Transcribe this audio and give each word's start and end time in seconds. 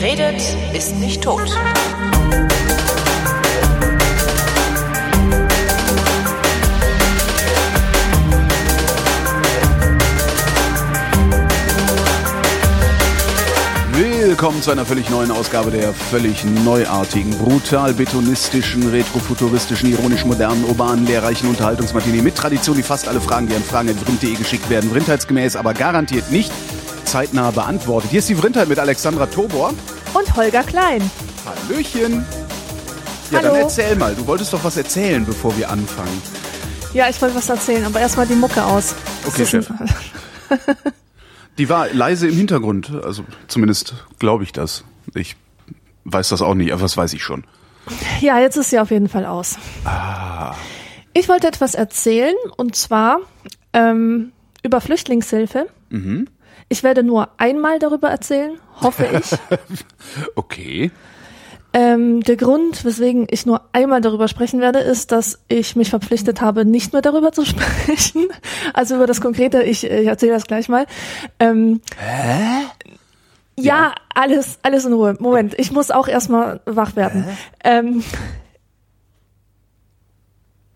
Wer 0.00 0.10
redet, 0.10 0.40
ist 0.74 0.94
nicht 0.96 1.22
tot. 1.22 1.40
Willkommen 13.92 14.62
zu 14.62 14.70
einer 14.70 14.86
völlig 14.86 15.10
neuen 15.10 15.32
Ausgabe 15.32 15.72
der 15.72 15.92
völlig 15.92 16.44
neuartigen, 16.44 17.36
brutal 17.36 17.92
betonistischen, 17.92 18.88
retrofuturistischen, 18.90 19.90
ironisch 19.90 20.24
modernen, 20.24 20.62
urbanen, 20.64 21.06
lehrreichen 21.06 21.48
Unterhaltungsmatinee 21.48 22.22
mit 22.22 22.36
Tradition, 22.36 22.76
die 22.76 22.84
fast 22.84 23.08
alle 23.08 23.20
Fragen, 23.20 23.48
die 23.48 23.56
an 23.56 23.64
fragen.vrind.de 23.64 24.34
geschickt 24.34 24.70
werden, 24.70 24.90
vrindheitsgemäß, 24.90 25.56
aber 25.56 25.74
garantiert 25.74 26.30
nicht 26.30 26.52
zeitnah 27.08 27.50
beantwortet. 27.50 28.10
Hier 28.10 28.18
ist 28.18 28.28
die 28.28 28.34
Vrindheit 28.34 28.68
mit 28.68 28.78
Alexandra 28.78 29.26
Tobor. 29.26 29.72
Und 30.14 30.36
Holger 30.36 30.62
Klein. 30.62 31.10
Hallöchen. 31.46 32.24
Ja, 33.30 33.38
Hallo. 33.38 33.48
dann 33.48 33.56
erzähl 33.62 33.96
mal. 33.96 34.14
Du 34.14 34.26
wolltest 34.26 34.52
doch 34.52 34.62
was 34.62 34.76
erzählen, 34.76 35.24
bevor 35.24 35.56
wir 35.56 35.70
anfangen. 35.70 36.22
Ja, 36.94 37.08
ich 37.08 37.20
wollte 37.20 37.34
was 37.34 37.48
erzählen, 37.48 37.84
aber 37.84 38.00
erstmal 38.00 38.26
die 38.26 38.34
Mucke 38.34 38.62
aus. 38.64 38.94
Okay, 39.26 39.30
Das 39.30 39.40
ist 39.40 39.50
Chef. 39.50 39.70
Die 41.58 41.68
war 41.68 41.88
leise 41.92 42.28
im 42.28 42.36
Hintergrund, 42.36 42.90
also 43.04 43.24
zumindest 43.48 43.94
glaube 44.18 44.44
ich 44.44 44.52
das. 44.52 44.84
Ich 45.14 45.36
weiß 46.04 46.28
das 46.28 46.40
auch 46.40 46.54
nicht, 46.54 46.72
aber 46.72 46.82
das 46.82 46.96
weiß 46.96 47.12
ich 47.14 47.22
schon. 47.22 47.44
Ja, 48.20 48.38
jetzt 48.38 48.56
ist 48.56 48.70
sie 48.70 48.78
auf 48.78 48.90
jeden 48.90 49.08
Fall 49.08 49.26
aus. 49.26 49.56
Ah. 49.84 50.54
Ich 51.14 51.28
wollte 51.28 51.48
etwas 51.48 51.74
erzählen 51.74 52.34
und 52.56 52.76
zwar 52.76 53.18
ähm, 53.72 54.32
über 54.62 54.80
Flüchtlingshilfe. 54.80 55.66
Mhm. 55.90 56.28
Ich 56.68 56.82
werde 56.82 57.02
nur 57.02 57.28
einmal 57.38 57.78
darüber 57.78 58.08
erzählen, 58.10 58.58
hoffe 58.80 59.06
ich. 59.18 59.30
Okay. 60.36 60.90
ähm, 61.72 62.20
der 62.22 62.36
Grund, 62.36 62.84
weswegen 62.84 63.26
ich 63.30 63.46
nur 63.46 63.62
einmal 63.72 64.00
darüber 64.00 64.26
sprechen 64.28 64.60
werde, 64.60 64.78
ist, 64.80 65.12
dass 65.12 65.38
ich 65.48 65.76
mich 65.76 65.90
verpflichtet 65.90 66.40
habe, 66.40 66.64
nicht 66.64 66.92
mehr 66.92 67.02
darüber 67.02 67.32
zu 67.32 67.44
sprechen. 67.46 68.28
Also 68.74 68.96
über 68.96 69.06
das 69.06 69.20
Konkrete, 69.20 69.62
ich, 69.62 69.84
ich 69.84 70.06
erzähle 70.06 70.32
das 70.32 70.44
gleich 70.46 70.68
mal. 70.68 70.86
Ähm, 71.38 71.80
Hä? 71.98 72.64
Ja, 73.56 73.64
Ja. 73.74 73.94
alles, 74.14 74.58
alles 74.62 74.84
in 74.84 74.92
Ruhe. 74.92 75.16
Moment, 75.18 75.54
ich 75.58 75.72
muss 75.72 75.90
auch 75.90 76.08
erstmal 76.08 76.60
wach 76.64 76.96
werden. 76.96 77.24
Ähm, 77.64 78.02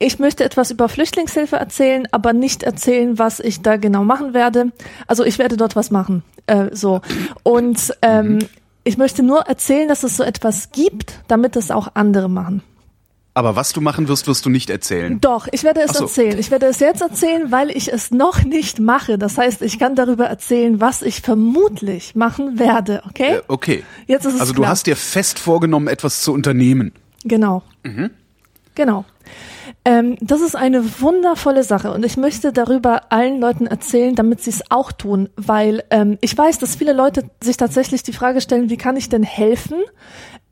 ich 0.03 0.19
möchte 0.19 0.45
etwas 0.45 0.70
über 0.70 0.89
Flüchtlingshilfe 0.89 1.56
erzählen, 1.56 2.06
aber 2.11 2.33
nicht 2.33 2.62
erzählen, 2.62 3.19
was 3.19 3.41
ich 3.41 3.62
da 3.62 3.77
genau 3.77 4.05
machen 4.05 4.34
werde. 4.34 4.72
Also 5.06 5.25
ich 5.25 5.39
werde 5.39 5.56
dort 5.56 5.77
was 5.77 5.91
machen. 5.91 6.22
Äh, 6.47 6.70
so. 6.72 7.00
Und 7.42 7.94
ähm, 8.03 8.41
ich 8.84 8.98
möchte 8.98 9.22
nur 9.22 9.42
erzählen, 9.42 9.89
dass 9.89 10.03
es 10.03 10.17
so 10.17 10.25
etwas 10.25 10.70
gibt, 10.72 11.20
damit 11.28 11.55
es 11.56 11.70
auch 11.70 11.89
andere 11.94 12.28
machen. 12.28 12.62
Aber 13.34 13.56
was 13.56 13.72
du 13.72 13.81
machen 13.81 14.09
wirst, 14.09 14.27
wirst 14.27 14.44
du 14.44 14.50
nicht 14.50 14.69
erzählen. 14.69 15.19
Doch, 15.20 15.48
ich 15.53 15.64
werde 15.64 15.81
es 15.81 15.92
so. 15.92 16.05
erzählen. 16.05 16.39
Ich 16.39 16.50
werde 16.50 16.66
es 16.66 16.81
jetzt 16.81 17.00
erzählen, 17.00 17.50
weil 17.50 17.70
ich 17.70 17.91
es 17.91 18.11
noch 18.11 18.42
nicht 18.42 18.78
mache. 18.78 19.16
Das 19.16 19.39
heißt, 19.39 19.62
ich 19.62 19.78
kann 19.78 19.94
darüber 19.94 20.27
erzählen, 20.27 20.81
was 20.83 21.00
ich 21.00 21.22
vermutlich 21.22 22.14
machen 22.14 22.59
werde. 22.59 23.03
Okay? 23.09 23.37
Äh, 23.37 23.42
okay. 23.48 23.84
Jetzt 24.06 24.27
ist 24.27 24.34
es 24.34 24.41
Also 24.41 24.53
du 24.53 24.61
klar. 24.62 24.72
hast 24.72 24.87
dir 24.87 24.97
fest 24.97 25.39
vorgenommen, 25.39 25.89
etwas 25.89 26.20
zu 26.22 26.33
unternehmen. 26.33 26.92
Genau. 27.25 27.62
Genau. 28.75 29.05
Ähm, 29.84 30.16
das 30.20 30.41
ist 30.41 30.55
eine 30.55 31.00
wundervolle 31.00 31.64
Sache 31.64 31.91
und 31.91 32.05
ich 32.05 32.16
möchte 32.16 32.52
darüber 32.52 33.12
allen 33.12 33.41
Leuten 33.41 33.66
erzählen, 33.66 34.14
damit 34.14 34.41
sie 34.41 34.50
es 34.50 34.62
auch 34.70 34.92
tun, 34.92 35.28
weil 35.36 35.83
ähm, 35.91 36.19
ich 36.20 36.38
weiß, 36.38 36.58
dass 36.58 36.77
viele 36.77 36.92
Leute 36.92 37.25
sich 37.43 37.56
tatsächlich 37.56 38.04
die 38.04 38.12
Frage 38.12 38.41
stellen, 38.41 38.71
wie 38.71 38.76
kann 38.76 38.97
ich 38.97 39.09
denn 39.09 39.25
helfen? 39.25 39.78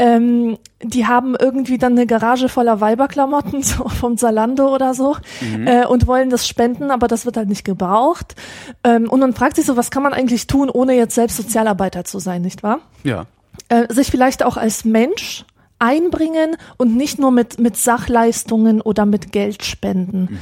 Ähm, 0.01 0.59
die 0.83 1.07
haben 1.07 1.37
irgendwie 1.39 1.79
dann 1.79 1.93
eine 1.93 2.07
Garage 2.07 2.49
voller 2.49 2.81
Weiberklamotten 2.81 3.63
so 3.63 3.89
vom 3.89 4.17
Zalando 4.17 4.75
oder 4.75 4.95
so 4.95 5.17
äh, 5.65 5.87
und 5.87 6.09
wollen 6.09 6.31
das 6.31 6.49
spenden, 6.49 6.91
aber 6.91 7.07
das 7.07 7.25
wird 7.25 7.37
halt 7.37 7.49
nicht 7.49 7.65
gebraucht. 7.65 8.35
Ähm, 8.83 9.09
und 9.09 9.21
man 9.21 9.35
fragt 9.35 9.57
sich 9.57 9.67
so, 9.67 9.77
was 9.77 9.93
kann 9.93 10.03
man 10.03 10.13
eigentlich 10.13 10.49
tun, 10.49 10.71
ohne 10.71 10.95
jetzt 10.95 11.15
selbst 11.15 11.37
Sozialarbeiter 11.37 12.05
zu 12.05 12.19
sein, 12.19 12.43
nicht 12.43 12.63
wahr? 12.65 12.81
Ja. 13.05 13.27
äh, 13.69 13.93
sich 13.93 14.11
vielleicht 14.11 14.43
auch 14.43 14.57
als 14.57 14.85
Mensch 14.85 15.45
einbringen 15.81 16.57
und 16.77 16.97
nicht 16.97 17.19
nur 17.19 17.33
mit, 17.33 17.59
mit 17.59 17.77
Sachleistungen 17.77 18.81
oder 18.81 19.07
mit 19.07 19.33
Geldspenden. 19.33 20.41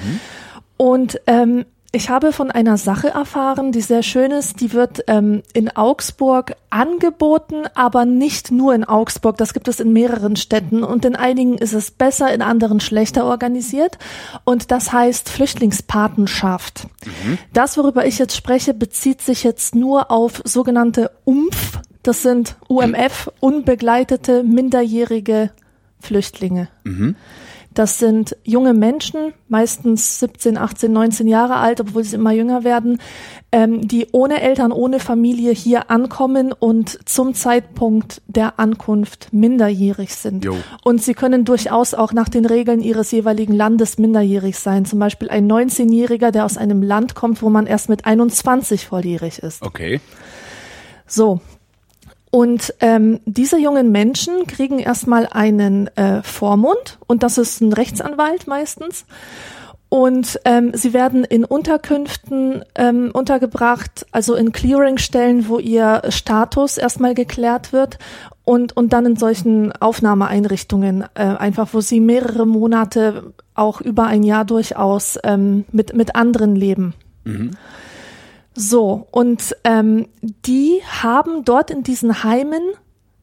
Und 0.77 1.21
ähm, 1.27 1.65
ich 1.91 2.11
habe 2.11 2.33
von 2.33 2.51
einer 2.51 2.77
Sache 2.77 3.09
erfahren, 3.09 3.73
die 3.73 3.81
sehr 3.81 4.03
schön 4.03 4.31
ist. 4.31 4.61
Die 4.61 4.75
wird 4.75 5.05
ähm, 5.07 5.43
in 5.55 5.75
Augsburg 5.75 6.55
angeboten, 6.69 7.65
aber 7.75 8.05
nicht 8.05 8.51
nur 8.51 8.75
in 8.75 8.85
Augsburg. 8.85 9.39
Das 9.39 9.55
gibt 9.55 9.69
es 9.69 9.81
in 9.81 9.95
mehreren 9.95 10.37
Städten 10.37 10.85
und 10.85 11.07
in 11.07 11.17
einigen 11.17 11.57
ist 11.57 11.73
es 11.73 11.91
besser, 11.91 12.31
in 12.33 12.43
anderen 12.43 12.81
schlechter 12.81 13.25
organisiert. 13.25 13.97
Und 14.45 14.71
das 14.71 14.93
heißt 14.93 15.31
Flüchtlingspatenschaft. 15.31 16.89
Das, 17.55 17.79
worüber 17.79 18.05
ich 18.05 18.19
jetzt 18.19 18.37
spreche, 18.37 18.75
bezieht 18.75 19.23
sich 19.23 19.43
jetzt 19.43 19.75
nur 19.75 20.11
auf 20.11 20.43
sogenannte 20.45 21.11
UMF. 21.25 21.81
Das 22.09 22.23
sind 22.23 22.57
UMF, 22.69 23.31
unbegleitete 23.39 24.43
minderjährige 24.43 25.51
Flüchtlinge. 26.01 26.69
Das 27.75 27.99
sind 27.99 28.35
junge 28.45 28.73
Menschen, 28.73 29.35
meistens 29.49 30.19
17, 30.19 30.57
18, 30.57 30.91
19 30.91 31.29
Jahre 31.29 31.57
alt, 31.57 31.83
obwohl 31.83 32.05
sie 32.05 32.17
immer 32.17 32.33
jünger 32.33 32.65
werden, 32.65 32.99
ähm, 33.53 33.87
die 33.87 34.07
ohne 34.13 34.41
Eltern, 34.41 34.73
ohne 34.73 35.01
Familie 35.01 35.53
hier 35.53 35.91
ankommen 35.91 36.53
und 36.53 36.99
zum 37.07 37.35
Zeitpunkt 37.35 38.23
der 38.27 38.59
Ankunft 38.59 39.31
minderjährig 39.35 40.15
sind. 40.15 40.47
Jo. 40.47 40.57
Und 40.83 41.03
sie 41.03 41.13
können 41.13 41.45
durchaus 41.45 41.93
auch 41.93 42.15
nach 42.15 42.31
den 42.31 42.47
Regeln 42.47 42.81
ihres 42.81 43.11
jeweiligen 43.11 43.53
Landes 43.53 43.99
minderjährig 43.99 44.59
sein. 44.59 44.87
Zum 44.87 44.99
Beispiel 44.99 45.29
ein 45.29 45.47
19-Jähriger, 45.47 46.31
der 46.31 46.47
aus 46.47 46.57
einem 46.57 46.81
Land 46.81 47.15
kommt, 47.15 47.43
wo 47.43 47.51
man 47.51 47.67
erst 47.67 47.91
mit 47.91 48.07
21 48.07 48.87
volljährig 48.87 49.41
ist. 49.41 49.61
Okay. 49.61 50.01
So. 51.07 51.43
Und 52.31 52.75
ähm, 52.81 53.21
diese 53.25 53.59
jungen 53.59 53.91
Menschen 53.91 54.47
kriegen 54.47 54.79
erstmal 54.79 55.27
einen 55.31 55.89
äh, 55.97 56.23
Vormund 56.23 56.99
und 57.07 57.23
das 57.23 57.39
ist 57.39 57.61
ein 57.61 57.73
Rechtsanwalt 57.73 58.47
meistens. 58.47 59.07
Und 59.91 60.39
ähm, 60.45 60.73
sie 60.75 60.93
werden 60.93 61.25
in 61.25 61.47
Unterkünften 61.47 62.63
ähm, 62.75 63.11
untergebracht, 63.15 64.05
also 64.13 64.35
in 64.35 64.53
Clearingstellen, 64.53 65.49
wo 65.49 65.59
ihr 65.59 66.03
Status 66.11 66.77
erstmal 66.77 67.15
geklärt 67.15 67.73
wird 67.73 67.99
und, 68.45 68.77
und 68.77 68.93
dann 68.93 69.07
in 69.07 69.17
solchen 69.17 69.73
Aufnahmeeinrichtungen, 69.73 71.05
äh, 71.15 71.23
einfach 71.23 71.69
wo 71.73 71.81
sie 71.81 72.01
mehrere 72.01 72.47
Monate, 72.47 73.33
auch 73.55 73.81
über 73.81 74.05
ein 74.05 74.23
Jahr 74.23 74.45
durchaus 74.45 75.19
ähm, 75.25 75.65
mit, 75.73 75.95
mit 75.95 76.15
anderen 76.15 76.55
leben. 76.55 76.93
So, 78.61 79.07
und 79.13 79.55
ähm, 79.63 80.09
die 80.21 80.81
haben 81.01 81.45
dort 81.45 81.71
in 81.71 81.85
diesen 81.85 82.25
Heimen 82.25 82.61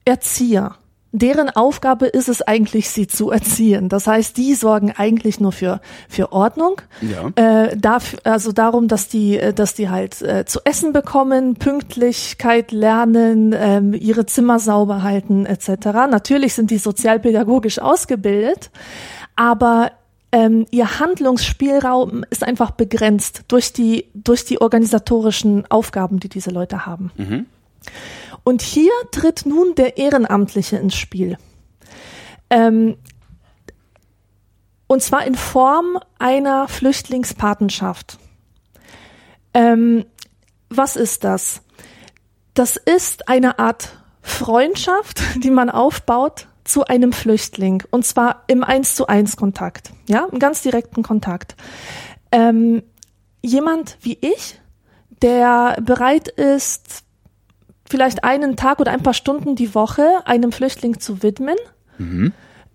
Erzieher. 0.06 0.76
Deren 1.12 1.50
Aufgabe 1.50 2.06
ist 2.06 2.30
es 2.30 2.42
eigentlich, 2.42 2.90
sie 2.90 3.08
zu 3.08 3.32
erziehen. 3.32 3.90
Das 3.90 4.08
heißt, 4.08 4.38
die 4.38 4.54
sorgen 4.54 4.94
eigentlich 4.96 5.42
nur 5.42 5.52
für, 5.52 5.82
für 6.08 6.32
Ordnung. 6.32 6.80
Ja. 7.02 7.32
Äh, 7.36 7.76
dafür, 7.76 8.20
also 8.24 8.54
darum, 8.54 8.88
dass 8.88 9.10
die, 9.10 9.38
äh, 9.38 9.54
dass 9.54 9.74
die 9.74 9.90
halt 9.90 10.22
äh, 10.22 10.46
zu 10.46 10.62
essen 10.64 10.94
bekommen, 10.94 11.56
Pünktlichkeit 11.56 12.72
lernen, 12.72 13.54
ähm, 13.58 13.94
ihre 13.94 14.26
Zimmer 14.26 14.60
sauber 14.60 15.04
halten, 15.04 15.46
etc. 15.46 15.86
Natürlich 16.10 16.54
sind 16.54 16.72
die 16.72 16.78
sozialpädagogisch 16.78 17.80
ausgebildet, 17.80 18.72
aber 19.36 19.92
ähm, 20.36 20.66
ihr 20.70 21.00
Handlungsspielraum 21.00 22.26
ist 22.30 22.44
einfach 22.44 22.72
begrenzt 22.72 23.44
durch 23.48 23.72
die, 23.72 24.12
durch 24.14 24.44
die 24.44 24.60
organisatorischen 24.60 25.66
Aufgaben, 25.72 26.20
die 26.20 26.28
diese 26.28 26.50
Leute 26.50 26.86
haben. 26.86 27.10
Und 28.44 28.62
hier 28.62 28.92
tritt 29.14 29.46
nun 29.46 29.76
der 29.76 29.96
Ehrenamtliche 29.96 30.76
ins 30.76 30.98
Spiel. 30.98 31.38
Ähm, 32.50 32.98
und 34.88 35.02
zwar 35.02 35.26
in 35.26 35.36
Form 35.36 35.98
einer 36.20 36.68
Flüchtlingspatenschaft. 36.68 38.20
Ähm, 39.54 40.04
was 40.68 40.98
ist 40.98 41.24
das? 41.24 41.62
Das 42.56 42.76
ist 42.76 43.30
eine 43.30 43.58
Art 43.58 43.98
Freundschaft, 44.22 45.22
die 45.42 45.50
man 45.50 45.70
aufbaut 45.70 46.50
zu 46.66 46.86
einem 46.86 47.14
Flüchtling. 47.14 47.84
Und 47.92 48.06
zwar 48.06 48.44
im 48.48 48.64
Eins 48.64 48.96
zu 48.96 49.08
eins 49.08 49.38
Kontakt. 49.38 49.92
Ja, 50.10 50.28
im 50.32 50.40
ganz 50.40 50.62
direkten 50.62 51.04
Kontakt. 51.04 51.56
Ähm, 52.32 52.84
jemand 53.42 53.98
wie 54.02 54.18
ich, 54.20 54.60
der 55.22 55.78
bereit 55.82 56.28
ist, 56.28 57.04
vielleicht 57.90 58.24
einen 58.24 58.58
Tag 58.58 58.80
oder 58.80 58.92
ein 58.92 59.04
paar 59.04 59.14
Stunden 59.14 59.56
die 59.56 59.74
Woche 59.74 60.22
einem 60.26 60.52
Flüchtling 60.52 61.00
zu 61.00 61.24
widmen, 61.24 61.56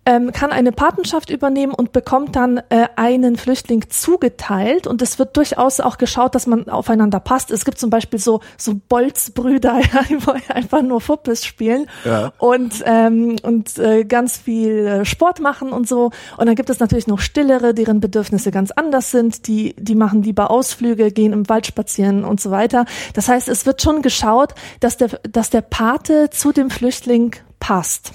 ähm, 0.06 0.32
kann 0.32 0.50
eine 0.50 0.72
Patenschaft 0.72 1.30
übernehmen 1.30 1.74
und 1.74 1.92
bekommt 1.92 2.34
dann 2.34 2.58
äh, 2.70 2.88
einen 2.96 3.36
Flüchtling 3.36 3.90
zugeteilt. 3.90 4.86
Und 4.86 5.02
es 5.02 5.18
wird 5.18 5.36
durchaus 5.36 5.78
auch 5.80 5.98
geschaut, 5.98 6.34
dass 6.34 6.46
man 6.46 6.68
aufeinander 6.68 7.20
passt. 7.20 7.50
Es 7.50 7.64
gibt 7.64 7.78
zum 7.78 7.90
Beispiel 7.90 8.18
so, 8.18 8.40
so 8.56 8.80
Bolzbrüder, 8.88 9.80
die 10.08 10.26
wollen 10.26 10.42
einfach 10.48 10.82
nur 10.82 11.00
Fuppes 11.00 11.44
spielen 11.44 11.86
Ja. 12.04 12.32
und, 12.38 12.82
ähm, 12.86 13.36
und 13.42 13.78
äh, 13.78 14.04
ganz 14.04 14.38
viel 14.38 14.86
äh, 14.86 15.04
Sport 15.04 15.40
machen 15.40 15.70
und 15.70 15.86
so. 15.86 16.10
Und 16.38 16.46
dann 16.46 16.54
gibt 16.54 16.70
es 16.70 16.80
natürlich 16.80 17.06
noch 17.06 17.20
Stillere, 17.20 17.74
deren 17.74 18.00
Bedürfnisse 18.00 18.50
ganz 18.50 18.70
anders 18.70 19.10
sind. 19.10 19.46
Die, 19.48 19.74
die 19.78 19.94
machen 19.94 20.22
lieber 20.22 20.50
Ausflüge, 20.50 21.12
gehen 21.12 21.32
im 21.32 21.48
Wald 21.48 21.66
spazieren 21.66 22.24
und 22.24 22.40
so 22.40 22.50
weiter. 22.50 22.86
Das 23.14 23.28
heißt, 23.28 23.48
es 23.48 23.66
wird 23.66 23.82
schon 23.82 24.00
geschaut, 24.00 24.54
dass 24.80 24.96
der, 24.96 25.08
dass 25.30 25.50
der 25.50 25.60
Pate 25.62 26.30
zu 26.30 26.52
dem 26.52 26.70
Flüchtling 26.70 27.36
passt. 27.58 28.12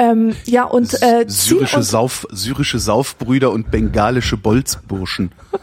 Ähm, 0.00 0.34
ja, 0.46 0.64
und 0.64 0.94
äh, 1.02 1.26
Syrische, 1.28 1.76
und, 1.76 1.82
Sauf, 1.82 2.26
syrische 2.30 2.78
Saufbrüder 2.78 3.50
und 3.50 3.70
bengalische 3.70 4.38
Bolzburschen. 4.38 5.30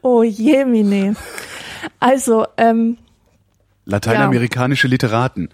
oh 0.00 0.22
je, 0.22 0.64
Mine. 0.64 1.14
Also, 2.00 2.46
ähm, 2.56 2.96
Lateinamerikanische 3.84 4.88
Literaten. 4.88 5.50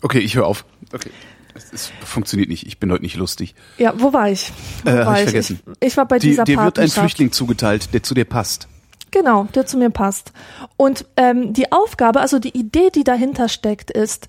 Okay, 0.00 0.20
ich 0.20 0.36
höre 0.36 0.46
auf. 0.46 0.64
Okay. 0.90 1.10
Es, 1.54 1.72
es 1.74 1.92
funktioniert 2.02 2.48
nicht. 2.48 2.66
Ich 2.66 2.78
bin 2.78 2.90
heute 2.90 3.02
nicht 3.02 3.16
lustig. 3.16 3.54
ja, 3.76 3.92
wo 3.98 4.14
war 4.14 4.30
ich? 4.30 4.52
Wo 4.84 4.90
Äh, 4.90 4.98
hab 4.98 5.06
war 5.06 5.16
ich 5.18 5.24
vergessen. 5.24 5.60
Ich, 5.80 5.88
ich 5.88 5.96
war 5.98 6.06
bei 6.06 6.18
Die, 6.18 6.28
dieser 6.28 6.44
dir 6.44 6.62
wird 6.62 6.78
ein. 6.78 6.88
Flüchtling 6.88 7.30
zugeteilt, 7.30 7.92
der 7.92 8.02
zu 8.02 8.14
dir 8.14 8.24
passt. 8.24 8.68
Genau, 9.10 9.44
der 9.54 9.66
zu 9.66 9.78
mir 9.78 9.90
passt. 9.90 10.32
Und 10.76 11.06
ähm, 11.16 11.52
die 11.52 11.72
Aufgabe, 11.72 12.20
also 12.20 12.38
die 12.38 12.56
Idee, 12.56 12.90
die 12.90 13.04
dahinter 13.04 13.48
steckt, 13.48 13.90
ist, 13.90 14.28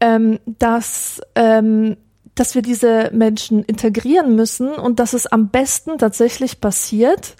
ähm, 0.00 0.38
dass, 0.46 1.20
ähm, 1.34 1.96
dass 2.34 2.54
wir 2.54 2.62
diese 2.62 3.10
Menschen 3.12 3.64
integrieren 3.64 4.36
müssen 4.36 4.68
und 4.68 5.00
dass 5.00 5.12
es 5.12 5.26
am 5.26 5.48
besten 5.48 5.98
tatsächlich 5.98 6.60
passiert, 6.60 7.36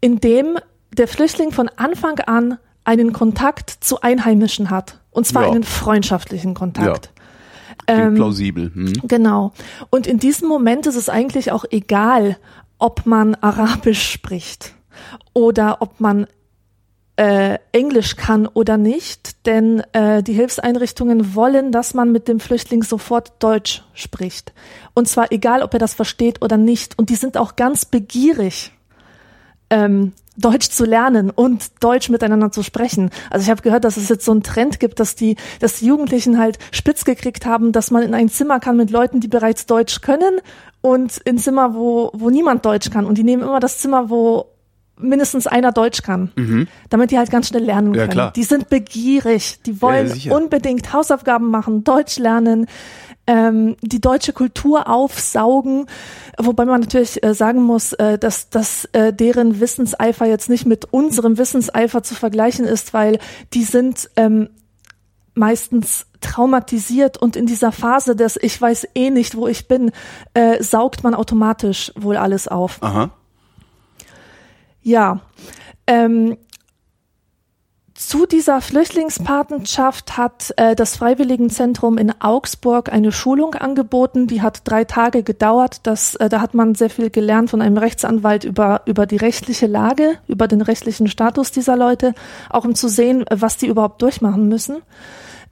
indem 0.00 0.58
der 0.92 1.08
Flüchtling 1.08 1.50
von 1.50 1.68
Anfang 1.68 2.20
an 2.20 2.58
einen 2.84 3.12
Kontakt 3.12 3.70
zu 3.70 4.00
Einheimischen 4.00 4.70
hat. 4.70 5.00
Und 5.10 5.26
zwar 5.26 5.44
Ja. 5.44 5.50
einen 5.50 5.64
freundschaftlichen 5.64 6.54
Kontakt. 6.54 7.10
Klingt 7.86 8.00
Ähm, 8.00 8.14
plausibel. 8.14 8.70
Hm? 8.72 8.92
Genau. 9.04 9.52
Und 9.90 10.06
in 10.06 10.18
diesem 10.18 10.48
Moment 10.48 10.86
ist 10.86 10.96
es 10.96 11.08
eigentlich 11.08 11.50
auch 11.52 11.64
egal, 11.70 12.36
ob 12.78 13.04
man 13.04 13.34
Arabisch 13.36 14.10
spricht 14.10 14.74
oder 15.32 15.80
ob 15.80 16.00
man 16.00 16.26
äh, 17.16 17.58
Englisch 17.70 18.16
kann 18.16 18.46
oder 18.46 18.76
nicht, 18.76 19.46
denn 19.46 19.82
äh, 19.92 20.22
die 20.22 20.32
Hilfseinrichtungen 20.32 21.34
wollen, 21.34 21.70
dass 21.70 21.94
man 21.94 22.10
mit 22.10 22.26
dem 22.26 22.40
Flüchtling 22.40 22.82
sofort 22.82 23.32
Deutsch 23.38 23.84
spricht. 23.94 24.52
Und 24.94 25.08
zwar 25.08 25.30
egal, 25.30 25.62
ob 25.62 25.72
er 25.74 25.78
das 25.78 25.94
versteht 25.94 26.42
oder 26.42 26.56
nicht. 26.56 26.98
Und 26.98 27.10
die 27.10 27.14
sind 27.14 27.36
auch 27.36 27.54
ganz 27.54 27.84
begierig, 27.84 28.72
ähm, 29.70 30.12
Deutsch 30.36 30.68
zu 30.70 30.84
lernen 30.84 31.30
und 31.30 31.84
Deutsch 31.84 32.08
miteinander 32.08 32.50
zu 32.50 32.64
sprechen. 32.64 33.10
Also 33.30 33.44
ich 33.44 33.50
habe 33.50 33.62
gehört, 33.62 33.84
dass 33.84 33.96
es 33.96 34.08
jetzt 34.08 34.24
so 34.24 34.32
einen 34.32 34.42
Trend 34.42 34.80
gibt, 34.80 34.98
dass 34.98 35.14
die, 35.14 35.36
dass 35.60 35.78
die 35.78 35.86
Jugendlichen 35.86 36.40
halt 36.40 36.58
spitz 36.72 37.04
gekriegt 37.04 37.46
haben, 37.46 37.70
dass 37.70 37.92
man 37.92 38.02
in 38.02 38.14
ein 38.14 38.28
Zimmer 38.28 38.58
kann 38.58 38.76
mit 38.76 38.90
Leuten, 38.90 39.20
die 39.20 39.28
bereits 39.28 39.66
Deutsch 39.66 40.00
können 40.00 40.40
und 40.80 41.18
in 41.18 41.38
Zimmer, 41.38 41.74
wo, 41.74 42.10
wo 42.12 42.30
niemand 42.30 42.64
Deutsch 42.64 42.90
kann. 42.90 43.06
Und 43.06 43.16
die 43.16 43.22
nehmen 43.22 43.44
immer 43.44 43.60
das 43.60 43.78
Zimmer, 43.78 44.10
wo 44.10 44.46
mindestens 44.96 45.46
einer 45.46 45.72
Deutsch 45.72 46.02
kann, 46.02 46.30
damit 46.88 47.10
die 47.10 47.18
halt 47.18 47.30
ganz 47.30 47.48
schnell 47.48 47.64
lernen 47.64 47.88
Mhm. 47.90 47.94
Ja, 47.94 48.00
können. 48.02 48.12
klar. 48.12 48.32
Die 48.32 48.44
sind 48.44 48.68
begierig, 48.68 49.58
die 49.66 49.82
wollen 49.82 50.12
Ja, 50.16 50.36
unbedingt 50.36 50.92
Hausaufgaben 50.92 51.50
machen, 51.50 51.82
Deutsch 51.84 52.18
lernen, 52.18 52.66
ähm, 53.26 53.76
die 53.80 54.00
deutsche 54.00 54.32
Kultur 54.34 54.88
aufsaugen, 54.88 55.86
wobei 56.38 56.64
man 56.66 56.80
natürlich 56.82 57.22
äh, 57.24 57.34
sagen 57.34 57.62
muss, 57.62 57.92
äh, 57.94 58.18
dass, 58.18 58.50
dass 58.50 58.84
äh, 58.92 59.12
deren 59.12 59.60
Wissenseifer 59.60 60.26
jetzt 60.26 60.48
nicht 60.50 60.66
mit 60.66 60.84
unserem 60.92 61.38
Wissenseifer 61.38 62.02
zu 62.02 62.14
vergleichen 62.14 62.66
ist, 62.66 62.92
weil 62.92 63.18
die 63.54 63.64
sind 63.64 64.10
ähm, 64.16 64.50
meistens 65.34 66.06
traumatisiert 66.20 67.16
und 67.16 67.34
in 67.36 67.46
dieser 67.46 67.72
Phase 67.72 68.14
des 68.14 68.38
Ich 68.40 68.60
weiß 68.60 68.88
eh 68.94 69.10
nicht, 69.10 69.36
wo 69.36 69.48
ich 69.48 69.68
bin, 69.68 69.90
äh, 70.34 70.62
saugt 70.62 71.02
man 71.02 71.14
automatisch 71.14 71.92
wohl 71.96 72.16
alles 72.16 72.46
auf. 72.46 72.78
Aha. 72.82 73.10
Ja. 74.84 75.20
Ähm, 75.86 76.36
zu 77.94 78.26
dieser 78.26 78.60
Flüchtlingspatenschaft 78.60 80.16
hat 80.16 80.52
äh, 80.56 80.74
das 80.76 80.96
Freiwilligenzentrum 80.96 81.96
in 81.96 82.12
Augsburg 82.20 82.92
eine 82.92 83.12
Schulung 83.12 83.54
angeboten. 83.54 84.26
Die 84.26 84.42
hat 84.42 84.60
drei 84.64 84.84
Tage 84.84 85.22
gedauert. 85.22 85.80
Das, 85.84 86.14
äh, 86.16 86.28
da 86.28 86.40
hat 86.40 86.54
man 86.54 86.74
sehr 86.74 86.90
viel 86.90 87.10
gelernt 87.10 87.50
von 87.50 87.62
einem 87.62 87.78
Rechtsanwalt 87.78 88.44
über, 88.44 88.82
über 88.84 89.06
die 89.06 89.16
rechtliche 89.16 89.66
Lage, 89.66 90.18
über 90.28 90.48
den 90.48 90.60
rechtlichen 90.60 91.08
Status 91.08 91.50
dieser 91.50 91.76
Leute, 91.76 92.14
auch 92.50 92.64
um 92.64 92.74
zu 92.74 92.88
sehen, 92.88 93.24
was 93.30 93.56
die 93.56 93.68
überhaupt 93.68 94.02
durchmachen 94.02 94.48
müssen. 94.48 94.82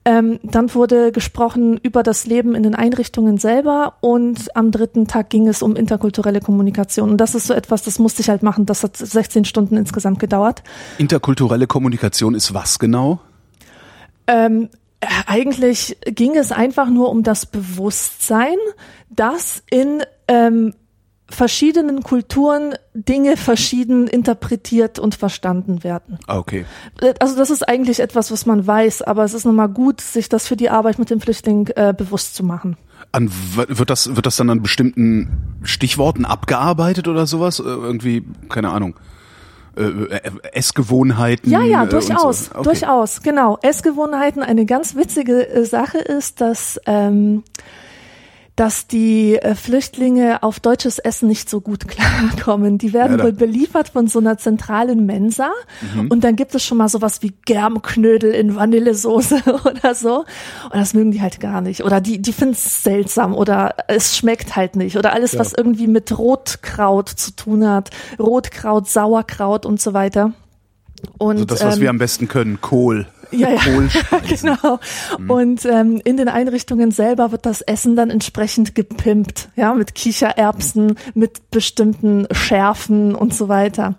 Ähm, 0.05 0.39
dann 0.43 0.73
wurde 0.75 1.13
gesprochen 1.13 1.79
über 1.81 2.03
das 2.03 2.25
Leben 2.25 2.55
in 2.55 2.63
den 2.63 2.75
Einrichtungen 2.75 3.37
selber 3.37 3.95
und 4.01 4.53
am 4.55 4.69
dritten 4.71 5.07
Tag 5.07 5.29
ging 5.29 5.47
es 5.47 5.61
um 5.61 5.77
interkulturelle 5.77 6.41
Kommunikation. 6.41 7.11
Und 7.11 7.17
das 7.17 7.35
ist 7.35 7.47
so 7.47 7.53
etwas, 7.53 7.83
das 7.83 7.99
musste 7.99 8.21
ich 8.21 8.29
halt 8.29 8.43
machen. 8.43 8.65
Das 8.65 8.83
hat 8.83 8.97
16 8.97 9.45
Stunden 9.45 9.77
insgesamt 9.77 10.19
gedauert. 10.19 10.61
Interkulturelle 10.97 11.67
Kommunikation 11.67 12.35
ist 12.35 12.53
was 12.53 12.79
genau? 12.79 13.21
Ähm, 14.27 14.69
äh, 14.99 15.07
eigentlich 15.25 15.97
ging 16.03 16.35
es 16.35 16.51
einfach 16.51 16.89
nur 16.89 17.09
um 17.09 17.23
das 17.23 17.45
Bewusstsein, 17.45 18.57
dass 19.09 19.63
in 19.69 20.03
ähm, 20.27 20.73
verschiedenen 21.33 22.03
Kulturen 22.03 22.75
Dinge 22.93 23.37
verschieden 23.37 24.07
interpretiert 24.07 24.99
und 24.99 25.15
verstanden 25.15 25.83
werden. 25.83 26.19
Ah, 26.27 26.37
okay. 26.37 26.65
Äh, 27.01 27.13
Also 27.19 27.35
das 27.35 27.49
ist 27.49 27.67
eigentlich 27.67 27.99
etwas, 27.99 28.31
was 28.31 28.45
man 28.45 28.65
weiß, 28.65 29.01
aber 29.01 29.23
es 29.23 29.33
ist 29.33 29.45
nochmal 29.45 29.69
gut, 29.69 30.01
sich 30.01 30.29
das 30.29 30.47
für 30.47 30.55
die 30.55 30.69
Arbeit 30.69 30.99
mit 30.99 31.09
dem 31.09 31.19
Flüchtling 31.19 31.67
äh, 31.75 31.93
bewusst 31.97 32.35
zu 32.35 32.43
machen. 32.43 32.77
An, 33.11 33.31
wird 33.55 33.89
das, 33.89 34.15
wird 34.15 34.25
das 34.25 34.37
dann 34.37 34.49
an 34.49 34.61
bestimmten 34.61 35.57
Stichworten 35.63 36.25
abgearbeitet 36.25 37.07
oder 37.07 37.25
sowas? 37.27 37.59
Äh, 37.59 37.63
Irgendwie, 37.63 38.23
keine 38.49 38.69
Ahnung. 38.69 38.95
Äh, 39.75 39.83
äh, 39.83 40.31
Essgewohnheiten. 40.51 41.51
Ja, 41.51 41.63
ja, 41.63 41.85
durchaus, 41.85 42.45
so. 42.45 42.51
Okay. 42.53 42.63
durchaus, 42.63 43.21
genau. 43.23 43.57
Essgewohnheiten, 43.63 44.43
eine 44.43 44.65
ganz 44.65 44.95
witzige 44.95 45.65
Sache 45.65 45.97
ist, 45.97 46.41
dass, 46.41 46.79
ähm, 46.85 47.43
dass 48.55 48.85
die 48.87 49.35
äh, 49.37 49.55
Flüchtlinge 49.55 50.43
auf 50.43 50.59
deutsches 50.59 50.99
Essen 50.99 51.27
nicht 51.27 51.49
so 51.49 51.59
gut 51.59 51.87
klarkommen. 51.87 52.77
Die 52.77 52.93
werden 52.93 53.17
Ja, 53.17 53.23
wohl 53.25 53.33
beliefert 53.33 53.89
von 53.89 54.07
so 54.07 54.19
einer 54.19 54.37
zentralen 54.37 55.05
Mensa 55.05 55.49
Mhm. 55.95 56.07
und 56.09 56.23
dann 56.23 56.35
gibt 56.35 56.53
es 56.53 56.63
schon 56.63 56.77
mal 56.77 56.87
sowas 56.87 57.21
wie 57.23 57.33
Germknödel 57.45 58.31
in 58.31 58.55
Vanillesoße 58.55 59.41
oder 59.65 59.95
so 59.95 60.19
und 60.19 60.75
das 60.75 60.93
mögen 60.93 61.11
die 61.11 61.21
halt 61.21 61.39
gar 61.39 61.61
nicht 61.61 61.83
oder 61.83 61.99
die, 62.01 62.21
die 62.21 62.33
finden 62.33 62.53
es 62.53 62.83
seltsam 62.83 63.33
oder 63.33 63.75
es 63.87 64.15
schmeckt 64.17 64.55
halt 64.55 64.75
nicht 64.75 64.97
oder 64.97 65.13
alles, 65.13 65.37
was 65.37 65.53
irgendwie 65.53 65.87
mit 65.87 66.15
Rotkraut 66.17 67.09
zu 67.09 67.31
tun 67.35 67.67
hat, 67.67 67.89
Rotkraut, 68.19 68.87
Sauerkraut 68.87 69.65
und 69.65 69.81
so 69.81 69.93
weiter. 69.93 70.33
Und, 71.17 71.33
Also 71.35 71.45
das, 71.45 71.63
was 71.63 71.75
ähm, 71.75 71.81
wir 71.81 71.89
am 71.89 71.97
besten 71.97 72.27
können, 72.27 72.61
Kohl. 72.61 73.07
Ja, 73.33 73.49
ja. 73.49 73.59
Genau. 74.41 74.79
Und 75.27 75.65
ähm, 75.65 76.01
in 76.03 76.17
den 76.17 76.27
Einrichtungen 76.27 76.91
selber 76.91 77.31
wird 77.31 77.45
das 77.45 77.61
Essen 77.61 77.95
dann 77.95 78.09
entsprechend 78.09 78.75
gepimpt, 78.75 79.49
ja, 79.55 79.73
mit 79.73 79.95
Kichererbsen, 79.95 80.97
mit 81.13 81.51
bestimmten 81.51 82.27
Schärfen 82.31 83.15
und 83.15 83.33
so 83.33 83.47
weiter. 83.47 83.95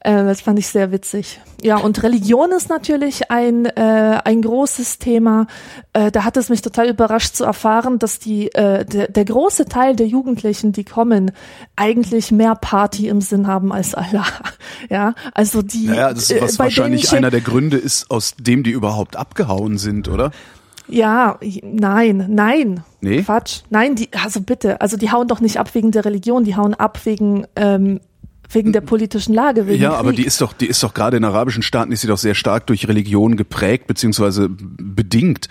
Äh, 0.00 0.24
das 0.24 0.40
fand 0.40 0.58
ich 0.58 0.66
sehr 0.66 0.92
witzig. 0.92 1.40
Ja, 1.62 1.76
und 1.76 2.02
Religion 2.02 2.52
ist 2.52 2.70
natürlich 2.70 3.30
ein, 3.30 3.66
äh, 3.66 4.20
ein 4.24 4.40
großes 4.40 4.98
Thema. 4.98 5.46
Äh, 5.92 6.10
da 6.10 6.24
hat 6.24 6.38
es 6.38 6.48
mich 6.48 6.62
total 6.62 6.88
überrascht 6.88 7.34
zu 7.34 7.44
erfahren, 7.44 7.98
dass 7.98 8.18
die, 8.18 8.52
äh, 8.54 8.86
der, 8.86 9.08
der 9.08 9.24
große 9.26 9.66
Teil 9.66 9.96
der 9.96 10.06
Jugendlichen, 10.06 10.72
die 10.72 10.84
kommen, 10.84 11.32
eigentlich 11.76 12.32
mehr 12.32 12.54
Party 12.54 13.08
im 13.08 13.20
Sinn 13.20 13.46
haben 13.46 13.72
als 13.72 13.94
Allah. 13.94 14.26
Ja, 14.88 15.14
also 15.34 15.60
die. 15.60 15.86
Naja, 15.86 16.14
das 16.14 16.30
äh, 16.30 16.36
ist 16.36 16.42
was 16.42 16.56
bei 16.56 16.64
wahrscheinlich 16.64 17.12
einer 17.12 17.30
der 17.30 17.42
Gründe 17.42 17.76
ist, 17.76 18.10
aus 18.10 18.34
dem 18.38 18.62
die 18.62 18.70
überhaupt 18.70 19.14
abgehauen 19.16 19.76
sind, 19.76 20.08
oder? 20.08 20.30
Ja, 20.90 21.38
nein, 21.62 22.26
nein. 22.28 22.82
Nee? 23.00 23.22
Quatsch. 23.22 23.60
Nein, 23.70 23.94
die, 23.94 24.08
also 24.12 24.40
bitte, 24.40 24.80
also 24.80 24.96
die 24.96 25.10
hauen 25.10 25.28
doch 25.28 25.40
nicht 25.40 25.58
ab 25.58 25.74
wegen 25.74 25.90
der 25.90 26.04
Religion, 26.04 26.44
die 26.44 26.56
hauen 26.56 26.74
ab 26.74 26.98
wegen, 27.04 27.46
ähm, 27.56 28.00
wegen 28.52 28.72
der 28.72 28.80
politischen 28.80 29.34
Lage. 29.34 29.66
Wegen 29.66 29.82
Ja, 29.82 29.92
aber 29.94 30.10
Krieg. 30.10 30.20
die 30.20 30.26
ist 30.26 30.40
doch, 30.40 30.52
die 30.52 30.66
ist 30.66 30.82
doch 30.82 30.92
gerade 30.94 31.16
in 31.16 31.24
arabischen 31.24 31.62
Staaten 31.62 31.92
ist 31.92 32.00
sie 32.00 32.06
doch 32.08 32.18
sehr 32.18 32.34
stark 32.34 32.66
durch 32.66 32.88
Religion 32.88 33.36
geprägt 33.36 33.86
beziehungsweise 33.86 34.48
bedingt, 34.50 35.48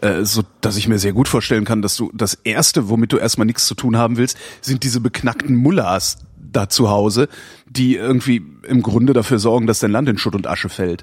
äh, 0.00 0.24
so 0.24 0.42
dass 0.60 0.76
ich 0.76 0.88
mir 0.88 0.98
sehr 0.98 1.12
gut 1.12 1.28
vorstellen 1.28 1.64
kann, 1.64 1.82
dass 1.82 1.96
du 1.96 2.10
das 2.14 2.34
erste, 2.34 2.88
womit 2.88 3.12
du 3.12 3.16
erstmal 3.18 3.46
nichts 3.46 3.66
zu 3.66 3.74
tun 3.74 3.96
haben 3.96 4.16
willst, 4.16 4.36
sind 4.60 4.82
diese 4.84 5.00
beknackten 5.00 5.56
Mullahs, 5.56 6.18
da 6.36 6.68
zu 6.68 6.90
Hause, 6.90 7.28
die 7.66 7.96
irgendwie 7.96 8.42
im 8.68 8.82
Grunde 8.82 9.14
dafür 9.14 9.38
sorgen, 9.38 9.66
dass 9.66 9.78
dein 9.78 9.90
Land 9.90 10.10
in 10.10 10.18
Schutt 10.18 10.34
und 10.34 10.46
Asche 10.46 10.68
fällt. 10.68 11.02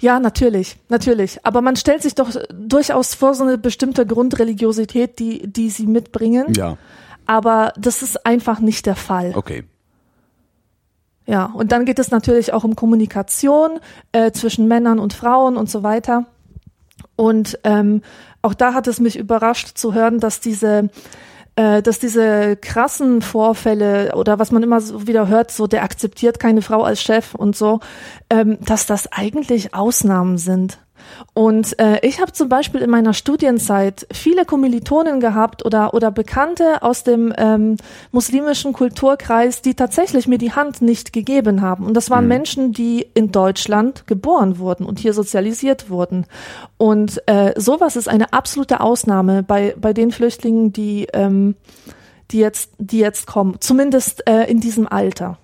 Ja, 0.00 0.20
natürlich, 0.20 0.76
natürlich. 0.90 1.38
Aber 1.46 1.62
man 1.62 1.76
stellt 1.76 2.02
sich 2.02 2.14
doch 2.14 2.30
durchaus 2.52 3.14
vor 3.14 3.34
so 3.34 3.44
eine 3.44 3.56
bestimmte 3.56 4.04
Grundreligiosität, 4.04 5.18
die, 5.18 5.50
die 5.50 5.70
sie 5.70 5.86
mitbringen. 5.86 6.52
Ja, 6.54 6.76
Aber 7.24 7.72
das 7.78 8.02
ist 8.02 8.26
einfach 8.26 8.60
nicht 8.60 8.84
der 8.84 8.96
Fall. 8.96 9.32
okay. 9.34 9.64
Ja, 11.30 11.44
und 11.44 11.70
dann 11.70 11.84
geht 11.84 12.00
es 12.00 12.10
natürlich 12.10 12.52
auch 12.52 12.64
um 12.64 12.74
Kommunikation 12.74 13.78
äh, 14.10 14.32
zwischen 14.32 14.66
Männern 14.66 14.98
und 14.98 15.12
Frauen 15.12 15.56
und 15.56 15.70
so 15.70 15.84
weiter. 15.84 16.26
Und 17.14 17.56
ähm, 17.62 18.02
auch 18.42 18.52
da 18.52 18.74
hat 18.74 18.88
es 18.88 18.98
mich 18.98 19.16
überrascht 19.16 19.78
zu 19.78 19.94
hören, 19.94 20.18
dass 20.18 20.40
diese 20.40 20.90
äh, 21.54 21.82
dass 21.82 22.00
diese 22.00 22.56
krassen 22.56 23.22
Vorfälle 23.22 24.16
oder 24.16 24.40
was 24.40 24.50
man 24.50 24.64
immer 24.64 24.80
so 24.80 25.06
wieder 25.06 25.28
hört, 25.28 25.52
so 25.52 25.68
der 25.68 25.84
akzeptiert 25.84 26.40
keine 26.40 26.62
Frau 26.62 26.82
als 26.82 27.00
Chef 27.00 27.36
und 27.36 27.54
so, 27.54 27.78
ähm, 28.28 28.58
dass 28.60 28.86
das 28.86 29.12
eigentlich 29.12 29.72
Ausnahmen 29.72 30.36
sind. 30.36 30.80
Und 31.34 31.78
äh, 31.78 32.04
ich 32.06 32.20
habe 32.20 32.32
zum 32.32 32.48
Beispiel 32.48 32.80
in 32.80 32.90
meiner 32.90 33.14
Studienzeit 33.14 34.06
viele 34.12 34.44
Kommilitonen 34.44 35.20
gehabt 35.20 35.64
oder, 35.64 35.94
oder 35.94 36.10
Bekannte 36.10 36.82
aus 36.82 37.04
dem 37.04 37.32
ähm, 37.36 37.76
muslimischen 38.12 38.72
Kulturkreis, 38.72 39.62
die 39.62 39.74
tatsächlich 39.74 40.26
mir 40.26 40.38
die 40.38 40.52
Hand 40.52 40.82
nicht 40.82 41.12
gegeben 41.12 41.62
haben. 41.62 41.84
Und 41.84 41.94
das 41.94 42.10
waren 42.10 42.28
Menschen, 42.28 42.72
die 42.72 43.06
in 43.14 43.32
Deutschland 43.32 44.06
geboren 44.06 44.58
wurden 44.58 44.86
und 44.86 44.98
hier 44.98 45.12
sozialisiert 45.12 45.90
wurden. 45.90 46.26
Und 46.76 47.22
äh, 47.26 47.52
sowas 47.56 47.96
ist 47.96 48.08
eine 48.08 48.32
absolute 48.32 48.80
Ausnahme 48.80 49.42
bei, 49.42 49.74
bei 49.80 49.92
den 49.92 50.10
Flüchtlingen, 50.10 50.72
die, 50.72 51.06
ähm, 51.12 51.54
die, 52.30 52.38
jetzt, 52.38 52.72
die 52.78 52.98
jetzt 52.98 53.26
kommen, 53.26 53.56
zumindest 53.60 54.26
äh, 54.28 54.44
in 54.44 54.60
diesem 54.60 54.86
Alter. 54.86 55.38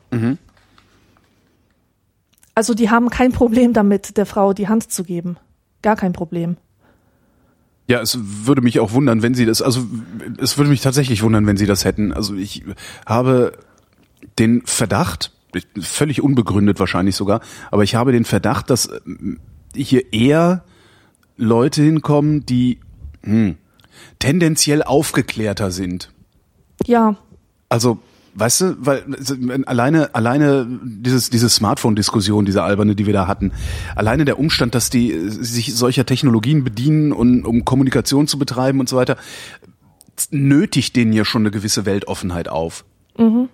Also 2.54 2.72
die 2.72 2.88
haben 2.90 3.10
kein 3.10 3.32
Problem 3.32 3.74
damit, 3.74 4.16
der 4.16 4.24
Frau 4.24 4.54
die 4.54 4.66
Hand 4.66 4.90
zu 4.90 5.04
geben. 5.04 5.36
Gar 5.82 5.96
kein 5.96 6.12
Problem. 6.12 6.56
Ja, 7.88 8.00
es 8.00 8.18
würde 8.20 8.62
mich 8.62 8.80
auch 8.80 8.92
wundern, 8.92 9.22
wenn 9.22 9.34
sie 9.34 9.46
das, 9.46 9.62
also 9.62 9.86
es 10.38 10.58
würde 10.58 10.70
mich 10.70 10.80
tatsächlich 10.80 11.22
wundern, 11.22 11.46
wenn 11.46 11.56
sie 11.56 11.66
das 11.66 11.84
hätten. 11.84 12.12
Also 12.12 12.34
ich 12.34 12.64
habe 13.06 13.52
den 14.38 14.62
Verdacht, 14.66 15.32
völlig 15.80 16.20
unbegründet 16.20 16.80
wahrscheinlich 16.80 17.14
sogar, 17.14 17.40
aber 17.70 17.84
ich 17.84 17.94
habe 17.94 18.12
den 18.12 18.24
Verdacht, 18.24 18.70
dass 18.70 18.90
ähm, 19.06 19.38
hier 19.74 20.12
eher 20.12 20.64
Leute 21.36 21.82
hinkommen, 21.82 22.44
die 22.44 22.80
hm, 23.22 23.56
tendenziell 24.18 24.82
aufgeklärter 24.82 25.70
sind. 25.70 26.12
Ja, 26.86 27.16
Also, 27.68 27.98
weißt 28.36 28.60
du, 28.60 28.76
weil 28.80 28.98
äh, 28.98 29.62
alleine 29.66 30.14
alleine 30.14 30.66
dieses 30.82 31.30
diese 31.30 31.48
Smartphone-Diskussion, 31.48 32.44
diese 32.44 32.62
alberne, 32.62 32.94
die 32.94 33.06
wir 33.06 33.12
da 33.12 33.26
hatten, 33.26 33.52
alleine 33.94 34.24
der 34.24 34.38
Umstand, 34.38 34.74
dass 34.74 34.90
die 34.90 35.12
äh, 35.12 35.28
sich 35.28 35.74
solcher 35.74 36.06
Technologien 36.06 36.62
bedienen 36.64 37.12
und 37.12 37.44
um 37.44 37.64
Kommunikation 37.64 38.26
zu 38.28 38.38
betreiben 38.38 38.80
und 38.80 38.88
so 38.88 38.96
weiter, 38.96 39.16
nötigt 40.30 40.96
denen 40.96 41.12
ja 41.12 41.24
schon 41.24 41.42
eine 41.42 41.50
gewisse 41.50 41.84
Weltoffenheit 41.86 42.48
auf. 42.48 42.84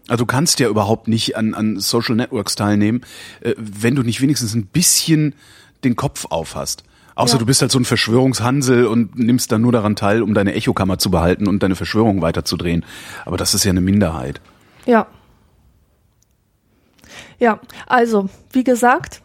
Also 0.09 0.25
du 0.25 0.27
kannst 0.27 0.59
ja 0.59 0.69
überhaupt 0.69 1.07
nicht 1.07 1.37
an, 1.37 1.55
an 1.55 1.79
Social 1.79 2.17
Networks 2.17 2.57
teilnehmen, 2.57 3.03
äh, 3.43 3.55
wenn 3.57 3.95
du 3.95 4.03
nicht 4.03 4.21
wenigstens 4.21 4.55
ein 4.55 4.67
bisschen 4.67 5.37
den 5.85 5.95
Kopf 5.95 6.27
auf 6.31 6.57
hast. 6.57 6.83
Außer 7.15 7.35
Ja. 7.35 7.39
du 7.39 7.47
bist 7.47 7.61
halt 7.63 7.71
so 7.71 7.79
ein 7.79 7.85
Verschwörungshansel 7.85 8.87
und 8.87 9.17
nimmst 9.17 9.53
dann 9.53 9.61
nur 9.61 9.71
daran 9.71 9.95
teil, 9.95 10.23
um 10.23 10.35
deine 10.35 10.55
Echokammer 10.55 10.99
zu 10.99 11.13
behalten 11.13 11.47
und 11.47 11.63
deine 11.63 11.77
Verschwörung 11.77 12.23
weiterzudrehen. 12.23 12.85
Aber 13.25 13.37
das 13.37 13.55
ist 13.55 13.63
ja 13.65 13.71
eine 13.71 13.81
Minderheit. 13.83 14.41
Ja. 14.87 15.07
Ja, 17.39 17.61
also, 17.87 18.29
wie 18.53 18.65
gesagt, 18.65 19.21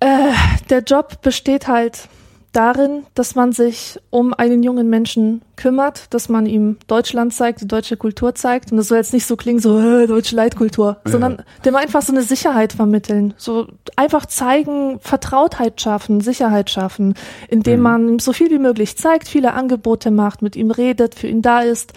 äh, 0.00 0.32
der 0.68 0.80
Job 0.80 1.22
besteht 1.22 1.68
halt 1.68 2.08
darin, 2.52 3.04
dass 3.14 3.34
man 3.34 3.52
sich 3.52 3.98
um 4.10 4.34
einen 4.34 4.62
jungen 4.62 4.88
Menschen 4.90 5.42
kümmert, 5.56 6.12
dass 6.12 6.28
man 6.28 6.46
ihm 6.46 6.78
Deutschland 6.88 7.32
zeigt, 7.32 7.60
die 7.60 7.68
deutsche 7.68 7.96
Kultur 7.96 8.34
zeigt. 8.34 8.72
Und 8.72 8.78
das 8.78 8.88
soll 8.88 8.98
jetzt 8.98 9.12
nicht 9.12 9.26
so 9.26 9.36
klingen, 9.36 9.60
so 9.60 9.78
äh, 9.78 10.06
deutsche 10.06 10.34
Leitkultur, 10.34 10.96
sondern 11.04 11.44
dem 11.64 11.76
einfach 11.76 12.02
so 12.02 12.12
eine 12.12 12.22
Sicherheit 12.22 12.72
vermitteln. 12.72 13.34
So 13.36 13.68
einfach 13.94 14.26
zeigen, 14.26 14.98
Vertrautheit 15.00 15.80
schaffen, 15.80 16.20
Sicherheit 16.20 16.70
schaffen, 16.70 17.14
indem 17.48 17.80
man 17.80 18.08
ihm 18.08 18.18
so 18.18 18.32
viel 18.32 18.50
wie 18.50 18.58
möglich 18.58 18.96
zeigt, 18.96 19.28
viele 19.28 19.52
Angebote 19.52 20.10
macht, 20.10 20.42
mit 20.42 20.56
ihm 20.56 20.70
redet, 20.70 21.14
für 21.14 21.28
ihn 21.28 21.42
da 21.42 21.60
ist. 21.60 21.92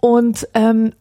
Und 0.00 0.48
ähm, 0.54 0.92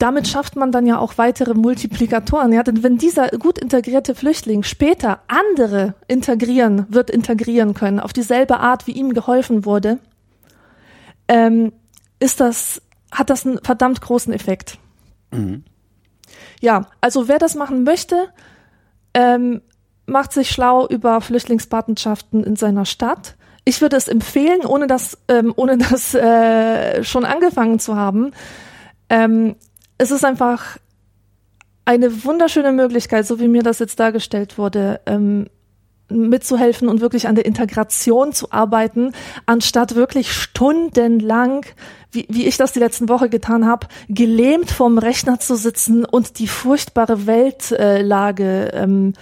damit 0.00 0.28
schafft 0.28 0.56
man 0.56 0.72
dann 0.72 0.86
ja 0.86 0.98
auch 0.98 1.18
weitere 1.18 1.52
Multiplikatoren. 1.52 2.52
Ja, 2.52 2.62
denn 2.62 2.82
wenn 2.82 2.96
dieser 2.96 3.28
gut 3.28 3.58
integrierte 3.58 4.14
Flüchtling 4.14 4.62
später 4.62 5.20
andere 5.28 5.94
integrieren, 6.08 6.86
wird 6.88 7.10
integrieren 7.10 7.74
können, 7.74 8.00
auf 8.00 8.14
dieselbe 8.14 8.60
Art, 8.60 8.86
wie 8.86 8.92
ihm 8.92 9.12
geholfen 9.12 9.66
wurde, 9.66 9.98
ähm, 11.28 11.72
ist 12.18 12.40
das, 12.40 12.80
hat 13.12 13.28
das 13.28 13.46
einen 13.46 13.58
verdammt 13.62 14.00
großen 14.00 14.32
Effekt. 14.32 14.78
Ja, 16.60 16.86
also 17.02 17.28
wer 17.28 17.38
das 17.38 17.54
machen 17.54 17.84
möchte, 17.84 18.28
ähm, 19.12 19.60
macht 20.06 20.32
sich 20.32 20.50
schlau 20.50 20.86
über 20.88 21.20
Flüchtlingspatenschaften 21.20 22.42
in 22.42 22.56
seiner 22.56 22.86
Stadt. 22.86 23.36
Ich 23.66 23.82
würde 23.82 23.96
es 23.96 24.08
empfehlen, 24.08 24.64
ohne 24.64 24.86
das, 24.86 25.18
ähm, 25.28 25.52
ohne 25.56 25.76
das 25.76 26.14
äh, 26.14 27.04
schon 27.04 27.26
angefangen 27.26 27.78
zu 27.78 27.96
haben. 27.96 28.32
Ähm, 29.10 29.56
es 30.00 30.10
ist 30.10 30.24
einfach 30.24 30.78
eine 31.84 32.24
wunderschöne 32.24 32.72
Möglichkeit, 32.72 33.26
so 33.26 33.38
wie 33.38 33.48
mir 33.48 33.62
das 33.62 33.80
jetzt 33.80 34.00
dargestellt 34.00 34.56
wurde, 34.56 35.00
ähm, 35.04 35.48
mitzuhelfen 36.08 36.88
und 36.88 37.02
wirklich 37.02 37.28
an 37.28 37.34
der 37.34 37.44
Integration 37.44 38.32
zu 38.32 38.50
arbeiten, 38.50 39.12
anstatt 39.44 39.94
wirklich 39.94 40.32
stundenlang, 40.32 41.66
wie, 42.12 42.26
wie 42.30 42.46
ich 42.46 42.56
das 42.56 42.72
die 42.72 42.78
letzten 42.78 43.10
Woche 43.10 43.28
getan 43.28 43.66
habe, 43.66 43.88
gelähmt 44.08 44.70
vorm 44.70 44.96
Rechner 44.96 45.38
zu 45.38 45.54
sitzen 45.54 46.06
und 46.06 46.38
die 46.38 46.48
furchtbare 46.48 47.26
Weltlage 47.26 48.70
ähm, 48.72 49.12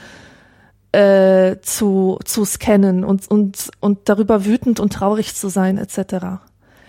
äh, 0.92 1.56
zu, 1.60 2.20
zu 2.24 2.44
scannen 2.44 3.04
und, 3.04 3.28
und, 3.28 3.68
und 3.80 4.08
darüber 4.08 4.44
wütend 4.44 4.78
und 4.78 4.92
traurig 4.92 5.34
zu 5.34 5.48
sein, 5.48 5.76
etc. 5.76 6.47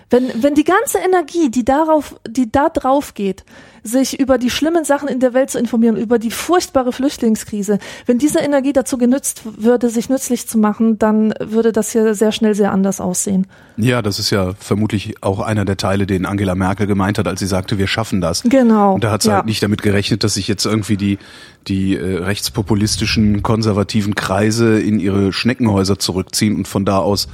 Wenn, 0.09 0.31
wenn 0.41 0.55
die 0.55 0.63
ganze 0.63 0.97
Energie, 0.97 1.49
die 1.49 1.63
darauf, 1.63 2.19
die 2.27 2.51
da 2.51 2.69
drauf 2.69 3.13
geht, 3.13 3.45
sich 3.83 4.19
über 4.19 4.37
die 4.37 4.49
schlimmen 4.49 4.83
Sachen 4.83 5.07
in 5.07 5.19
der 5.19 5.33
Welt 5.33 5.49
zu 5.51 5.59
informieren, 5.59 5.97
über 5.97 6.19
die 6.19 6.31
furchtbare 6.31 6.91
Flüchtlingskrise, 6.91 7.79
wenn 8.05 8.17
diese 8.17 8.39
Energie 8.39 8.73
dazu 8.73 8.97
genützt 8.97 9.41
würde, 9.45 9.89
sich 9.89 10.09
nützlich 10.09 10.47
zu 10.47 10.57
machen, 10.57 10.97
dann 10.99 11.33
würde 11.39 11.71
das 11.71 11.91
hier 11.91 12.13
sehr 12.15 12.31
schnell 12.31 12.55
sehr 12.55 12.71
anders 12.71 12.99
aussehen. 12.99 13.47
Ja, 13.77 14.01
das 14.01 14.19
ist 14.19 14.31
ja 14.31 14.53
vermutlich 14.59 15.15
auch 15.21 15.39
einer 15.39 15.63
der 15.63 15.77
Teile, 15.77 16.05
den 16.05 16.25
Angela 16.25 16.55
Merkel 16.55 16.87
gemeint 16.87 17.17
hat, 17.17 17.27
als 17.27 17.39
sie 17.39 17.47
sagte, 17.47 17.77
wir 17.77 17.87
schaffen 17.87 18.19
das. 18.19 18.43
Genau, 18.43 18.95
Und 18.95 19.03
da 19.03 19.11
hat 19.11 19.21
sie 19.21 19.29
ja. 19.29 19.35
halt 19.35 19.45
nicht 19.45 19.63
damit 19.63 19.81
gerechnet, 19.81 20.23
dass 20.23 20.33
sich 20.33 20.47
jetzt 20.47 20.65
irgendwie 20.65 20.97
die, 20.97 21.19
die 21.67 21.95
äh, 21.95 22.17
rechtspopulistischen, 22.17 23.43
konservativen 23.43 24.15
Kreise 24.15 24.79
in 24.79 24.99
ihre 24.99 25.31
Schneckenhäuser 25.31 25.99
zurückziehen 25.99 26.55
und 26.55 26.67
von 26.67 26.83
da 26.83 26.97
aus 26.97 27.27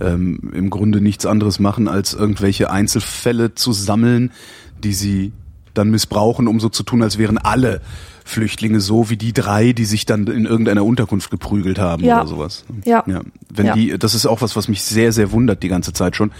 ähm, 0.00 0.52
im 0.54 0.70
Grunde 0.70 1.00
nichts 1.00 1.26
anderes 1.26 1.58
machen, 1.58 1.88
als 1.88 2.14
irgendwelche 2.14 2.70
Einzelfälle 2.70 3.54
zu 3.54 3.72
sammeln, 3.72 4.30
die 4.82 4.92
sie 4.92 5.32
dann 5.74 5.90
missbrauchen, 5.90 6.48
um 6.48 6.58
so 6.60 6.68
zu 6.70 6.82
tun, 6.82 7.02
als 7.02 7.18
wären 7.18 7.36
alle 7.38 7.82
Flüchtlinge 8.24 8.80
so 8.80 9.08
wie 9.10 9.16
die 9.16 9.32
drei, 9.32 9.72
die 9.72 9.84
sich 9.84 10.04
dann 10.06 10.26
in 10.26 10.46
irgendeiner 10.46 10.84
Unterkunft 10.84 11.30
geprügelt 11.30 11.78
haben 11.78 12.02
Ja. 12.02 12.20
oder 12.20 12.26
sowas. 12.28 12.64
Ja. 12.84 13.04
ja. 13.06 13.20
Wenn 13.52 13.66
Ja. 13.66 13.74
die, 13.74 13.98
das 13.98 14.14
ist 14.14 14.26
auch 14.26 14.40
was, 14.40 14.56
was 14.56 14.68
mich 14.68 14.82
sehr, 14.82 15.12
sehr 15.12 15.32
wundert 15.32 15.62
die 15.62 15.68
ganze 15.68 15.92
Zeit 15.92 16.16
schon. 16.16 16.32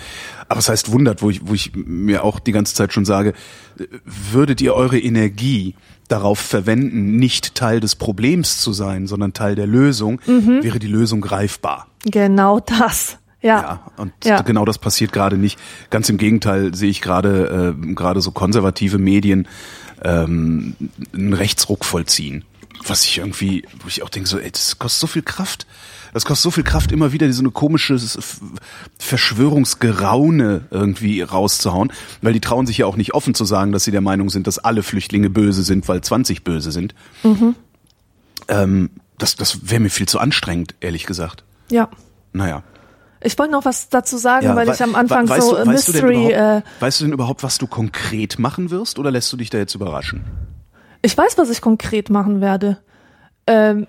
Aber 0.49 0.59
es 0.59 0.69
heißt 0.69 0.91
wundert, 0.91 1.23
wo 1.23 1.31
ich, 1.31 1.47
wo 1.47 1.53
ich 1.55 1.73
mir 1.77 2.25
auch 2.25 2.41
die 2.41 2.53
ganze 2.53 2.75
Zeit 2.75 2.93
schon 2.93 3.05
sage, 3.05 3.35
würdet 4.05 4.61
ihr 4.63 4.75
eure 4.75 4.99
Energie 4.99 5.75
darauf 6.09 6.39
verwenden, 6.39 7.17
nicht 7.17 7.55
Teil 7.55 7.81
des 7.81 7.95
Problems 7.95 8.59
zu 8.59 8.73
sein, 8.73 9.07
sondern 9.07 9.33
Teil 9.33 9.55
der 9.55 9.67
Lösung, 9.67 10.21
Mhm. 10.27 10.63
wäre 10.63 10.79
die 10.79 10.87
Lösung 10.89 11.21
greifbar. 11.21 11.89
Genau 12.05 12.59
das. 12.61 13.19
Ja. 13.43 13.61
Ja, 13.61 13.81
und 13.97 14.13
Ja. 14.25 14.41
genau 14.43 14.65
das 14.65 14.79
passiert 14.79 15.13
gerade 15.13 15.37
nicht. 15.37 15.59
Ganz 15.91 16.09
im 16.09 16.17
Gegenteil 16.19 16.75
sehe 16.75 16.91
ich 16.91 17.01
gerade 17.01 17.75
äh, 17.79 17.95
gerade 17.95 18.21
so 18.21 18.31
konservative 18.33 18.99
Medien 18.99 19.47
ähm, 20.03 20.75
einen 21.13 21.33
Rechtsruck 21.35 21.85
vollziehen. 21.85 22.45
Was 22.87 23.05
ich 23.05 23.19
irgendwie, 23.19 23.65
wo 23.83 23.89
ich 23.89 24.03
auch 24.03 24.09
denke, 24.11 24.29
so, 24.29 24.39
ey, 24.39 24.51
das 24.51 24.79
kostet 24.79 25.01
so 25.01 25.07
viel 25.07 25.23
Kraft. 25.23 25.67
Das 26.13 26.25
kostet 26.25 26.45
so 26.45 26.51
viel 26.51 26.65
Kraft, 26.65 26.93
immer 26.93 27.13
wieder 27.13 27.31
so 27.33 27.43
eine 27.43 27.51
komische 27.51 27.99
Verschwörungsgeraune 28.99 30.67
irgendwie 30.71 31.21
rauszuhauen, 31.23 31.93
weil 32.23 32.33
die 32.33 32.41
trauen 32.41 32.67
sich 32.67 32.79
ja 32.79 32.87
auch 32.87 32.97
nicht 32.97 33.15
offen 33.15 33.35
zu 33.35 33.45
sagen, 33.45 33.73
dass 33.73 33.85
sie 33.85 33.91
der 33.91 34.01
Meinung 34.01 34.31
sind, 34.31 34.47
dass 34.47 34.59
alle 34.59 34.83
Flüchtlinge 34.83 35.31
böse 35.31 35.63
sind, 35.63 35.89
weil 35.89 36.01
20 36.01 36.45
böse 36.45 36.73
sind. 36.73 36.95
Ähm, 38.49 38.91
das 39.19 39.37
das 39.37 39.71
wäre 39.71 39.81
mir 39.81 39.91
viel 39.91 40.07
zu 40.09 40.19
anstrengend, 40.19 40.75
ehrlich 40.81 41.07
gesagt. 41.07 41.45
Ja. 41.71 41.89
Naja. 42.33 42.63
Ich 43.27 43.39
wollte 43.39 43.53
noch 43.53 43.65
was 43.65 43.89
dazu 43.89 44.17
sagen, 44.17 44.47
Ja, 44.47 44.57
weil 44.57 44.67
wei- 44.69 44.75
ich 44.75 44.83
am 44.83 44.95
Anfang 44.95 45.29
weißt 45.29 45.47
so 45.49 45.57
du, 45.57 45.63
äh, 45.63 45.67
weißt 45.67 45.89
du 45.89 45.93
Mystery. 45.93 46.33
Äh, 46.33 46.63
weißt 46.81 47.01
du 47.01 47.05
denn 47.05 47.13
überhaupt, 47.13 47.43
was 47.43 47.59
du 47.59 47.67
konkret 47.67 48.39
machen 48.39 48.71
wirst 48.71 48.99
oder 48.99 49.11
lässt 49.11 49.33
du 49.33 49.37
dich 49.37 49.51
da 49.51 49.59
jetzt 49.59 49.75
überraschen? 49.75 50.25
ich 51.03 51.17
weiß, 51.17 51.39
was 51.39 51.51
ich 51.51 51.61
konkret 51.61 52.11
machen 52.11 52.41
werde. 52.41 52.79
Ähm, 53.47 53.87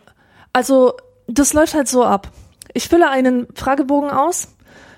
also 0.54 0.94
das 1.28 1.54
läuft 1.54 1.74
halt 1.74 1.88
so 1.88 2.04
ab. 2.04 2.30
Ich 2.74 2.90
fülle 2.90 3.10
einen 3.10 3.48
Fragebogen 3.56 4.12
aus, 4.12 4.50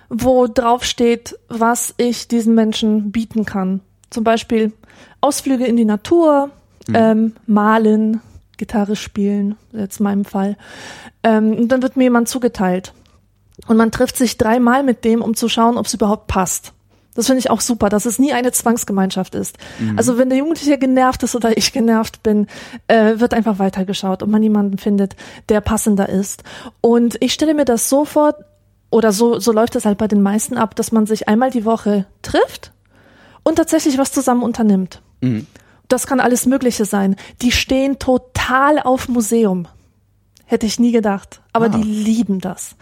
wo 0.10 0.48
drauf 0.48 0.84
steht, 0.84 1.38
was 1.48 1.93
ich 1.98 2.27
diesen 2.27 2.55
Menschen 2.55 3.12
bieten 3.13 3.46
kann. 3.46 3.79
Zum 4.10 4.24
Beispiel 4.25 4.74
Ausflüge 5.22 5.65
in 5.65 5.77
die 5.77 5.86
Natur, 5.86 6.50
ähm, 6.93 7.36
malen, 7.46 8.19
Gitarre 8.58 8.96
spielen, 8.98 9.55
jetzt 9.72 10.00
in 10.00 10.03
meinem 10.05 10.25
Fall. 10.25 10.58
Ähm, 11.24 11.53
und 11.53 11.67
dann 11.69 11.81
wird 11.81 11.96
mir 11.96 12.03
jemand 12.05 12.27
zugeteilt. 12.27 12.93
Und 13.67 13.77
man 13.77 13.91
trifft 13.91 14.17
sich 14.17 14.37
dreimal 14.37 14.83
mit 14.83 15.03
dem, 15.05 15.21
um 15.21 15.35
zu 15.35 15.49
schauen, 15.49 15.77
ob 15.77 15.85
es 15.85 15.93
überhaupt 15.93 16.27
passt. 16.27 16.73
Das 17.15 17.25
finde 17.25 17.39
ich 17.39 17.49
auch 17.49 17.59
super, 17.59 17.89
dass 17.89 18.05
es 18.05 18.17
nie 18.19 18.31
eine 18.31 18.51
Zwangsgemeinschaft 18.51 19.35
ist. 19.35 19.57
Also 19.97 20.17
wenn 20.17 20.29
der 20.29 20.37
Jugendliche 20.37 20.77
genervt 20.77 21.21
ist 21.23 21.35
oder 21.35 21.57
ich 21.57 21.73
genervt 21.73 22.23
bin, 22.23 22.47
äh, 22.87 23.19
wird 23.19 23.33
einfach 23.33 23.59
weitergeschaut, 23.59 24.23
ob 24.23 24.29
man 24.29 24.41
jemanden 24.41 24.77
findet, 24.77 25.15
der 25.49 25.59
passender 25.59 26.07
ist. 26.07 26.43
Und 26.81 27.17
ich 27.19 27.33
stelle 27.33 27.53
mir 27.55 27.65
das 27.65 27.89
so 27.89 28.05
vor, 28.05 28.35
oder 28.91 29.11
so, 29.11 29.39
so 29.39 29.51
läuft 29.51 29.75
es 29.75 29.85
halt 29.85 29.97
bei 29.97 30.07
den 30.07 30.21
meisten 30.21 30.57
ab, 30.57 30.75
dass 30.75 30.91
man 30.91 31.05
sich 31.05 31.27
einmal 31.27 31.51
die 31.51 31.65
Woche 31.65 32.05
trifft 32.21 32.71
und 33.43 33.55
tatsächlich 33.55 33.97
was 33.97 34.11
zusammen 34.11 34.41
unternimmt. 34.43 35.01
Das 35.89 36.07
kann 36.07 36.19
alles 36.21 36.45
Mögliche 36.45 36.85
sein. 36.85 37.15
Die 37.41 37.51
stehen 37.51 37.99
total 37.99 38.79
auf 38.79 39.09
Museum. 39.09 39.67
Hätte 40.45 40.65
ich 40.67 40.79
nie 40.79 40.91
gedacht. 40.91 41.41
Aber 41.53 41.65
Ah. 41.65 41.69
die 41.69 41.83
lieben 41.83 42.39
das. 42.39 42.75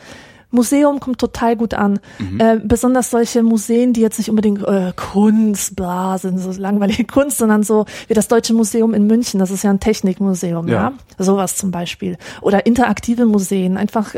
Museum 0.49 0.99
kommt 0.99 1.19
total 1.19 1.55
gut 1.55 1.73
an. 1.73 1.99
Äh, 2.39 2.57
besonders 2.63 3.09
solche 3.09 3.43
Museen, 3.43 3.93
die 3.93 4.01
jetzt 4.01 4.17
nicht 4.17 4.29
unbedingt 4.29 4.63
äh, 4.63 4.93
Kunst, 4.95 5.75
bla, 5.75 6.17
sind 6.17 6.39
so 6.39 6.51
langweilige 6.51 7.03
Kunst, 7.07 7.37
sondern 7.37 7.63
so 7.63 7.85
wie 8.07 8.13
das 8.13 8.27
Deutsche 8.27 8.53
Museum 8.53 8.93
in 8.93 9.07
München. 9.07 9.39
Das 9.39 9.51
ist 9.51 9.63
ja 9.63 9.69
ein 9.69 9.79
Technikmuseum, 9.79 10.67
ja. 10.67 10.93
Ja. 11.17 11.23
Sowas 11.23 11.57
zum 11.57 11.71
Beispiel. 11.71 12.17
Oder 12.41 12.65
interaktive 12.65 13.25
Museen, 13.25 13.77
einfach, 13.77 14.15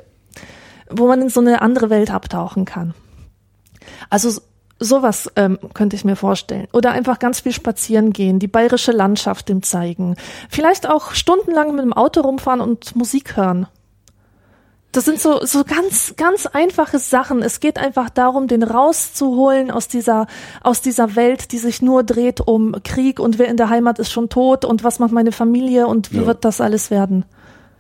wo 0.90 1.08
man 1.08 1.22
in 1.22 1.30
so 1.30 1.40
eine 1.40 1.62
andere 1.62 1.90
Welt 1.90 2.12
abtauchen 2.12 2.66
kann. 2.66 2.94
Also 4.10 4.40
sowas 4.80 5.32
ähm, 5.36 5.60
könnte 5.74 5.96
ich 5.96 6.06
mir 6.06 6.16
vorstellen. 6.16 6.68
Oder 6.74 6.92
einfach 6.92 7.20
ganz 7.20 7.42
viel 7.42 7.52
spazieren 7.52 8.14
gehen, 8.14 8.40
die 8.40 8.48
bayerische 8.48 8.92
Landschaft 8.92 9.50
dem 9.50 9.62
zeigen. 9.62 10.16
Vielleicht 10.50 10.90
auch 10.90 11.12
stundenlang 11.12 11.76
mit 11.76 11.84
dem 11.84 11.94
Auto 11.94 12.22
rumfahren 12.22 12.62
und 12.62 12.96
Musik 12.96 13.36
hören. 13.36 13.68
Das 14.92 15.06
sind 15.06 15.20
so, 15.20 15.46
so 15.46 15.64
ganz, 15.64 16.16
ganz 16.18 16.48
einfache 16.48 16.98
Sachen. 16.98 17.44
Es 17.44 17.60
geht 17.60 17.78
einfach 17.78 18.10
darum, 18.10 18.48
den 18.48 18.64
rauszuholen 18.64 19.70
aus 19.70 19.88
dieser, 19.88 20.26
aus 20.62 20.82
dieser 20.82 21.16
Welt, 21.16 21.52
die 21.52 21.60
sich 21.60 21.82
nur 21.84 22.04
dreht 22.04 22.42
um 22.42 22.76
Krieg 22.84 23.20
und 23.20 23.38
wer 23.38 23.48
in 23.50 23.58
der 23.58 23.70
Heimat 23.70 24.00
ist 24.00 24.12
schon 24.12 24.30
tot 24.30 24.66
und 24.66 24.84
was 24.84 24.98
macht 24.98 25.12
meine 25.12 25.32
Familie 25.32 25.86
und 25.86 26.12
wie 26.12 26.18
Ja. 26.18 26.26
wird 26.26 26.44
das 26.44 26.60
alles 26.60 26.90
werden. 26.90 27.24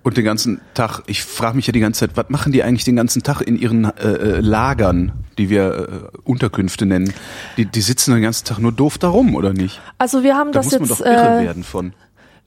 Und 0.02 0.16
den 0.18 0.24
ganzen 0.24 0.62
Tag, 0.76 1.02
ich 1.08 1.24
frage 1.24 1.56
mich 1.58 1.68
ja 1.68 1.74
die 1.74 1.82
ganze 1.82 2.02
Zeit, 2.02 2.12
was 2.16 2.30
machen 2.30 2.54
die 2.54 2.64
eigentlich 2.64 2.86
den 2.86 2.96
ganzen 2.96 3.22
Tag 3.22 3.42
in 3.42 3.58
ihren 3.58 3.86
äh, 3.86 4.08
äh, 4.08 4.40
Lagern, 4.40 5.12
die 5.38 5.50
wir 5.50 6.12
äh, 6.14 6.18
Unterkünfte 6.24 6.86
nennen? 6.86 7.14
Die, 7.58 7.66
die 7.66 7.82
sitzen 7.82 8.14
den 8.14 8.22
ganzen 8.22 8.46
Tag 8.46 8.60
nur 8.60 8.72
doof 8.72 8.98
da 8.98 9.10
rum, 9.10 9.36
oder 9.36 9.52
nicht? 9.52 9.82
Also 9.98 10.24
wir 10.24 10.38
haben 10.38 10.52
Da 10.52 10.60
das 10.60 10.68
muss 10.68 10.80
man 10.80 10.90
jetzt, 10.90 11.02
doch 11.02 11.06
irre 11.06 11.40
äh, 11.42 11.44
werden 11.44 11.64
von. 11.64 11.94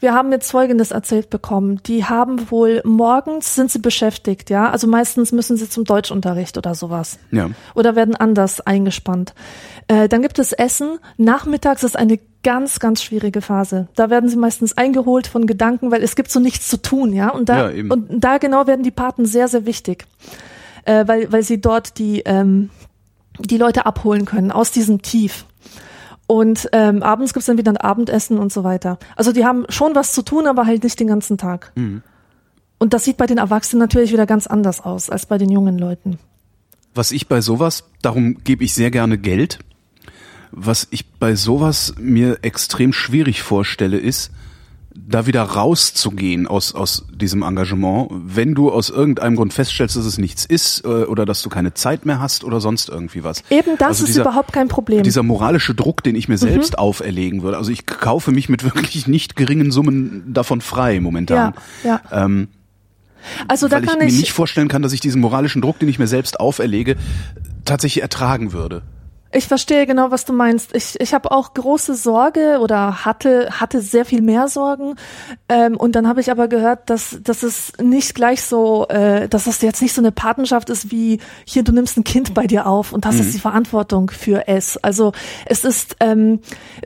Wir 0.02 0.14
haben 0.14 0.32
jetzt 0.32 0.50
Folgendes 0.50 0.90
erzählt 0.90 1.30
bekommen. 1.30 1.80
Die 1.87 2.04
haben 2.04 2.50
wohl 2.50 2.82
morgens 2.85 3.54
sind 3.54 3.71
sie 3.71 3.78
beschäftigt, 3.78 4.50
ja. 4.50 4.68
Also 4.68 4.88
meistens 4.88 5.30
müssen 5.30 5.56
sie 5.56 5.68
zum 5.68 5.85
Deutschunterricht 5.85 6.59
oder 6.59 6.75
sowas. 6.75 7.21
Ja. 7.30 7.50
Oder 7.76 7.94
werden 7.94 8.16
anders 8.16 8.61
eingespannt. 8.61 9.32
Äh, 9.87 10.09
dann 10.09 10.21
gibt 10.21 10.40
es 10.40 10.52
Essen. 10.52 10.99
Nachmittags 11.18 11.85
ist 11.85 11.97
eine 11.97 12.18
ganz, 12.42 12.80
ganz 12.80 13.00
schwierige 13.00 13.42
Phase. 13.42 13.87
Da 13.94 14.11
werden 14.11 14.28
sie 14.28 14.37
meistens 14.37 14.76
eingeholt 14.76 15.28
von 15.28 15.47
Gedanken, 15.47 15.92
weil 15.92 16.02
es 16.02 16.16
gibt 16.16 16.32
so 16.32 16.40
nichts 16.40 16.68
zu 16.68 16.82
tun, 16.82 17.12
ja. 17.12 17.28
Und 17.28 17.49
da, 17.49 17.71
Ja, 17.71 17.85
und 17.88 18.09
da 18.11 18.38
genau 18.38 18.66
werden 18.66 18.82
die 18.82 18.90
Paten 18.90 19.25
sehr, 19.25 19.47
sehr 19.47 19.66
wichtig. 19.66 20.06
Äh, 20.85 21.06
weil, 21.06 21.30
weil 21.30 21.44
sie 21.44 21.61
dort 21.61 22.00
die, 22.00 22.23
ähm, 22.25 22.71
die 23.38 23.56
Leute 23.56 23.87
abholen 23.87 24.25
können 24.25 24.50
aus 24.50 24.73
diesem 24.73 25.00
Tief. 25.02 25.44
Und 26.32 26.70
ähm, 26.72 27.02
abends 27.02 27.34
gibt's 27.34 27.44
dann 27.44 27.58
wieder 27.58 27.72
ein 27.72 27.76
Abendessen 27.76 28.38
und 28.38 28.50
so 28.50 28.64
weiter. 28.64 28.98
Also 29.16 29.32
die 29.32 29.44
haben 29.44 29.66
schon 29.68 29.94
was 29.94 30.14
zu 30.14 30.22
tun, 30.22 30.46
aber 30.46 30.64
halt 30.64 30.83
nicht 30.83 30.98
den 30.98 31.07
ganzen 31.07 31.37
Tag. 31.37 31.72
Und 32.78 32.94
das 32.94 33.04
sieht 33.04 33.18
bei 33.18 33.26
den 33.26 33.37
Erwachsenen 33.37 33.80
natürlich 33.80 34.14
wieder 34.14 34.24
ganz 34.24 34.46
anders 34.46 34.80
aus 34.80 35.11
als 35.11 35.26
bei 35.26 35.37
den 35.37 35.50
jungen 35.50 35.78
Leuten. 35.78 36.18
Was 36.94 37.12
ich 37.12 37.28
bei 37.28 37.42
sowas, 37.42 37.85
darum 38.00 38.42
gebe 38.44 38.64
ich 38.64 38.72
sehr 38.72 38.90
gerne 38.90 39.18
Geld. 39.18 39.59
Was 40.52 40.88
ich 40.90 41.07
bei 41.11 41.35
sowas 41.35 41.96
mir 41.98 42.38
extrem 42.40 42.94
schwierig 42.94 43.42
vorstelle, 43.42 43.98
ist, 43.98 44.30
da 44.94 45.26
wieder 45.26 45.42
rauszugehen 45.42 46.46
aus, 46.46 46.74
aus 46.74 47.07
diesem 47.14 47.42
Engagement, 47.42 48.09
wenn 48.12 48.55
du 48.55 48.70
aus 48.70 48.90
irgendeinem 48.90 49.37
Grund 49.37 49.52
feststellst, 49.52 49.96
dass 49.96 50.05
es 50.05 50.18
nichts 50.18 50.44
ist 50.44 50.85
äh, 50.85 50.88
oder 50.88 51.24
dass 51.26 51.42
du 51.42 51.48
keine 51.48 51.74
Zeit 51.74 52.05
mehr 52.07 52.20
hast 52.20 52.44
oder 52.44 52.61
sonst 52.61 52.88
irgendwie 52.88 53.24
was. 53.24 53.42
Eben 53.50 53.76
das 53.78 53.88
Also 53.88 54.05
ist 54.05 54.09
dieser- 54.11 54.22
überhaupt 54.22 54.52
kein 54.52 54.68
Problem. 54.68 55.02
Dieser 55.02 55.22
moralische 55.22 55.74
Druck, 55.74 56.02
den 56.02 56.14
ich 56.14 56.28
mir 56.28 56.38
selbst 56.38 56.78
auferlegen 56.78 57.42
würde. 57.42 57.57
Also 57.57 57.70
ich 57.72 57.87
kaufe 57.87 58.33
mich 58.33 58.48
mit 58.48 58.64
wirklich 58.64 59.07
nicht 59.07 59.37
geringen 59.37 59.70
Summen 59.72 60.33
davon 60.33 60.61
frei 60.61 61.00
momentan. 61.00 61.55
Ja, 61.85 62.00
ja. 62.12 62.24
Ähm, 62.24 62.48
also 63.48 63.68
da 63.68 63.76
weil 63.76 63.85
ich 63.85 63.88
kann 63.90 63.98
mir 63.98 64.07
ich, 64.07 64.16
nicht 64.18 64.33
vorstellen 64.33 64.68
kann, 64.68 64.83
dass 64.83 64.92
ich 64.92 65.00
diesen 65.00 65.20
moralischen 65.20 65.62
Druck, 65.62 65.78
den 65.78 65.88
ich 65.88 65.98
mir 65.98 66.07
selbst 66.09 66.40
auferlege, 66.40 66.96
tatsächlich 67.64 68.02
ertragen 68.02 68.52
würde. 68.52 68.83
Ich 69.35 69.49
verstehe 69.49 69.87
genau, 69.87 70.11
was 70.11 70.27
du 70.27 70.35
meinst. 70.35 70.77
Ich, 70.77 71.01
ich 71.01 71.14
habe 71.14 71.31
auch 71.31 71.55
große 71.55 71.95
Sorge 71.95 72.59
oder 72.61 73.07
hatte, 73.07 73.49
hatte 73.51 73.81
sehr 73.81 74.05
viel 74.05 74.21
mehr 74.21 74.47
Sorgen. 74.49 74.97
Ähm, 75.49 75.77
und 75.79 75.97
dann 75.97 76.07
habe 76.07 76.21
ich 76.21 76.31
aber 76.31 76.49
gehört, 76.49 76.90
dass, 76.90 77.18
dass 77.23 77.42
es 77.42 77.73
nicht 77.81 78.14
gleich 78.14 78.42
so, 78.42 78.87
äh, 78.88 79.29
dass 79.29 79.45
das 79.45 79.62
jetzt 79.62 79.81
nicht 79.81 79.95
so 79.95 80.03
eine 80.03 80.12
Patenschaft 80.12 80.68
ist 80.68 80.90
wie 80.90 81.18
hier, 81.47 81.62
du 81.62 81.73
nimmst 81.73 81.97
ein 81.97 82.05
Kind 82.05 82.35
bei 82.35 82.47
dir 82.47 82.66
auf 82.66 82.92
und 82.92 83.07
das 83.07 83.21
ist 83.21 83.35
die 83.35 83.38
Verantwortung 83.38 84.11
für 84.11 84.49
es. 84.49 84.77
Also 84.77 85.12
es 85.47 85.64
ist, 85.64 85.97
ähm, 86.01 86.40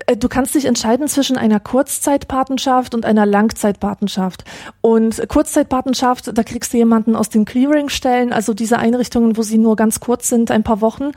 äh, 0.06 0.16
du 0.16 0.28
kannst 0.28 0.54
dich 0.54 0.66
entscheiden 0.66 1.08
zwischen 1.08 1.36
einer 1.36 1.58
Kurzzeitpatenschaft 1.58 2.94
und 2.94 3.04
einer 3.04 3.26
Langzeitpatenschaft. 3.26 4.44
Und 4.82 5.28
Kurzzeitpatenschaft, 5.28 6.30
da 6.32 6.42
kriegst 6.44 6.72
du 6.72 6.76
jemanden 6.76 7.16
aus 7.16 7.28
den 7.28 7.44
Clearingstellen, 7.44 8.32
also 8.32 8.54
diese 8.54 8.78
Einrichtungen, 8.78 9.36
wo 9.36 9.42
sie 9.42 9.58
nur 9.58 9.74
ganz 9.74 9.98
kurz 9.98 10.28
sind, 10.28 10.52
ein 10.52 10.62
paar 10.62 10.80
Wochen. 10.80 11.10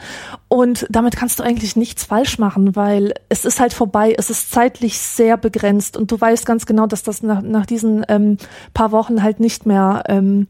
Und 0.47 0.87
damit 0.89 1.18
kannst 1.19 1.37
du 1.37 1.43
eigentlich 1.43 1.75
nichts 1.75 2.05
falsch 2.05 2.39
machen, 2.39 2.77
weil 2.77 3.13
es 3.27 3.43
ist 3.43 3.59
halt 3.59 3.73
vorbei, 3.73 4.15
es 4.17 4.29
ist 4.29 4.53
zeitlich 4.53 4.97
sehr 4.97 5.35
begrenzt 5.35 5.97
und 5.97 6.09
du 6.11 6.21
weißt 6.21 6.45
ganz 6.45 6.65
genau, 6.65 6.87
dass 6.87 7.03
das 7.03 7.23
nach, 7.23 7.41
nach 7.41 7.65
diesen 7.65 8.05
ähm, 8.07 8.37
paar 8.73 8.93
Wochen 8.93 9.21
halt 9.21 9.41
nicht 9.41 9.65
mehr 9.65 10.03
ähm, 10.07 10.47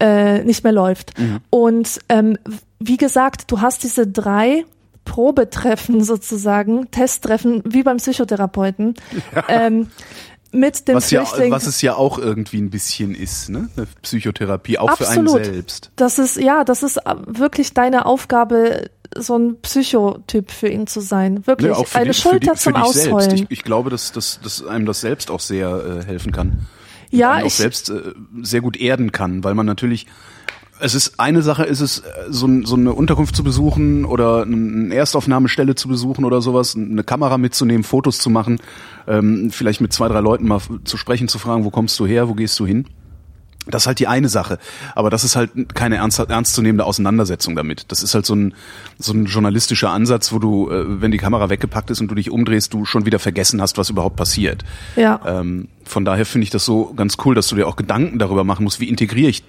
äh, 0.00 0.42
nicht 0.44 0.64
mehr 0.64 0.72
läuft. 0.72 1.12
Und 1.50 2.00
ähm, 2.08 2.38
wie 2.78 2.96
gesagt, 2.96 3.50
du 3.50 3.60
hast 3.60 3.82
diese 3.82 4.06
drei 4.06 4.64
Probetreffen 5.04 6.02
sozusagen, 6.04 6.90
Testtreffen, 6.90 7.62
wie 7.66 7.82
beim 7.82 7.98
Psychotherapeuten, 7.98 8.94
ähm, 9.48 9.88
mit 10.52 10.88
dem 10.88 10.96
Was, 10.96 11.10
ja, 11.10 11.22
was 11.50 11.66
es 11.66 11.82
ja 11.82 11.96
auch 11.96 12.18
irgendwie 12.18 12.62
ein 12.62 12.70
bisschen 12.70 13.14
ist, 13.14 13.50
ne? 13.50 13.68
Eine 13.76 13.86
Psychotherapie, 14.00 14.78
auch 14.78 14.96
für 14.96 15.06
Absolut. 15.06 15.36
einen 15.36 15.44
selbst. 15.44 15.92
Das 15.96 16.18
ist, 16.18 16.38
ja, 16.38 16.64
das 16.64 16.82
ist 16.82 16.96
äh, 16.96 17.14
wirklich 17.26 17.74
deine 17.74 18.06
Aufgabe, 18.06 18.88
so 19.16 19.36
ein 19.38 19.56
Psychotyp 19.60 20.50
für 20.50 20.68
ihn 20.68 20.86
zu 20.86 21.00
sein. 21.00 21.46
Wirklich. 21.46 21.70
Ja, 21.76 21.82
für 21.84 21.98
Eine 21.98 22.10
dich, 22.10 22.22
für 22.22 22.28
Schulter 22.30 22.54
für 22.56 22.60
zum 22.72 22.74
dich 22.74 22.84
selbst. 22.92 23.12
Ausrollen. 23.12 23.34
Ich, 23.34 23.46
ich 23.50 23.64
glaube, 23.64 23.90
dass, 23.90 24.12
dass, 24.12 24.40
dass 24.42 24.64
einem 24.66 24.86
das 24.86 25.00
selbst 25.00 25.30
auch 25.30 25.40
sehr 25.40 26.00
äh, 26.02 26.04
helfen 26.06 26.32
kann. 26.32 26.48
Und 27.10 27.18
Ja, 27.18 27.32
einen 27.32 27.42
auch 27.42 27.46
ich- 27.48 27.54
selbst 27.54 27.90
äh, 27.90 28.00
sehr 28.42 28.60
gut 28.60 28.76
erden 28.76 29.12
kann, 29.12 29.42
weil 29.44 29.54
man 29.54 29.66
natürlich 29.66 30.06
es 30.82 30.94
ist 30.94 31.20
eine 31.20 31.42
Sache, 31.42 31.64
ist 31.64 31.80
es 31.80 31.98
äh, 31.98 32.04
so, 32.30 32.48
so 32.64 32.74
eine 32.74 32.94
Unterkunft 32.94 33.36
zu 33.36 33.44
besuchen 33.44 34.06
oder 34.06 34.42
eine 34.42 34.94
Erstaufnahmestelle 34.94 35.74
zu 35.74 35.88
besuchen 35.88 36.24
oder 36.24 36.40
sowas, 36.40 36.74
eine 36.74 37.04
Kamera 37.04 37.36
mitzunehmen, 37.36 37.84
Fotos 37.84 38.18
zu 38.18 38.30
machen, 38.30 38.58
ähm, 39.06 39.50
vielleicht 39.50 39.82
mit 39.82 39.92
zwei, 39.92 40.08
drei 40.08 40.20
Leuten 40.20 40.48
mal 40.48 40.60
zu 40.84 40.96
sprechen, 40.96 41.28
zu 41.28 41.38
fragen, 41.38 41.64
wo 41.66 41.70
kommst 41.70 42.00
du 42.00 42.06
her, 42.06 42.28
wo 42.30 42.34
gehst 42.34 42.58
du 42.58 42.64
hin? 42.66 42.86
Das 43.66 43.82
ist 43.82 43.86
halt 43.86 43.98
die 43.98 44.08
eine 44.08 44.28
Sache. 44.28 44.58
Aber 44.94 45.10
das 45.10 45.22
ist 45.22 45.36
halt 45.36 45.74
keine 45.74 45.96
ernst, 45.96 46.18
ernstzunehmende 46.18 46.84
Auseinandersetzung 46.84 47.54
damit. 47.56 47.84
Das 47.88 48.02
ist 48.02 48.14
halt 48.14 48.24
so 48.26 48.34
ein, 48.34 48.54
so 48.98 49.12
ein 49.12 49.26
journalistischer 49.26 49.90
Ansatz, 49.90 50.32
wo 50.32 50.38
du, 50.38 50.70
äh, 50.70 51.00
wenn 51.02 51.10
die 51.10 51.18
Kamera 51.18 51.50
weggepackt 51.50 51.90
ist 51.90 52.00
und 52.00 52.08
du 52.08 52.14
dich 52.14 52.30
umdrehst, 52.30 52.72
du 52.72 52.84
schon 52.84 53.04
wieder 53.06 53.18
vergessen 53.18 53.60
hast, 53.60 53.76
was 53.78 53.90
überhaupt 53.90 54.16
passiert. 54.16 54.64
Ja. 54.96 55.20
Ähm, 55.26 55.68
von 55.84 56.04
daher 56.04 56.24
finde 56.24 56.44
ich 56.44 56.50
das 56.50 56.64
so 56.64 56.94
ganz 56.94 57.16
cool, 57.24 57.34
dass 57.34 57.48
du 57.48 57.56
dir 57.56 57.66
auch 57.68 57.76
Gedanken 57.76 58.18
darüber 58.18 58.44
machen 58.44 58.64
musst, 58.64 58.80
wie 58.80 58.88
integriere 58.88 59.28
ich 59.30 59.44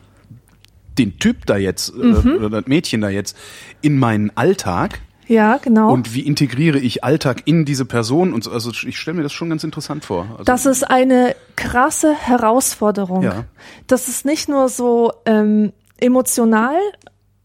den 0.98 1.18
Typ 1.20 1.46
da 1.46 1.56
jetzt 1.56 1.96
Mhm. 1.96 2.28
äh, 2.28 2.32
oder 2.38 2.50
das 2.62 2.68
Mädchen 2.68 3.00
da 3.02 3.10
jetzt 3.10 3.38
in 3.82 3.98
meinen 3.98 4.36
Alltag 4.36 5.00
Ja, 5.32 5.58
genau. 5.58 5.94
und 5.94 6.14
wie 6.14 6.22
integriere 6.22 6.78
ich 6.78 7.06
Alltag 7.06 7.44
in 7.46 7.64
diese 7.64 7.86
Person 7.86 8.34
und 8.34 8.44
so. 8.44 8.52
also 8.52 8.72
ich 8.72 9.00
stelle 9.00 9.16
mir 9.16 9.24
das 9.24 9.32
schon 9.32 9.50
ganz 9.50 9.64
interessant 9.64 10.04
vor. 10.04 10.28
Also, 10.32 10.44
Das 10.44 10.66
ist 10.66 10.84
eine 10.84 11.38
krasse 11.56 12.14
Herausforderung. 12.14 13.24
Ja. 13.24 13.46
Das 13.88 14.10
ist 14.10 14.26
nicht 14.26 14.50
nur 14.50 14.68
so 14.68 15.14
ähm, 15.26 15.72
emotional 15.98 16.76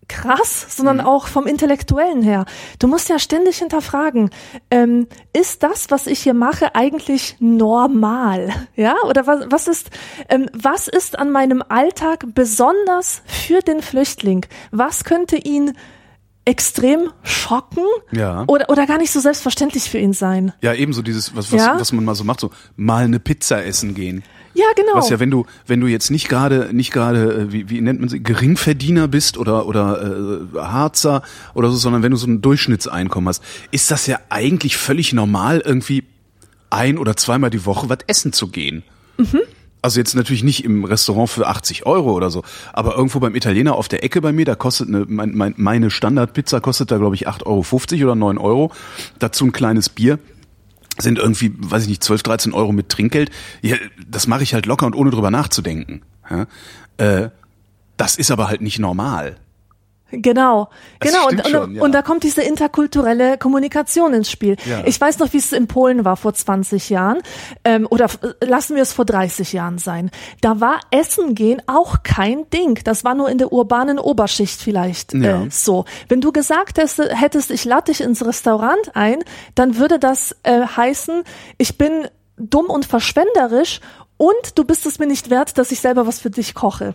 krass, 0.08 0.66
sondern 0.76 1.00
auch 1.00 1.26
vom 1.28 1.46
Intellektuellen 1.46 2.22
her. 2.22 2.44
Du 2.80 2.88
musst 2.88 3.08
ja 3.08 3.18
ständig 3.18 3.58
hinterfragen, 3.58 4.30
ähm, 4.70 5.06
ist 5.32 5.62
das, 5.62 5.90
was 5.90 6.06
ich 6.06 6.20
hier 6.20 6.34
mache, 6.34 6.74
eigentlich 6.74 7.36
normal? 7.38 8.52
Ja, 8.76 8.94
oder 9.08 9.26
was, 9.26 9.46
was 9.48 9.68
ist, 9.68 9.90
ähm, 10.28 10.50
was 10.52 10.86
ist 10.86 11.18
an 11.18 11.30
meinem 11.30 11.62
Alltag 11.66 12.26
besonders 12.34 13.22
für 13.26 13.60
den 13.60 13.80
Flüchtling? 13.80 14.44
Was 14.70 15.04
könnte 15.04 15.36
ihn 15.36 15.72
extrem 16.46 17.10
schocken 17.22 17.84
Ja. 18.12 18.44
oder, 18.46 18.70
oder 18.70 18.86
gar 18.86 18.96
nicht 18.98 19.10
so 19.10 19.20
selbstverständlich 19.20 19.90
für 19.90 19.98
ihn 19.98 20.14
sein? 20.14 20.52
Ja, 20.62 20.72
ebenso 20.72 21.02
dieses, 21.02 21.36
was, 21.36 21.52
was, 21.52 21.60
Ja? 21.60 21.76
was 21.78 21.92
man 21.92 22.04
mal 22.04 22.14
so 22.14 22.24
macht, 22.24 22.40
so 22.40 22.50
mal 22.76 23.04
eine 23.04 23.18
Pizza 23.20 23.62
essen 23.64 23.94
gehen. 23.94 24.22
Ja, 24.54 24.64
genau. 24.74 24.94
Was 24.94 25.10
ja, 25.10 25.20
wenn 25.20 25.30
du, 25.30 25.44
wenn 25.66 25.80
du 25.80 25.86
jetzt 25.86 26.10
nicht 26.10 26.30
gerade, 26.30 26.70
nicht 26.72 26.90
gerade, 26.90 27.32
äh, 27.48 27.52
wie, 27.52 27.68
wie 27.68 27.80
nennt 27.82 28.00
man 28.00 28.08
sie, 28.08 28.22
Geringverdiener 28.22 29.06
bist 29.06 29.36
oder 29.36 29.66
oder 29.66 30.00
äh, 30.54 30.58
Harzer 30.58 31.20
oder 31.52 31.68
so, 31.70 31.76
sondern 31.76 32.02
wenn 32.02 32.12
du 32.12 32.16
so 32.16 32.26
ein 32.26 32.40
Durchschnittseinkommen 32.40 33.28
hast, 33.28 33.42
ist 33.70 33.90
das 33.90 34.06
ja 34.06 34.18
eigentlich 34.30 34.78
völlig 34.78 35.12
normal, 35.12 35.60
irgendwie 35.62 36.04
ein 36.70 36.96
oder 36.96 37.16
zweimal 37.16 37.50
die 37.50 37.66
Woche 37.66 37.90
was 37.90 37.98
essen 38.06 38.32
zu 38.32 38.48
gehen. 38.48 38.82
Also 39.86 40.00
jetzt 40.00 40.16
natürlich 40.16 40.42
nicht 40.42 40.64
im 40.64 40.82
Restaurant 40.82 41.30
für 41.30 41.46
80 41.46 41.86
Euro 41.86 42.12
oder 42.12 42.28
so, 42.28 42.42
aber 42.72 42.96
irgendwo 42.96 43.20
beim 43.20 43.36
Italiener 43.36 43.76
auf 43.76 43.86
der 43.86 44.02
Ecke 44.02 44.20
bei 44.20 44.32
mir, 44.32 44.44
da 44.44 44.56
kostet 44.56 44.88
eine, 44.88 45.04
mein, 45.06 45.36
mein, 45.36 45.54
meine 45.58 45.92
Standardpizza 45.92 46.58
kostet 46.58 46.90
da 46.90 46.98
glaube 46.98 47.14
ich 47.14 47.28
8,50 47.28 48.00
Euro 48.00 48.02
oder 48.02 48.14
9 48.16 48.38
Euro. 48.38 48.72
Dazu 49.20 49.44
ein 49.44 49.52
kleines 49.52 49.88
Bier 49.88 50.18
sind 50.98 51.20
irgendwie, 51.20 51.52
weiß 51.56 51.84
ich 51.84 51.88
nicht, 51.88 52.02
12, 52.02 52.24
13 52.24 52.52
Euro 52.52 52.72
mit 52.72 52.88
Trinkgeld. 52.88 53.30
Ja, 53.62 53.76
das 54.10 54.26
mache 54.26 54.42
ich 54.42 54.54
halt 54.54 54.66
locker 54.66 54.86
und 54.86 54.96
ohne 54.96 55.10
drüber 55.10 55.30
nachzudenken. 55.30 56.02
Ja? 56.28 56.48
Äh, 56.96 57.30
das 57.96 58.16
ist 58.16 58.32
aber 58.32 58.48
halt 58.48 58.62
nicht 58.62 58.80
normal. 58.80 59.36
Genau, 60.10 60.68
Es 61.00 61.10
genau. 61.12 61.26
Und, 61.28 61.48
schon, 61.48 61.74
ja. 61.74 61.82
und 61.82 61.92
da 61.92 62.00
kommt 62.02 62.22
diese 62.22 62.40
interkulturelle 62.42 63.38
Kommunikation 63.38 64.14
ins 64.14 64.30
Spiel. 64.30 64.56
Ja. 64.64 64.82
Ich 64.86 65.00
weiß 65.00 65.18
noch, 65.18 65.32
wie 65.32 65.38
es 65.38 65.52
in 65.52 65.66
Polen 65.66 66.04
war 66.04 66.16
vor 66.16 66.32
20 66.32 66.90
Jahren 66.90 67.18
ähm, 67.64 67.88
oder 67.90 68.04
f- 68.04 68.20
lassen 68.40 68.76
wir 68.76 68.82
es 68.82 68.92
vor 68.92 69.04
30 69.04 69.52
Jahren 69.52 69.78
sein. 69.78 70.10
Da 70.40 70.60
war 70.60 70.78
Essen 70.92 71.34
gehen 71.34 71.60
auch 71.66 72.04
kein 72.04 72.48
Ding. 72.50 72.78
Das 72.84 73.02
war 73.02 73.14
nur 73.16 73.28
in 73.28 73.38
der 73.38 73.52
urbanen 73.52 73.98
Oberschicht 73.98 74.60
vielleicht 74.60 75.12
Ja. 75.12 75.42
äh, 75.42 75.50
so. 75.50 75.84
Wenn 76.08 76.20
du 76.20 76.30
gesagt 76.30 76.78
hättest, 76.78 77.00
hättest, 77.00 77.50
ich 77.50 77.64
lade 77.64 77.90
dich 77.92 78.00
ins 78.00 78.24
Restaurant 78.24 78.94
ein, 78.94 79.18
dann 79.56 79.76
würde 79.76 79.98
das 79.98 80.36
äh, 80.44 80.60
heißen, 80.66 81.24
ich 81.58 81.78
bin 81.78 82.06
dumm 82.36 82.66
und 82.66 82.86
verschwenderisch 82.86 83.80
und 84.18 84.56
du 84.56 84.64
bist 84.64 84.86
es 84.86 84.98
mir 85.00 85.06
nicht 85.06 85.30
wert, 85.30 85.58
dass 85.58 85.72
ich 85.72 85.80
selber 85.80 86.06
was 86.06 86.20
für 86.20 86.30
dich 86.30 86.54
koche 86.54 86.94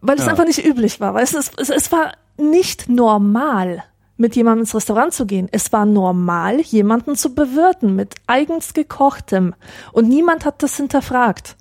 weil 0.00 0.16
es 0.18 0.24
Ja. 0.24 0.30
einfach 0.30 0.44
nicht 0.46 0.64
üblich 0.64 1.00
war. 1.00 1.14
Weil 1.14 1.24
es, 1.24 1.34
ist, 1.34 1.58
es, 1.60 1.70
es 1.70 1.90
war 1.92 2.12
nicht 2.36 2.88
normal, 2.88 3.82
mit 4.16 4.34
jemandem 4.36 4.62
ins 4.62 4.74
Restaurant 4.74 5.12
zu 5.12 5.26
gehen. 5.26 5.48
Es 5.52 5.72
war 5.72 5.86
normal, 5.86 6.60
jemanden 6.60 7.14
zu 7.16 7.34
bewirten 7.34 7.94
mit 7.96 8.14
eigens 8.26 8.74
gekochtem. 8.74 9.54
Und 9.92 10.08
niemand 10.08 10.44
hat 10.44 10.62
das 10.62 10.76
hinterfragt. 10.76 11.56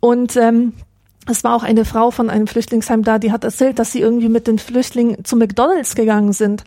Und 0.00 0.36
ähm, 0.36 0.74
es 1.26 1.42
war 1.44 1.54
auch 1.54 1.62
eine 1.64 1.84
Frau 1.84 2.10
von 2.10 2.30
einem 2.30 2.46
Flüchtlingsheim 2.46 3.02
da, 3.02 3.18
die 3.18 3.32
hat 3.32 3.42
erzählt, 3.44 3.78
dass 3.78 3.92
sie 3.92 4.00
irgendwie 4.00 4.28
mit 4.28 4.46
den 4.46 4.58
Flüchtlingen 4.58 5.24
zu 5.24 5.36
McDonalds 5.36 5.94
gegangen 5.96 6.32
sind. 6.32 6.64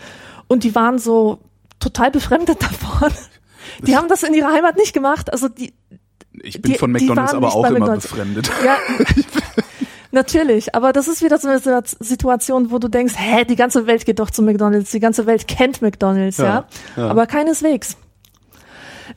Und 0.48 0.64
die 0.66 0.76
waren 0.76 1.00
so 1.00 1.40
total 1.80 2.12
befremdet 2.12 2.62
davon. 2.64 3.10
Die 3.88 3.96
haben 3.96 4.08
das 4.10 4.24
in 4.24 4.34
ihrer 4.34 4.52
Heimat 4.52 4.76
nicht 4.78 4.92
gemacht. 4.94 5.32
Also 5.32 5.48
die, 5.48 5.74
Ich 6.44 6.62
bin 6.62 6.74
Die- 6.74 6.78
von 6.78 6.92
McDonalds 6.92 7.34
aber 7.34 7.54
auch 7.56 7.64
immer 7.66 7.72
McDonald's. 7.80 8.08
befremdet. 8.08 8.52
Ja, 8.66 8.76
natürlich. 10.12 10.76
Aber 10.76 10.94
das 10.94 11.08
ist 11.08 11.24
wieder 11.24 11.38
so 11.38 11.48
eine 11.48 11.84
Situation, 12.00 12.72
wo 12.72 12.80
du 12.80 12.88
denkst, 12.88 13.14
hä, 13.18 13.46
die 13.46 13.56
ganze 13.56 13.88
Welt 13.88 14.06
geht 14.06 14.20
doch 14.20 14.30
zu 14.30 14.42
McDonalds, 14.42 14.92
die 14.92 15.00
ganze 15.00 15.26
Welt 15.26 15.48
kennt 15.48 15.82
McDonalds, 15.82 16.38
ja. 16.38 16.46
Ja, 16.46 16.68
ja. 16.98 17.10
Aber 17.10 17.28
keineswegs. 17.28 17.98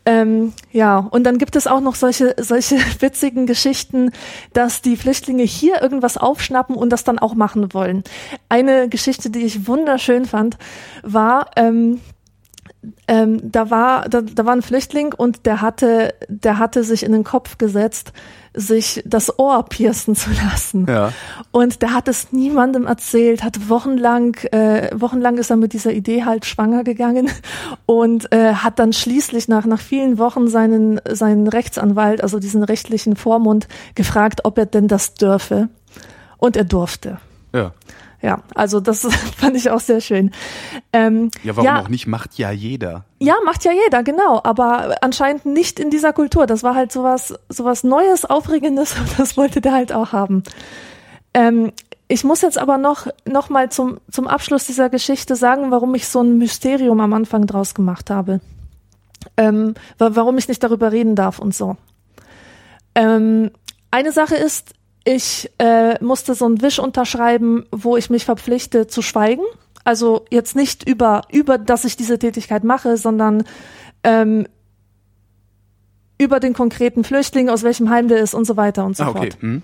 Ähm, 0.06 0.52
ja, 0.72 0.98
und 0.98 1.24
dann 1.24 1.38
gibt 1.38 1.56
es 1.56 1.66
auch 1.66 1.80
noch 1.80 1.94
solche, 1.94 2.34
solche 2.38 2.76
witzigen 3.00 3.46
Geschichten, 3.46 4.10
dass 4.52 4.82
die 4.82 4.96
Flüchtlinge 4.96 5.44
hier 5.44 5.82
irgendwas 5.82 6.16
aufschnappen 6.16 6.76
und 6.76 6.90
das 6.90 7.04
dann 7.04 7.18
auch 7.18 7.34
machen 7.34 7.72
wollen. 7.72 8.04
Eine 8.48 8.88
Geschichte, 8.88 9.30
die 9.30 9.40
ich 9.40 9.66
wunderschön 9.66 10.26
fand, 10.26 10.58
war, 11.02 11.50
ähm, 11.56 12.00
ähm, 13.08 13.40
da 13.42 13.70
war 13.70 14.08
da, 14.08 14.22
da 14.22 14.44
war 14.44 14.54
ein 14.54 14.62
Flüchtling 14.62 15.12
und 15.12 15.46
der 15.46 15.60
hatte 15.60 16.14
der 16.28 16.58
hatte 16.58 16.84
sich 16.84 17.02
in 17.02 17.12
den 17.12 17.24
Kopf 17.24 17.58
gesetzt, 17.58 18.12
sich 18.54 19.02
das 19.04 19.38
Ohr 19.38 19.64
piercen 19.64 20.14
zu 20.16 20.30
lassen. 20.30 20.86
Ja. 20.88 21.12
Und 21.50 21.82
der 21.82 21.92
hat 21.94 22.08
es 22.08 22.32
niemandem 22.32 22.86
erzählt, 22.86 23.42
hat 23.42 23.68
wochenlang 23.68 24.36
äh, 24.52 24.90
wochenlang 24.94 25.38
ist 25.38 25.50
er 25.50 25.56
mit 25.56 25.72
dieser 25.72 25.92
Idee 25.92 26.24
halt 26.24 26.46
schwanger 26.46 26.84
gegangen 26.84 27.30
und 27.86 28.32
äh, 28.32 28.54
hat 28.54 28.78
dann 28.78 28.92
schließlich 28.92 29.48
nach 29.48 29.66
nach 29.66 29.80
vielen 29.80 30.18
Wochen 30.18 30.48
seinen 30.48 31.00
seinen 31.10 31.48
Rechtsanwalt, 31.48 32.22
also 32.22 32.38
diesen 32.38 32.62
rechtlichen 32.62 33.16
Vormund 33.16 33.68
gefragt, 33.94 34.40
ob 34.44 34.58
er 34.58 34.66
denn 34.66 34.88
das 34.88 35.14
dürfe. 35.14 35.68
Und 36.36 36.58
er 36.58 36.64
durfte. 36.64 37.18
Ja. 37.54 37.72
Ja, 38.24 38.38
also 38.54 38.80
das 38.80 39.02
fand 39.36 39.54
ich 39.54 39.68
auch 39.68 39.80
sehr 39.80 40.00
schön. 40.00 40.30
Ähm, 40.94 41.30
Ja, 41.42 41.56
warum 41.56 41.68
auch 41.84 41.88
nicht? 41.90 42.06
Macht 42.06 42.38
ja 42.38 42.50
jeder. 42.50 43.04
ja, 43.18 43.34
macht 43.44 43.64
ja 43.66 43.72
jeder, 43.72 44.02
genau, 44.02 44.40
aber 44.42 44.96
anscheinend 45.02 45.44
nicht 45.44 45.78
in 45.78 45.90
dieser 45.90 46.14
Kultur. 46.14 46.46
Das 46.46 46.62
war 46.62 46.74
halt 46.74 46.90
sowas, 46.90 47.34
sowas 47.50 47.84
Neues, 47.84 48.24
Aufregendes 48.24 48.96
und 48.98 49.18
das 49.18 49.36
wollte 49.36 49.60
der 49.60 49.72
halt 49.74 49.92
auch 49.92 50.12
haben. 50.12 50.42
Ähm, 51.34 51.72
ich 52.08 52.24
muss 52.24 52.40
jetzt 52.40 52.56
aber 52.56 52.78
noch, 52.78 53.08
noch 53.26 53.50
mal 53.50 53.70
zum, 53.70 53.98
zum 54.10 54.26
Abschluss 54.26 54.64
dieser 54.64 54.88
Geschichte 54.88 55.36
sagen, 55.36 55.70
warum 55.70 55.94
ich 55.94 56.08
so 56.08 56.22
ein 56.22 56.38
Mysterium 56.38 57.00
am 57.00 57.12
Anfang 57.12 57.46
draus 57.46 57.74
gemacht 57.74 58.08
habe. 58.08 58.40
Ähm, 59.36 59.74
wa- 59.98 60.10
warum 60.14 60.38
ich 60.38 60.48
nicht 60.48 60.62
darüber 60.62 60.92
reden 60.92 61.14
darf 61.14 61.38
und 61.38 61.54
so. 61.54 61.76
Ähm, 62.94 63.50
eine 63.90 64.12
Sache 64.12 64.36
ist, 64.36 64.72
ich 65.04 65.50
äh, 65.58 66.02
musste 66.02 66.34
so 66.34 66.46
einen 66.46 66.62
Wisch 66.62 66.78
unterschreiben, 66.78 67.66
wo 67.70 67.96
ich 67.96 68.08
mich 68.10 68.24
verpflichte 68.24 68.86
zu 68.86 69.02
schweigen. 69.02 69.42
Also 69.84 70.24
jetzt 70.30 70.56
nicht 70.56 70.88
über, 70.88 71.22
über, 71.30 71.58
dass 71.58 71.84
ich 71.84 71.96
diese 71.96 72.18
Tätigkeit 72.18 72.64
mache, 72.64 72.96
sondern 72.96 73.44
ähm, 74.02 74.46
über 76.16 76.40
den 76.40 76.54
konkreten 76.54 77.04
Flüchtling, 77.04 77.50
aus 77.50 77.62
welchem 77.64 77.90
Heim 77.90 78.08
der 78.08 78.18
ist 78.20 78.32
und 78.34 78.46
so 78.46 78.56
weiter 78.56 78.86
und 78.86 78.96
so 78.96 79.04
Ah, 79.04 79.08
okay. 79.08 79.30
fort. 79.32 79.42
Hm. 79.42 79.62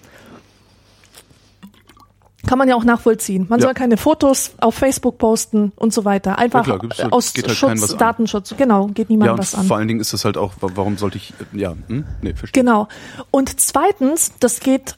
Kann 2.47 2.59
man 2.59 2.69
ja 2.69 2.75
auch 2.75 2.85
nachvollziehen. 2.85 3.47
Man 3.49 3.61
Ja. 3.61 3.67
soll 3.67 3.75
keine 3.75 3.97
Fotos 3.99 4.53
auf 4.59 4.75
Facebook 4.75 5.19
posten 5.19 5.73
und 5.77 5.93
so 5.93 6.05
weiter. 6.07 6.39
Einfach 6.39 6.67
Ja, 6.67 6.79
klar, 6.79 7.13
aus 7.13 7.35
geht 7.35 7.47
halt 7.47 7.57
Schutz, 7.57 7.83
was 7.83 7.93
an. 7.93 7.99
Datenschutz. 7.99 8.55
Genau, 8.57 8.87
geht 8.89 9.11
niemand 9.11 9.31
Ja, 9.33 9.39
was 9.39 9.55
an. 9.55 9.67
vor 9.67 9.77
allen 9.77 9.89
Dingen 9.89 10.01
ist 10.01 10.13
das 10.15 10.25
halt 10.25 10.39
auch, 10.39 10.55
wa- 10.61 10.71
warum 10.75 10.97
sollte 10.97 11.19
ich, 11.19 11.35
äh, 11.55 11.59
ja, 11.59 11.75
hm? 11.87 12.05
nee, 12.23 12.33
verstehe. 12.35 12.63
Genau. 12.63 12.89
Und 13.31 13.61
zweitens, 13.61 14.33
das 14.41 14.61
geht 14.61 14.97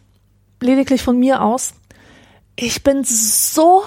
lediglich 0.62 1.02
von 1.02 1.18
mir 1.18 1.42
aus, 1.42 1.74
ich 2.56 2.82
bin 2.82 3.04
so 3.04 3.82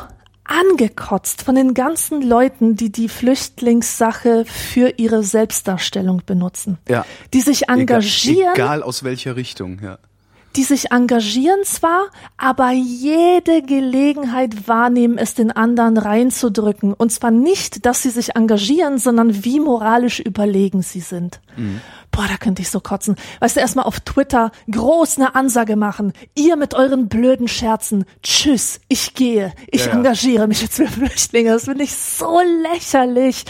angekotzt 0.45 1.41
von 1.41 1.55
den 1.55 1.73
ganzen 1.73 2.21
Leuten, 2.21 2.75
die 2.75 2.91
die 2.91 3.09
Flüchtlingssache 3.09 4.45
für 4.45 4.93
ihre 4.97 5.23
Selbstdarstellung 5.23 6.21
benutzen. 6.25 6.77
Ja. 6.87 7.05
Die 7.33 7.41
sich 7.41 7.67
engagieren, 7.67 8.53
Egal, 8.53 8.77
egal 8.77 8.83
aus 8.83 9.03
welcher 9.03 9.35
Richtung, 9.35 9.79
ja. 9.81 9.97
die 10.55 10.63
sich 10.63 10.91
engagieren 10.91 11.63
zwar, 11.63 12.09
aber 12.37 12.71
jede 12.71 13.63
Gelegenheit 13.63 14.67
wahrnehmen, 14.67 15.17
es 15.17 15.33
den 15.33 15.51
anderen 15.51 15.97
reinzudrücken. 15.97 16.93
Und 16.93 17.11
zwar 17.11 17.31
nicht, 17.31 17.85
dass 17.87 18.03
sie 18.03 18.11
sich 18.11 18.35
engagieren, 18.35 18.99
sondern 18.99 19.43
wie 19.43 19.59
moralisch 19.59 20.19
überlegen 20.19 20.83
sie 20.83 21.01
sind. 21.01 21.41
Boah, 22.15 22.27
da 22.29 22.37
könnte 22.37 22.61
ich 22.61 22.69
so 22.69 22.79
kotzen. 22.79 23.15
Weißt 23.41 23.57
du, 23.57 23.59
erstmal 23.59 23.85
auf 23.85 23.99
Twitter 23.99 24.51
groß 24.71 25.17
eine 25.17 25.35
Ansage 25.35 25.75
machen. 25.75 26.13
Ihr 26.33 26.55
mit 26.55 26.73
euren 26.73 27.09
blöden 27.09 27.47
Scherzen. 27.49 28.05
Tschüss, 28.23 28.79
ich 28.87 29.13
gehe. 29.15 29.53
Ich 29.67 29.81
Ja, 29.85 29.91
ja. 29.91 29.97
engagiere 29.97 30.47
mich 30.47 30.61
jetzt 30.61 30.75
für 30.77 30.87
Flüchtlinge. 30.87 31.51
Das 31.51 31.65
finde 31.65 31.83
ich 31.83 31.93
so 31.93 32.39
lächerlich. 32.63 33.43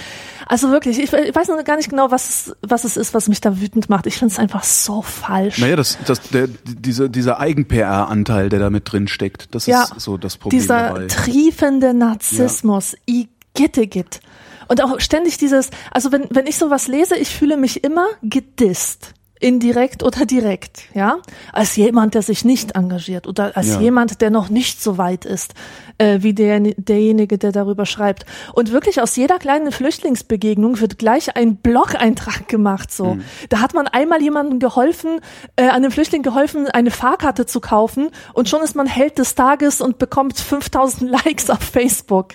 Also 0.47 0.71
wirklich, 0.71 0.97
ich, 0.99 1.13
ich 1.13 1.35
weiß 1.35 1.47
noch 1.49 1.63
gar 1.63 1.77
nicht 1.77 1.89
genau, 1.89 2.09
was, 2.11 2.29
es- 2.47 2.55
was 2.61 2.83
es 2.85 2.97
ist, 2.97 3.13
was 3.13 3.27
mich 3.27 3.39
da 3.41 3.59
wütend 3.61 3.89
macht. 3.89 4.07
Ich 4.07 4.17
finde 4.17 4.33
es 4.33 4.39
einfach 4.39 4.63
so 4.63 5.01
falsch. 5.03 5.59
Naja, 5.59 5.75
das, 5.75 5.97
das, 6.05 6.21
der, 6.29 6.47
dieser, 6.65 7.07
dieser 7.09 7.39
Eigen-PR-Anteil, 7.39 8.49
der 8.49 8.59
da 8.59 8.69
mit 8.71 8.91
drin 8.91 9.07
steckt, 9.07 9.53
das 9.53 9.65
ja, 9.67 9.83
ist 9.83 9.99
so 9.99 10.17
das 10.17 10.37
Problem 10.37 10.59
dieser 10.59 10.87
dabei. 10.89 11.07
triefende 11.07 11.93
Narzissmus, 11.93 12.95
Igittegit. 13.05 14.19
Und 14.67 14.83
auch 14.83 14.99
ständig 14.99 15.37
dieses, 15.37 15.69
also 15.91 16.11
wenn, 16.11 16.27
wenn 16.29 16.47
ich 16.47 16.57
sowas 16.57 16.87
lese, 16.87 17.15
ich 17.17 17.29
fühle 17.35 17.57
mich 17.57 17.83
immer 17.83 18.07
gedisst. 18.23 19.13
indirekt 19.41 20.01
oder 20.01 20.25
direkt, 20.25 20.83
ja, 20.93 21.17
als 21.51 21.75
jemand, 21.75 22.13
der 22.15 22.21
sich 22.21 22.45
nicht 22.45 22.71
engagiert 22.71 23.27
oder 23.27 23.55
als 23.57 23.67
Ja. 23.67 23.81
jemand, 23.81 24.21
der 24.21 24.29
noch 24.29 24.49
nicht 24.49 24.81
so 24.81 24.97
weit 24.97 25.25
ist, 25.25 25.53
äh, 25.97 26.19
wie 26.21 26.33
der, 26.33 26.61
derjenige, 26.61 27.37
der 27.37 27.51
darüber 27.51 27.85
schreibt. 27.85 28.25
Und 28.53 28.71
wirklich 28.71 29.01
aus 29.01 29.13
jeder 29.17 29.37
kleinen 29.37 29.73
Flüchtlingsbegegnung 29.73 30.79
wird 30.79 30.97
gleich 30.97 31.35
ein 31.35 31.57
Blog-Eintrag 31.57 32.47
gemacht, 32.47 32.91
so. 32.93 33.17
Da 33.49 33.59
hat 33.59 33.73
man 33.73 33.87
einmal 33.87 34.21
jemandem 34.21 34.59
geholfen, 34.59 35.19
äh, 35.57 35.67
einem 35.67 35.91
Flüchtling 35.91 36.23
geholfen, 36.23 36.67
eine 36.69 36.89
Fahrkarte 36.89 37.45
zu 37.45 37.59
kaufen 37.59 38.11
und 38.33 38.47
schon 38.47 38.63
ist 38.63 38.75
man 38.75 38.87
Held 38.87 39.17
des 39.19 39.35
Tages 39.35 39.81
und 39.81 39.97
bekommt 39.99 40.39
5000 40.39 41.11
Likes 41.25 41.49
auf 41.49 41.59
Facebook. 41.59 42.29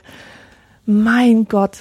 Mein 0.85 1.47
Gott. 1.49 1.79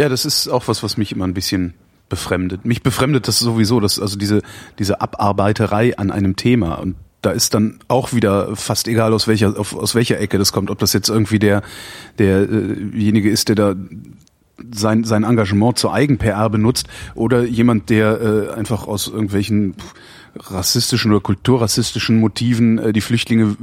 Ja, 0.00 0.08
das 0.08 0.24
ist 0.24 0.48
auch 0.48 0.66
was, 0.66 0.82
was 0.82 0.96
mich 0.96 1.12
immer 1.12 1.26
ein 1.26 1.34
bisschen 1.34 1.74
befremdet. 2.08 2.64
Mich 2.64 2.82
befremdet 2.82 3.28
das 3.28 3.38
sowieso, 3.38 3.80
dass 3.80 4.00
also 4.00 4.16
diese 4.16 4.40
diese 4.78 5.02
Abarbeiterei 5.02 5.98
an 5.98 6.10
einem 6.10 6.36
Thema 6.36 6.76
und 6.76 6.96
da 7.20 7.32
ist 7.32 7.52
dann 7.52 7.80
auch 7.86 8.14
wieder 8.14 8.56
fast 8.56 8.88
egal 8.88 9.12
aus 9.12 9.28
welcher 9.28 9.58
aus 9.58 9.94
welcher 9.94 10.18
Ecke 10.18 10.38
das 10.38 10.52
kommt, 10.52 10.70
ob 10.70 10.78
das 10.78 10.94
jetzt 10.94 11.10
irgendwie 11.10 11.38
der 11.38 11.62
derjenige 12.18 13.28
ist, 13.28 13.50
der 13.50 13.56
da 13.56 13.74
sein 14.72 15.04
sein 15.04 15.24
Engagement 15.24 15.78
zur 15.78 15.92
Eigen-PR 15.92 16.48
benutzt 16.48 16.88
oder 17.14 17.42
jemand, 17.42 17.90
der 17.90 18.22
äh, 18.22 18.54
einfach 18.54 18.86
aus 18.86 19.06
irgendwelchen 19.06 19.74
pff, 19.74 19.92
rassistischen 20.36 21.10
oder 21.10 21.20
kulturrassistischen 21.20 22.18
Motiven 22.18 22.78
äh, 22.78 22.92
die 22.92 23.00
Flüchtlinge 23.00 23.56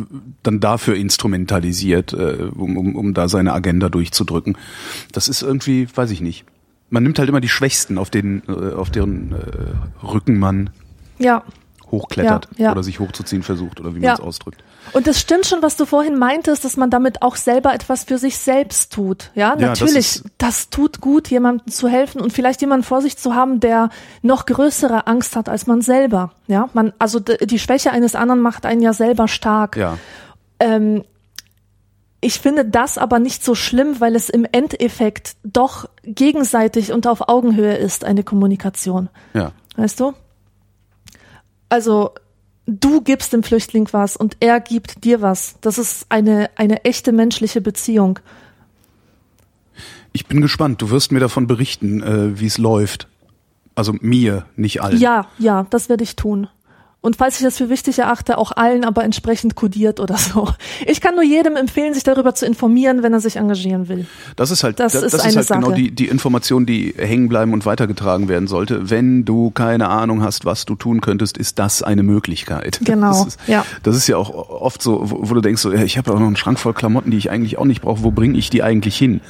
dann 0.44 0.60
dafür 0.60 0.96
instrumentalisiert, 0.96 2.14
äh, 2.14 2.50
um, 2.56 2.78
um, 2.78 2.96
um 2.96 3.14
da 3.14 3.28
seine 3.30 3.54
Agenda 3.54 3.90
durchzudrücken. 3.90 4.58
Das 5.12 5.28
ist 5.28 5.42
irgendwie, 5.42 5.88
weiß 5.94 6.12
ich 6.12 6.22
nicht. 6.22 6.46
Man 6.90 7.04
nimmt 7.04 7.20
halt 7.20 7.30
immer 7.30 7.42
die 7.42 7.50
Schwächsten, 7.50 7.98
auf, 7.98 8.10
den, 8.10 8.44
äh, 8.48 8.74
auf 8.74 8.90
deren 8.90 9.34
äh, 9.34 10.06
Rücken 10.06 10.40
man 10.40 10.70
Ja. 11.20 11.44
hochklettert 11.92 12.48
Ja, 12.58 12.66
ja. 12.66 12.72
oder 12.72 12.84
sich 12.84 13.00
hochzuziehen 13.00 13.44
versucht 13.44 13.80
oder 13.80 13.96
wie 13.96 14.00
man 14.00 14.14
es 14.14 14.20
ausdrückt. 14.20 14.64
Und 14.94 15.08
es 15.08 15.20
stimmt 15.20 15.46
schon, 15.46 15.62
was 15.62 15.76
du 15.78 15.86
vorhin 15.86 16.18
meintest, 16.18 16.64
dass 16.66 16.78
man 16.78 16.90
damit 16.90 17.22
auch 17.22 17.36
selber 17.36 17.74
etwas 17.74 18.04
für 18.06 18.18
sich 18.18 18.38
selbst 18.38 18.94
tut. 18.94 19.32
Ja, 19.36 19.50
Ja, 19.50 19.56
das 19.56 19.80
natürlich, 19.82 19.98
ist- 19.98 20.24
das, 20.38 20.70
tut 20.70 21.02
gut, 21.02 21.28
jemandem 21.30 21.68
zu 21.72 21.88
helfen 21.88 22.22
und 22.22 22.34
vielleicht 22.34 22.62
jemanden 22.62 22.84
vor 22.86 23.02
sich 23.02 23.18
zu 23.18 23.36
haben, 23.36 23.60
der 23.60 23.90
noch 24.22 24.46
größere 24.46 25.08
Angst 25.08 25.36
hat 25.36 25.50
als 25.50 25.68
man 25.68 25.82
selber. 25.82 26.32
Ja, 26.48 26.70
man, 26.74 26.94
also 27.00 27.20
die 27.20 27.60
Schwäche 27.60 27.92
eines 27.92 28.16
anderen 28.16 28.42
macht 28.42 28.66
einen 28.66 28.82
ja 28.82 28.94
selber 28.94 29.28
stark. 29.28 29.76
Ja, 29.78 29.98
Ähm, 30.60 31.04
ich 32.20 32.40
finde 32.40 32.66
das 32.66 32.98
aber 32.98 33.20
nicht 33.20 33.44
so 33.46 33.54
schlimm, 33.54 34.00
weil 34.00 34.16
es 34.16 34.30
im 34.30 34.44
Endeffekt 34.52 35.36
doch 35.44 35.88
gegenseitig 36.04 36.92
und 36.92 37.06
auf 37.06 37.30
Augenhöhe 37.30 37.76
ist, 37.78 38.04
eine 38.04 38.24
Kommunikation. 38.24 39.10
ja. 39.36 39.52
Weißt 39.76 40.00
du? 40.00 40.14
Also, 41.70 42.12
du 42.68 43.02
gibst 43.02 43.34
dem 43.34 43.42
Flüchtling 43.42 43.88
was 43.92 44.16
und 44.16 44.38
er 44.40 44.60
gibt 44.60 45.04
dir 45.04 45.22
was. 45.22 45.56
Das 45.62 45.78
ist 45.78 46.06
eine, 46.10 46.52
eine 46.56 46.84
echte 46.86 47.12
menschliche 47.12 47.62
Beziehung. 47.62 48.20
Ich 50.14 50.28
bin 50.28 50.42
gespannt. 50.42 50.82
Du 50.82 50.90
wirst 50.92 51.12
mir 51.12 51.20
davon 51.20 51.48
berichten, 51.48 52.04
äh, 52.04 52.40
wie 52.40 52.46
es 52.46 52.58
läuft. 52.58 53.08
Also 53.74 53.94
mir, 54.02 54.46
nicht 54.56 54.82
allen. 54.82 55.00
Ja, 55.00 55.28
ja, 55.38 55.66
das 55.70 55.90
werde 55.90 56.04
ich 56.04 56.16
tun. 56.16 56.48
Und 57.08 57.16
falls 57.16 57.38
ich 57.38 57.44
das 57.44 57.56
für 57.56 57.70
wichtig 57.70 58.00
erachte, 58.00 58.38
auch 58.38 58.52
allen, 58.52 58.84
aber 58.84 59.06
entsprechend 59.06 59.56
kodiert 59.56 60.02
oder 60.02 60.18
so. 60.18 60.50
Ich 60.86 61.00
kann 61.00 61.16
nur 61.16 61.24
jedem 61.24 61.56
empfehlen, 61.56 61.94
sich 61.94 62.04
darüber 62.04 62.36
zu 62.36 62.46
informieren, 62.46 63.02
wenn 63.02 63.14
er 63.14 63.22
sich 63.22 63.38
engagieren 63.38 63.88
will. 63.88 64.06
Das 64.36 64.52
ist 64.52 64.66
halt, 64.66 64.78
Das 64.78 64.92
das, 64.92 65.04
ist 65.04 65.14
das 65.14 65.26
ist 65.26 65.36
halt 65.38 65.48
genau 65.48 65.70
Sache. 65.70 65.82
die, 65.82 65.92
die 65.92 66.10
Information, 66.10 66.66
die 66.66 66.94
hängen 66.98 67.30
bleiben 67.30 67.54
und 67.54 67.66
weitergetragen 67.66 68.28
werden 68.28 68.50
sollte. 68.50 68.90
Wenn 68.90 69.24
du 69.24 69.52
keine 69.52 69.88
Ahnung 69.88 70.22
hast, 70.22 70.44
was 70.44 70.66
du 70.66 70.76
tun 70.76 71.00
könntest, 71.00 71.38
ist 71.38 71.60
das 71.60 71.82
eine 71.82 72.04
Möglichkeit. 72.04 72.82
Genau, 72.84 73.12
Das 73.12 73.28
ist, 73.28 73.40
ja. 73.48 73.66
Das 73.84 73.96
ist 73.96 74.08
ja 74.08 74.18
auch 74.18 74.30
oft 74.30 74.82
so, 74.82 75.10
wo, 75.10 75.30
wo 75.30 75.34
du 75.34 75.40
denkst, 75.40 75.62
so, 75.62 75.72
ja, 75.72 75.84
ich 75.84 75.98
habe 75.98 76.12
auch 76.14 76.20
noch 76.20 76.28
einen 76.28 76.36
Schrank 76.36 76.60
voll 76.60 76.74
Klamotten, 76.74 77.10
die 77.10 77.18
ich 77.18 77.32
eigentlich 77.32 77.58
auch 77.58 77.64
nicht 77.64 77.82
brauche. 77.82 78.04
Wo 78.04 78.12
bringe 78.12 78.38
ich 78.38 78.50
die 78.50 78.64
eigentlich 78.64 78.98
hin? 78.98 79.22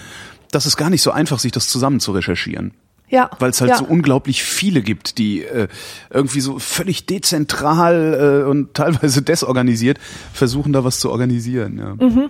Das 0.49 0.65
ist 0.65 0.77
gar 0.77 0.89
nicht 0.89 1.03
so 1.03 1.11
einfach, 1.11 1.37
sich 1.37 1.51
das 1.51 1.67
zusammen 1.67 1.99
zu 1.99 2.11
recherchieren. 2.11 2.71
Ja. 3.09 3.29
Weil 3.39 3.51
es 3.51 3.61
halt 3.61 3.71
ja. 3.71 3.77
so 3.77 3.85
unglaublich 3.85 4.43
viele 4.43 4.81
gibt, 4.81 5.17
die 5.17 5.43
äh, 5.43 5.67
irgendwie 6.09 6.41
so 6.41 6.59
völlig 6.59 7.05
dezentral 7.05 8.43
äh, 8.43 8.49
und 8.49 8.73
teilweise 8.73 9.21
desorganisiert 9.21 9.97
versuchen, 10.33 10.73
da 10.73 10.83
was 10.83 10.99
zu 10.99 11.09
organisieren. 11.09 11.77
Ja. 11.77 12.05
Mhm. 12.05 12.29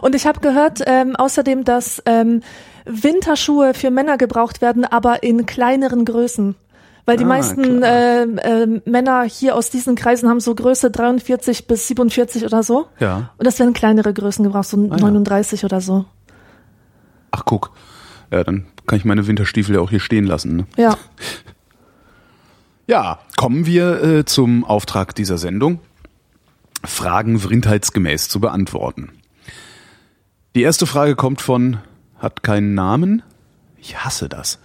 Und 0.00 0.14
ich 0.14 0.26
habe 0.26 0.40
gehört 0.40 0.80
ähm, 0.86 1.16
außerdem, 1.16 1.64
dass 1.64 2.02
ähm, 2.06 2.42
Winterschuhe 2.86 3.74
für 3.74 3.90
Männer 3.90 4.16
gebraucht 4.16 4.60
werden, 4.62 4.84
aber 4.84 5.22
in 5.22 5.44
kleineren 5.46 6.04
Größen. 6.04 6.54
Weil 7.06 7.16
die 7.16 7.24
Ah, 7.24 7.28
meisten 7.28 7.80
ähm, 7.82 8.38
ähm, 8.42 8.82
Männer 8.84 9.22
hier 9.24 9.56
aus 9.56 9.70
diesen 9.70 9.96
Kreisen 9.96 10.28
haben 10.28 10.40
so 10.40 10.54
Größe 10.54 10.90
43 10.90 11.66
bis 11.66 11.88
47 11.88 12.44
oder 12.44 12.62
so. 12.62 12.86
Ja. 13.00 13.30
Und 13.36 13.46
das 13.46 13.58
werden 13.58 13.72
kleinere 13.74 14.14
Größen 14.14 14.44
gebraucht, 14.44 14.68
so 14.68 14.76
Ah, 14.76 14.96
ja. 14.96 15.02
39 15.02 15.64
oder 15.64 15.80
so. 15.80 16.04
Ach 17.32 17.44
guck, 17.44 17.70
ja, 18.30 18.44
dann 18.44 18.66
kann 18.90 18.98
ich 18.98 19.04
meine 19.04 19.28
Winterstiefel 19.28 19.76
ja 19.76 19.80
auch 19.80 19.90
hier 19.90 20.00
stehen 20.00 20.24
lassen. 20.24 20.56
Ne? 20.56 20.66
Ja. 20.76 20.98
Ja, 22.86 23.20
kommen 23.36 23.66
wir 23.66 24.02
äh, 24.02 24.24
zum 24.24 24.64
Auftrag 24.64 25.14
dieser 25.14 25.38
Sendung. 25.38 25.78
Fragen 26.82 27.38
vrindheitsgemäß 27.38 28.28
zu 28.28 28.40
beantworten. 28.40 29.12
Die 30.56 30.62
erste 30.62 30.86
Frage 30.86 31.14
kommt 31.14 31.40
von, 31.40 31.78
hat 32.18 32.42
keinen 32.42 32.74
Namen? 32.74 33.22
Ich 33.78 34.04
hasse 34.04 34.28
das. 34.28 34.58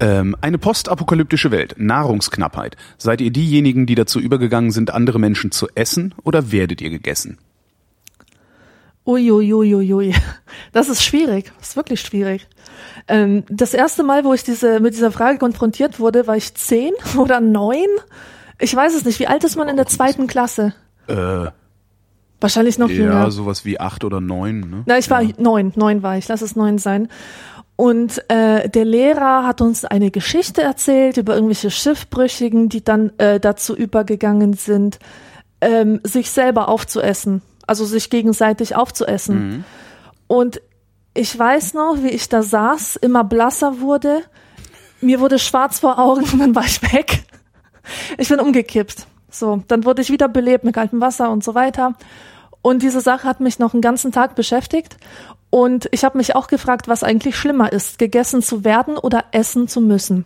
Ähm, 0.00 0.34
eine 0.40 0.58
postapokalyptische 0.58 1.52
Welt, 1.52 1.76
Nahrungsknappheit. 1.78 2.76
Seid 2.98 3.20
ihr 3.20 3.30
diejenigen, 3.30 3.86
die 3.86 3.94
dazu 3.94 4.18
übergegangen 4.18 4.72
sind, 4.72 4.90
andere 4.90 5.20
Menschen 5.20 5.52
zu 5.52 5.68
essen 5.76 6.16
oder 6.24 6.50
werdet 6.50 6.80
ihr 6.80 6.90
gegessen? 6.90 7.38
Uiuiuiui. 9.06 10.16
Das 10.72 10.88
ist 10.88 11.04
schwierig. 11.04 11.52
Das 11.58 11.70
ist 11.70 11.76
wirklich 11.76 12.00
schwierig. 12.00 12.48
Ähm, 13.08 13.44
das 13.48 13.74
erste 13.74 14.02
Mal, 14.02 14.24
wo 14.24 14.34
ich 14.34 14.44
diese, 14.44 14.80
mit 14.80 14.94
dieser 14.94 15.12
Frage 15.12 15.38
konfrontiert 15.38 16.00
wurde, 16.00 16.26
war 16.26 16.36
ich 16.36 16.54
zehn 16.54 16.92
oder 17.16 17.40
neun. 17.40 17.88
Ich 18.58 18.74
weiß 18.74 18.94
es 18.94 19.04
nicht. 19.04 19.18
Wie 19.18 19.26
alt 19.26 19.44
ist 19.44 19.56
man 19.56 19.68
in 19.68 19.76
der 19.76 19.86
zweiten 19.86 20.26
Klasse? 20.26 20.74
Äh, 21.08 21.46
Wahrscheinlich 22.40 22.76
noch 22.76 22.90
ja, 22.90 22.96
jünger. 22.96 23.30
sowas 23.30 23.64
wie 23.64 23.78
acht 23.78 24.02
oder 24.02 24.20
neun. 24.20 24.60
Ne? 24.60 24.82
Na, 24.86 24.98
ich 24.98 25.08
war 25.10 25.22
ja. 25.22 25.32
neun, 25.38 25.72
neun 25.76 26.02
war 26.02 26.18
ich, 26.18 26.26
lass 26.26 26.42
es 26.42 26.56
neun 26.56 26.78
sein. 26.78 27.08
Und 27.76 28.22
äh, 28.28 28.68
der 28.68 28.84
Lehrer 28.84 29.46
hat 29.46 29.60
uns 29.60 29.84
eine 29.84 30.10
Geschichte 30.10 30.60
erzählt 30.60 31.16
über 31.16 31.34
irgendwelche 31.34 31.70
Schiffbrüchigen, 31.70 32.68
die 32.68 32.84
dann 32.84 33.12
äh, 33.18 33.38
dazu 33.40 33.76
übergegangen 33.76 34.54
sind, 34.54 34.98
ähm, 35.60 36.00
sich 36.02 36.30
selber 36.30 36.68
aufzuessen, 36.68 37.42
also 37.66 37.84
sich 37.84 38.10
gegenseitig 38.10 38.74
aufzuessen. 38.76 39.64
Und 40.26 40.60
ich 41.14 41.38
weiß 41.38 41.74
noch, 41.74 41.96
wie 42.02 42.08
ich 42.08 42.28
da 42.28 42.42
saß, 42.42 42.96
immer 42.96 43.24
blasser 43.24 43.80
wurde, 43.80 44.22
mir 45.00 45.20
wurde 45.20 45.38
schwarz 45.38 45.80
vor 45.80 45.98
Augen 45.98 46.24
und 46.32 46.38
dann 46.38 46.54
war 46.54 46.64
ich 46.64 46.80
weg. 46.92 47.24
Ich 48.18 48.28
bin 48.28 48.40
umgekippt. 48.40 49.06
So, 49.30 49.62
dann 49.68 49.84
wurde 49.84 50.02
ich 50.02 50.10
wieder 50.10 50.28
belebt 50.28 50.64
mit 50.64 50.74
kaltem 50.74 51.00
Wasser 51.00 51.30
und 51.30 51.42
so 51.42 51.54
weiter. 51.54 51.94
Und 52.60 52.82
diese 52.82 53.00
Sache 53.00 53.24
hat 53.26 53.40
mich 53.40 53.58
noch 53.58 53.72
einen 53.72 53.82
ganzen 53.82 54.12
Tag 54.12 54.34
beschäftigt. 54.36 54.96
Und 55.50 55.88
ich 55.90 56.04
habe 56.04 56.16
mich 56.16 56.36
auch 56.36 56.46
gefragt, 56.46 56.86
was 56.86 57.02
eigentlich 57.02 57.36
schlimmer 57.36 57.72
ist, 57.72 57.98
gegessen 57.98 58.42
zu 58.42 58.64
werden 58.64 58.96
oder 58.96 59.24
essen 59.32 59.68
zu 59.68 59.80
müssen. 59.80 60.24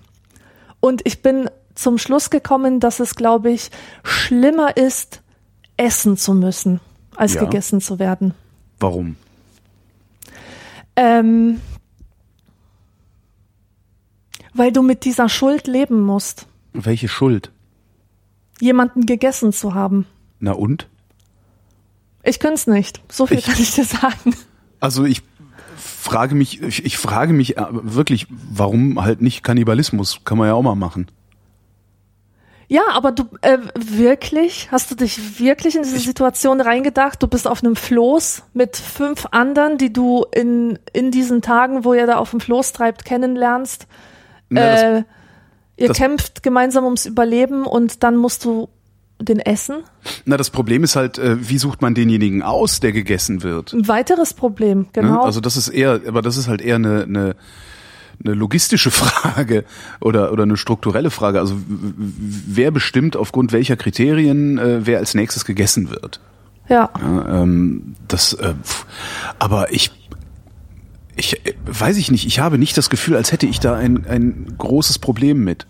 Und 0.80 1.00
ich 1.04 1.22
bin 1.22 1.48
zum 1.74 1.98
Schluss 1.98 2.30
gekommen, 2.30 2.78
dass 2.80 3.00
es, 3.00 3.14
glaube 3.14 3.50
ich, 3.50 3.70
schlimmer 4.02 4.76
ist, 4.76 5.22
essen 5.76 6.16
zu 6.16 6.34
müssen, 6.34 6.80
als 7.16 7.34
Ja. 7.34 7.40
gegessen 7.44 7.80
zu 7.80 7.98
werden. 7.98 8.34
Warum? 8.78 9.16
Ähm, 10.96 11.60
weil 14.54 14.72
du 14.72 14.82
mit 14.82 15.04
dieser 15.04 15.28
Schuld 15.28 15.66
leben 15.66 16.00
musst, 16.00 16.46
Welche 16.72 17.08
Schuld? 17.08 17.50
jemanden 18.60 19.04
gegessen 19.06 19.52
zu 19.52 19.74
haben. 19.74 20.06
Na 20.40 20.52
und? 20.52 20.88
Ich 22.22 22.40
könnte 22.40 22.54
es 22.54 22.66
nicht. 22.66 23.00
So 23.10 23.26
viel 23.26 23.38
Ich- 23.38 23.44
kann 23.46 23.56
ich 23.58 23.74
dir 23.74 23.84
sagen. 23.84 24.34
Also 24.80 25.04
ich 25.04 25.22
frage 25.76 26.34
mich, 26.34 26.60
ich, 26.62 26.84
ich 26.84 26.98
frage 26.98 27.32
mich 27.32 27.56
äh, 27.56 27.64
wirklich, 27.70 28.26
warum 28.30 29.02
halt 29.02 29.20
nicht 29.22 29.42
Kannibalismus? 29.42 30.20
Kann 30.24 30.38
man 30.38 30.48
ja 30.48 30.54
auch 30.54 30.62
mal 30.62 30.74
machen. 30.74 31.06
Ja, 32.68 32.82
aber 32.92 33.12
du 33.12 33.24
äh, 33.42 33.58
wirklich, 33.76 34.68
hast 34.72 34.90
du 34.90 34.94
dich 34.96 35.38
wirklich 35.38 35.76
in 35.76 35.82
diese 35.82 35.98
Situation 35.98 36.60
reingedacht? 36.60 37.22
Du 37.22 37.28
bist 37.28 37.46
auf 37.46 37.62
einem 37.62 37.76
Floß 37.76 38.42
mit 38.54 38.76
fünf 38.76 39.26
anderen, 39.30 39.78
die 39.78 39.92
du 39.92 40.24
in, 40.34 40.78
in 40.92 41.10
diesen 41.12 41.42
Tagen, 41.42 41.84
wo 41.84 41.94
ihr 41.94 42.06
da 42.06 42.16
auf 42.16 42.30
dem 42.30 42.40
Floß 42.40 42.72
treibt, 42.72 43.04
kennenlernst. 43.04 43.86
Na, 44.48 44.60
das, 44.60 44.82
äh, 44.82 45.02
ihr 45.76 45.88
das- 45.88 45.96
kämpft 45.96 46.42
gemeinsam 46.42 46.84
ums 46.84 47.06
Überleben 47.06 47.66
und 47.66 48.02
dann 48.02 48.16
musst 48.16 48.44
du 48.44 48.68
den 49.20 49.38
essen. 49.40 49.76
na, 50.24 50.36
das 50.36 50.50
Problem 50.50 50.82
ist 50.84 50.94
halt, 50.96 51.18
äh, 51.18 51.48
wie 51.48 51.58
sucht 51.58 51.80
man 51.82 51.94
denjenigen 51.94 52.42
aus, 52.42 52.80
der 52.80 52.92
gegessen 52.92 53.42
wird? 53.42 53.72
Ein 53.72 53.88
weiteres 53.88 54.34
Problem, 54.34 54.80
Ne? 54.80 54.86
genau. 54.92 55.22
Also 55.22 55.40
das 55.40 55.56
ist 55.56 55.68
eher, 55.68 56.00
aber 56.06 56.20
das 56.20 56.36
ist 56.36 56.48
halt 56.48 56.60
eher 56.60 56.74
eine, 56.76 57.04
eine 57.04 57.36
eine 58.24 58.34
logistische 58.34 58.90
Frage 58.92 59.64
oder, 60.00 60.32
oder 60.32 60.44
eine 60.44 60.56
strukturelle 60.56 61.10
Frage. 61.10 61.40
Also 61.40 61.56
wer 61.66 62.70
bestimmt 62.70 63.16
aufgrund 63.16 63.52
welcher 63.52 63.76
Kriterien, 63.76 64.58
äh, 64.58 64.86
wer 64.86 64.98
als 64.98 65.14
nächstes 65.14 65.44
gegessen 65.44 65.90
wird? 65.90 66.20
Ja. 66.68 66.90
Ja, 67.00 67.42
ähm, 67.42 67.94
das, 68.08 68.32
äh, 68.32 68.54
aber 69.38 69.72
ich, 69.72 69.90
ich 71.14 71.46
äh, 71.46 71.54
weiß 71.64 71.96
ich 71.96 72.10
nicht. 72.10 72.26
Ich 72.26 72.40
habe 72.40 72.58
nicht 72.58 72.76
das 72.76 72.90
Gefühl, 72.90 73.16
als 73.16 73.32
hätte 73.32 73.46
ich 73.46 73.60
da 73.60 73.76
ein, 73.76 74.06
ein 74.06 74.54
großes 74.58 74.98
Problem 74.98 75.44
mit. 75.44 75.66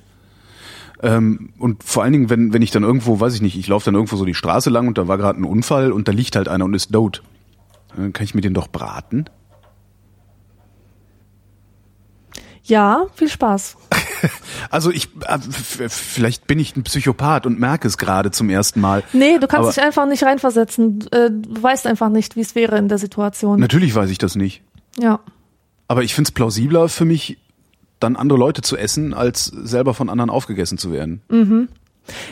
Ähm, 1.02 1.50
und 1.58 1.82
vor 1.82 2.02
allen 2.02 2.12
Dingen, 2.12 2.30
wenn, 2.30 2.52
wenn 2.52 2.62
ich 2.62 2.70
dann 2.70 2.82
irgendwo, 2.82 3.20
weiß 3.20 3.34
ich 3.34 3.42
nicht, 3.42 3.58
ich 3.58 3.68
laufe 3.68 3.84
dann 3.84 3.94
irgendwo 3.94 4.16
so 4.16 4.24
die 4.24 4.34
Straße 4.34 4.70
lang 4.70 4.88
und 4.88 4.96
da 4.96 5.08
war 5.08 5.18
gerade 5.18 5.40
ein 5.40 5.44
Unfall 5.44 5.92
und 5.92 6.08
da 6.08 6.12
liegt 6.12 6.36
halt 6.36 6.48
einer 6.48 6.64
und 6.64 6.74
ist 6.74 6.92
tot. 6.92 7.22
Dann 7.94 8.12
kann 8.12 8.24
ich 8.24 8.34
mir 8.34 8.40
den 8.40 8.54
doch 8.54 8.68
braten. 8.68 9.26
Ja, 12.66 13.06
viel 13.14 13.28
Spaß. 13.28 13.76
Also 14.70 14.90
ich, 14.90 15.08
äh, 15.26 15.38
vielleicht 15.88 16.46
bin 16.46 16.58
ich 16.58 16.74
ein 16.74 16.82
Psychopath 16.82 17.46
und 17.46 17.60
merke 17.60 17.86
es 17.86 17.98
gerade 17.98 18.30
zum 18.30 18.48
ersten 18.48 18.80
Mal. 18.80 19.04
Nee, 19.12 19.38
du 19.38 19.46
kannst 19.46 19.54
Aber- 19.64 19.72
dich 19.72 19.80
einfach 19.82 20.06
nicht 20.06 20.22
reinversetzen. 20.24 21.06
Äh, 21.12 21.30
Du 21.30 21.62
weißt 21.62 21.86
einfach 21.86 22.08
nicht, 22.08 22.34
wie 22.34 22.40
es 22.40 22.54
wäre 22.54 22.78
in 22.78 22.88
der 22.88 22.96
Situation. 22.98 23.60
Natürlich 23.60 23.94
weiß 23.94 24.10
ich 24.10 24.18
das 24.18 24.34
nicht. 24.34 24.62
Ja. 24.98 25.20
Aber 25.86 26.02
ich 26.02 26.14
finde 26.14 26.28
es 26.28 26.32
plausibler 26.32 26.88
für 26.88 27.04
mich, 27.04 27.38
dann 28.00 28.16
andere 28.16 28.38
Leute 28.38 28.62
zu 28.62 28.76
essen, 28.76 29.12
als 29.14 29.44
selber 29.44 29.92
von 29.94 30.08
anderen 30.08 30.30
aufgegessen 30.30 30.78
zu 30.78 30.90
werden. 30.90 31.20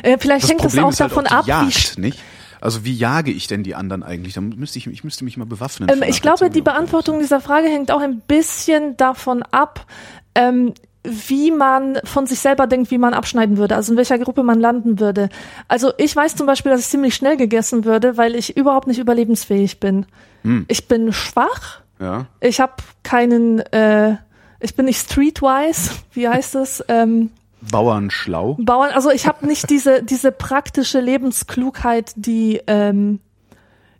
Äh, 0.02 0.16
vielleicht 0.18 0.48
hängt 0.48 0.64
es 0.64 0.76
auch 0.78 0.90
ist 0.90 1.00
halt 1.00 1.10
davon 1.12 1.26
auch 1.26 1.44
die 1.44 1.52
ab, 1.52 1.66
wie 1.66 1.70
Jagd, 1.70 1.98
nicht? 1.98 2.18
Also 2.60 2.84
wie 2.84 2.94
jage 2.94 3.30
ich 3.30 3.46
denn 3.46 3.62
die 3.62 3.74
anderen 3.74 4.02
eigentlich? 4.02 4.34
Da 4.34 4.40
müsste 4.40 4.78
ich, 4.78 4.86
ich 4.86 5.04
müsste 5.04 5.24
mich 5.24 5.36
mal 5.36 5.44
bewaffnen. 5.44 5.90
Ähm, 5.90 6.02
ich 6.08 6.22
glaube, 6.22 6.48
die. 6.48 6.62
Beantwortung 6.62 7.18
dieser 7.18 7.40
Frage 7.42 7.68
hängt 7.68 7.90
auch 7.90 8.00
ein 8.00 8.20
bisschen 8.26 8.96
davon 8.96 9.42
ab, 9.42 9.86
ähm, 10.34 10.74
wie 11.06 11.50
man 11.50 11.98
von 12.04 12.26
sich 12.26 12.38
selber 12.40 12.66
denkt, 12.66 12.90
wie 12.90 12.96
man 12.98 13.12
abschneiden 13.12 13.58
würde, 13.58 13.76
also 13.76 13.92
in 13.92 13.98
welcher 13.98 14.18
Gruppe 14.18 14.42
man 14.42 14.58
landen 14.58 14.98
würde. 15.00 15.28
Also 15.68 15.92
ich 15.98 16.16
weiß 16.16 16.34
zum 16.34 16.46
Beispiel, 16.46 16.72
dass 16.72 16.80
ich 16.80 16.86
ziemlich 16.88 17.14
schnell 17.14 17.36
gegessen 17.36 17.84
würde, 17.84 18.16
weil 18.16 18.34
ich 18.34 18.56
überhaupt 18.56 18.86
nicht 18.86 18.98
überlebensfähig 18.98 19.80
bin. 19.80 20.06
Hm. 20.42 20.64
Ich 20.68 20.88
bin 20.88 21.12
schwach, 21.12 21.80
Ja. 22.00 22.26
ich 22.40 22.58
habe 22.60 22.72
keinen, 23.02 23.58
äh, 23.72 24.16
ich 24.60 24.74
bin 24.74 24.86
nicht 24.86 24.98
streetwise, 24.98 25.90
wie 26.12 26.26
heißt 26.28 26.54
es? 26.54 26.82
Ähm, 26.88 27.30
Bauern 27.70 28.10
schlau. 28.10 28.56
Bauern, 28.60 28.90
also 28.92 29.10
ich 29.10 29.26
habe 29.26 29.46
nicht 29.46 29.68
diese 29.70 30.02
diese 30.02 30.32
praktische 30.32 31.00
Lebensklugheit, 31.00 32.12
die 32.16 32.60
ähm, 32.66 33.20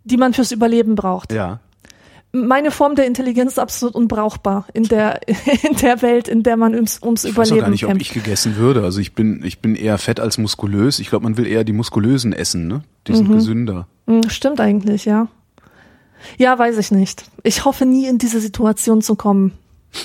die 0.03 0.17
man 0.17 0.33
fürs 0.33 0.51
Überleben 0.51 0.93
braucht. 0.95 1.31
Ja. 1.33 1.59
Meine 2.35 2.69
Form 2.71 2.95
der 2.95 3.05
Intelligenz 3.07 3.53
ist 3.53 3.59
absolut 3.59 3.95
unbrauchbar 3.95 4.65
in 4.73 4.83
der 4.83 5.21
in 5.27 5.75
der 5.77 6.01
Welt, 6.01 6.27
in 6.27 6.43
der 6.43 6.57
man 6.57 6.75
ums, 6.75 6.99
ums 7.01 7.23
Ich 7.23 7.35
weiß 7.37 7.47
Überleben 7.49 7.65
gar 7.65 7.69
nicht, 7.71 7.85
ob 7.85 8.01
ich 8.01 8.11
gegessen 8.13 8.57
würde. 8.57 8.83
Also 8.83 8.99
ich 8.99 9.13
bin, 9.13 9.41
ich 9.45 9.59
bin 9.59 9.75
eher 9.75 9.97
fett 9.97 10.19
als 10.19 10.37
muskulös. 10.37 10.99
Ich 10.99 11.09
glaube, 11.09 11.23
man 11.23 11.37
will 11.37 11.47
eher 11.47 11.63
die 11.63 11.73
muskulösen 11.73 12.33
essen, 12.33 12.67
ne? 12.67 12.83
Die 13.07 13.13
Mhm. 13.13 13.15
sind 13.17 13.31
gesünder. 13.31 13.87
Hm, 14.07 14.29
Stimmt 14.29 14.59
eigentlich, 14.59 15.05
ja. 15.05 15.27
Ja, 16.37 16.57
weiß 16.57 16.77
ich 16.77 16.91
nicht. 16.91 17.23
Ich 17.43 17.65
hoffe 17.65 17.85
nie 17.85 18.07
in 18.07 18.17
diese 18.17 18.39
Situation 18.39 19.01
zu 19.01 19.15
kommen. 19.15 19.53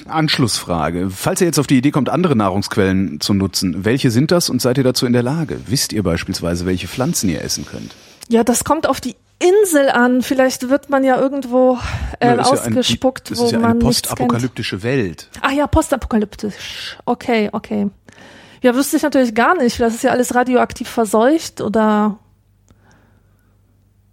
Anschlussfrage. 0.07 1.11
Falls 1.11 1.41
ihr 1.41 1.47
jetzt 1.47 1.59
auf 1.59 1.67
die 1.67 1.79
Idee 1.79 1.91
kommt, 1.91 2.09
andere 2.11 2.37
Nahrungsquellen 2.37 3.21
zu 3.21 3.35
nutzen, 3.35 3.85
welche 3.85 4.11
sind 4.11 4.31
das 4.31 4.51
und 4.51 4.63
seid 4.63 4.79
ihr 4.79 4.85
dazu 4.85 5.07
in 5.07 5.13
der 5.13 5.23
Lage? 5.23 5.59
Wisst 5.67 5.93
ihr 5.93 6.03
beispielsweise, 6.03 6.67
welche 6.67 6.89
Pflanzen 6.89 7.29
ihr 7.29 7.43
essen 7.43 7.67
könnt? 7.67 7.95
Ja, 8.29 8.45
das 8.45 8.65
kommt 8.65 8.87
auf 8.89 9.01
die 9.01 9.17
Insel 9.41 9.89
an. 9.89 10.23
Vielleicht 10.23 10.69
wird 10.69 10.91
man 10.91 11.03
ja 11.03 11.19
irgendwo 11.19 11.79
äh, 12.21 12.27
Ja, 12.29 12.35
ist 12.35 12.51
ja 12.51 12.53
ein- 12.63 12.77
ausgespuckt, 12.77 13.31
das 13.31 13.39
wo 13.39 13.47
ist 13.47 13.53
ja 13.53 13.59
man 13.59 13.71
eine 13.73 13.79
postapokalyptische 13.81 14.83
Welt. 14.83 15.29
Ah 15.41 15.51
ja, 15.51 15.67
postapokalyptisch. 15.67 16.97
Okay, 17.07 17.49
okay. 17.53 17.89
Ja, 18.63 18.75
wüsste 18.75 18.99
ich 18.99 19.03
natürlich 19.03 19.35
gar 19.35 19.57
nicht. 19.57 19.81
Das 19.81 19.95
ist 19.95 20.03
ja 20.05 20.11
alles 20.11 20.35
radioaktiv 20.35 20.89
verseucht 20.89 21.61
oder 21.63 22.19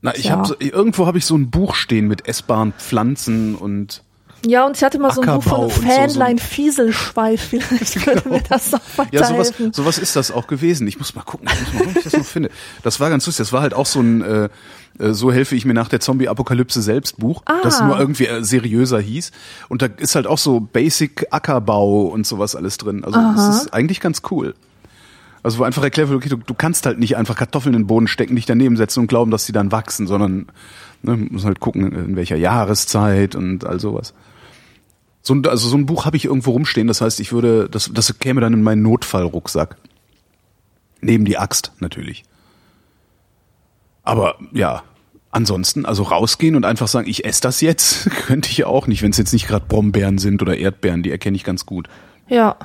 Na, 0.01 0.15
ich 0.15 0.25
Ja. 0.25 0.31
habe 0.37 0.47
so, 0.47 0.55
irgendwo 0.59 1.07
habe 1.07 1.17
ich 1.17 1.25
so 1.25 1.35
ein 1.35 1.49
Buch 1.49 1.75
stehen 1.75 2.07
mit 2.07 2.27
essbaren 2.27 2.71
Pflanzen 2.73 3.55
und 3.55 4.03
ja, 4.45 4.65
und 4.65 4.77
ich 4.77 4.83
hatte 4.83 4.99
mal 4.99 5.11
so 5.11 5.21
ein 5.21 5.27
Buch 5.27 5.43
von 5.43 5.59
und 5.61 5.71
so, 5.71 5.81
so. 5.81 5.87
Fähnlein 5.87 6.37
Fieselschweif. 6.39 7.41
Vielleicht 7.49 8.05
würde 8.05 8.29
mir 8.29 8.41
das 8.47 8.71
noch 8.71 8.81
ja, 9.11 9.25
sowas, 9.25 9.53
sowas 9.71 9.97
ist 9.97 10.15
das 10.15 10.31
auch 10.31 10.47
gewesen. 10.47 10.87
Ich 10.87 10.97
muss 10.97 11.15
mal 11.15 11.23
gucken, 11.23 11.47
ich 11.51 11.59
muss 11.59 11.73
mal 11.73 11.79
gucken, 11.79 11.91
ob 11.91 11.97
ich 11.97 12.03
das 12.03 12.13
noch 12.13 12.25
finde. 12.25 12.49
Das 12.83 12.99
war 12.99 13.09
ganz 13.09 13.25
lustig. 13.25 13.45
Das 13.45 13.53
war 13.53 13.61
halt 13.61 13.73
auch 13.73 13.85
so 13.85 13.99
ein 13.99 14.21
äh, 14.21 14.49
äh, 14.99 15.13
so 15.13 15.31
helfe 15.31 15.55
ich 15.55 15.65
mir 15.65 15.73
nach 15.73 15.89
der 15.89 15.99
Zombie-Apokalypse 15.99 16.81
selbst 16.81 17.17
Buch, 17.17 17.41
Ah. 17.45 17.59
das 17.63 17.81
nur 17.81 17.99
irgendwie 17.99 18.27
äh, 18.27 18.43
seriöser 18.43 18.99
hieß. 18.99 19.31
Und 19.69 19.81
da 19.81 19.87
ist 19.97 20.15
halt 20.15 20.27
auch 20.27 20.37
so 20.37 20.59
Basic 20.59 21.27
Ackerbau 21.31 22.03
und 22.07 22.25
sowas 22.25 22.55
alles 22.55 22.77
drin. 22.77 23.03
Also 23.03 23.19
das 23.19 23.63
ist 23.63 23.73
eigentlich 23.73 23.99
ganz 23.99 24.21
cool. 24.31 24.55
Also 25.43 25.59
wo 25.59 25.63
einfach 25.63 25.83
erklärt 25.83 26.09
wird, 26.09 26.17
okay, 26.17 26.29
du, 26.29 26.37
du 26.37 26.53
kannst 26.53 26.85
halt 26.85 26.99
nicht 26.99 27.15
einfach 27.15 27.35
Kartoffeln 27.35 27.73
in 27.73 27.83
den 27.83 27.87
Boden 27.87 28.07
stecken, 28.07 28.35
dich 28.35 28.45
daneben 28.45 28.75
setzen 28.75 29.01
und 29.01 29.07
glauben, 29.07 29.31
dass 29.31 29.45
die 29.45 29.51
dann 29.51 29.71
wachsen, 29.71 30.07
sondern 30.07 30.47
ne, 31.03 31.15
muss 31.15 31.45
halt 31.45 31.59
gucken, 31.59 31.91
in 31.93 32.15
welcher 32.15 32.35
Jahreszeit 32.35 33.35
und 33.35 33.65
all 33.65 33.79
sowas. 33.79 34.13
So 35.21 35.33
ein, 35.33 35.45
also 35.45 35.67
so 35.67 35.75
ein 35.77 35.85
Buch 35.85 36.05
habe 36.05 36.15
ich 36.17 36.25
irgendwo 36.25 36.51
rumstehen, 36.51 36.87
das 36.87 37.01
heißt, 37.01 37.19
ich 37.19 37.31
würde, 37.33 37.67
das, 37.69 37.91
das 37.93 38.17
käme 38.19 38.39
dann 38.41 38.53
in 38.53 38.63
meinen 38.63 38.81
Notfallrucksack. 38.81 39.75
Neben 41.01 41.25
die 41.25 41.37
Axt 41.37 41.73
natürlich. 41.79 42.23
Aber 44.03 44.35
ja, 44.53 44.83
ansonsten, 45.31 45.85
also 45.85 46.03
rausgehen 46.03 46.55
und 46.55 46.65
einfach 46.65 46.87
sagen, 46.87 47.07
ich 47.09 47.25
esse 47.25 47.41
das 47.41 47.61
jetzt, 47.61 48.09
könnte 48.25 48.49
ich 48.49 48.57
ja 48.57 48.67
auch 48.67 48.87
nicht, 48.87 49.01
wenn 49.03 49.11
es 49.11 49.17
jetzt 49.17 49.33
nicht 49.33 49.47
gerade 49.47 49.65
Brombeeren 49.67 50.17
sind 50.17 50.41
oder 50.41 50.57
Erdbeeren, 50.57 51.03
die 51.03 51.11
erkenne 51.11 51.35
ich 51.35 51.43
ganz 51.43 51.65
gut. 51.65 51.89
Ja. 52.29 52.55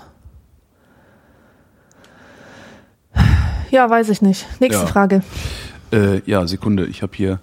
Ja, 3.70 3.88
weiß 3.88 4.10
ich 4.10 4.22
nicht. 4.22 4.46
Nächste 4.60 4.82
Ja. 4.82 4.86
Frage. 4.86 5.22
Äh, 5.92 6.20
ja, 6.30 6.46
Sekunde, 6.46 6.86
ich 6.86 7.02
habe 7.02 7.16
hier 7.16 7.40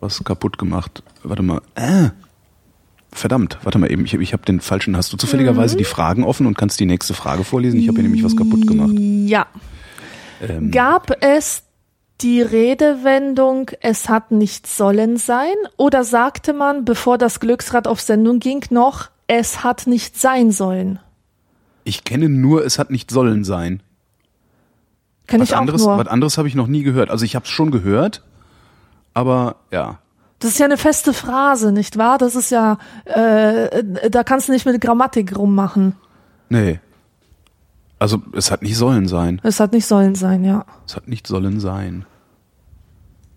was 0.00 0.22
kaputt 0.24 0.58
gemacht. 0.58 1.02
Warte 1.24 1.42
mal. 1.42 1.60
Äh, 1.74 2.10
verdammt, 3.12 3.58
warte 3.62 3.78
mal 3.78 3.90
eben, 3.90 4.04
ich, 4.04 4.14
ich 4.14 4.32
habe 4.32 4.44
den 4.44 4.60
falschen. 4.60 4.96
Hast 4.96 5.12
du 5.12 5.16
zufälligerweise 5.16 5.74
Mhm. 5.74 5.78
die 5.78 5.84
Fragen 5.84 6.24
offen 6.24 6.46
und 6.46 6.56
kannst 6.56 6.78
die 6.80 6.86
nächste 6.86 7.14
Frage 7.14 7.44
vorlesen? 7.44 7.80
Ich 7.80 7.88
habe 7.88 7.96
hier 7.96 8.04
nämlich 8.04 8.24
was 8.24 8.36
kaputt 8.36 8.66
gemacht. 8.66 8.92
Ja. 8.98 9.46
Ähm, 10.40 10.70
Gab 10.70 11.10
es 11.22 11.62
die 12.20 12.42
Redewendung, 12.42 13.70
es 13.80 14.08
hat 14.08 14.30
nicht 14.32 14.66
sollen 14.66 15.16
sein? 15.16 15.54
Oder 15.76 16.04
sagte 16.04 16.52
man, 16.52 16.84
bevor 16.84 17.16
das 17.18 17.40
Glücksrad 17.40 17.86
auf 17.86 18.00
Sendung 18.00 18.38
ging, 18.40 18.64
noch, 18.70 19.10
es 19.26 19.62
hat 19.64 19.86
nicht 19.86 20.18
sein 20.18 20.50
sollen? 20.50 20.98
ich 21.84 22.04
kenne 22.04 22.28
nur, 22.28 22.66
es 22.66 22.78
hat 22.78 22.90
nicht 22.90 23.10
sollen 23.10 23.44
sein. 23.44 23.82
Kenn 25.26 25.40
Was 25.40 25.48
ich 25.50 25.54
auch 25.54 25.60
anderes, 25.60 25.84
nur. 25.86 25.96
was 25.96 26.06
anderes 26.06 26.36
habe 26.36 26.46
ich 26.46 26.54
noch 26.54 26.66
nie 26.66 26.82
gehört. 26.82 27.08
Also 27.08 27.24
ich 27.24 27.34
habe 27.34 27.44
es 27.44 27.50
schon 27.50 27.70
gehört, 27.70 28.22
aber 29.14 29.56
ja. 29.70 29.98
Das 30.40 30.52
ist 30.52 30.58
ja 30.58 30.66
eine 30.66 30.76
feste 30.76 31.12
Phrase, 31.12 31.72
nicht 31.72 31.96
wahr? 31.98 32.16
Das 32.18 32.36
ist 32.36 32.50
ja, 32.50 32.78
äh, 33.06 33.82
da 34.10 34.22
kannst 34.22 34.48
du 34.48 34.52
nicht 34.52 34.66
mit 34.66 34.80
Grammatik 34.80 35.36
rummachen. 35.36 35.96
Nee. 36.48 36.78
Also 37.98 38.22
es 38.32 38.50
hat 38.52 38.62
nicht 38.62 38.76
sollen 38.76 39.08
sein. 39.08 39.40
Es 39.42 39.58
hat 39.58 39.72
nicht 39.72 39.86
sollen 39.86 40.14
sein, 40.14 40.44
ja. 40.44 40.64
Es 40.86 40.94
hat 40.94 41.08
nicht 41.08 41.26
sollen 41.26 41.58
sein. 41.58 42.04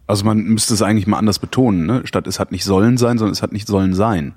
Also 0.06 0.26
man 0.26 0.38
müsste 0.44 0.74
es 0.76 0.82
eigentlich 0.84 1.08
mal 1.08 1.18
anders 1.18 1.40
betonen, 1.40 1.86
ne? 1.88 2.02
Statt 2.06 2.28
es 2.28 2.40
hat 2.40 2.52
nicht 2.52 2.66
sollen 2.66 2.98
sein, 2.98 3.18
sondern 3.18 3.34
es 3.34 3.42
hat 3.42 3.54
nicht 3.54 3.68
sollen 3.68 3.96
sein. 3.96 4.36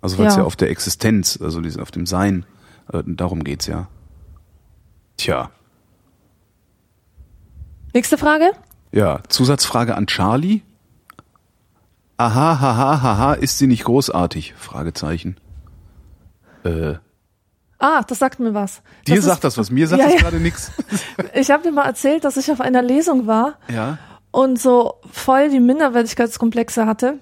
Also 0.00 0.18
weil 0.18 0.26
es 0.28 0.34
Ja. 0.34 0.40
ja 0.40 0.46
auf 0.46 0.54
der 0.54 0.70
Existenz, 0.70 1.38
also 1.42 1.60
auf 1.80 1.90
dem 1.90 2.06
Sein, 2.06 2.46
äh, 2.92 3.02
darum 3.06 3.42
geht's 3.42 3.66
ja. 3.66 3.88
Tja. 5.16 5.50
Nächste 7.92 8.16
Frage? 8.16 8.52
Ja, 8.92 9.20
Zusatzfrage 9.28 9.96
an 9.96 10.06
Charlie. 10.06 10.60
Aha, 12.20 12.60
haha, 12.60 13.02
haha, 13.02 13.32
ist 13.34 13.56
sie 13.58 13.66
nicht 13.66 13.84
großartig? 13.84 14.54
Fragezeichen. 14.56 15.36
Äh, 16.64 16.94
Ah, 17.82 18.02
das 18.06 18.18
sagt 18.18 18.40
mir 18.40 18.52
was. 18.52 18.82
dir 19.08 19.16
Das 19.16 19.24
sagt 19.24 19.36
ist, 19.38 19.44
das 19.44 19.56
was, 19.56 19.70
mir 19.70 19.88
sagt 19.88 20.00
Ja, 20.02 20.06
das 20.08 20.14
ja. 20.16 20.20
gerade 20.20 20.38
nix. 20.38 20.70
Ich 21.34 21.50
habe 21.50 21.62
dir 21.62 21.72
mal 21.72 21.86
erzählt, 21.86 22.24
dass 22.24 22.36
ich 22.36 22.52
auf 22.52 22.60
einer 22.60 22.82
Lesung 22.82 23.26
war 23.26 23.54
Ja. 23.72 23.96
und 24.32 24.60
so 24.60 24.96
voll 25.10 25.48
die 25.48 25.60
Minderwertigkeitskomplexe 25.60 26.84
hatte. 26.84 27.20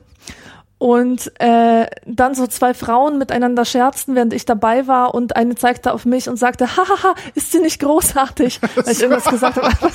Und 0.78 1.32
äh, 1.40 1.86
dann 2.06 2.34
so 2.34 2.46
zwei 2.48 2.74
Frauen 2.74 3.18
miteinander 3.18 3.64
scherzten, 3.64 4.16
während 4.16 4.32
ich 4.32 4.46
dabei 4.46 4.86
war 4.88 5.14
und 5.14 5.36
eine 5.36 5.54
zeigte 5.54 5.92
auf 5.92 6.04
mich 6.04 6.28
und 6.28 6.36
sagte, 6.38 6.76
hahaha, 6.76 7.14
ist 7.36 7.52
sie 7.52 7.60
nicht 7.60 7.80
großartig? 7.80 8.60
Weil 8.74 8.92
ich 8.92 9.00
irgendwas 9.02 9.26
gesagt 9.30 9.56
habe. 9.62 9.70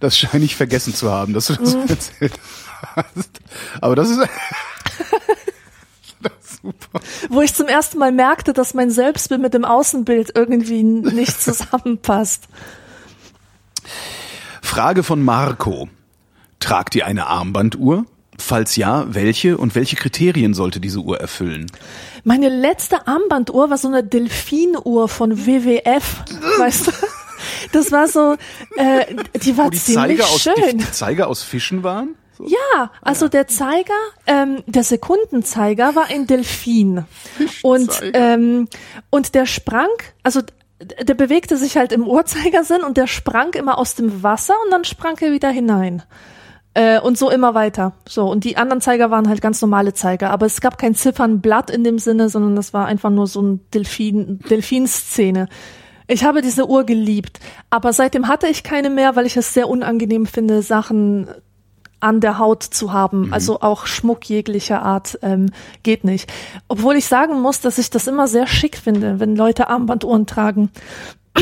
Das 0.00 0.18
scheine 0.18 0.44
ich 0.44 0.56
vergessen 0.56 0.94
zu 0.94 1.10
haben, 1.10 1.32
dass 1.32 1.46
du 1.46 1.54
das 1.56 1.74
Mhm. 1.74 1.86
erzählt 1.88 2.32
hast. 2.96 3.40
Aber 3.80 3.96
das 3.96 4.10
ist, 4.10 4.18
das 6.20 6.32
ist 6.42 6.62
super. 6.62 7.00
Wo 7.30 7.40
ich 7.40 7.54
zum 7.54 7.68
ersten 7.68 7.98
Mal 7.98 8.12
merkte, 8.12 8.52
dass 8.52 8.74
mein 8.74 8.90
Selbstbild 8.90 9.40
mit 9.40 9.54
dem 9.54 9.64
Außenbild 9.64 10.32
irgendwie 10.34 10.82
nicht 10.82 11.40
zusammenpasst. 11.40 12.44
Frage 14.62 15.02
von 15.02 15.22
Marco. 15.22 15.88
Tragt 16.60 16.94
ihr 16.94 17.06
eine 17.06 17.26
Armbanduhr? 17.26 18.04
Falls 18.38 18.76
ja, 18.76 19.06
welche 19.08 19.56
und 19.56 19.74
welche 19.74 19.96
Kriterien 19.96 20.52
sollte 20.52 20.78
diese 20.80 20.98
Uhr 21.00 21.18
erfüllen? 21.20 21.70
Meine 22.24 22.48
letzte 22.50 23.06
Armbanduhr 23.06 23.70
war 23.70 23.78
so 23.78 23.88
eine 23.88 24.02
Delfinuhr 24.04 25.08
von 25.08 25.46
WWF, 25.46 26.24
weißt 26.58 26.88
du? 26.88 26.92
Das 27.72 27.92
war 27.92 28.08
so, 28.08 28.36
äh, 28.76 29.14
die 29.42 29.56
war 29.56 29.66
Wo 29.66 29.70
die 29.70 29.78
ziemlich 29.78 30.18
Zeiger 30.18 30.24
aus, 30.24 30.42
schön. 30.42 30.78
die, 30.78 30.90
Zeiger 30.90 31.28
aus 31.28 31.42
Fischen 31.42 31.82
waren? 31.82 32.14
So? 32.36 32.44
Ja, 32.44 32.90
also 33.00 33.28
der 33.28 33.48
Zeiger, 33.48 33.94
ähm, 34.26 34.62
der 34.66 34.84
Sekundenzeiger 34.84 35.94
war 35.94 36.06
ein 36.10 36.26
Delfin. 36.26 37.04
Und, 37.62 37.90
ähm, 38.12 38.68
und 39.10 39.34
der 39.34 39.46
sprang, 39.46 39.88
also 40.22 40.42
der 40.78 41.14
bewegte 41.14 41.56
sich 41.56 41.76
halt 41.76 41.92
im 41.92 42.06
Uhrzeigersinn 42.06 42.82
und 42.82 42.96
der 42.96 43.06
sprang 43.06 43.54
immer 43.54 43.78
aus 43.78 43.94
dem 43.94 44.22
Wasser 44.22 44.54
und 44.64 44.70
dann 44.70 44.84
sprang 44.84 45.16
er 45.20 45.32
wieder 45.32 45.48
hinein. 45.48 46.02
Äh, 46.74 47.00
und 47.00 47.16
so 47.16 47.30
immer 47.30 47.54
weiter. 47.54 47.94
So, 48.06 48.30
und 48.30 48.44
die 48.44 48.58
anderen 48.58 48.82
Zeiger 48.82 49.10
waren 49.10 49.30
halt 49.30 49.40
ganz 49.40 49.62
normale 49.62 49.94
Zeiger, 49.94 50.28
aber 50.30 50.44
es 50.44 50.60
gab 50.60 50.76
kein 50.76 50.94
Ziffernblatt 50.94 51.70
in 51.70 51.84
dem 51.84 51.98
Sinne, 51.98 52.28
sondern 52.28 52.54
das 52.54 52.74
war 52.74 52.84
einfach 52.84 53.08
nur 53.08 53.26
so 53.26 53.40
ein 53.40 53.60
Delfin, 53.72 54.40
Delfinszene. 54.50 55.48
Ich 56.08 56.24
habe 56.24 56.40
diese 56.40 56.68
Uhr 56.68 56.84
geliebt, 56.84 57.40
aber 57.68 57.92
seitdem 57.92 58.28
hatte 58.28 58.46
ich 58.46 58.62
keine 58.62 58.90
mehr, 58.90 59.16
weil 59.16 59.26
ich 59.26 59.36
es 59.36 59.52
sehr 59.52 59.68
unangenehm 59.68 60.26
finde, 60.26 60.62
Sachen 60.62 61.28
an 62.00 62.20
der 62.20 62.38
Haut 62.38 62.62
zu 62.62 62.92
haben. 62.92 63.32
Also 63.32 63.60
auch 63.60 63.86
Schmuck 63.86 64.28
jeglicher 64.28 64.82
Art 64.82 65.18
ähm, 65.22 65.50
geht 65.82 66.04
nicht. 66.04 66.32
Obwohl 66.68 66.96
ich 66.96 67.06
sagen 67.06 67.40
muss, 67.40 67.60
dass 67.60 67.78
ich 67.78 67.90
das 67.90 68.06
immer 68.06 68.28
sehr 68.28 68.46
schick 68.46 68.76
finde, 68.76 69.18
wenn 69.18 69.34
Leute 69.34 69.68
Armbanduhren 69.68 70.26
tragen. 70.26 70.70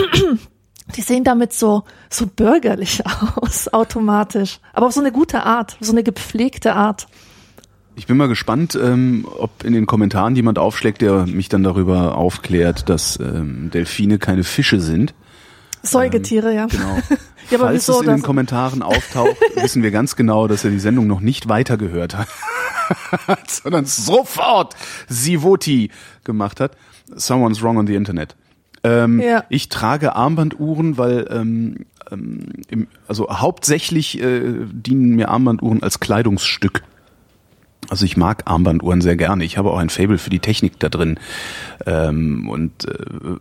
Die 0.96 1.00
sehen 1.00 1.24
damit 1.24 1.52
so, 1.52 1.84
so 2.10 2.26
bürgerlich 2.26 3.02
aus, 3.36 3.72
automatisch. 3.72 4.60
Aber 4.72 4.86
auf 4.86 4.92
so 4.92 5.00
eine 5.00 5.12
gute 5.12 5.42
Art, 5.42 5.76
so 5.80 5.92
eine 5.92 6.02
gepflegte 6.02 6.74
Art. 6.74 7.06
Ich 7.96 8.06
bin 8.06 8.16
mal 8.16 8.28
gespannt, 8.28 8.78
ähm, 8.80 9.26
ob 9.38 9.64
in 9.64 9.72
den 9.72 9.86
Kommentaren 9.86 10.34
jemand 10.34 10.58
aufschlägt, 10.58 11.00
der 11.00 11.26
mich 11.26 11.48
dann 11.48 11.62
darüber 11.62 12.16
aufklärt, 12.16 12.88
dass 12.88 13.18
ähm, 13.20 13.70
Delfine 13.72 14.18
keine 14.18 14.42
Fische 14.42 14.80
sind. 14.80 15.14
Säugetiere, 15.82 16.54
ja. 16.54 16.66
Genau. 16.66 16.98
Ja, 17.50 17.58
aber 17.58 17.66
Falls 17.66 17.86
wieso 17.86 18.00
es 18.00 18.06
in 18.06 18.14
den? 18.14 18.22
Kommentaren 18.22 18.80
auftaucht, 18.80 19.36
wissen 19.56 19.82
wir 19.82 19.90
ganz 19.90 20.16
genau, 20.16 20.48
dass 20.48 20.64
er 20.64 20.70
die 20.70 20.78
Sendung 20.78 21.06
noch 21.06 21.20
nicht 21.20 21.50
weitergehört 21.50 22.16
hat, 22.16 22.28
sondern 23.50 23.84
sofort 23.84 24.74
Sivoti 25.08 25.90
gemacht 26.24 26.58
hat. 26.58 26.72
Someone's 27.14 27.62
wrong 27.62 27.76
on 27.76 27.86
the 27.86 27.96
Internet. 27.96 28.34
Ähm, 28.82 29.20
Ja. 29.20 29.44
Ich 29.50 29.68
trage 29.68 30.16
Armbanduhren, 30.16 30.96
weil 30.96 31.26
ähm, 31.30 31.84
ähm, 32.10 32.46
im, 32.70 32.86
also 33.06 33.28
hauptsächlich 33.28 34.22
äh, 34.22 34.54
dienen 34.72 35.14
mir 35.14 35.28
Armbanduhren 35.28 35.82
als 35.82 36.00
Kleidungsstück. 36.00 36.82
Also 37.90 38.04
ich 38.04 38.16
mag 38.16 38.42
Armbanduhren 38.46 39.00
sehr 39.00 39.16
gerne. 39.16 39.44
Ich 39.44 39.58
habe 39.58 39.70
auch 39.70 39.78
ein 39.78 39.90
Fable 39.90 40.18
für 40.18 40.30
die 40.30 40.40
Technik 40.40 40.78
da 40.78 40.88
drin 40.88 41.18
ähm, 41.86 42.48
und 42.48 42.86
äh, 42.86 42.94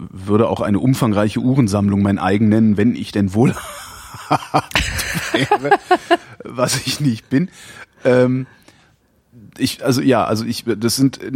würde 0.10 0.48
auch 0.50 0.62
eine 0.62 0.80
umfangreiche 0.80 1.40
Uhrensammlung 1.40 2.02
mein 2.02 2.20
eigen 2.20 2.50
nennen, 2.50 2.78
wenn 2.78 2.96
ich 2.96 3.12
denn 3.12 3.34
wohl 3.34 3.56
wäre, 5.32 5.80
was 6.44 6.86
ich 6.86 7.00
nicht 7.00 7.30
bin. 7.30 7.50
Ähm, 8.04 8.48
ich, 9.58 9.84
also 9.84 10.02
ja, 10.02 10.26
also 10.26 10.46
ich, 10.46 10.66
das 10.66 10.96
sind 10.96 11.22
äh, 11.22 11.32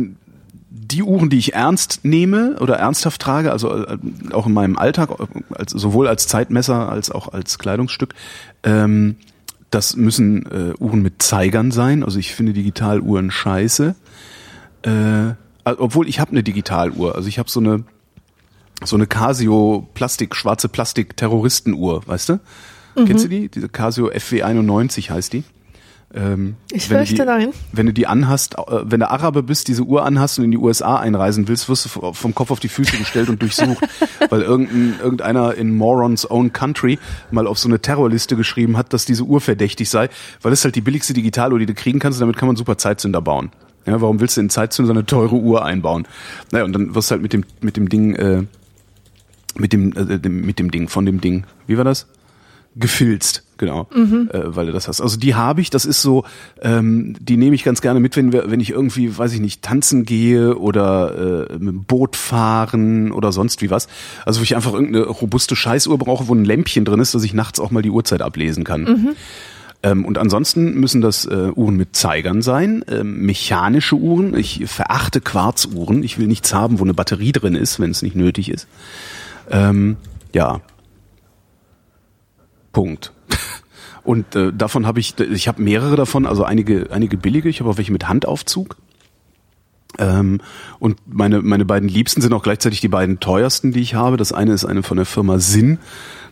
die 0.70 1.04
Uhren, 1.04 1.30
die 1.30 1.38
ich 1.38 1.54
ernst 1.54 2.04
nehme 2.04 2.58
oder 2.60 2.78
ernsthaft 2.78 3.22
trage, 3.22 3.52
also 3.52 3.86
äh, 3.86 3.98
auch 4.32 4.48
in 4.48 4.54
meinem 4.54 4.78
Alltag, 4.78 5.10
als, 5.52 5.72
sowohl 5.72 6.08
als 6.08 6.28
Zeitmesser 6.28 6.90
als 6.90 7.12
auch 7.12 7.34
als 7.34 7.58
Kleidungsstück. 7.60 8.14
Ähm, 8.64 9.16
das 9.70 9.96
müssen 9.96 10.46
äh, 10.46 10.74
Uhren 10.80 11.02
mit 11.02 11.22
Zeigern 11.22 11.72
sein. 11.72 12.04
Also 12.04 12.20
ich 12.20 12.34
finde 12.34 12.54
Digitaluhren 12.54 13.32
scheiße. 13.32 13.96
Äh, 14.84 14.90
also, 15.64 15.82
obwohl 15.82 16.08
ich 16.08 16.20
habe 16.20 16.32
eine 16.32 16.44
Digitaluhr. 16.44 17.16
Also 17.16 17.28
ich 17.28 17.40
habe 17.40 17.50
so 17.50 17.60
eine 17.60 17.84
so 18.84 18.96
eine 18.96 19.08
Casio 19.08 19.88
Plastik, 19.96 20.36
schwarze 20.36 20.70
Plastik 20.70 21.18
Terroristenuhr, 21.18 22.06
weißt 22.06 22.30
du? 22.30 22.40
Kennst 23.06 23.26
du 23.26 23.30
die? 23.30 23.50
Diese 23.50 23.70
Casio 23.70 24.10
FW91 24.10 25.10
heißt 25.10 25.34
die. 25.34 25.44
Ähm, 26.14 26.56
Ich 26.72 26.90
wenn 26.90 26.98
fürchte 27.00 27.16
die, 27.16 27.26
nein. 27.26 27.50
Wenn 27.74 27.86
du 27.86 27.94
die 27.94 28.08
anhast, 28.08 28.56
äh, 28.58 28.62
wenn 28.84 29.02
du 29.02 29.10
Araber 29.10 29.44
bist, 29.44 29.68
diese 29.68 29.84
Uhr 29.84 30.06
anhast 30.06 30.40
und 30.40 30.46
in 30.46 30.52
die 30.52 30.58
USA 30.58 30.98
einreisen 30.98 31.48
willst, 31.48 31.68
wirst 31.68 31.86
du 31.86 32.14
vom 32.14 32.34
Kopf 32.34 32.50
auf 32.50 32.62
die 32.62 32.70
Füße 32.70 32.98
gestellt 32.98 33.28
und 33.30 33.42
durchsucht, 33.42 33.78
weil 34.30 34.42
irgendein, 34.42 34.96
irgendeiner 35.02 35.54
in 35.56 35.76
Morons 35.76 36.30
Own 36.30 36.54
Country 36.54 36.98
mal 37.30 37.46
auf 37.46 37.60
so 37.60 37.68
eine 37.68 37.80
Terrorliste 37.82 38.38
geschrieben 38.38 38.78
hat, 38.78 38.94
dass 38.94 39.04
diese 39.04 39.24
Uhr 39.24 39.42
verdächtig 39.42 39.90
sei, 39.90 40.10
weil 40.42 40.54
es 40.54 40.64
halt 40.64 40.76
die 40.76 40.82
billigste 40.82 41.14
Digitaluhr, 41.14 41.60
die 41.60 41.66
du 41.66 41.74
kriegen 41.74 42.00
kannst, 42.00 42.18
und 42.18 42.22
damit 42.22 42.38
kann 42.38 42.48
man 42.48 42.56
super 42.56 42.78
Zeitzünder 42.78 43.22
bauen. 43.22 43.52
Ja, 43.86 44.00
warum 44.02 44.20
willst 44.20 44.38
du 44.38 44.42
in 44.42 44.50
Zeitzünder 44.50 44.88
so 44.88 44.94
eine 44.94 45.06
teure 45.06 45.36
Uhr 45.36 45.64
einbauen? 45.64 46.08
Naja, 46.52 46.66
und 46.66 46.74
dann 46.74 46.94
wirst 46.96 47.10
du 47.10 47.14
halt 47.14 47.22
mit 47.22 47.34
dem, 47.34 47.44
mit 47.62 47.78
dem 47.78 47.90
Ding, 47.90 48.16
äh, 48.16 48.44
mit 49.56 49.74
dem, 49.74 49.94
äh, 49.96 50.20
dem, 50.20 50.46
mit 50.46 50.60
dem 50.60 50.72
Ding, 50.72 50.88
von 50.88 51.06
dem 51.06 51.22
Ding, 51.22 51.46
wie 51.68 51.78
war 51.78 51.86
das? 51.86 52.08
Gefilzt, 52.76 53.44
genau, 53.58 53.88
äh, 53.94 54.28
weil 54.44 54.68
du 54.68 54.72
das 54.72 54.88
hast. 54.88 55.02
Also 55.02 55.18
die 55.18 55.36
habe 55.36 55.62
ich, 55.62 55.70
das 55.70 55.86
ist 55.86 56.02
so, 56.02 56.24
ähm, 56.62 57.16
die 57.20 57.38
nehme 57.38 57.56
ich 57.56 57.64
ganz 57.64 57.82
gerne 57.82 58.00
mit, 58.00 58.16
wenn 58.16 58.32
wir, 58.32 58.50
wenn 58.50 58.60
ich 58.60 58.72
irgendwie, 58.72 59.18
weiß 59.18 59.34
ich 59.34 59.40
nicht, 59.40 59.62
tanzen 59.62 60.06
gehe 60.06 60.58
oder 60.58 61.48
äh, 61.50 61.54
mit 61.54 61.74
dem 61.74 61.84
Boot 61.84 62.16
fahren 62.16 63.12
oder 63.12 63.32
sonst 63.32 63.62
wie 63.62 63.70
was. 63.70 63.88
Also 64.26 64.40
wo 64.40 64.44
ich 64.44 64.56
einfach 64.56 64.74
irgendeine 64.74 65.06
robuste 65.06 65.56
Scheißuhr 65.56 65.98
brauche, 65.98 66.28
wo 66.28 66.36
ein 66.36 66.46
Lämpchen 66.46 66.86
drin 66.86 67.00
ist, 67.00 67.14
dass 67.14 67.24
ich 67.24 67.34
nachts 67.34 67.60
auch 67.60 67.72
mal 67.72 67.82
die 67.82 67.90
Uhrzeit 67.90 68.22
ablesen 68.22 68.64
kann. 68.64 69.16
Ähm, 69.84 70.06
und 70.06 70.18
ansonsten 70.18 70.80
müssen 70.80 71.02
das 71.02 71.26
äh, 71.26 71.52
Uhren 71.56 71.76
mit 71.76 71.96
Zeigern 71.96 72.42
sein, 72.42 72.84
ähm, 72.90 73.26
mechanische 73.26 73.96
Uhren. 73.96 74.36
Ich 74.36 74.66
verachte 74.66 75.22
Quarzuhren. 75.22 76.04
Ich 76.04 76.18
will 76.18 76.28
nichts 76.28 76.54
haben, 76.54 76.80
wo 76.80 76.84
eine 76.84 76.94
Batterie 76.94 77.32
drin 77.32 77.56
ist, 77.56 77.80
wenn 77.80 77.92
es 77.92 78.02
nicht 78.02 78.16
nötig 78.16 78.50
ist. 78.50 78.68
Ähm, 79.52 79.98
ja. 80.34 80.62
Punkt. 82.72 83.14
Und 84.04 84.36
äh, 84.36 84.54
davon 84.54 84.88
habe 84.88 85.02
ich, 85.02 85.20
ich 85.20 85.50
habe 85.50 85.62
mehrere 85.62 85.98
davon, 85.98 86.26
also 86.26 86.46
einige, 86.46 86.92
einige 86.92 87.18
billige. 87.18 87.50
Ich 87.50 87.60
habe 87.60 87.70
auch 87.70 87.78
welche 87.78 87.92
mit 87.92 88.08
Handaufzug. 88.08 88.78
Ähm, 89.98 90.40
und 90.80 90.98
meine, 91.06 91.42
meine 91.42 91.66
beiden 91.66 91.90
liebsten 91.90 92.22
sind 92.22 92.34
auch 92.34 92.44
gleichzeitig 92.44 92.80
die 92.80 92.88
beiden 92.88 93.20
teuersten, 93.20 93.72
die 93.72 93.82
ich 93.82 93.96
habe. 93.96 94.16
Das 94.16 94.32
eine 94.32 94.54
ist 94.54 94.64
eine 94.64 94.84
von 94.84 94.98
der 94.98 95.06
Firma 95.06 95.40
Sinn. 95.40 95.80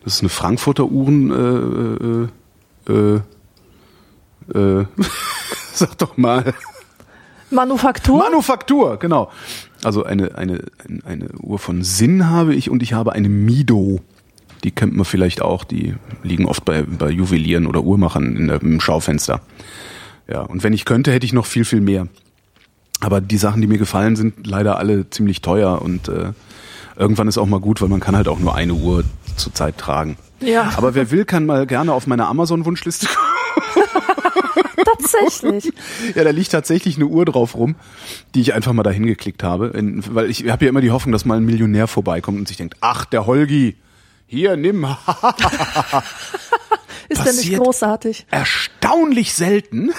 Das 0.04 0.16
ist 0.16 0.22
eine 0.22 0.30
Frankfurter 0.30 0.86
Uhren. 0.86 2.30
Äh, 2.88 2.92
äh, 2.92 3.16
äh, 3.18 3.22
äh, 4.54 4.86
sag 5.74 5.98
doch 5.98 6.18
mal. 6.18 6.54
Manufaktur? 7.50 8.20
Manufaktur, 8.20 8.98
genau. 8.98 9.32
Also 9.84 10.04
eine, 10.04 10.36
eine, 10.36 10.64
eine, 10.88 11.06
eine 11.06 11.30
Uhr 11.42 11.60
von 11.60 11.84
Sinn 11.84 12.30
habe 12.30 12.56
ich 12.56 12.70
und 12.70 12.84
ich 12.84 12.94
habe 12.94 13.14
eine 13.14 13.30
Mido. 13.30 14.02
Die 14.66 14.72
kennt 14.72 14.96
man 14.96 15.06
vielleicht 15.06 15.44
auch, 15.44 15.64
die 15.64 15.94
liegen 16.24 16.48
oft 16.48 16.66
bei, 16.66 16.82
bei 16.82 17.12
Juwelieren 17.12 17.68
oder 17.68 17.84
Uhrmachern 17.84 18.36
in 18.36 18.48
der, 18.48 18.64
im 18.64 18.82
Schaufenster. 18.82 19.42
Ja, 20.28 20.42
und 20.42 20.64
wenn 20.64 20.74
ich 20.74 20.86
könnte, 20.86 21.12
hätte 21.12 21.24
ich 21.24 21.34
noch 21.34 21.46
viel, 21.46 21.66
viel 21.66 21.82
mehr. 21.82 22.08
Aber 23.00 23.22
die 23.22 23.38
Sachen, 23.38 23.62
die 23.62 23.68
mir 23.68 23.78
gefallen, 23.78 24.16
sind 24.16 24.48
leider 24.48 24.80
alle 24.80 25.08
ziemlich 25.12 25.42
teuer 25.42 25.84
und 25.84 26.08
äh, 26.08 26.32
irgendwann 26.96 27.28
ist 27.28 27.38
auch 27.38 27.46
mal 27.46 27.60
gut, 27.60 27.80
weil 27.80 27.90
man 27.90 28.00
kann 28.00 28.16
halt 28.16 28.28
auch 28.28 28.40
nur 28.40 28.56
eine 28.56 28.74
Uhr 28.74 29.04
zur 29.36 29.54
Zeit 29.54 29.78
tragen. 29.78 30.18
Ja. 30.40 30.74
Aber 30.78 30.96
wer 30.96 31.12
will, 31.12 31.26
kann 31.26 31.46
mal 31.46 31.68
gerne 31.68 31.94
auf 31.94 32.08
meine 32.08 32.26
Amazon-Wunschliste 32.26 33.08
Tatsächlich. 34.84 35.74
Ja, 36.16 36.24
da 36.24 36.32
liegt 36.32 36.52
tatsächlich 36.52 36.96
eine 36.96 37.06
Uhr 37.06 37.26
drauf 37.26 37.56
rum, 37.56 37.76
die 38.34 38.42
ich 38.42 38.56
einfach 38.56 38.74
mal 38.74 38.82
dahin 38.82 39.06
geklickt 39.06 39.44
habe. 39.44 39.72
Weil 40.10 40.32
ich 40.32 40.50
habe 40.50 40.66
ja 40.66 40.70
immer 40.70 40.82
die 40.82 40.90
Hoffnung, 40.90 41.12
dass 41.12 41.26
mal 41.26 41.38
ein 41.38 41.46
Millionär 41.46 41.88
vorbeikommt 41.88 42.40
und 42.40 42.48
sich 42.48 42.58
denkt, 42.58 42.78
ach, 42.82 43.06
der 43.06 43.28
Holgi, 43.28 43.76
hier, 44.36 44.58
nimm. 44.58 44.84
Ist 47.08 47.24
der 47.24 47.32
nicht 47.34 47.44
Passiert. 47.44 47.64
großartig? 47.64 48.26
Erstaunlich 48.32 49.34
selten. 49.34 49.92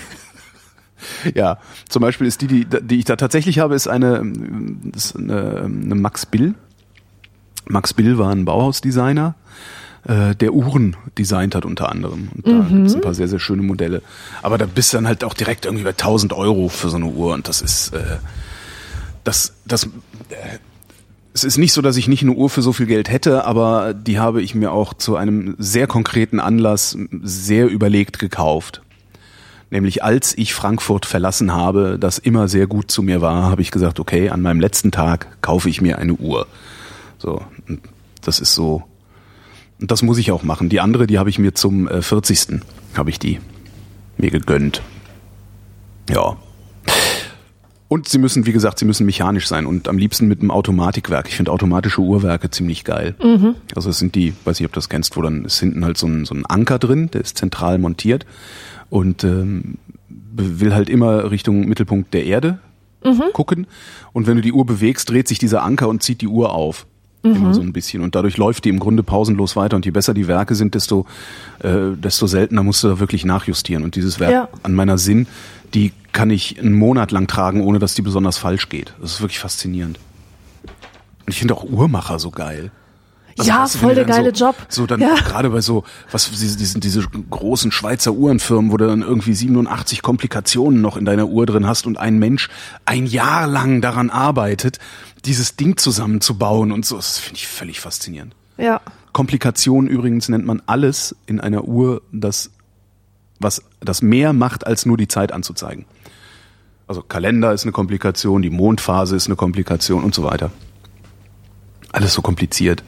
ja, 1.34 1.58
zum 1.88 2.02
Beispiel 2.02 2.26
ist 2.26 2.40
die, 2.42 2.46
die, 2.48 2.66
die 2.66 2.98
ich 2.98 3.04
da 3.04 3.14
tatsächlich 3.16 3.60
habe, 3.60 3.74
ist 3.76 3.86
eine, 3.86 4.16
ähm, 4.18 4.92
ist 4.94 5.16
eine, 5.16 5.62
eine 5.64 5.94
Max 5.94 6.26
Bill. 6.26 6.54
Max 7.68 7.94
Bill 7.94 8.18
war 8.18 8.30
ein 8.32 8.44
Bauhausdesigner, 8.44 9.36
äh, 10.04 10.34
der 10.34 10.52
Uhren 10.52 10.96
designt 11.16 11.54
hat 11.54 11.64
unter 11.64 11.90
anderem. 11.90 12.28
Und 12.34 12.46
da 12.46 12.66
gibt's 12.68 12.94
ein 12.94 13.00
paar 13.00 13.14
sehr, 13.14 13.28
sehr 13.28 13.38
schöne 13.38 13.62
Modelle. 13.62 14.02
Aber 14.42 14.58
da 14.58 14.66
bist 14.66 14.92
du 14.92 14.96
dann 14.96 15.06
halt 15.06 15.22
auch 15.22 15.34
direkt 15.34 15.64
irgendwie 15.64 15.84
bei 15.84 15.90
1000 15.90 16.32
Euro 16.32 16.68
für 16.68 16.88
so 16.88 16.96
eine 16.96 17.06
Uhr 17.06 17.34
und 17.34 17.46
das 17.46 17.62
ist, 17.62 17.94
äh, 17.94 18.18
das, 19.22 19.54
das, 19.64 19.84
äh, 19.84 20.58
es 21.40 21.44
ist 21.44 21.58
nicht 21.58 21.72
so, 21.72 21.80
dass 21.80 21.96
ich 21.96 22.08
nicht 22.08 22.22
eine 22.22 22.32
Uhr 22.32 22.50
für 22.50 22.60
so 22.60 22.72
viel 22.72 22.86
Geld 22.86 23.08
hätte, 23.08 23.44
aber 23.44 23.94
die 23.94 24.18
habe 24.18 24.42
ich 24.42 24.54
mir 24.54 24.72
auch 24.72 24.92
zu 24.92 25.16
einem 25.16 25.54
sehr 25.58 25.86
konkreten 25.86 26.38
Anlass 26.38 26.96
sehr 27.22 27.66
überlegt 27.68 28.18
gekauft. 28.18 28.82
Nämlich 29.70 30.04
als 30.04 30.36
ich 30.36 30.52
Frankfurt 30.52 31.06
verlassen 31.06 31.52
habe, 31.52 31.96
das 31.98 32.18
immer 32.18 32.48
sehr 32.48 32.66
gut 32.66 32.90
zu 32.90 33.02
mir 33.02 33.20
war, 33.20 33.44
habe 33.44 33.62
ich 33.62 33.70
gesagt, 33.70 34.00
okay, 34.00 34.28
an 34.28 34.42
meinem 34.42 34.60
letzten 34.60 34.90
Tag 34.90 35.40
kaufe 35.40 35.70
ich 35.70 35.80
mir 35.80 35.98
eine 35.98 36.14
Uhr. 36.14 36.46
So, 37.18 37.40
das 38.20 38.40
ist 38.40 38.54
so, 38.54 38.82
und 39.80 39.90
das 39.90 40.02
muss 40.02 40.18
ich 40.18 40.30
auch 40.30 40.42
machen. 40.42 40.68
Die 40.68 40.80
andere, 40.80 41.06
die 41.06 41.18
habe 41.18 41.30
ich 41.30 41.38
mir 41.38 41.54
zum 41.54 41.88
äh, 41.88 42.02
40. 42.02 42.60
habe 42.94 43.08
ich 43.08 43.18
die. 43.18 43.40
mir 44.18 44.30
gegönnt. 44.30 44.82
Ja. 46.10 46.36
Und 47.90 48.08
sie 48.08 48.18
müssen, 48.18 48.46
wie 48.46 48.52
gesagt, 48.52 48.78
sie 48.78 48.84
müssen 48.84 49.04
mechanisch 49.04 49.48
sein 49.48 49.66
und 49.66 49.88
am 49.88 49.98
liebsten 49.98 50.28
mit 50.28 50.40
einem 50.40 50.52
Automatikwerk. 50.52 51.26
Ich 51.28 51.34
finde 51.34 51.50
automatische 51.50 52.00
Uhrwerke 52.00 52.48
ziemlich 52.48 52.84
geil. 52.84 53.16
Mhm. 53.20 53.56
Also 53.74 53.90
es 53.90 53.98
sind 53.98 54.14
die, 54.14 54.32
weiß 54.44 54.60
nicht, 54.60 54.66
ob 54.66 54.72
du 54.72 54.76
das 54.78 54.88
kennst, 54.88 55.16
wo 55.16 55.22
dann 55.22 55.44
ist 55.44 55.58
hinten 55.58 55.84
halt 55.84 55.98
so 55.98 56.06
ein, 56.06 56.24
so 56.24 56.32
ein 56.36 56.46
Anker 56.46 56.78
drin, 56.78 57.10
der 57.10 57.20
ist 57.22 57.36
zentral 57.36 57.78
montiert 57.78 58.26
und 58.90 59.24
ähm, 59.24 59.74
will 60.08 60.72
halt 60.72 60.88
immer 60.88 61.32
Richtung 61.32 61.66
Mittelpunkt 61.66 62.14
der 62.14 62.24
Erde 62.26 62.60
gucken. 63.32 63.66
Und 64.12 64.28
wenn 64.28 64.36
du 64.36 64.42
die 64.42 64.52
Uhr 64.52 64.64
bewegst, 64.66 65.10
dreht 65.10 65.26
sich 65.26 65.40
dieser 65.40 65.64
Anker 65.64 65.88
und 65.88 66.00
zieht 66.02 66.20
die 66.20 66.28
Uhr 66.28 66.52
auf. 66.52 66.86
Immer 67.22 67.52
so 67.52 67.60
ein 67.60 67.74
bisschen. 67.74 68.02
Und 68.02 68.14
dadurch 68.14 68.38
läuft 68.38 68.64
die 68.64 68.70
im 68.70 68.78
Grunde 68.78 69.02
pausenlos 69.02 69.54
weiter. 69.54 69.76
Und 69.76 69.84
je 69.84 69.90
besser 69.90 70.14
die 70.14 70.26
Werke 70.26 70.54
sind, 70.54 70.74
desto, 70.74 71.04
äh, 71.58 71.94
desto 71.94 72.26
seltener 72.26 72.62
musst 72.62 72.82
du 72.82 72.88
da 72.88 72.98
wirklich 72.98 73.26
nachjustieren. 73.26 73.84
Und 73.84 73.94
dieses 73.94 74.20
Werk 74.20 74.32
Ja. 74.32 74.48
an 74.62 74.72
meiner 74.74 74.96
Sinn, 74.96 75.26
die 75.74 75.92
kann 76.12 76.30
ich 76.30 76.58
einen 76.58 76.74
Monat 76.74 77.12
lang 77.12 77.26
tragen, 77.26 77.62
ohne 77.62 77.78
dass 77.78 77.94
die 77.94 78.02
besonders 78.02 78.38
falsch 78.38 78.68
geht. 78.68 78.94
Das 79.00 79.12
ist 79.12 79.20
wirklich 79.20 79.38
faszinierend. 79.38 79.98
Und 81.26 81.32
ich 81.32 81.38
finde 81.38 81.54
auch 81.54 81.64
Uhrmacher 81.64 82.18
so 82.18 82.30
geil. 82.30 82.70
Ja, 83.38 83.62
weißt 83.62 83.76
du, 83.76 83.78
voll 83.78 83.94
der 83.94 84.04
geile 84.04 84.34
so, 84.34 84.46
Job. 84.46 84.56
So 84.68 84.86
dann 84.86 85.00
Ja. 85.00 85.14
gerade 85.14 85.50
bei 85.50 85.60
so, 85.60 85.84
was 86.10 86.30
diese, 86.30 86.56
diese, 86.58 86.78
diese 86.80 87.02
großen 87.02 87.72
Schweizer 87.72 88.12
Uhrenfirmen, 88.12 88.70
wo 88.72 88.76
du 88.76 88.86
dann 88.86 89.02
irgendwie 89.02 89.34
87 89.34 90.02
Komplikationen 90.02 90.80
noch 90.80 90.96
in 90.96 91.04
deiner 91.04 91.28
Uhr 91.28 91.46
drin 91.46 91.66
hast 91.66 91.86
und 91.86 91.96
ein 91.98 92.18
Mensch 92.18 92.48
ein 92.84 93.06
Jahr 93.06 93.46
lang 93.46 93.80
daran 93.80 94.10
arbeitet, 94.10 94.78
dieses 95.24 95.56
Ding 95.56 95.76
zusammenzubauen 95.76 96.72
und 96.72 96.84
so. 96.84 96.96
Das 96.96 97.18
finde 97.18 97.36
ich 97.38 97.46
völlig 97.46 97.80
faszinierend. 97.80 98.34
Ja. 98.58 98.80
Komplikationen 99.12 99.88
übrigens 99.88 100.28
nennt 100.28 100.44
man 100.44 100.62
alles 100.66 101.16
in 101.26 101.40
einer 101.40 101.64
Uhr, 101.64 102.02
das 102.12 102.50
was 103.38 103.62
das 103.80 104.02
mehr 104.02 104.32
macht, 104.32 104.66
als 104.66 104.86
nur 104.86 104.96
die 104.96 105.08
Zeit 105.08 105.32
anzuzeigen. 105.32 105.84
Also 106.86 107.02
Kalender 107.02 107.52
ist 107.52 107.62
eine 107.62 107.72
Komplikation, 107.72 108.42
die 108.42 108.50
Mondphase 108.50 109.16
ist 109.16 109.26
eine 109.26 109.36
Komplikation 109.36 110.02
und 110.02 110.14
so 110.14 110.24
weiter. 110.24 110.50
Alles 111.92 112.14
so 112.14 112.22
kompliziert. 112.22 112.82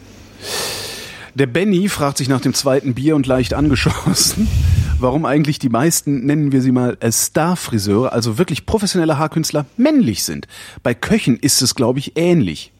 Der 1.34 1.46
Benny 1.46 1.88
fragt 1.88 2.18
sich 2.18 2.28
nach 2.28 2.40
dem 2.40 2.52
zweiten 2.52 2.94
Bier 2.94 3.16
und 3.16 3.26
leicht 3.26 3.54
angeschossen, 3.54 4.48
warum 4.98 5.24
eigentlich 5.24 5.58
die 5.58 5.70
meisten, 5.70 6.26
nennen 6.26 6.52
wir 6.52 6.60
sie 6.60 6.72
mal 6.72 6.98
äh, 7.00 7.10
Star-Friseure, 7.10 8.12
also 8.12 8.38
wirklich 8.38 8.66
professionelle 8.66 9.18
Haarkünstler, 9.18 9.66
männlich 9.76 10.24
sind. 10.24 10.46
Bei 10.82 10.94
Köchen 10.94 11.36
ist 11.38 11.62
es, 11.62 11.74
glaube 11.74 12.00
ich, 12.00 12.16
ähnlich. 12.16 12.71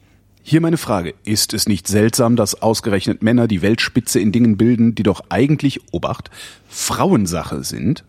Hier 0.45 0.59
meine 0.59 0.77
Frage. 0.77 1.15
Ist 1.23 1.53
es 1.53 1.67
nicht 1.67 1.87
seltsam, 1.87 2.35
dass 2.35 2.61
ausgerechnet 2.61 3.23
Männer 3.23 3.47
die 3.47 3.61
Weltspitze 3.61 4.19
in 4.19 4.33
Dingen 4.33 4.57
bilden, 4.57 4.93
die 4.93 5.03
doch 5.03 5.21
eigentlich, 5.29 5.93
Obacht, 5.93 6.29
Frauensache 6.67 7.63
sind? 7.63 8.03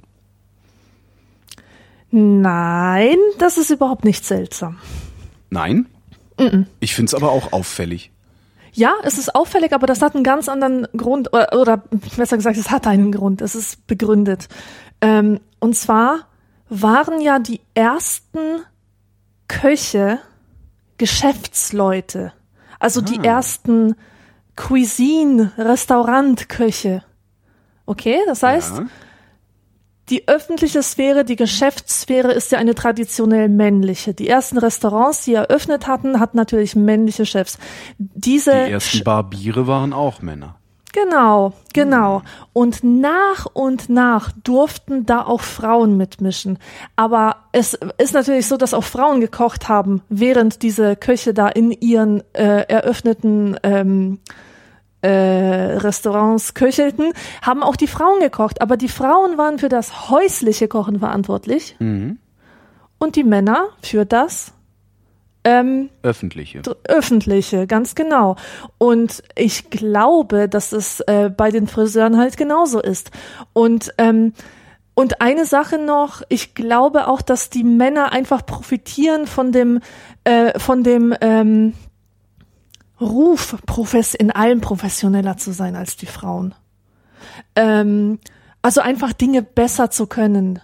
Nein, 2.11 3.17
das 3.39 3.57
ist 3.57 3.71
überhaupt 3.71 4.05
nicht 4.05 4.25
seltsam. 4.25 4.79
Nein? 5.51 5.87
Ich 6.81 6.95
find's 6.95 7.15
aber 7.15 7.31
auch 7.31 7.53
auffällig. 7.53 8.11
Ja, 8.73 8.95
es 9.05 9.19
ist 9.19 9.37
auffällig, 9.37 9.73
aber 9.73 9.87
das 9.87 10.03
hat 10.03 10.17
einen 10.17 10.25
ganz 10.25 10.49
anderen 10.49 10.89
Grund, 10.97 11.33
oder, 11.33 11.53
oder 11.53 11.77
besser 12.17 12.37
gesagt, 12.37 12.57
es 12.57 12.73
hat 12.73 12.89
einen 12.89 13.13
Grund, 13.13 13.41
es 13.41 13.55
ist 13.55 13.87
begründet. 13.87 14.49
Ähm, 15.01 15.39
und 15.61 15.77
zwar 15.77 16.27
waren 16.69 17.21
ja 17.21 17.39
die 17.39 17.61
ersten 17.75 18.63
Köche 19.47 20.19
Geschäftsleute, 20.99 22.33
also 22.79 23.01
die 23.01 23.19
ersten 23.25 23.97
Cuisine, 24.57 25.53
Restaurantköche. 25.59 27.03
Okay, 27.87 28.19
das 28.27 28.43
heißt, 28.43 28.79
Ja. 28.79 28.87
die 30.11 30.29
öffentliche 30.29 30.83
Sphäre, 30.83 31.25
die 31.25 31.37
Geschäftssphäre 31.37 32.33
ist 32.33 32.53
ja 32.53 32.59
eine 32.59 32.75
traditionell 32.75 33.49
männliche. 33.49 34.15
Die 34.15 34.29
ersten 34.29 34.59
Restaurants, 34.59 35.25
die 35.25 35.35
eröffnet 35.35 35.87
hatten, 35.87 36.21
hatten 36.21 36.37
natürlich 36.37 36.77
männliche 36.77 37.27
Chefs. 37.27 37.59
Diese 37.99 38.53
Die 38.67 38.73
ersten 38.73 39.05
Barbiere 39.05 39.67
waren 39.67 39.93
auch 39.93 40.23
Männer. 40.23 40.57
Genau, 40.95 41.53
genau. 41.73 42.23
Und 42.53 42.85
nach 42.85 43.47
und 43.53 43.89
nach 43.89 44.31
durften 44.45 45.07
da 45.07 45.23
auch 45.23 45.41
Frauen 45.41 45.97
mitmischen. 45.97 46.59
Aber 46.95 47.37
es 47.51 47.77
ist 47.99 48.15
natürlich 48.15 48.47
so, 48.47 48.57
dass 48.57 48.75
auch 48.75 48.85
Frauen 48.85 49.21
gekocht 49.21 49.69
haben, 49.69 50.03
während 50.09 50.63
diese 50.63 50.95
Köche 50.95 51.35
da 51.35 51.49
in 51.49 51.73
ihren 51.73 52.23
äh, 52.33 52.63
eröffneten 52.69 53.59
ähm, 53.65 54.21
äh, 55.03 55.09
Restaurants 55.09 56.55
köchelten, 56.55 57.13
haben 57.43 57.65
auch 57.65 57.75
die 57.75 57.89
Frauen 57.89 58.21
gekocht. 58.21 58.63
Aber 58.63 58.77
die 58.77 58.89
Frauen 58.89 59.37
waren 59.37 59.59
für 59.59 59.69
das 59.69 60.11
häusliche 60.11 60.69
Kochen 60.69 61.01
verantwortlich 61.01 61.75
und 62.99 63.17
die 63.17 63.25
Männer 63.25 63.67
für 63.83 64.07
das 64.07 64.54
ähm, 65.45 65.91
Öffentliche. 66.03 66.63
öffentliche, 66.89 67.67
ganz 67.67 67.95
genau. 67.95 68.37
Und 68.79 69.23
ich 69.37 69.71
glaube, 69.71 70.49
dass 70.49 70.73
es 70.73 71.01
äh, 71.01 71.31
bei 71.31 71.51
den 71.51 71.67
Friseuren 71.67 72.17
halt 72.17 72.37
genauso 72.37 72.81
ist. 72.81 73.11
Und 73.53 73.93
ähm, 73.99 74.33
und 74.97 75.21
eine 75.21 75.45
Sache 75.45 75.79
noch, 75.79 76.23
ich 76.29 76.55
glaube 76.55 77.09
auch, 77.09 77.21
dass 77.21 77.51
die 77.51 77.65
Männer 77.65 78.13
einfach 78.13 78.47
profitieren 78.47 79.27
von 79.27 79.51
dem 79.53 79.81
äh, 80.23 80.59
von 80.59 80.83
dem 80.83 81.15
ähm, 81.21 81.75
Ruf, 83.01 83.57
profess 83.67 84.15
in 84.15 84.31
allem 84.31 84.61
professioneller 84.61 85.37
zu 85.37 85.53
sein 85.53 85.77
als 85.77 85.97
die 85.97 86.07
Frauen. 86.07 86.55
Ähm, 87.57 88.19
also 88.63 88.81
einfach 88.81 89.13
Dinge 89.13 89.43
besser 89.43 89.91
zu 89.91 90.07
können. 90.07 90.61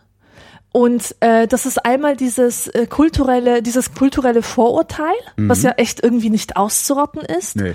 Und 0.72 1.16
äh, 1.20 1.48
das 1.48 1.66
ist 1.66 1.84
einmal 1.84 2.16
dieses 2.16 2.68
äh, 2.68 2.86
kulturelle, 2.86 3.60
dieses 3.60 3.92
kulturelle 3.92 4.42
Vorurteil, 4.42 5.14
was 5.36 5.62
ja 5.62 5.72
echt 5.72 6.02
irgendwie 6.02 6.30
nicht 6.30 6.56
auszurotten 6.56 7.22
ist. 7.22 7.56
Nee. 7.56 7.74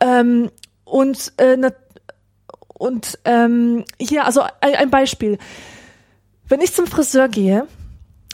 Ähm, 0.00 0.50
und 0.84 1.32
äh, 1.38 1.56
ne, 1.56 1.74
und 2.80 3.18
ähm, 3.26 3.84
hier, 3.98 4.24
also 4.24 4.40
ein, 4.60 4.74
ein 4.74 4.90
Beispiel. 4.90 5.38
Wenn 6.48 6.62
ich 6.62 6.74
zum 6.74 6.86
Friseur 6.86 7.28
gehe, 7.28 7.66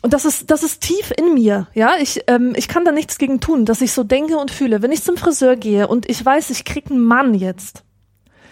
und 0.02 0.12
das 0.12 0.24
ist, 0.24 0.52
das 0.52 0.62
ist 0.62 0.82
tief 0.82 1.12
in 1.16 1.34
mir, 1.34 1.66
ja, 1.74 1.94
ich, 2.00 2.22
ähm, 2.28 2.52
ich 2.56 2.68
kann 2.68 2.84
da 2.84 2.92
nichts 2.92 3.18
gegen 3.18 3.40
tun, 3.40 3.64
dass 3.64 3.80
ich 3.80 3.92
so 3.92 4.04
denke 4.04 4.38
und 4.38 4.52
fühle. 4.52 4.82
Wenn 4.82 4.92
ich 4.92 5.02
zum 5.02 5.16
Friseur 5.16 5.56
gehe 5.56 5.88
und 5.88 6.08
ich 6.08 6.24
weiß, 6.24 6.50
ich 6.50 6.64
krieg 6.64 6.90
einen 6.90 7.04
Mann 7.04 7.34
jetzt, 7.34 7.82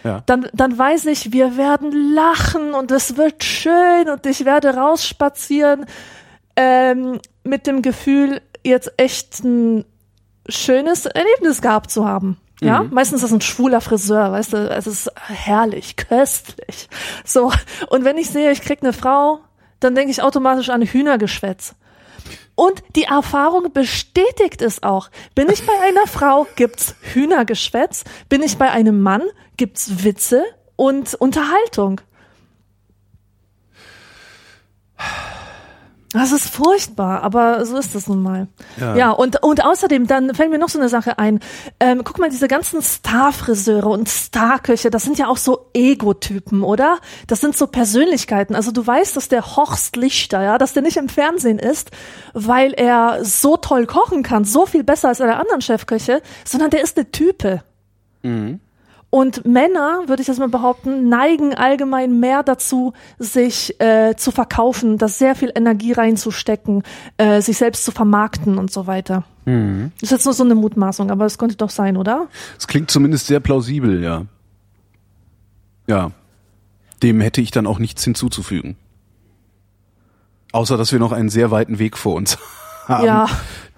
Ja. 0.05 0.23
dann, 0.27 0.49
dann 0.53 0.79
weiß 0.79 1.07
ich, 1.07 1.33
wir 1.33 1.57
werden 1.57 2.15
lachen 2.15 2.75
und 2.75 2.91
es 2.91 3.17
wird 3.17 3.43
schön 3.43 4.11
und 4.11 4.27
ich 4.27 4.45
werde 4.45 4.75
rausspazieren 4.77 5.87
ähm, 6.57 7.21
mit 7.43 7.67
dem 7.67 7.81
Gefühl, 7.83 8.43
jetzt 8.63 8.93
echt 8.99 9.43
ein 9.43 9.85
schönes 10.49 11.07
Erlebnis 11.07 11.63
gehabt 11.63 11.91
zu 11.91 12.07
haben. 12.07 12.39
Ja, 12.61 12.83
meistens 12.83 13.17
ist 13.17 13.25
das 13.25 13.33
ein 13.33 13.41
schwuler 13.41 13.81
Friseur, 13.81 14.33
weißt 14.33 14.53
du, 14.53 14.71
es 14.71 14.87
ist 14.87 15.11
herrlich, 15.17 15.97
köstlich. 15.97 16.89
So, 17.25 17.53
und 17.89 18.05
wenn 18.05 18.17
ich 18.17 18.31
sehe, 18.31 18.53
ich 18.53 18.63
krieg 18.63 18.83
eine 18.83 18.93
Frau, 18.93 19.41
dann 19.81 19.95
denke 19.95 20.11
ich 20.11 20.23
automatisch 20.23 20.71
an 20.71 20.81
Hühnergeschwätz. 20.83 21.75
Und 22.55 22.83
die 22.95 23.05
Erfahrung 23.05 23.73
bestätigt 23.73 24.63
es 24.63 24.83
auch. 24.83 25.11
Bin 25.35 25.51
ich 25.51 25.67
bei 25.67 25.73
einer 25.83 26.07
Frau, 26.07 26.47
gibt's 26.57 26.95
Hühnergeschwätz. 27.01 28.05
Bin 28.29 28.43
ich 28.43 28.59
bei 28.59 28.71
einem 28.71 29.03
Mann, 29.03 29.23
gibt's 29.57 30.05
Witze 30.05 30.45
und 30.77 31.15
Unterhaltung. 31.15 32.01
Das 36.15 36.31
ist 36.31 36.49
furchtbar, 36.49 37.25
aber 37.25 37.67
so 37.67 37.77
ist 37.77 37.97
es 37.97 38.07
nun 38.07 38.23
mal. 38.23 38.47
Ja. 38.77 38.95
Ja, 38.95 39.11
und, 39.11 39.43
und 39.43 39.65
außerdem, 39.65 40.07
dann 40.07 40.33
fällt 40.33 40.49
mir 40.49 40.61
noch 40.61 40.69
so 40.69 40.79
eine 40.79 40.89
Sache 40.89 41.19
ein. 41.19 41.41
Ähm, 41.81 42.03
guck 42.05 42.21
mal, 42.21 42.31
diese 42.31 42.47
ganzen 42.47 42.81
Starfriseure 42.83 43.89
und 43.89 44.09
Starköche, 44.09 44.91
das 44.91 45.03
sind 45.03 45.19
ja 45.19 45.27
auch 45.27 45.39
so 45.39 45.71
Ego-Typen, 45.75 46.63
oder? 46.63 46.99
Das 47.27 47.41
sind 47.41 47.57
so 47.57 47.67
Persönlichkeiten. 47.67 48.55
Also 48.55 48.71
du 48.71 48.87
weißt, 48.87 49.17
dass 49.17 49.27
der 49.27 49.57
Horst 49.57 49.97
Lichter, 49.97 50.41
ja, 50.41 50.57
dass 50.57 50.73
der 50.73 50.85
nicht 50.85 50.99
im 50.99 51.09
Fernsehen 51.09 51.59
ist, 51.59 51.91
weil 52.33 52.75
er 52.75 53.25
so 53.25 53.57
toll 53.57 53.87
kochen 53.87 54.23
kann, 54.23 54.45
so 54.45 54.67
viel 54.67 54.85
besser 54.85 55.09
als 55.09 55.21
alle 55.21 55.37
anderen 55.37 55.63
Chefköche, 55.63 56.23
sondern 56.45 56.71
der 56.71 56.85
ist 56.85 56.97
eine 56.97 57.11
Type. 57.11 57.65
Und 59.15 59.45
Männer, 59.45 60.03
würde 60.09 60.23
ich 60.23 60.27
das 60.27 60.39
mal 60.39 60.49
behaupten, 60.49 61.09
neigen 61.09 61.55
allgemein 61.55 62.19
mehr 62.19 62.43
dazu, 62.43 62.95
sich 63.17 63.81
äh, 63.81 64.17
zu 64.17 64.33
verkaufen, 64.33 64.99
da 64.99 65.07
sehr 65.07 65.37
viel 65.37 65.53
Energie 65.55 65.93
reinzustecken, 65.93 66.83
äh, 67.17 67.41
sich 67.41 67.59
selbst 67.59 67.85
zu 67.85 67.93
vermarkten 67.93 68.59
und 68.59 68.73
so 68.73 68.89
weiter. 68.89 69.23
Das 70.01 70.03
ist 70.03 70.11
jetzt 70.11 70.25
nur 70.25 70.35
so 70.35 70.43
eine 70.43 70.57
Mutmaßung, 70.57 71.13
aber 71.13 71.27
es 71.27 71.39
könnte 71.39 71.55
doch 71.55 71.71
sein, 71.71 71.97
oder? 71.97 72.27
Es 72.59 72.67
klingt 72.67 72.91
zumindest 72.91 73.29
sehr 73.29 73.39
plausibel, 73.39 74.03
ja. 74.03 74.27
Ja. 75.87 76.11
Dem 77.01 77.21
hätte 77.21 77.41
ich 77.41 77.53
dann 77.53 77.69
auch 77.69 77.79
nichts 77.79 78.03
hinzuzufügen. 78.03 78.75
Außer, 80.51 80.77
dass 80.77 80.91
wir 80.91 80.99
noch 80.99 81.13
einen 81.13 81.29
sehr 81.29 81.53
weiten 81.53 81.79
Weg 81.79 81.97
vor 81.97 82.17
uns 82.17 82.37
haben, 82.37 82.64
Ja. 82.89 83.29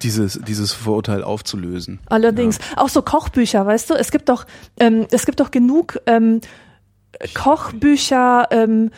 dieses, 0.02 0.40
dieses 0.46 0.72
Vorurteil 0.72 1.22
aufzulösen. 1.22 2.00
Allerdings. 2.07 2.59
Auch 2.76 2.88
so 2.88 3.02
Kochbücher, 3.02 3.64
weißt 3.66 3.90
du? 3.90 3.94
Es 3.94 4.11
gibt 4.11 4.28
doch, 4.28 4.46
ähm, 4.78 5.07
es 5.11 5.26
gibt 5.26 5.40
doch 5.40 5.50
genug 5.50 5.98
ähm, 6.07 6.40
Kochbücher, 7.34 8.48
ähm, 8.50 8.90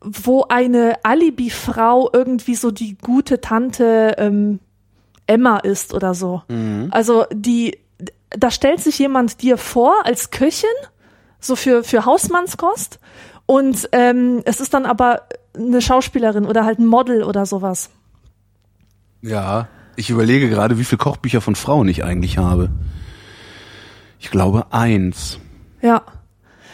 wo 0.00 0.44
eine 0.48 0.96
Alibi-Frau 1.02 2.10
irgendwie 2.12 2.54
so 2.54 2.70
die 2.70 2.96
gute 2.98 3.40
Tante 3.40 4.14
ähm, 4.18 4.60
Emma 5.26 5.58
ist 5.58 5.94
oder 5.94 6.14
so. 6.14 6.42
Also 6.90 7.24
die, 7.32 7.78
da 8.30 8.50
stellt 8.50 8.80
sich 8.80 8.98
jemand 8.98 9.40
dir 9.42 9.56
vor 9.56 9.94
als 10.04 10.30
Köchin, 10.30 10.68
so 11.40 11.56
für, 11.56 11.84
für 11.84 12.04
Hausmannskost. 12.04 12.98
Und 13.46 13.88
ähm, 13.92 14.42
es 14.44 14.60
ist 14.60 14.74
dann 14.74 14.86
aber 14.86 15.22
eine 15.56 15.80
Schauspielerin 15.80 16.46
oder 16.46 16.64
halt 16.64 16.78
ein 16.78 16.86
Model 16.86 17.22
oder 17.22 17.46
sowas. 17.46 17.90
Ja, 19.26 19.68
ich 19.96 20.10
überlege 20.10 20.48
gerade, 20.50 20.78
wie 20.78 20.84
viele 20.84 20.98
Kochbücher 20.98 21.40
von 21.40 21.54
Frauen 21.54 21.88
ich 21.88 22.04
eigentlich 22.04 22.36
habe. 22.38 22.70
Ich 24.20 24.30
glaube 24.30 24.66
eins. 24.70 25.38
Ja. 25.80 26.02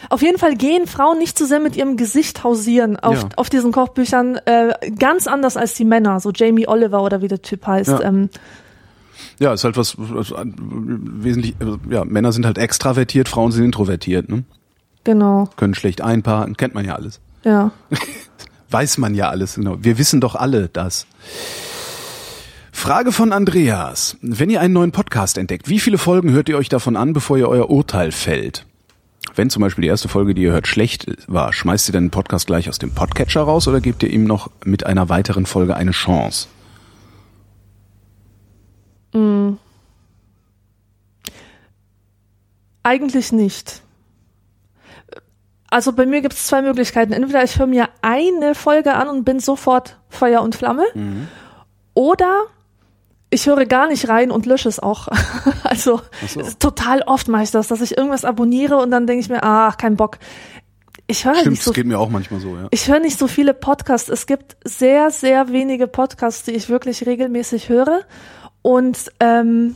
Auf 0.09 0.21
jeden 0.23 0.39
Fall 0.39 0.55
gehen 0.55 0.87
Frauen 0.87 1.19
nicht 1.19 1.37
zu 1.37 1.45
sehr 1.45 1.59
mit 1.59 1.75
ihrem 1.75 1.95
Gesicht 1.95 2.43
hausieren 2.43 2.97
auf, 2.97 3.21
Ja. 3.21 3.29
auf 3.35 3.49
diesen 3.49 3.71
Kochbüchern. 3.71 4.37
Äh, 4.45 4.73
ganz 4.97 5.27
anders 5.27 5.57
als 5.57 5.75
die 5.75 5.85
Männer, 5.85 6.19
so 6.19 6.31
Jamie 6.33 6.67
Oliver 6.67 7.03
oder 7.03 7.21
wie 7.21 7.27
der 7.27 7.41
Typ 7.41 7.65
heißt. 7.67 7.89
Ja. 7.89 8.01
Ähm, 8.01 8.29
Ja, 9.39 9.53
ist 9.53 9.63
halt 9.63 9.77
was, 9.77 9.95
was 9.97 10.33
an- 10.33 10.55
wesentlich, 11.23 11.55
also, 11.59 11.77
ja, 11.89 12.03
Männer 12.03 12.31
sind 12.31 12.45
halt 12.45 12.57
extravertiert, 12.57 13.29
Frauen 13.29 13.51
sind 13.51 13.63
introvertiert, 13.65 14.29
ne? 14.29 14.43
genau, 15.03 15.47
Können 15.55 15.73
schlecht 15.75 16.01
einpaaren, 16.01 16.57
kennt 16.57 16.73
man 16.73 16.83
ja 16.85 16.95
alles. 16.95 17.19
ja. 17.43 17.71
Weiß 18.71 18.97
man 18.97 19.13
ja 19.15 19.29
alles, 19.29 19.55
genau. 19.55 19.75
Wir 19.81 19.97
wissen 19.97 20.21
doch 20.21 20.33
alle 20.35 20.69
das. 20.69 21.05
Frage 22.71 23.11
von 23.11 23.31
Andreas. 23.33 24.17
Wenn 24.21 24.49
ihr 24.49 24.61
einen 24.61 24.73
neuen 24.73 24.91
Podcast 24.91 25.37
entdeckt, 25.37 25.69
wie 25.69 25.79
viele 25.79 25.97
Folgen 25.97 26.31
hört 26.31 26.49
ihr 26.49 26.57
euch 26.57 26.69
davon 26.69 26.95
an, 26.95 27.13
bevor 27.13 27.37
ihr 27.37 27.47
euer 27.47 27.69
Urteil 27.69 28.11
fällt? 28.11 28.65
Wenn 29.35 29.49
zum 29.49 29.61
Beispiel 29.61 29.83
die 29.83 29.87
erste 29.87 30.09
Folge, 30.09 30.33
die 30.33 30.41
ihr 30.43 30.51
hört, 30.51 30.67
schlecht 30.67 31.05
war, 31.27 31.53
schmeißt 31.53 31.89
ihr 31.89 31.93
dann 31.93 32.05
den 32.05 32.11
Podcast 32.11 32.47
gleich 32.47 32.67
aus 32.69 32.79
dem 32.79 32.91
Podcatcher 32.93 33.41
raus 33.41 33.67
oder 33.67 33.81
gebt 33.81 34.03
ihr 34.03 34.09
ihm 34.09 34.23
noch 34.25 34.49
mit 34.65 34.85
einer 34.85 35.09
weiteren 35.09 35.45
Folge 35.45 35.75
eine 35.75 35.91
Chance? 35.91 36.47
Eigentlich 42.83 43.31
nicht. 43.31 43.81
Also 45.69 45.93
bei 45.93 46.05
mir 46.05 46.21
gibt 46.21 46.33
es 46.33 46.47
zwei 46.47 46.61
Möglichkeiten. 46.61 47.13
Entweder 47.13 47.43
ich 47.43 47.57
höre 47.59 47.67
mir 47.67 47.89
eine 48.01 48.55
Folge 48.55 48.93
an 48.93 49.07
und 49.07 49.23
bin 49.23 49.39
sofort 49.39 49.97
Feuer 50.09 50.41
und 50.41 50.55
Flamme. 50.55 50.85
Oder 51.93 52.45
ich 53.31 53.47
höre 53.47 53.65
gar 53.65 53.87
nicht 53.87 54.09
rein 54.09 54.29
und 54.29 54.45
lösche 54.45 54.69
es 54.69 54.79
auch. 54.79 55.07
also 55.63 56.01
so. 56.27 56.41
total 56.59 57.01
oft 57.03 57.27
mache 57.29 57.43
ich 57.43 57.51
das, 57.51 57.69
dass 57.69 57.81
ich 57.81 57.97
irgendwas 57.97 58.25
abonniere 58.25 58.77
und 58.77 58.91
dann 58.91 59.07
denke 59.07 59.21
ich 59.21 59.29
mir, 59.29 59.41
ach, 59.41 59.77
kein 59.77 59.95
Bock. 59.95 60.19
Ich 61.07 61.25
höre 61.25 61.35
Stimmt, 61.35 61.51
nicht 61.51 61.63
so 61.63 61.71
das 61.71 61.75
geht 61.75 61.87
mir 61.87 61.99
auch 61.99 62.09
manchmal 62.09 62.39
so, 62.39 62.55
ja. 62.55 62.67
ich 62.71 62.87
höre 62.87 62.99
nicht 62.99 63.17
so 63.17 63.27
viele 63.27 63.53
Podcasts. 63.53 64.09
Es 64.09 64.27
gibt 64.27 64.57
sehr, 64.63 65.11
sehr 65.11 65.49
wenige 65.51 65.87
Podcasts, 65.87 66.43
die 66.43 66.51
ich 66.51 66.69
wirklich 66.69 67.05
regelmäßig 67.05 67.69
höre. 67.69 68.01
Und 68.61 69.11
ähm, 69.19 69.75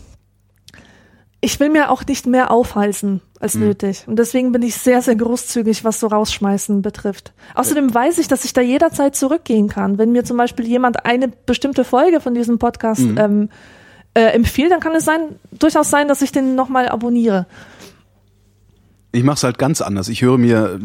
ich 1.42 1.60
will 1.60 1.70
mir 1.70 1.90
auch 1.92 2.06
nicht 2.06 2.26
mehr 2.26 2.52
aufhalsen 2.52 3.22
als 3.46 3.56
nötig. 3.56 4.04
Und 4.08 4.18
deswegen 4.18 4.52
bin 4.52 4.62
ich 4.64 4.76
sehr, 4.76 5.02
sehr 5.02 5.16
großzügig, 5.16 5.84
was 5.84 6.00
so 6.00 6.08
rausschmeißen 6.08 6.82
betrifft. 6.82 7.34
Außerdem 7.54 7.94
weiß 7.94 8.18
ich, 8.18 8.28
dass 8.28 8.44
ich 8.44 8.54
da 8.54 8.62
jederzeit 8.62 9.16
zurückgehen 9.16 9.70
kann. 9.70 9.98
Wenn 9.98 10.12
mir 10.12 10.24
zum 10.24 10.38
Beispiel 10.38 10.66
jemand 10.66 11.06
eine 11.06 11.28
bestimmte 11.28 11.84
Folge 11.84 12.20
von 12.20 12.34
diesem 12.34 12.58
Podcast 12.58 13.02
ähm, 13.02 13.50
äh, 14.16 14.22
empfiehlt, 14.22 14.72
dann 14.72 14.80
kann 14.80 14.96
es 14.96 15.06
sein, 15.06 15.36
durchaus 15.52 15.90
sein, 15.90 16.08
dass 16.08 16.22
ich 16.22 16.32
den 16.32 16.56
nochmal 16.56 16.90
abonniere. 16.90 17.46
Ich 19.12 19.24
mache 19.24 19.36
es 19.36 19.44
halt 19.44 19.58
ganz 19.58 19.82
anders. 19.82 20.10
Ich 20.10 20.24
höre 20.24 20.38
mir, 20.38 20.80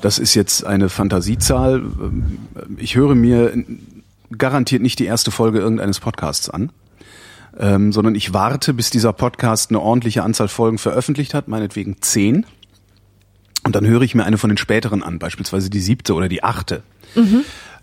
das 0.00 0.18
ist 0.18 0.34
jetzt 0.34 0.64
eine 0.64 0.88
Fantasiezahl, 0.88 1.82
ich 2.76 2.96
höre 2.96 3.14
mir 3.14 3.64
garantiert 4.36 4.82
nicht 4.82 4.98
die 4.98 5.06
erste 5.06 5.30
Folge 5.30 5.58
irgendeines 5.58 6.00
Podcasts 6.00 6.48
an, 6.48 6.70
ähm, 7.58 7.92
sondern 7.92 8.14
ich 8.14 8.32
warte, 8.32 8.74
bis 8.74 8.90
dieser 8.90 9.12
Podcast 9.12 9.70
eine 9.70 9.80
ordentliche 9.80 10.22
Anzahl 10.22 10.48
Folgen 10.48 10.78
veröffentlicht 10.78 11.34
hat, 11.34 11.48
meinetwegen 11.48 12.00
zehn. 12.00 12.46
Und 13.64 13.74
dann 13.74 13.86
höre 13.86 14.02
ich 14.02 14.14
mir 14.14 14.24
eine 14.24 14.38
von 14.38 14.48
den 14.48 14.56
späteren 14.56 15.02
an, 15.02 15.18
beispielsweise 15.18 15.68
die 15.68 15.80
siebte 15.80 16.14
oder 16.14 16.28
die 16.28 16.42
achte. 16.42 16.82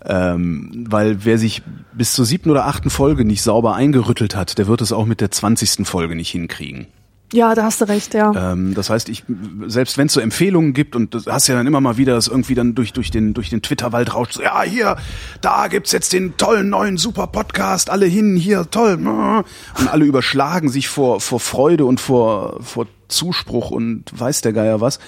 Ähm, 0.04 0.86
weil 0.88 1.24
wer 1.24 1.38
sich 1.38 1.62
bis 1.92 2.12
zur 2.12 2.24
siebten 2.24 2.50
oder 2.50 2.66
achten 2.66 2.90
Folge 2.90 3.24
nicht 3.24 3.42
sauber 3.42 3.74
eingerüttelt 3.74 4.36
hat, 4.36 4.58
der 4.58 4.66
wird 4.68 4.80
es 4.80 4.92
auch 4.92 5.06
mit 5.06 5.20
der 5.20 5.30
zwanzigsten 5.30 5.84
Folge 5.84 6.14
nicht 6.14 6.30
hinkriegen. 6.30 6.86
Ja, 7.32 7.54
da 7.54 7.64
hast 7.64 7.80
du 7.80 7.84
recht, 7.86 8.14
ja. 8.14 8.52
Ähm, 8.52 8.74
das 8.74 8.88
heißt, 8.88 9.08
ich 9.08 9.24
selbst 9.66 9.98
wenn 9.98 10.06
es 10.06 10.14
so 10.14 10.20
Empfehlungen 10.20 10.72
gibt 10.72 10.96
und 10.96 11.14
das 11.14 11.26
hast 11.26 11.46
ja 11.46 11.54
dann 11.54 11.66
immer 11.66 11.80
mal 11.80 11.98
wieder, 11.98 12.14
dass 12.14 12.28
irgendwie 12.28 12.54
dann 12.54 12.74
durch 12.74 12.92
durch 12.92 13.10
den 13.10 13.34
durch 13.34 13.50
den 13.50 13.60
Twitter-Wald 13.60 14.14
rauscht, 14.14 14.34
so, 14.34 14.42
ja 14.42 14.62
hier, 14.62 14.96
da 15.42 15.68
gibt's 15.68 15.92
jetzt 15.92 16.12
den 16.12 16.36
tollen 16.38 16.70
neuen 16.70 16.96
super 16.96 17.26
Podcast, 17.26 17.90
alle 17.90 18.06
hin, 18.06 18.36
hier 18.36 18.70
toll, 18.70 18.94
und 18.94 19.88
alle 19.88 20.04
überschlagen 20.04 20.70
sich 20.70 20.88
vor 20.88 21.20
vor 21.20 21.40
Freude 21.40 21.84
und 21.84 22.00
vor 22.00 22.62
vor 22.62 22.86
Zuspruch 23.08 23.70
und 23.70 24.04
weiß 24.18 24.40
der 24.40 24.52
Geier 24.52 24.80
was. 24.80 24.98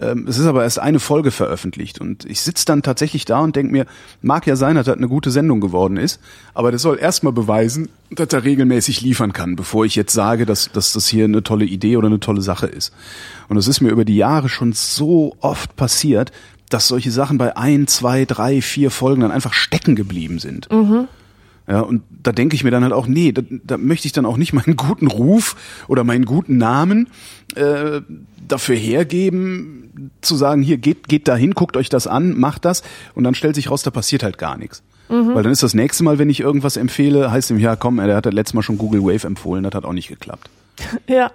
Ähm, 0.00 0.26
es 0.28 0.38
ist 0.38 0.46
aber 0.46 0.64
erst 0.64 0.78
eine 0.78 0.98
Folge 0.98 1.30
veröffentlicht 1.30 2.00
und 2.00 2.24
ich 2.24 2.40
sitz 2.40 2.64
dann 2.64 2.82
tatsächlich 2.82 3.24
da 3.24 3.40
und 3.40 3.54
denk 3.54 3.70
mir, 3.70 3.86
mag 4.22 4.46
ja 4.46 4.56
sein, 4.56 4.74
dass 4.74 4.86
das 4.86 4.96
eine 4.96 5.08
gute 5.08 5.30
Sendung 5.30 5.60
geworden 5.60 5.96
ist, 5.96 6.20
aber 6.52 6.72
das 6.72 6.82
soll 6.82 6.98
erstmal 6.98 7.32
beweisen, 7.32 7.88
dass 8.10 8.32
er 8.32 8.44
regelmäßig 8.44 9.02
liefern 9.02 9.32
kann, 9.32 9.54
bevor 9.54 9.84
ich 9.84 9.94
jetzt 9.94 10.12
sage, 10.12 10.46
dass, 10.46 10.72
dass 10.72 10.92
das 10.92 11.06
hier 11.06 11.24
eine 11.24 11.42
tolle 11.42 11.64
Idee 11.64 11.96
oder 11.96 12.08
eine 12.08 12.20
tolle 12.20 12.42
Sache 12.42 12.66
ist. 12.66 12.92
Und 13.48 13.56
es 13.56 13.68
ist 13.68 13.80
mir 13.80 13.90
über 13.90 14.04
die 14.04 14.16
Jahre 14.16 14.48
schon 14.48 14.72
so 14.72 15.36
oft 15.40 15.76
passiert, 15.76 16.32
dass 16.70 16.88
solche 16.88 17.12
Sachen 17.12 17.38
bei 17.38 17.56
ein, 17.56 17.86
zwei, 17.86 18.24
drei, 18.24 18.60
vier 18.62 18.90
Folgen 18.90 19.20
dann 19.20 19.30
einfach 19.30 19.52
stecken 19.52 19.94
geblieben 19.94 20.40
sind. 20.40 20.68
Ja, 21.66 21.80
und 21.80 22.02
da 22.10 22.32
denke 22.32 22.56
ich 22.56 22.64
mir 22.64 22.70
dann 22.70 22.82
halt 22.82 22.92
auch, 22.92 23.06
nee, 23.06 23.32
da, 23.32 23.42
da 23.48 23.78
möchte 23.78 24.06
ich 24.06 24.12
dann 24.12 24.26
auch 24.26 24.36
nicht 24.36 24.52
meinen 24.52 24.76
guten 24.76 25.06
Ruf 25.06 25.56
oder 25.88 26.04
meinen 26.04 26.26
guten 26.26 26.58
Namen 26.58 27.08
äh, 27.56 28.00
dafür 28.46 28.76
hergeben, 28.76 30.10
zu 30.20 30.36
sagen, 30.36 30.62
hier 30.62 30.76
geht, 30.78 31.08
geht 31.08 31.28
dahin, 31.28 31.52
guckt 31.52 31.76
euch 31.76 31.88
das 31.88 32.06
an, 32.06 32.38
macht 32.38 32.64
das 32.64 32.82
und 33.14 33.24
dann 33.24 33.34
stellt 33.34 33.54
sich 33.54 33.70
raus, 33.70 33.82
da 33.82 33.90
passiert 33.90 34.22
halt 34.22 34.38
gar 34.38 34.56
nichts. 34.58 34.82
Weil 35.08 35.42
dann 35.42 35.52
ist 35.52 35.62
das 35.62 35.74
nächste 35.74 36.02
Mal, 36.02 36.18
wenn 36.18 36.30
ich 36.30 36.40
irgendwas 36.40 36.76
empfehle, 36.76 37.30
heißt 37.30 37.50
ihm, 37.50 37.58
ja 37.58 37.76
komm, 37.76 37.98
der 37.98 38.16
hat 38.16 38.26
das 38.26 38.32
letzte 38.32 38.56
Mal 38.56 38.62
schon 38.62 38.78
Google 38.78 39.02
Wave 39.02 39.26
empfohlen, 39.26 39.62
das 39.62 39.74
hat 39.74 39.84
auch 39.84 39.92
nicht 39.92 40.08
geklappt. 40.08 40.48
Ja. 41.06 41.30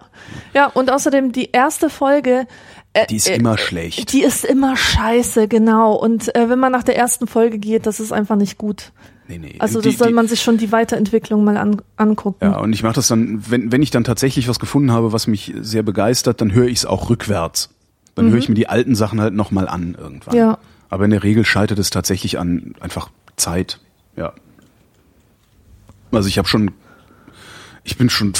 Ja, 0.54 0.68
und 0.68 0.92
außerdem 0.92 1.32
die 1.32 1.52
erste 1.52 1.90
Folge, 1.90 2.46
äh, 2.94 3.06
Die 3.08 3.16
ist 3.16 3.30
äh, 3.30 3.36
immer 3.36 3.58
schlecht. 3.58 4.12
Die 4.12 4.22
ist 4.22 4.44
immer 4.44 4.76
scheiße, 4.76 5.48
genau. 5.48 5.94
Und 5.94 6.36
äh, 6.36 6.50
wenn 6.50 6.60
man 6.60 6.72
nach 6.72 6.84
der 6.84 6.98
ersten 6.98 7.28
Folge 7.28 7.58
geht, 7.58 7.86
das 7.86 8.00
ist 8.00 8.12
einfach 8.12 8.36
nicht 8.36 8.58
gut. 8.58 8.92
Nee, 9.30 9.38
nee. 9.38 9.56
Also 9.60 9.80
die, 9.80 9.90
das 9.90 10.00
soll 10.00 10.08
die, 10.08 10.14
man 10.16 10.28
sich 10.28 10.42
schon 10.42 10.58
die 10.58 10.72
Weiterentwicklung 10.72 11.44
mal 11.44 11.56
an, 11.56 11.80
angucken. 11.98 12.44
Ja, 12.44 12.58
und 12.58 12.74
ich 12.74 12.82
mache 12.82 12.96
das 12.96 13.08
dann, 13.08 13.44
wenn, 13.48 13.72
wenn 13.72 13.84
ich 13.84 13.92
dann 13.92 14.04
tatsächlich 14.04 14.48
was 14.48 14.58
gefunden 14.58 14.92
habe, 14.92 15.14
was 15.14 15.28
mich 15.28 15.54
sehr 15.62 15.84
begeistert, 15.84 16.42
dann 16.42 16.52
höre 16.52 16.66
ich 16.66 16.80
es 16.80 16.86
auch 16.88 17.12
rückwärts. 17.12 17.70
Dann 18.16 18.32
höre 18.32 18.40
ich 18.40 18.50
mir 18.50 18.56
die 18.56 18.68
alten 18.68 18.96
Sachen 18.96 19.22
halt 19.22 19.36
nochmal 19.36 19.70
an 19.70 19.96
irgendwann. 19.98 20.36
Ja. 20.36 20.58
Aber 20.90 21.06
in 21.06 21.12
der 21.12 21.24
Regel 21.24 21.46
scheitert 21.46 21.78
es 21.78 21.92
tatsächlich 21.92 22.40
an 22.40 22.74
einfach 22.80 23.12
Zeit. 23.38 23.80
Ja. 24.18 24.34
Also 26.12 26.28
ich 26.28 26.40
habe 26.40 26.48
schon, 26.48 26.72
ich 27.84 27.98
bin 27.98 28.10
schon 28.10 28.34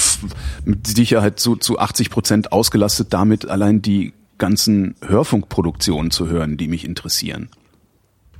mit 0.64 0.88
Sicherheit 0.88 1.38
zu, 1.38 1.54
zu 1.54 1.78
80 1.78 2.10
Prozent 2.10 2.52
ausgelastet 2.52 3.12
damit, 3.12 3.48
allein 3.48 3.80
die 3.80 4.12
ganzen 4.38 4.96
Hörfunkproduktionen 5.06 6.10
zu 6.10 6.26
hören, 6.26 6.56
die 6.56 6.66
mich 6.66 6.84
interessieren. 6.84 7.48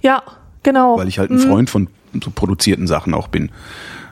Ja, 0.03 0.25
genau. 0.65 0.99
Weil 0.99 1.09
ich 1.09 1.21
halt 1.21 1.31
ein 1.31 1.39
Freund 1.39 1.71
von 1.71 1.89
so 2.23 2.31
produzierten 2.31 2.87
Sachen 2.87 3.15
auch 3.15 3.29
bin. 3.29 3.51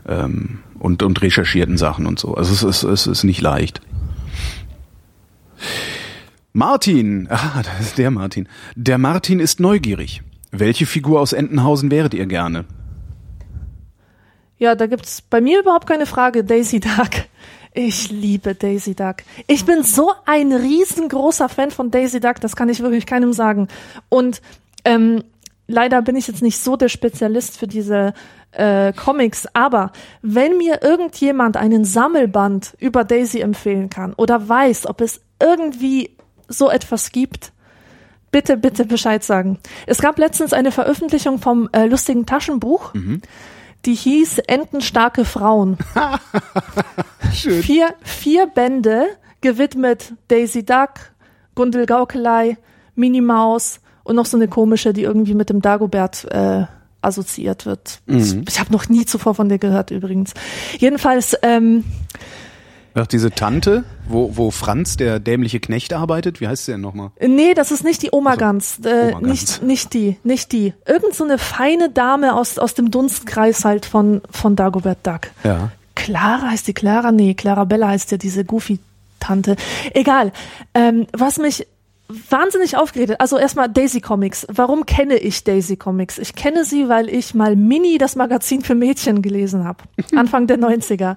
Ähm, 0.07 0.61
und, 0.78 1.03
und 1.03 1.22
recherchierten 1.22 1.76
Sachen 1.76 2.07
und 2.07 2.18
so. 2.18 2.34
Also 2.34 2.53
es 2.53 2.62
ist, 2.62 2.82
es 2.84 3.07
ist 3.07 3.24
nicht 3.24 3.40
leicht. 3.40 3.80
Martin, 6.53 7.28
ah, 7.30 7.62
das 7.62 7.88
ist 7.88 7.99
der 7.99 8.11
Martin. 8.11 8.49
Der 8.74 8.99
Martin 8.99 9.40
ist 9.40 9.61
neugierig. 9.61 10.22
Welche 10.51 10.86
Figur 10.86 11.20
aus 11.20 11.32
Entenhausen 11.32 11.90
wäret 11.90 12.14
ihr 12.14 12.26
gerne? 12.26 12.64
Ja, 14.57 14.74
da 14.74 14.86
gibt's 14.86 15.22
bei 15.22 15.40
mir 15.40 15.61
überhaupt 15.61 15.86
keine 15.86 16.07
Frage. 16.07 16.42
Daisy 16.42 16.80
Duck. 16.80 17.26
Ich 17.74 18.11
liebe 18.11 18.55
Daisy 18.55 18.94
Duck. 18.94 19.16
Ich 19.46 19.64
bin 19.64 19.84
so 19.84 20.12
ein 20.26 20.53
riesengroßer 20.53 21.49
Fan 21.49 21.70
von 21.70 21.90
Daisy 21.90 22.18
Duck, 22.18 22.40
das 22.40 22.57
kann 22.57 22.68
ich 22.68 22.80
wirklich 22.80 23.07
keinem 23.07 23.32
sagen. 23.32 23.68
Und 24.09 24.42
ähm, 24.84 25.22
leider 25.68 26.02
bin 26.02 26.16
ich 26.16 26.26
jetzt 26.26 26.42
nicht 26.42 26.58
so 26.58 26.76
der 26.76 26.88
Spezialist 26.88 27.56
für 27.56 27.68
diese 27.68 28.14
äh, 28.50 28.92
Comics, 28.92 29.46
aber 29.52 29.92
wenn 30.22 30.56
mir 30.56 30.82
irgendjemand 30.82 31.56
einen 31.56 31.84
Sammelband 31.84 32.74
über 32.80 33.04
Daisy 33.04 33.40
empfehlen 33.40 33.90
kann 33.90 34.14
oder 34.14 34.48
weiß, 34.48 34.86
ob 34.86 35.00
es 35.00 35.20
irgendwie 35.40 36.16
so 36.48 36.70
etwas 36.70 37.12
gibt, 37.12 37.52
bitte, 38.30 38.56
bitte 38.56 38.84
Bescheid 38.86 39.22
sagen. 39.22 39.58
Es 39.86 39.98
gab 39.98 40.18
letztens 40.18 40.52
eine 40.52 40.72
Veröffentlichung 40.72 41.38
vom 41.38 41.68
äh, 41.72 41.86
lustigen 41.86 42.26
Taschenbuch, 42.26 42.92
die 43.84 43.94
hieß 43.94 44.38
Entenstarke 44.38 45.24
Frauen. 45.24 45.76
Vier, 47.30 47.94
vier 48.02 48.46
Bände 48.46 49.06
gewidmet 49.42 50.14
Daisy 50.28 50.64
Duck, 50.64 51.12
Gundel 51.54 51.86
Gaukelei, 51.86 52.56
Minnie 52.94 53.20
Maus 53.20 53.80
und 54.09 54.16
noch 54.16 54.26
so 54.26 54.36
eine 54.36 54.48
komische, 54.48 54.92
die 54.92 55.02
irgendwie 55.02 55.34
mit 55.34 55.50
dem 55.50 55.61
Dagobert 55.61 56.24
äh, 56.30 56.64
assoziiert 57.02 57.66
wird. 57.66 58.00
Mhm. 58.06 58.44
Ich 58.48 58.59
habe 58.59 58.72
noch 58.72 58.88
nie 58.88 59.04
zuvor 59.04 59.34
von 59.34 59.48
der 59.48 59.59
gehört 59.59 59.90
übrigens. 59.90 60.32
Jedenfalls, 60.78 61.36
ähm, 61.42 61.84
Ach, 62.94 63.06
diese 63.06 63.30
Tante, 63.30 63.84
wo, 64.09 64.36
wo 64.36 64.50
Franz, 64.50 64.96
der 64.96 65.20
dämliche 65.20 65.61
Knecht, 65.61 65.92
arbeitet, 65.92 66.40
wie 66.40 66.48
heißt 66.48 66.64
sie 66.64 66.72
denn 66.72 66.80
nochmal? 66.80 67.11
nee, 67.20 67.54
das 67.54 67.70
ist 67.70 67.84
nicht 67.84 68.02
die 68.02 68.09
Oma 68.11 68.34
Gans, 68.34 68.80
äh, 68.84 69.11
Oma 69.11 69.20
Gans. 69.20 69.22
nicht 69.28 69.62
nicht 69.62 69.94
die, 69.94 70.16
nicht 70.24 70.52
die. 70.52 70.74
Irgend 70.86 71.14
so 71.14 71.22
eine 71.22 71.38
feine 71.38 71.90
Dame 71.90 72.34
aus 72.34 72.59
aus 72.59 72.74
dem 72.74 72.90
Dunstkreis 72.90 73.64
halt 73.64 73.86
von 73.86 74.22
von 74.30 74.56
Dagobert 74.56 75.06
Duck. 75.06 75.28
Ja. 75.44 75.70
Clara 75.94 76.50
heißt 76.50 76.66
die 76.66 76.74
Clara? 76.74 77.12
Nee, 77.12 77.34
Clara 77.34 77.64
Bella 77.64 77.88
heißt 77.88 78.11
ja 78.11 78.16
diese 78.18 78.44
Goofy-Tante. 78.44 79.56
Egal. 79.92 80.32
Ähm, 80.74 81.06
was 81.12 81.38
mich 81.38 81.66
wahnsinnig 82.09 82.76
aufgeregt 82.76 83.12
hat, 83.12 83.20
also 83.20 83.36
erstmal 83.36 83.68
Daisy 83.68 84.00
Comics. 84.00 84.46
Warum 84.50 84.86
kenne 84.86 85.18
ich 85.18 85.44
Daisy 85.44 85.76
Comics? 85.76 86.18
Ich 86.18 86.34
kenne 86.34 86.64
sie, 86.64 86.88
weil 86.88 87.11
ich 87.11 87.34
mal 87.34 87.54
Mini, 87.54 87.98
das 87.98 88.16
Magazin 88.16 88.62
für 88.62 88.74
Mädchen, 88.74 89.20
gelesen 89.20 89.64
habe. 89.64 89.84
Anfang 90.16 90.46
der 90.46 90.59
90er. 90.59 91.16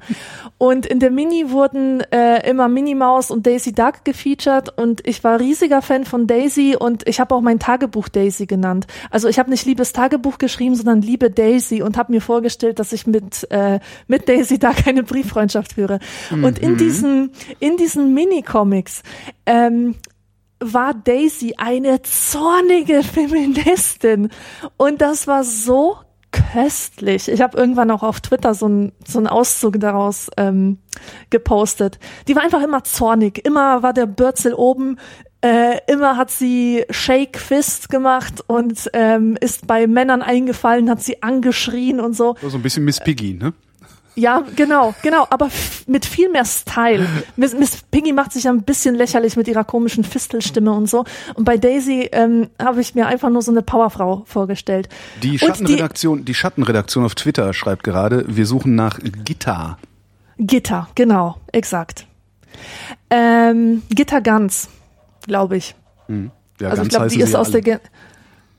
Und 0.57 0.85
in 0.85 0.99
der 0.99 1.09
Mini 1.09 1.49
wurden 1.49 2.01
äh, 2.11 2.49
immer 2.49 2.67
Minnie 2.67 2.95
Maus 2.95 3.31
und 3.31 3.47
Daisy 3.47 3.71
Duck 3.71 4.03
gefeatured 4.03 4.77
und 4.77 5.07
ich 5.07 5.23
war 5.23 5.39
riesiger 5.39 5.81
Fan 5.81 6.03
von 6.03 6.27
Daisy 6.27 6.75
und 6.77 7.07
ich 7.07 7.21
habe 7.21 7.35
auch 7.35 7.41
mein 7.41 7.59
Tagebuch 7.59 8.09
Daisy 8.09 8.45
genannt. 8.45 8.85
Also 9.11 9.29
ich 9.29 9.39
habe 9.39 9.49
nicht 9.49 9.65
Liebes 9.65 9.93
Tagebuch 9.93 10.39
geschrieben, 10.39 10.75
sondern 10.75 11.01
Liebe 11.01 11.31
Daisy 11.31 11.81
und 11.81 11.97
habe 11.97 12.11
mir 12.11 12.21
vorgestellt, 12.21 12.79
dass 12.79 12.91
ich 12.91 13.07
mit 13.07 13.49
äh, 13.49 13.79
mit 14.07 14.27
Daisy 14.27 14.59
Duck 14.59 14.85
eine 14.85 15.03
Brieffreundschaft 15.03 15.73
führe. 15.73 15.99
Und 16.31 16.59
in 16.59 16.75
diesen 16.75 17.31
in 17.59 17.77
diesen 17.77 18.13
Mini-Comics 18.13 19.03
ähm, 19.45 19.95
war 20.62 20.93
Daisy 20.93 21.55
eine 21.57 22.01
zornige 22.03 23.03
Feministin 23.03 24.30
und 24.78 25.01
das 25.01 25.28
war 25.28 25.43
so 25.43 25.97
köstlich. 26.32 27.28
Ich 27.28 27.41
habe 27.41 27.57
irgendwann 27.57 27.91
auch 27.91 28.03
auf 28.03 28.22
Twitter 28.22 28.53
so 28.53 28.66
einen 28.68 28.91
so 29.05 29.20
einen 29.20 29.28
Auszug 29.28 29.80
daraus 29.80 30.30
ähm, 30.38 30.78
gepostet. 31.30 31.99
Die 32.28 32.36
war 32.36 32.43
einfach 32.43 32.64
immer 32.64 32.84
zornig, 32.84 33.45
immer 33.45 33.84
war 33.84 33.93
der 33.93 34.05
Bürzel 34.05 34.53
oben, 34.53 34.97
äh, 35.41 35.80
immer 35.88 36.18
hat 36.18 36.30
sie 36.32 36.86
Shake 36.89 37.38
Fist 37.38 37.89
gemacht 37.89 38.43
und 38.47 38.89
ähm, 38.93 39.38
ist 39.41 39.68
bei 39.68 39.88
Männern 39.88 40.22
eingefallen, 40.22 40.89
hat 40.89 41.01
sie 41.01 41.24
angeschrien 41.24 41.99
und 41.99 42.16
so. 42.16 42.36
So 42.41 42.57
ein 42.57 42.62
bisschen 42.62 42.86
Miss 42.86 42.99
Piggy, 42.99 43.34
ne? 43.34 43.53
Ja, 44.16 44.43
genau, 44.55 44.93
genau, 45.01 45.26
aber 45.30 45.49
mit 45.88 46.05
viel 46.05 46.30
mehr 46.30 46.43
Style. 46.43 47.07
Miss, 47.38 47.53
Miss 47.53 47.78
Piggy 47.91 48.12
macht 48.12 48.34
sich 48.34 48.47
ein 48.47 48.64
bisschen 48.64 48.95
lächerlich 48.95 49.38
mit 49.38 49.47
ihrer 49.47 49.64
komischen 49.64 50.03
Fistelstimme 50.03 50.72
und 50.74 50.89
so. 50.89 51.05
Und 51.36 51.45
bei 51.45 51.57
Daisy 51.57 52.09
ähm, 52.12 52.49
habe 52.62 52.82
ich 52.82 52.93
mir 52.93 53.07
einfach 53.07 53.30
nur 53.30 53.41
so 53.41 53.51
eine 53.51 53.62
Powerfrau 53.62 54.24
vorgestellt. 54.26 54.89
Die 55.24 55.39
Schattenredaktion, 55.39 56.26
die 56.26 56.34
Schattenredaktion 56.34 57.05
auf 57.05 57.16
Twitter 57.16 57.53
schreibt 57.53 57.84
gerade, 57.84 58.26
wir 58.28 58.45
suchen 58.45 58.76
nach 58.76 58.99
Gitter. 59.24 59.78
Gitter, 60.38 60.89
genau, 60.95 61.38
exakt. 61.51 62.05
Ähm, 63.09 63.82
Gitter 63.89 64.20
Ganz, 64.22 64.68
glaube 65.26 65.57
ich. 65.57 65.76
Ja, 66.59 66.70
also 66.70 66.84
ich 66.84 66.89
glaube, 66.89 67.07
die 67.07 67.22
ist 67.22 67.36
aus 67.36 67.47
alle. 67.47 67.62
der 67.62 67.80
Gen 67.80 67.80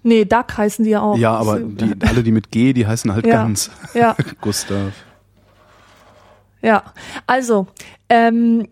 Nee, 0.05 0.25
Duck 0.25 0.57
heißen 0.57 0.85
die 0.85 0.91
ja 0.91 1.01
auch. 1.01 1.17
Ja, 1.17 1.35
aber 1.35 1.61
die, 1.61 1.95
alle, 2.05 2.25
die 2.25 2.33
mit 2.33 2.51
G, 2.51 2.73
die 2.73 2.87
heißen 2.87 3.13
halt 3.13 3.25
Ja, 3.25 3.35
ganz. 3.43 3.71
ja. 3.95 4.17
Gustav. 4.41 4.93
Ja, 6.63 6.85
also 7.27 7.67
ähm, 8.09 8.69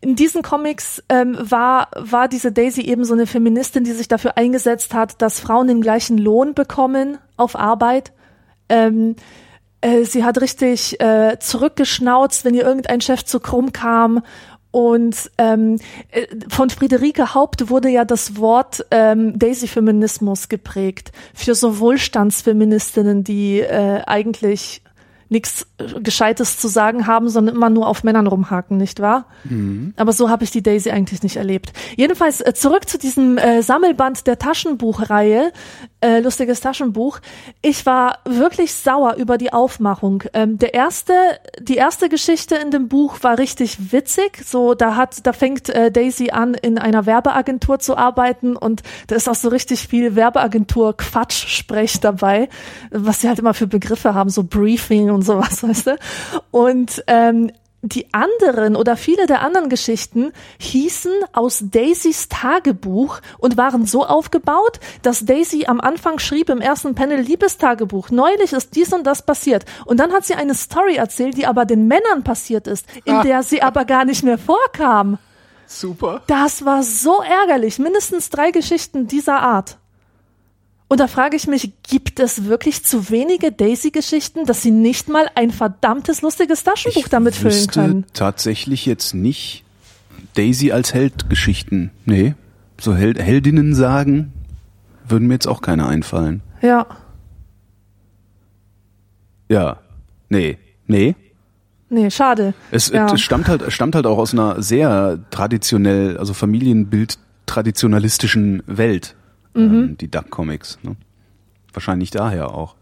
in 0.00 0.16
diesen 0.16 0.42
Comics 0.42 1.02
ähm, 1.08 1.36
war 1.38 1.88
war 1.94 2.28
diese 2.28 2.52
Daisy 2.52 2.82
eben 2.82 3.04
so 3.04 3.14
eine 3.14 3.26
Feministin, 3.26 3.84
die 3.84 3.92
sich 3.92 4.08
dafür 4.08 4.36
eingesetzt 4.36 4.94
hat, 4.94 5.20
dass 5.20 5.40
Frauen 5.40 5.68
den 5.68 5.80
gleichen 5.80 6.18
Lohn 6.18 6.54
bekommen 6.54 7.18
auf 7.36 7.56
Arbeit. 7.56 8.12
Ähm, 8.68 9.16
äh, 9.80 10.04
sie 10.04 10.24
hat 10.24 10.40
richtig 10.40 11.00
äh, 11.00 11.38
zurückgeschnauzt, 11.38 12.44
wenn 12.44 12.54
ihr 12.54 12.64
irgendein 12.64 13.00
Chef 13.00 13.24
zu 13.24 13.40
krumm 13.40 13.72
kam. 13.72 14.22
Und 14.70 15.30
ähm, 15.38 15.78
äh, 16.10 16.26
von 16.48 16.68
Friederike 16.68 17.34
Haupt 17.34 17.70
wurde 17.70 17.88
ja 17.88 18.04
das 18.04 18.36
Wort 18.36 18.84
ähm, 18.90 19.38
Daisy-Feminismus 19.38 20.48
geprägt 20.48 21.12
für 21.34 21.54
so 21.54 21.78
Wohlstandsfeministinnen, 21.78 23.24
die 23.24 23.60
äh, 23.60 24.02
eigentlich 24.06 24.82
nichts 25.28 25.66
Gescheites 26.00 26.58
zu 26.58 26.68
sagen 26.68 27.06
haben, 27.06 27.28
sondern 27.28 27.56
immer 27.56 27.70
nur 27.70 27.88
auf 27.88 28.04
Männern 28.04 28.26
rumhaken, 28.26 28.76
nicht 28.76 29.00
wahr? 29.00 29.26
Aber 29.96 30.12
so 30.12 30.30
habe 30.30 30.44
ich 30.44 30.50
die 30.50 30.62
Daisy 30.62 30.90
eigentlich 30.90 31.22
nicht 31.22 31.36
erlebt. 31.36 31.72
Jedenfalls 31.96 32.40
äh, 32.40 32.54
zurück 32.54 32.88
zu 32.88 32.98
diesem 32.98 33.38
äh, 33.38 33.62
Sammelband 33.62 34.26
der 34.26 34.38
Taschenbuchreihe, 34.38 35.52
äh, 36.00 36.20
lustiges 36.20 36.60
Taschenbuch. 36.60 37.18
Ich 37.62 37.86
war 37.86 38.18
wirklich 38.24 38.74
sauer 38.74 39.14
über 39.16 39.38
die 39.38 39.52
Aufmachung. 39.52 40.22
Ähm, 40.32 40.58
der 40.58 40.74
erste, 40.74 41.12
die 41.60 41.76
erste 41.76 42.08
Geschichte 42.08 42.54
in 42.54 42.70
dem 42.70 42.88
Buch 42.88 43.18
war 43.22 43.38
richtig 43.38 43.92
witzig. 43.92 44.42
So, 44.44 44.74
da 44.74 44.96
hat, 44.96 45.26
da 45.26 45.32
fängt 45.32 45.68
äh, 45.68 45.90
Daisy 45.90 46.30
an, 46.30 46.54
in 46.54 46.78
einer 46.78 47.06
Werbeagentur 47.06 47.78
zu 47.78 47.96
arbeiten 47.96 48.56
und 48.56 48.82
da 49.08 49.16
ist 49.16 49.28
auch 49.28 49.34
so 49.34 49.48
richtig 49.48 49.88
viel 49.88 50.14
Werbeagentur-Quatsch-Sprech 50.14 52.00
dabei, 52.00 52.48
was 52.90 53.20
sie 53.20 53.28
halt 53.28 53.38
immer 53.38 53.54
für 53.54 53.66
Begriffe 53.66 54.14
haben, 54.14 54.30
so 54.30 54.44
Briefing 54.44 55.10
und 55.16 55.22
sowas, 55.22 55.62
weißt 55.62 55.86
du? 55.88 55.98
Und 56.52 57.02
ähm, 57.08 57.50
die 57.82 58.12
anderen 58.12 58.74
oder 58.76 58.96
viele 58.96 59.26
der 59.26 59.42
anderen 59.42 59.68
Geschichten 59.68 60.32
hießen 60.58 61.12
aus 61.32 61.62
Daisys 61.70 62.28
Tagebuch 62.28 63.20
und 63.38 63.56
waren 63.56 63.86
so 63.86 64.04
aufgebaut, 64.04 64.80
dass 65.02 65.24
Daisy 65.24 65.66
am 65.66 65.80
Anfang 65.80 66.18
schrieb 66.18 66.48
im 66.48 66.60
ersten 66.60 66.94
Panel 66.94 67.20
Liebestagebuch. 67.20 68.10
Neulich 68.10 68.52
ist 68.52 68.74
dies 68.74 68.92
und 68.92 69.06
das 69.06 69.22
passiert. 69.24 69.64
Und 69.84 70.00
dann 70.00 70.12
hat 70.12 70.24
sie 70.24 70.34
eine 70.34 70.54
Story 70.54 70.96
erzählt, 70.96 71.36
die 71.36 71.46
aber 71.46 71.64
den 71.64 71.86
Männern 71.86 72.24
passiert 72.24 72.66
ist, 72.66 72.86
in 73.04 73.22
der 73.22 73.42
sie 73.42 73.62
aber 73.62 73.84
gar 73.84 74.04
nicht 74.04 74.22
mehr 74.22 74.38
vorkam. 74.38 75.18
Super. 75.66 76.22
Das 76.26 76.64
war 76.64 76.82
so 76.82 77.22
ärgerlich. 77.22 77.78
Mindestens 77.78 78.30
drei 78.30 78.50
Geschichten 78.50 79.06
dieser 79.06 79.40
Art. 79.40 79.78
Und 80.88 81.00
da 81.00 81.08
frage 81.08 81.36
ich 81.36 81.48
mich, 81.48 81.72
gibt 81.82 82.20
es 82.20 82.44
wirklich 82.44 82.84
zu 82.84 83.10
wenige 83.10 83.50
Daisy-Geschichten, 83.50 84.44
dass 84.46 84.62
sie 84.62 84.70
nicht 84.70 85.08
mal 85.08 85.28
ein 85.34 85.50
verdammtes 85.50 86.22
lustiges 86.22 86.62
Taschenbuch 86.62 87.08
damit 87.08 87.34
füllen 87.34 87.66
können? 87.66 88.06
tatsächlich 88.12 88.86
jetzt 88.86 89.12
nicht 89.12 89.64
Daisy 90.34 90.70
als 90.70 90.94
Heldgeschichten. 90.94 91.90
Nee, 92.04 92.34
so 92.80 92.94
Held 92.94 93.18
Heldinnen 93.18 93.74
sagen, 93.74 94.32
würden 95.08 95.26
mir 95.26 95.34
jetzt 95.34 95.48
auch 95.48 95.60
keine 95.60 95.86
einfallen. 95.86 96.42
Ja, 96.62 96.86
Ja, 99.48 99.78
nee, 100.28 100.58
nee. 100.86 101.14
nee, 101.88 102.10
schade. 102.10 102.54
Es, 102.70 102.88
ja. 102.90 103.12
es 103.12 103.20
stammt 103.20 103.48
halt, 103.48 103.62
es 103.62 103.72
stammt 103.74 103.94
halt 103.94 104.06
auch 104.06 104.18
aus 104.18 104.32
einer 104.32 104.60
sehr 104.62 105.18
traditionell, 105.30 106.16
also 106.18 106.34
Familienbild 106.34 107.18
traditionalistischen 107.46 108.62
Welt, 108.66 109.14
Mhm. 109.56 109.74
ähm, 109.74 109.98
die 109.98 110.10
Duck 110.10 110.30
Comics. 110.30 110.78
Ne? 110.82 110.96
Wahrscheinlich 111.72 112.10
daher 112.10 112.54
auch. 112.54 112.74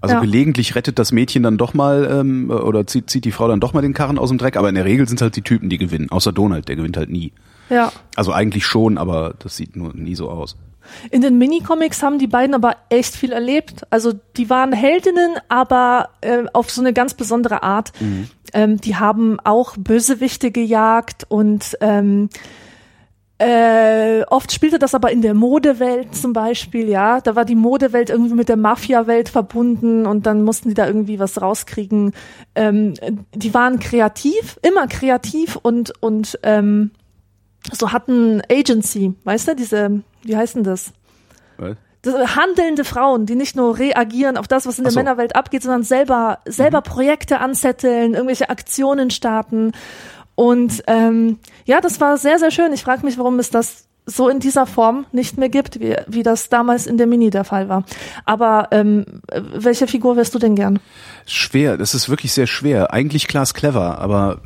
Also 0.00 0.16
Ja. 0.16 0.20
gelegentlich 0.20 0.74
rettet 0.74 0.98
das 0.98 1.12
Mädchen 1.12 1.44
dann 1.44 1.58
doch 1.58 1.74
mal 1.74 2.08
ähm, 2.10 2.50
oder 2.50 2.86
zieht, 2.88 3.08
zieht 3.08 3.24
die 3.24 3.30
Frau 3.30 3.46
dann 3.46 3.60
doch 3.60 3.72
mal 3.72 3.82
den 3.82 3.94
Karren 3.94 4.18
aus 4.18 4.30
dem 4.30 4.38
Dreck, 4.38 4.56
aber 4.56 4.68
in 4.68 4.74
der 4.74 4.84
Regel 4.84 5.06
sind 5.06 5.16
es 5.18 5.22
halt 5.22 5.36
die 5.36 5.42
Typen, 5.42 5.68
die 5.70 5.78
gewinnen. 5.78 6.10
Außer 6.10 6.32
Donald, 6.32 6.66
der 6.68 6.74
gewinnt 6.76 6.96
halt 6.96 7.08
nie. 7.10 7.32
ja. 7.70 7.92
Also 8.16 8.32
eigentlich 8.32 8.66
schon, 8.66 8.98
aber 8.98 9.34
das 9.38 9.56
sieht 9.56 9.76
nur 9.76 9.94
nie 9.94 10.16
so 10.16 10.28
aus. 10.28 10.56
In 11.12 11.20
den 11.22 11.38
Minicomics 11.38 12.02
haben 12.02 12.18
die 12.18 12.26
beiden 12.26 12.56
aber 12.56 12.74
echt 12.88 13.14
viel 13.14 13.30
erlebt. 13.30 13.86
Also 13.90 14.12
die 14.36 14.50
waren 14.50 14.72
Heldinnen, 14.72 15.36
aber 15.48 16.08
äh, 16.20 16.42
auf 16.52 16.70
so 16.72 16.80
eine 16.80 16.92
ganz 16.92 17.14
besondere 17.14 17.62
Art. 17.62 17.92
Ähm, 18.52 18.80
die 18.80 18.96
haben 18.96 19.38
auch 19.38 19.76
Bösewichte 19.76 20.50
gejagt 20.50 21.24
und 21.28 21.78
ähm, 21.80 22.28
äh, 23.42 24.24
oft 24.28 24.52
spielte 24.52 24.78
das 24.78 24.94
aber 24.94 25.10
in 25.10 25.20
der 25.20 25.34
Modewelt 25.34 26.14
zum 26.14 26.32
Beispiel, 26.32 26.88
ja. 26.88 27.20
Da 27.20 27.34
war 27.34 27.44
die 27.44 27.56
Modewelt 27.56 28.08
irgendwie 28.08 28.34
mit 28.34 28.48
der 28.48 28.56
Mafia-Welt 28.56 29.28
verbunden 29.28 30.06
und 30.06 30.26
dann 30.26 30.44
mussten 30.44 30.68
die 30.68 30.74
da 30.74 30.86
irgendwie 30.86 31.18
was 31.18 31.42
rauskriegen. 31.42 32.12
Ähm, 32.54 32.94
die 33.34 33.52
waren 33.52 33.80
kreativ, 33.80 34.60
immer 34.62 34.86
kreativ 34.86 35.56
und 35.56 35.92
und 36.00 36.38
ähm, 36.44 36.92
so 37.72 37.92
hatten 37.92 38.42
Agency, 38.50 39.14
weißt 39.24 39.48
du, 39.48 39.56
diese, 39.56 40.02
wie 40.22 40.36
heißt 40.36 40.54
denn 40.54 40.64
das? 40.64 40.92
Was? 41.58 41.76
das 42.02 42.36
handelnde 42.36 42.84
Frauen, 42.84 43.26
die 43.26 43.36
nicht 43.36 43.54
nur 43.54 43.78
reagieren 43.78 44.36
auf 44.36 44.48
das, 44.48 44.66
was 44.66 44.78
in 44.78 44.84
der 44.84 44.92
so. 44.92 44.98
Männerwelt 44.98 45.36
abgeht, 45.36 45.62
sondern 45.62 45.84
selber 45.84 46.40
selber 46.44 46.80
Projekte 46.82 47.38
anzetteln, 47.38 48.14
irgendwelche 48.14 48.50
Aktionen 48.50 49.10
starten. 49.10 49.72
Und 50.42 50.82
ähm, 50.88 51.38
ja, 51.66 51.80
das 51.80 52.00
war 52.00 52.16
sehr, 52.16 52.38
sehr 52.40 52.50
schön. 52.50 52.72
Ich 52.72 52.82
frage 52.82 53.04
mich, 53.06 53.16
warum 53.16 53.38
es 53.38 53.50
das 53.50 53.84
so 54.06 54.28
in 54.28 54.40
dieser 54.40 54.66
Form 54.66 55.06
nicht 55.12 55.38
mehr 55.38 55.48
gibt, 55.48 55.78
wie, 55.78 55.94
wie 56.08 56.24
das 56.24 56.48
damals 56.48 56.86
in 56.88 56.96
der 56.98 57.06
Mini 57.06 57.30
der 57.30 57.44
Fall 57.44 57.68
war. 57.68 57.84
Aber 58.24 58.66
ähm, 58.72 59.04
welche 59.54 59.86
Figur 59.86 60.16
wärst 60.16 60.34
du 60.34 60.40
denn 60.40 60.56
gern? 60.56 60.80
Schwer, 61.26 61.76
das 61.76 61.94
ist 61.94 62.08
wirklich 62.08 62.32
sehr 62.32 62.48
schwer. 62.48 62.92
Eigentlich 62.92 63.28
Klaas 63.28 63.54
clever, 63.54 63.98
aber 64.00 64.40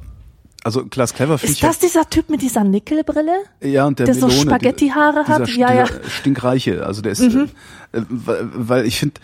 Also 0.65 0.85
Klaas 0.85 1.15
Clever 1.15 1.39
finde 1.39 1.53
Ist 1.53 1.57
ich 1.59 1.63
ja- 1.63 1.69
das 1.69 1.79
dieser 1.79 2.11
Typ 2.11 2.29
mit 2.29 2.43
dieser 2.43 2.65
Nickelbrille? 2.65 3.33
Ja, 3.63 3.87
und 3.87 3.99
der, 3.99 4.05
Der 4.07 4.15
so 4.17 4.27
Melone, 4.27 4.43
Spaghetti-Haare 4.51 5.23
dieser- 5.25 5.39
hat? 5.39 5.49
Ja, 5.57 5.73
ja. 5.75 5.87
Stinkreiche. 6.21 6.85
Also 6.85 7.01
der 7.01 7.13
ist, 7.13 7.21
äh, 7.23 7.27
äh, 7.27 8.03
weil, 8.11 8.49
weil 8.53 8.85
ich 8.87 8.99
finde, 8.99 9.19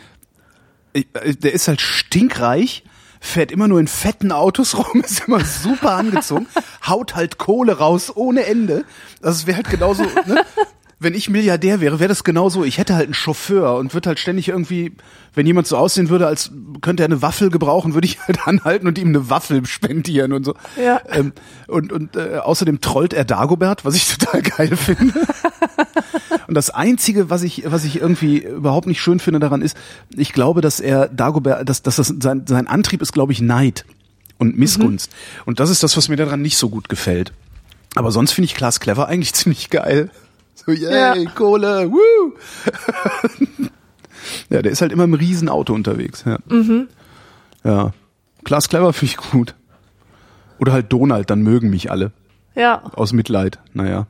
der 0.94 1.52
ist 1.52 1.68
halt 1.68 1.80
stinkreich, 1.82 2.84
fährt 3.22 3.52
immer 3.52 3.68
nur 3.68 3.80
in 3.80 3.86
fetten 3.86 4.32
Autos 4.32 4.76
rum, 4.78 5.00
ist 5.00 5.26
immer 5.26 5.44
super 5.44 5.92
angezogen, 5.92 6.48
haut 6.86 7.14
halt 7.14 7.38
Kohle 7.38 7.78
raus 7.78 8.14
ohne 8.14 8.44
Ende. 8.44 8.84
Also 9.22 9.40
es 9.42 9.46
wäre 9.46 9.58
halt 9.58 9.70
genauso, 9.70 10.02
ne? 10.02 10.44
Wenn 11.02 11.14
ich 11.14 11.28
Milliardär 11.28 11.80
wäre, 11.80 12.00
wäre 12.00 12.08
das 12.08 12.24
genauso. 12.24 12.64
Ich 12.64 12.78
hätte 12.78 12.94
halt 12.94 13.06
einen 13.06 13.14
Chauffeur 13.14 13.76
und 13.76 13.94
würde 13.94 14.08
halt 14.08 14.18
ständig 14.18 14.48
irgendwie, 14.48 14.92
wenn 15.34 15.46
jemand 15.46 15.66
so 15.66 15.76
aussehen 15.76 16.08
würde, 16.08 16.26
als 16.26 16.50
könnte 16.80 17.02
er 17.02 17.06
eine 17.06 17.22
Waffel 17.22 17.50
gebrauchen, 17.50 17.94
würde 17.94 18.06
ich 18.06 18.20
halt 18.20 18.38
anhalten 18.46 18.86
und 18.86 18.98
ihm 18.98 19.08
eine 19.08 19.30
Waffel 19.30 19.64
spendieren 19.66 20.32
und 20.32 20.44
so. 20.44 20.54
Ja. 20.82 21.00
Ähm, 21.10 21.32
und 21.66 21.92
und 21.92 22.16
äh, 22.16 22.38
außerdem 22.38 22.80
trollt 22.80 23.12
er 23.14 23.24
Dagobert, 23.24 23.84
was 23.84 23.94
ich 23.94 24.08
total 24.18 24.42
geil 24.42 24.76
finde. 24.76 25.14
Und 26.46 26.54
das 26.54 26.70
einzige, 26.70 27.30
was 27.30 27.42
ich, 27.42 27.64
was 27.66 27.84
ich 27.84 28.00
irgendwie 28.00 28.38
überhaupt 28.38 28.86
nicht 28.86 29.00
schön 29.00 29.20
finde 29.20 29.40
daran 29.40 29.62
ist, 29.62 29.76
ich 30.14 30.32
glaube, 30.32 30.60
dass 30.60 30.80
er 30.80 31.08
Dagobert, 31.08 31.68
dass, 31.68 31.82
dass 31.82 31.96
das 31.96 32.12
sein, 32.20 32.44
sein 32.46 32.66
Antrieb 32.66 33.02
ist, 33.02 33.12
glaube 33.12 33.32
ich, 33.32 33.40
Neid 33.40 33.84
und 34.38 34.58
Missgunst. 34.58 35.10
Und 35.46 35.60
das 35.60 35.70
ist 35.70 35.82
das, 35.82 35.96
was 35.96 36.08
mir 36.08 36.16
daran 36.16 36.42
nicht 36.42 36.58
so 36.58 36.68
gut 36.68 36.88
gefällt. 36.88 37.32
Aber 37.94 38.10
sonst 38.10 38.32
finde 38.32 38.46
ich 38.46 38.54
Klaas 38.54 38.80
Clever 38.80 39.08
eigentlich 39.08 39.34
ziemlich 39.34 39.70
geil. 39.70 40.10
So, 40.64 40.72
yay, 40.72 41.24
Ja. 41.24 41.30
Kohle, 41.34 41.90
woo! 41.90 42.32
ja, 44.50 44.62
der 44.62 44.70
ist 44.72 44.80
halt 44.80 44.92
immer 44.92 45.04
im 45.04 45.14
Riesenauto 45.14 45.74
unterwegs. 45.74 46.24
Ja. 46.24 46.38
Ja. 47.64 47.92
Klaas 48.44 48.68
Clever 48.68 48.92
finde 48.92 49.12
ich 49.12 49.30
gut. 49.30 49.54
Oder 50.58 50.72
halt 50.72 50.92
Donald, 50.92 51.30
dann 51.30 51.42
mögen 51.42 51.70
mich 51.70 51.90
alle. 51.90 52.12
Ja. 52.54 52.82
Aus 52.94 53.12
Mitleid. 53.12 53.58
Naja. 53.72 54.06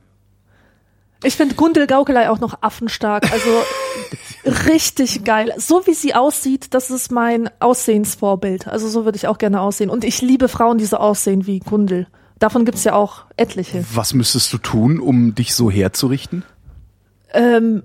Ich 1.23 1.35
finde 1.35 1.55
Gundel 1.55 1.87
Gaukelei 1.87 2.29
auch 2.29 2.39
noch 2.39 2.61
affenstark. 2.61 3.31
Also 3.31 3.49
richtig 4.69 5.23
geil. 5.23 5.53
So 5.57 5.87
wie 5.87 5.93
sie 5.93 6.13
aussieht, 6.13 6.73
das 6.73 6.91
ist 6.91 7.11
mein 7.11 7.49
Aussehensvorbild. 7.59 8.67
Also 8.67 8.89
so 8.89 9.05
würde 9.05 9.15
ich 9.15 9.27
auch 9.27 9.37
gerne 9.37 9.61
aussehen. 9.61 9.89
Und 9.89 10.03
ich 10.03 10.21
liebe 10.21 10.49
Frauen, 10.49 10.77
die 10.77 10.85
so 10.85 10.97
aussehen 10.97 11.47
wie 11.47 11.59
Gundel. 11.59 12.07
Davon 12.39 12.65
gibt's 12.65 12.83
ja 12.83 12.93
auch 12.93 13.25
etliche. 13.37 13.85
Was 13.93 14.13
müsstest 14.13 14.51
du 14.53 14.57
tun, 14.57 14.99
um 14.99 15.35
dich 15.35 15.55
so 15.55 15.71
herzurichten? 15.71 16.43
Ähm, 17.33 17.83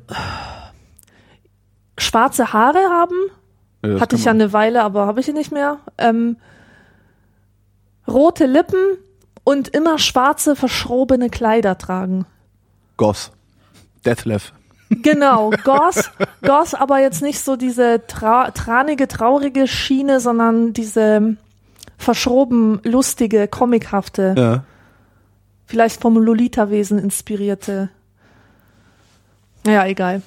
schwarze 1.96 2.53
Haare 2.53 2.78
haben, 2.90 3.14
das 3.82 4.01
hatte 4.01 4.16
ich 4.16 4.24
ja 4.24 4.32
eine 4.32 4.53
Weile, 4.53 4.82
aber 4.82 5.07
habe 5.07 5.20
ich 5.20 5.28
nicht 5.28 5.53
mehr. 5.53 5.78
Ähm, 5.99 6.36
rote 8.07 8.46
Lippen 8.46 8.99
und 9.44 9.68
immer 9.68 9.99
schwarze, 9.99 10.57
verschrobene 10.57 11.30
Kleider 11.30 11.78
tragen. 11.78 12.26
Goth. 12.96 13.30
Deathlev. 14.05 14.53
Genau, 14.90 15.51
Goss, 15.64 16.11
Goss, 16.42 16.74
aber 16.74 16.99
jetzt 17.01 17.22
nicht 17.22 17.40
so 17.40 17.57
diese 17.57 18.07
tra 18.07 18.51
tranige, 18.51 19.07
traurige 19.07 19.66
Schiene, 19.66 20.20
sondern 20.20 20.72
diese 20.72 21.36
verschroben, 21.99 22.80
lustige, 22.84 23.46
comichafte, 23.49 24.34
Ja. 24.38 24.64
vielleicht 25.66 26.01
vom 26.01 26.16
Lolita-Wesen 26.16 26.99
inspirierte. 26.99 27.90
Ja, 29.66 29.86
egal. 29.86 30.22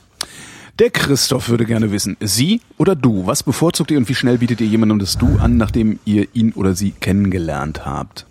Der 0.80 0.90
Christoph 0.90 1.50
würde 1.50 1.66
gerne 1.66 1.92
wissen, 1.92 2.18
Sie 2.20 2.62
oder 2.78 2.96
du, 2.96 3.26
was 3.26 3.44
bevorzugt 3.44 3.92
ihr 3.92 3.98
und 3.98 4.10
wie 4.10 4.16
schnell 4.16 4.38
bietet 4.40 4.62
ihr 4.62 4.68
jemandem 4.68 5.00
das 5.00 5.18
Du 5.18 5.38
an, 5.40 5.58
nachdem 5.58 6.00
ihr 6.06 6.28
ihn 6.34 6.54
oder 6.54 6.76
sie 6.76 6.92
kennengelernt 6.92 7.86
habt? 7.86 8.26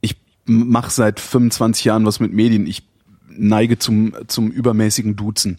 Ich 0.00 0.16
mache 0.44 0.90
seit 0.90 1.20
25 1.20 1.84
Jahren 1.84 2.06
was 2.06 2.20
mit 2.20 2.32
Medien. 2.32 2.66
Ich 2.66 2.82
neige 3.28 3.78
zum, 3.78 4.14
zum 4.26 4.50
übermäßigen 4.50 5.16
Duzen. 5.16 5.58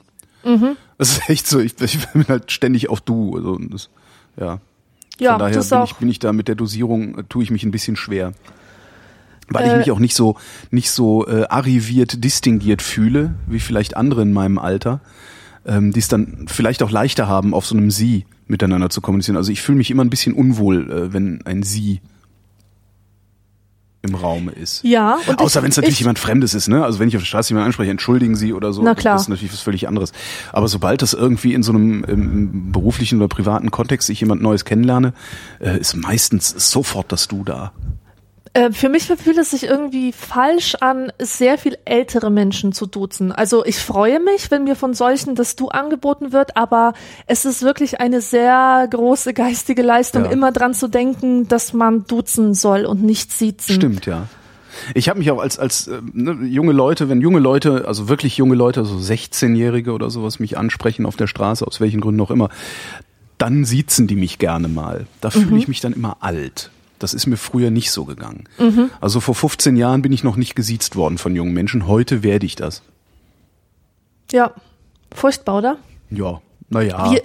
Das 0.98 1.10
ist 1.12 1.30
echt 1.30 1.48
so. 1.48 1.60
Ich, 1.60 1.80
ich 1.82 2.08
bin 2.10 2.26
halt 2.28 2.52
ständig 2.52 2.90
auf 2.90 3.02
Du. 3.02 3.36
Also 3.36 3.58
das, 3.58 3.90
ja. 4.40 4.60
Ja, 5.20 5.32
Von 5.32 5.40
daher 5.40 5.56
das 5.56 5.70
bin 5.70 5.78
auch. 5.80 5.86
ich, 5.86 5.96
bin 5.96 6.10
ich 6.10 6.20
da 6.20 6.34
mit 6.34 6.48
der 6.48 6.56
Dosierung, 6.56 7.18
äh, 7.20 7.24
tue 7.28 7.44
ich 7.44 7.52
mich 7.52 7.64
ein 7.64 7.72
bisschen 7.72 7.96
schwer. 7.96 8.34
Weil 9.50 9.66
ich 9.68 9.74
Äh, 9.74 9.78
mich 9.78 9.92
auch 9.92 10.00
nicht 10.00 10.16
so, 10.16 10.36
nicht 10.72 10.92
so 10.92 11.26
äh, 11.28 11.46
arriviert, 11.48 12.24
distinguiert 12.24 12.82
fühle, 12.82 13.34
wie 13.48 13.60
vielleicht 13.60 13.96
andere 13.96 14.22
in 14.24 14.34
meinem 14.34 14.58
Alter, 14.60 15.00
ähm, 15.66 15.94
die 15.94 16.00
es 16.00 16.08
dann 16.10 16.46
vielleicht 16.48 16.84
auch 16.84 16.92
leichter 16.92 17.28
haben, 17.28 17.54
auf 17.54 17.66
so 17.66 17.76
einem 17.76 17.90
Sie 17.90 18.26
miteinander 18.48 18.90
zu 18.90 19.00
kommunizieren. 19.02 19.38
Also 19.38 19.52
ich 19.52 19.62
fühle 19.62 19.78
mich 19.78 19.90
immer 19.90 20.04
ein 20.04 20.10
bisschen 20.10 20.34
unwohl, 20.34 20.92
äh, 20.92 21.14
wenn 21.14 21.42
ein 21.46 21.64
Sie 21.64 22.02
im 24.04 24.16
Raum 24.16 24.48
ist. 24.50 24.84
Ja, 24.84 25.18
und 25.28 25.40
Außer 25.40 25.62
wenn 25.64 25.70
es 25.70 25.78
natürlich 25.78 25.96
ich- 25.96 26.00
jemand 26.02 26.20
Fremdes 26.20 26.54
ist, 26.54 26.68
ne? 26.68 26.84
Also 26.86 27.00
wenn 27.00 27.08
ich 27.10 27.16
auf 27.16 27.22
der 27.24 27.28
Straße 27.28 27.50
jemanden 27.50 27.68
anspreche, 27.68 27.92
entschuldigen 27.92 28.36
Sie 28.36 28.54
oder 28.54 28.72
so, 28.72 28.82
Na 28.84 28.96
klar. 28.96 29.16
das 29.16 29.24
ist 29.24 29.28
natürlich 29.30 29.52
was 29.54 29.62
völlig 29.62 29.88
anderes. 29.88 30.12
Aber 30.54 30.68
sobald 30.68 31.02
das 31.02 31.14
irgendwie 31.14 31.54
in 31.54 31.64
so 31.64 31.74
einem 31.74 32.72
beruflichen 32.72 33.18
oder 33.18 33.28
privaten 33.28 33.72
Kontext 33.72 34.10
ich 34.10 34.22
jemand 34.22 34.42
Neues 34.42 34.66
kennenlerne, 34.66 35.14
äh, 35.60 35.78
ist 35.80 35.96
meistens 35.96 36.50
sofort 36.72 37.12
das 37.12 37.28
Du 37.28 37.44
da. 37.44 37.72
Äh, 38.54 38.72
für 38.72 38.90
mich 38.90 39.04
fühlt 39.06 39.38
es 39.38 39.52
sich 39.52 39.64
irgendwie 39.64 40.12
falsch 40.12 40.76
an, 40.76 41.12
sehr 41.20 41.58
viel 41.58 41.78
ältere 41.86 42.30
Menschen 42.30 42.72
zu 42.74 42.86
duzen. 42.86 43.32
Also 43.32 43.66
ich 43.66 43.78
freue 43.78 44.20
mich, 44.20 44.52
wenn 44.52 44.64
mir 44.64 44.76
von 44.76 44.94
solchen 44.94 45.36
das 45.36 45.56
Du 45.56 45.70
angeboten 45.70 46.32
wird, 46.32 46.58
aber 46.58 46.94
es 47.26 47.46
ist 47.46 47.62
wirklich 47.64 48.00
eine 48.00 48.22
sehr 48.22 48.88
große 48.90 49.34
geistige 49.34 49.82
Leistung, 49.82 50.26
Ja. 50.26 50.32
immer 50.32 50.52
dran 50.52 50.74
zu 50.74 50.88
denken, 50.88 51.48
dass 51.48 51.74
man 51.74 52.06
duzen 52.06 52.54
soll 52.54 52.86
und 52.86 53.04
nicht 53.04 53.32
siezen. 53.32 53.76
Stimmt, 53.76 54.06
ja. 54.06 54.28
Ich 54.94 55.10
habe 55.10 55.18
mich 55.20 55.32
auch 55.32 55.40
als 55.40 55.58
als 55.58 55.88
äh, 55.88 56.00
ne, 56.14 56.38
junge 56.48 56.72
Leute, 56.72 57.10
wenn 57.10 57.20
junge 57.20 57.40
Leute, 57.40 57.86
also 57.88 58.10
wirklich 58.10 58.38
junge 58.38 58.54
Leute, 58.56 58.86
so 58.86 58.96
16-Jährige 58.96 59.92
oder 59.92 60.10
sowas 60.12 60.40
mich 60.40 60.58
ansprechen 60.58 61.06
auf 61.08 61.16
der 61.16 61.26
Straße, 61.28 61.66
aus 61.66 61.82
welchen 61.82 62.00
Gründen 62.00 62.22
auch 62.22 62.30
immer, 62.30 62.50
dann 63.40 63.66
siezen 63.66 64.06
die 64.08 64.16
mich 64.16 64.38
gerne 64.38 64.68
mal. 64.68 65.08
Da 65.22 65.32
fühle 65.32 65.58
ich 65.58 65.68
mich 65.68 65.80
dann 65.82 65.94
immer 65.94 66.18
alt. 66.20 66.70
Das 67.00 67.14
ist 67.14 67.28
mir 67.28 67.38
früher 67.38 67.72
nicht 67.72 67.92
so 67.92 68.06
gegangen. 68.06 68.46
Also 69.00 69.20
vor 69.20 69.36
15 69.36 69.76
Jahren 69.76 70.02
bin 70.02 70.12
ich 70.12 70.24
noch 70.24 70.36
nicht 70.36 70.56
gesiezt 70.56 70.96
worden 70.96 71.18
von 71.18 71.36
jungen 71.36 71.54
Menschen. 71.54 71.88
Heute 71.88 72.24
werde 72.24 72.46
ich 72.46 72.56
das. 72.56 72.82
Ja, 74.32 74.54
furchtbar, 75.14 75.58
oder? 75.58 75.78
Ja, 76.10 76.42
naja. 76.70 77.12
Wie, 77.12 77.22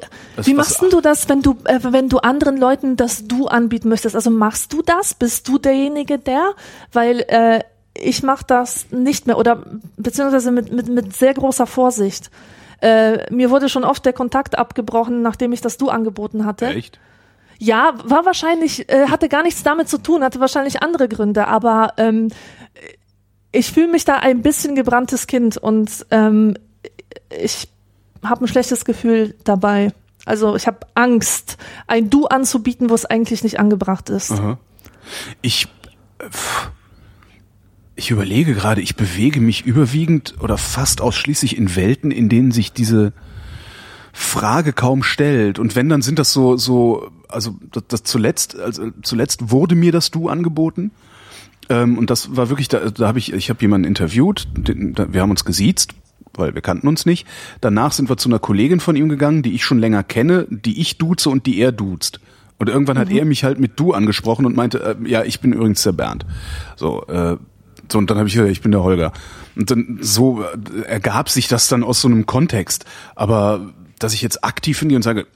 wie 0.46 0.54
machst 0.54 0.80
denn 0.80 0.90
du 0.90 1.00
das, 1.00 1.28
wenn 1.28 1.42
du, 1.42 1.56
äh, 1.64 1.80
wenn 1.82 2.08
du 2.08 2.18
anderen 2.18 2.56
Leuten 2.56 2.96
das 2.96 3.26
Du 3.26 3.48
anbieten 3.48 3.88
möchtest? 3.88 4.14
Also 4.14 4.30
machst 4.30 4.72
du 4.72 4.82
das? 4.82 5.14
Bist 5.14 5.48
du 5.48 5.58
derjenige, 5.58 6.18
der? 6.18 6.52
Weil 6.92 7.20
äh, 7.28 7.60
ich 7.94 8.22
mache 8.22 8.44
das 8.46 8.86
nicht 8.90 9.26
mehr 9.26 9.38
oder 9.38 9.64
beziehungsweise 9.96 10.52
mit, 10.52 10.72
mit, 10.72 10.88
mit 10.88 11.16
sehr 11.16 11.34
großer 11.34 11.66
Vorsicht. 11.66 12.30
Äh, 12.80 13.32
mir 13.32 13.50
wurde 13.50 13.68
schon 13.68 13.84
oft 13.84 14.04
der 14.04 14.12
Kontakt 14.12 14.58
abgebrochen, 14.58 15.22
nachdem 15.22 15.52
ich 15.52 15.60
das 15.60 15.76
Du 15.76 15.88
angeboten 15.88 16.44
hatte. 16.44 16.66
Echt? 16.66 16.98
Ja, 17.62 17.94
war 18.02 18.26
wahrscheinlich, 18.26 18.88
äh, 18.88 19.06
hatte 19.06 19.28
gar 19.28 19.44
nichts 19.44 19.62
damit 19.62 19.88
zu 19.88 19.98
tun, 19.98 20.24
hatte 20.24 20.40
wahrscheinlich 20.40 20.82
andere 20.82 21.08
Gründe, 21.08 21.46
aber 21.46 21.92
ähm, 21.96 22.26
ich 23.52 23.70
fühle 23.70 23.86
mich 23.86 24.04
da 24.04 24.16
ein 24.16 24.42
bisschen 24.42 24.74
gebranntes 24.74 25.28
Kind 25.28 25.58
und 25.58 26.04
ähm, 26.10 26.56
ich 27.40 27.68
habe 28.24 28.44
ein 28.44 28.48
schlechtes 28.48 28.84
Gefühl 28.84 29.36
dabei. 29.44 29.92
Also 30.24 30.56
ich 30.56 30.66
habe 30.66 30.80
Angst, 30.94 31.56
ein 31.86 32.10
Du 32.10 32.26
anzubieten, 32.26 32.90
wo 32.90 32.94
es 32.94 33.04
eigentlich 33.04 33.44
nicht 33.44 33.60
angebracht 33.60 34.10
ist. 34.10 34.32
Aha. 34.32 34.58
Ich, 35.40 35.68
äh, 36.18 36.24
ich 37.94 38.10
überlege 38.10 38.54
gerade, 38.54 38.80
ich 38.80 38.96
bewege 38.96 39.40
mich 39.40 39.64
überwiegend 39.64 40.34
oder 40.40 40.58
fast 40.58 41.00
ausschließlich 41.00 41.56
in 41.56 41.76
Welten, 41.76 42.10
in 42.10 42.28
denen 42.28 42.50
sich 42.50 42.72
diese 42.72 43.12
Frage 44.12 44.72
kaum 44.72 45.02
stellt. 45.02 45.58
Und 45.58 45.74
wenn, 45.74 45.88
dann 45.88 46.02
sind 46.02 46.18
das 46.18 46.32
so, 46.32 46.56
so, 46.56 47.10
also 47.28 47.56
das, 47.72 47.84
das 47.88 48.02
zuletzt, 48.02 48.58
also 48.58 48.90
zuletzt 49.02 49.50
wurde 49.50 49.74
mir 49.74 49.92
das 49.92 50.10
Du 50.10 50.28
angeboten. 50.28 50.90
Ähm, 51.68 51.98
und 51.98 52.10
das 52.10 52.36
war 52.36 52.48
wirklich, 52.48 52.68
da, 52.68 52.90
da 52.90 53.08
habe 53.08 53.18
ich, 53.18 53.32
ich 53.32 53.50
habe 53.50 53.60
jemanden 53.60 53.86
interviewt, 53.86 54.48
den, 54.56 54.94
da, 54.94 55.12
wir 55.12 55.22
haben 55.22 55.30
uns 55.30 55.44
gesiezt, 55.44 55.94
weil 56.34 56.54
wir 56.54 56.62
kannten 56.62 56.88
uns 56.88 57.06
nicht. 57.06 57.26
Danach 57.60 57.92
sind 57.92 58.08
wir 58.08 58.16
zu 58.16 58.28
einer 58.28 58.38
Kollegin 58.38 58.80
von 58.80 58.96
ihm 58.96 59.08
gegangen, 59.08 59.42
die 59.42 59.54
ich 59.54 59.64
schon 59.64 59.78
länger 59.78 60.02
kenne, 60.02 60.46
die 60.50 60.80
ich 60.80 60.98
duze 60.98 61.30
und 61.30 61.46
die 61.46 61.58
er 61.58 61.72
duzt. 61.72 62.20
Und 62.58 62.68
irgendwann 62.68 62.98
hat 62.98 63.10
er 63.10 63.24
mich 63.24 63.44
halt 63.44 63.58
mit 63.58 63.72
du 63.80 63.92
angesprochen 63.92 64.46
und 64.46 64.54
meinte, 64.54 64.96
äh, 65.02 65.08
ja, 65.08 65.24
ich 65.24 65.40
bin 65.40 65.52
übrigens 65.52 65.82
der 65.82 65.92
Bernd. 65.92 66.24
So, 66.76 67.04
äh, 67.06 67.36
so 67.90 67.98
und 67.98 68.10
dann 68.10 68.18
habe 68.18 68.28
ich 68.28 68.34
gesagt, 68.34 68.52
ich 68.52 68.60
bin 68.60 68.70
der 68.70 68.82
Holger. 68.82 69.12
Und 69.56 69.70
dann 69.70 69.98
so 70.00 70.42
äh, 70.42 70.82
ergab 70.86 71.28
sich 71.28 71.48
das 71.48 71.68
dann 71.68 71.82
aus 71.82 72.00
so 72.00 72.08
einem 72.08 72.24
Kontext. 72.24 72.84
Aber 73.16 73.72
dass 74.02 74.14
ich 74.14 74.22
jetzt 74.22 74.44
aktiv 74.44 74.78
hingehe 74.78 74.96
und 74.96 75.02
sage, 75.02 75.26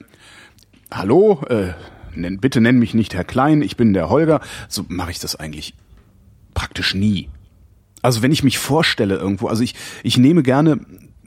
hallo, 0.91 1.41
äh, 1.49 1.73
nenn, 2.15 2.39
bitte 2.39 2.61
nenn 2.61 2.79
mich 2.79 2.93
nicht 2.93 3.13
Herr 3.13 3.23
Klein, 3.23 3.61
ich 3.61 3.77
bin 3.77 3.93
der 3.93 4.09
Holger, 4.09 4.41
so 4.67 4.85
mache 4.87 5.11
ich 5.11 5.19
das 5.19 5.35
eigentlich 5.35 5.73
praktisch 6.53 6.93
nie. 6.95 7.29
Also 8.01 8.21
wenn 8.21 8.31
ich 8.31 8.43
mich 8.43 8.57
vorstelle 8.57 9.15
irgendwo, 9.15 9.47
also 9.47 9.63
ich, 9.63 9.75
ich 10.03 10.17
nehme 10.17 10.43
gerne 10.43 10.79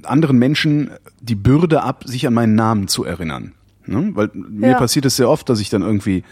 anderen 0.03 0.39
Menschen 0.39 0.91
die 1.21 1.35
Bürde 1.35 1.83
ab, 1.83 2.05
sich 2.07 2.27
an 2.27 2.35
meinen 2.35 2.55
Namen 2.55 2.89
zu 2.89 3.05
erinnern. 3.05 3.53
Ne? 3.87 4.11
Weil 4.15 4.31
mir 4.35 4.71
Ja. 4.71 4.79
passiert 4.79 5.05
es 5.05 5.17
sehr 5.17 5.29
oft, 5.29 5.49
dass 5.49 5.61
ich 5.61 5.69
dann 5.69 5.83
irgendwie 5.83 6.25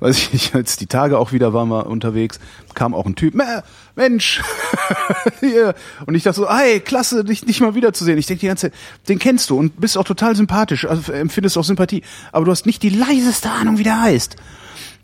weiß 0.00 0.16
ich 0.18 0.32
nicht, 0.32 0.54
als 0.54 0.76
die 0.76 0.86
Tage 0.86 1.18
auch 1.18 1.32
wieder 1.32 1.52
waren 1.52 1.68
wir 1.68 1.86
unterwegs, 1.86 2.38
kam 2.74 2.94
auch 2.94 3.06
ein 3.06 3.14
Typ, 3.16 3.34
"Mä, 3.34 3.62
Mensch, 3.94 4.42
hier. 5.40 5.74
Und 6.06 6.14
ich 6.14 6.22
dachte 6.22 6.40
so, 6.40 6.50
hey, 6.50 6.80
klasse, 6.80 7.24
dich 7.24 7.46
nicht 7.46 7.60
mal 7.60 7.74
wiederzusehen. 7.74 8.18
Ich 8.18 8.26
denke 8.26 8.40
die 8.40 8.46
ganze 8.46 8.70
Zeit, 8.70 8.78
den 9.08 9.18
kennst 9.18 9.50
du 9.50 9.58
und 9.58 9.80
bist 9.80 9.96
auch 9.96 10.04
total 10.04 10.36
sympathisch, 10.36 10.86
also 10.86 11.12
empfindest 11.12 11.56
auch 11.56 11.64
Sympathie. 11.64 12.02
Aber 12.32 12.44
du 12.44 12.50
hast 12.50 12.66
nicht 12.66 12.82
die 12.82 12.90
leiseste 12.90 13.50
Ahnung, 13.50 13.78
wie 13.78 13.82
der 13.84 14.00
heißt. 14.02 14.36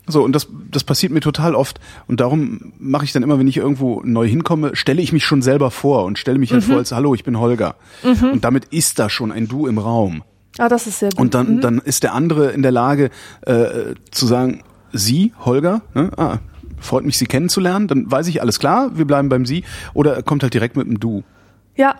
So, 0.05 0.21
und 0.21 0.33
das, 0.33 0.47
das 0.69 0.83
passiert 0.83 1.13
mir 1.13 1.21
total 1.21 1.55
oft. 1.55 1.79
Und 2.07 2.19
darum 2.19 2.73
mache 2.77 3.05
ich 3.05 3.13
dann 3.13 3.23
immer, 3.23 3.39
wenn 3.39 3.47
ich 3.47 3.57
irgendwo 3.57 4.01
neu 4.03 4.27
hinkomme, 4.27 4.75
stelle 4.75 5.01
ich 5.01 5.13
mich 5.13 5.25
schon 5.25 5.41
selber 5.41 5.71
vor 5.71 6.03
und 6.03 6.19
stelle 6.19 6.37
mich 6.39 6.51
halt 6.51 6.63
vor 6.65 6.75
als, 6.77 6.91
hallo, 6.91 7.15
ich 7.15 7.23
bin 7.23 7.39
Holger. 7.39 7.75
Und 8.03 8.43
damit 8.43 8.65
ist 8.65 8.99
da 8.99 9.09
schon 9.09 9.31
ein 9.31 9.47
Du 9.47 9.65
im 9.65 9.77
Raum. 9.77 10.23
Ah, 10.57 10.67
das 10.69 10.87
ist 10.87 10.99
sehr 10.99 11.09
gut. 11.09 11.19
Und 11.19 11.33
dann, 11.33 11.61
dann 11.61 11.79
ist 11.79 12.03
der 12.03 12.13
andere 12.13 12.51
in 12.51 12.61
der 12.61 12.71
Lage 12.71 13.09
äh, 13.41 13.95
zu 14.11 14.27
sagen, 14.27 14.61
Sie, 14.93 15.33
Holger, 15.43 15.81
ne? 15.93 16.11
ah, 16.17 16.37
freut 16.79 17.03
mich, 17.03 17.17
Sie 17.17 17.25
kennenzulernen, 17.25 17.87
dann 17.87 18.09
weiß 18.09 18.27
ich, 18.27 18.41
alles 18.41 18.59
klar, 18.59 18.91
wir 18.97 19.05
bleiben 19.05 19.27
beim 19.29 19.45
Sie. 19.45 19.63
Oder 19.93 20.15
er 20.15 20.23
kommt 20.23 20.43
halt 20.43 20.53
direkt 20.53 20.77
mit 20.77 20.87
dem 20.87 20.99
Du. 20.99 21.23
ja, 21.75 21.95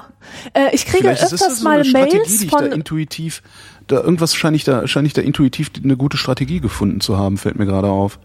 äh, 0.54 0.74
ich 0.74 0.86
kriege 0.86 1.00
Vielleicht 1.04 1.24
ist 1.24 1.34
öfters 1.34 1.48
das 1.50 1.60
so 1.60 1.64
mal 1.66 1.76
eine 1.76 1.86
Strategie, 1.86 2.18
Mails 2.18 2.38
die 2.38 2.46
ich 2.46 2.52
da 2.52 2.58
von 2.58 2.72
intuitiv, 2.72 3.42
da 3.88 4.02
irgendwas 4.02 4.36
scheine 4.36 4.56
ich 4.56 4.64
da, 4.64 4.88
scheine 4.88 5.08
ich 5.08 5.14
da 5.14 5.22
intuitiv 5.22 5.72
eine 5.84 5.98
gute 5.98 6.18
Strategie 6.18 6.60
gefunden 6.60 7.02
zu 7.02 7.18
haben, 7.18 7.38
fällt 7.38 7.58
mir 7.58 7.66
gerade 7.66 7.90
auf. 7.90 8.20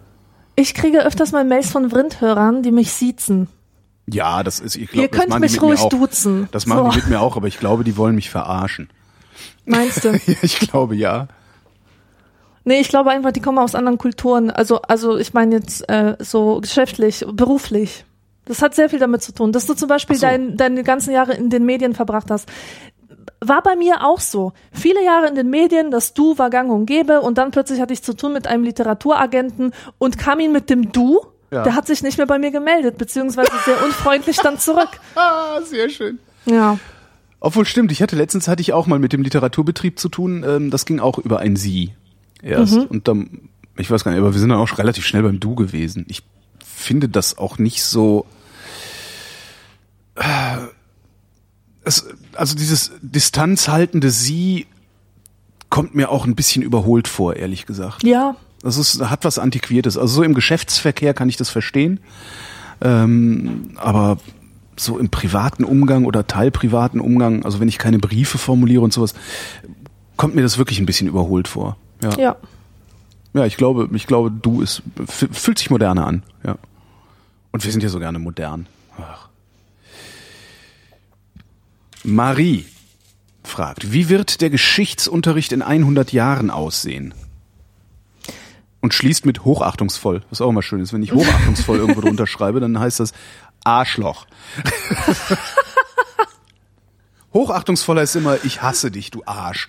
ich 0.56 0.74
kriege 0.74 1.04
öfters 1.04 1.32
mal 1.32 1.44
Mails 1.44 1.70
von 1.70 1.90
Vrindhörern, 1.90 2.62
die 2.62 2.70
mich 2.72 2.92
siezen. 2.92 3.48
Ja, 4.10 4.42
das 4.42 4.60
ist, 4.60 4.76
ich 4.76 4.90
glaube, 4.90 5.02
Ihr 5.02 5.08
könnt 5.08 5.38
mich 5.40 5.60
ruhig 5.60 5.80
duzen. 5.90 6.48
Das 6.50 6.66
machen 6.66 6.84
So. 6.84 6.90
die 6.90 6.96
mit 6.96 7.08
mir 7.08 7.20
auch, 7.20 7.36
aber 7.36 7.46
ich 7.46 7.58
glaube, 7.58 7.84
die 7.84 7.96
wollen 7.96 8.14
mich 8.14 8.30
verarschen. 8.30 8.88
Meinst 9.66 10.04
du? 10.04 10.18
Ich 10.42 10.58
glaube, 10.60 10.94
ja. 10.96 11.28
Nee, 12.68 12.80
ich 12.80 12.90
glaube 12.90 13.08
einfach, 13.08 13.32
die 13.32 13.40
kommen 13.40 13.56
aus 13.56 13.74
anderen 13.74 13.96
Kulturen. 13.96 14.50
Also, 14.50 14.82
also 14.82 15.16
ich 15.16 15.32
meine 15.32 15.54
jetzt 15.54 15.88
äh, 15.88 16.16
so 16.18 16.60
geschäftlich, 16.60 17.24
beruflich. 17.32 18.04
Das 18.44 18.60
hat 18.60 18.74
sehr 18.74 18.90
viel 18.90 18.98
damit 18.98 19.22
zu 19.22 19.32
tun, 19.32 19.52
dass 19.52 19.64
du 19.64 19.72
zum 19.72 19.88
Beispiel 19.88 20.16
so. 20.16 20.26
dein, 20.26 20.58
deine 20.58 20.82
ganzen 20.82 21.14
Jahre 21.14 21.32
in 21.32 21.48
den 21.48 21.64
Medien 21.64 21.94
verbracht 21.94 22.30
hast. 22.30 22.46
War 23.40 23.62
bei 23.62 23.74
mir 23.74 24.04
auch 24.04 24.20
so. 24.20 24.52
Viele 24.70 25.02
Jahre 25.02 25.28
in 25.28 25.34
den 25.34 25.48
Medien, 25.48 25.90
das 25.90 26.12
Du 26.12 26.36
war 26.36 26.50
gang 26.50 26.70
und 26.70 26.84
gäbe 26.84 27.22
und 27.22 27.38
dann 27.38 27.52
plötzlich 27.52 27.80
hatte 27.80 27.94
ich 27.94 28.02
zu 28.02 28.12
tun 28.12 28.34
mit 28.34 28.46
einem 28.46 28.64
Literaturagenten 28.64 29.72
und 29.96 30.18
kam 30.18 30.38
ihn 30.38 30.52
mit 30.52 30.68
dem 30.68 30.92
Du. 30.92 31.22
Ja. 31.50 31.62
Der 31.62 31.74
hat 31.74 31.86
sich 31.86 32.02
nicht 32.02 32.18
mehr 32.18 32.26
bei 32.26 32.38
mir 32.38 32.50
gemeldet, 32.50 32.98
beziehungsweise 32.98 33.50
sehr 33.64 33.82
unfreundlich 33.82 34.36
dann 34.42 34.58
zurück. 34.58 34.90
Ah, 35.14 35.62
sehr 35.62 35.88
schön. 35.88 36.18
Ja. 36.44 36.78
Obwohl 37.40 37.64
stimmt, 37.64 37.92
ich 37.92 38.02
hatte 38.02 38.14
letztens 38.14 38.46
hatte 38.46 38.60
ich 38.60 38.74
auch 38.74 38.86
mal 38.86 38.98
mit 38.98 39.14
dem 39.14 39.22
Literaturbetrieb 39.22 39.98
zu 39.98 40.10
tun. 40.10 40.44
Ähm, 40.46 40.70
das 40.70 40.84
ging 40.84 41.00
auch 41.00 41.18
über 41.18 41.38
ein 41.38 41.56
Sie 41.56 41.94
erst. 42.42 42.74
Mhm. 42.76 42.82
Und 42.84 43.08
dann, 43.08 43.48
ich 43.76 43.90
weiß 43.90 44.04
gar 44.04 44.12
nicht, 44.12 44.20
aber 44.20 44.32
wir 44.32 44.40
sind 44.40 44.50
dann 44.50 44.58
auch 44.58 44.68
schon 44.68 44.76
relativ 44.78 45.06
schnell 45.06 45.22
beim 45.22 45.40
Du 45.40 45.54
gewesen. 45.54 46.04
Ich 46.08 46.22
finde 46.64 47.08
das 47.08 47.38
auch 47.38 47.58
nicht 47.58 47.82
so. 47.82 48.26
Äh, 50.16 50.58
Es, 51.84 52.06
also 52.34 52.54
dieses 52.54 52.92
distanzhaltende 53.00 54.10
Sie 54.10 54.66
kommt 55.70 55.94
mir 55.94 56.10
auch 56.10 56.26
ein 56.26 56.34
bisschen 56.34 56.62
überholt 56.62 57.08
vor, 57.08 57.36
ehrlich 57.36 57.66
gesagt. 57.66 58.02
Ja. 58.04 58.36
Das 58.62 58.76
ist, 58.76 59.00
hat 59.00 59.24
was 59.24 59.38
Antiquiertes. 59.38 59.96
Also 59.96 60.16
so 60.16 60.22
im 60.22 60.34
Geschäftsverkehr 60.34 61.14
kann 61.14 61.28
ich 61.28 61.36
das 61.36 61.48
verstehen. 61.48 62.00
Ähm, 62.80 63.70
aber 63.76 64.18
so 64.76 64.98
im 64.98 65.08
privaten 65.08 65.64
Umgang 65.64 66.04
oder 66.04 66.26
teilprivaten 66.26 67.00
Umgang, 67.00 67.44
also 67.44 67.58
wenn 67.60 67.68
ich 67.68 67.78
keine 67.78 67.98
Briefe 67.98 68.38
formuliere 68.38 68.82
und 68.82 68.92
sowas, 68.92 69.14
kommt 70.16 70.34
mir 70.34 70.42
das 70.42 70.58
wirklich 70.58 70.80
ein 70.80 70.86
bisschen 70.86 71.08
überholt 71.08 71.48
vor. 71.48 71.76
Ja, 72.02 72.10
ja. 72.18 72.36
Ja. 73.34 73.46
ich 73.46 73.56
glaube, 73.56 73.88
ich 73.94 74.06
glaube, 74.06 74.30
du 74.30 74.62
ist, 74.62 74.82
fühlt 75.06 75.58
sich 75.58 75.70
moderner 75.70 76.06
an. 76.06 76.22
Ja. 76.44 76.56
Und 77.52 77.64
wir 77.64 77.72
sind 77.72 77.82
ja 77.82 77.88
so 77.88 77.98
gerne 77.98 78.18
modern. 78.18 78.66
Ach. 78.98 79.28
Marie 82.04 82.66
fragt, 83.42 83.92
wie 83.92 84.08
wird 84.08 84.40
der 84.40 84.50
Geschichtsunterricht 84.50 85.52
in 85.52 85.62
100 85.62 86.12
Jahren 86.12 86.50
aussehen? 86.50 87.14
Und 88.80 88.94
schließt 88.94 89.26
mit 89.26 89.44
hochachtungsvoll, 89.44 90.22
was 90.30 90.40
auch 90.40 90.50
immer 90.50 90.62
schön 90.62 90.80
ist. 90.80 90.92
Wenn 90.92 91.02
ich 91.02 91.12
hochachtungsvoll 91.12 91.78
irgendwo 91.78 92.00
drunter 92.02 92.28
schreibe, 92.28 92.60
dann 92.60 92.78
heißt 92.78 93.00
das 93.00 93.12
Arschloch. 93.64 94.26
Hochachtungsvoller 97.34 98.02
ist 98.02 98.16
immer, 98.16 98.44
ich 98.44 98.62
hasse 98.62 98.90
dich, 98.90 99.10
du 99.10 99.22
Arsch. 99.26 99.68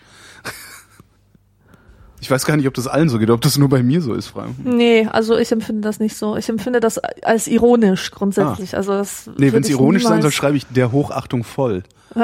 Ich 2.21 2.29
weiß 2.29 2.45
gar 2.45 2.57
nicht, 2.57 2.67
ob 2.67 2.73
das 2.73 2.87
allen 2.87 3.07
so 3.09 3.17
geht, 3.17 3.29
ob 3.29 3.41
das 3.41 3.57
nur 3.57 3.69
bei 3.69 3.81
mir 3.81 4.01
so 4.01 4.13
ist, 4.13 4.27
Frank. 4.27 4.55
Nee, 4.63 5.07
also 5.11 5.37
ich 5.37 5.51
empfinde 5.51 5.81
das 5.81 5.99
nicht 5.99 6.15
so. 6.17 6.35
Ich 6.35 6.49
empfinde 6.49 6.79
das 6.79 6.97
als 6.97 7.47
ironisch 7.47 8.11
grundsätzlich. 8.11 8.75
Also 8.75 8.91
das 8.93 9.27
Ah. 9.29 9.31
Nee, 9.37 9.53
wenn 9.53 9.63
es 9.63 9.69
ironisch 9.69 10.03
sein 10.03 10.21
soll, 10.21 10.29
niemals- 10.29 10.33
schreibe 10.35 10.57
ich 10.57 10.65
der 10.67 10.91
Hochachtung 10.91 11.43
voll. 11.43 11.83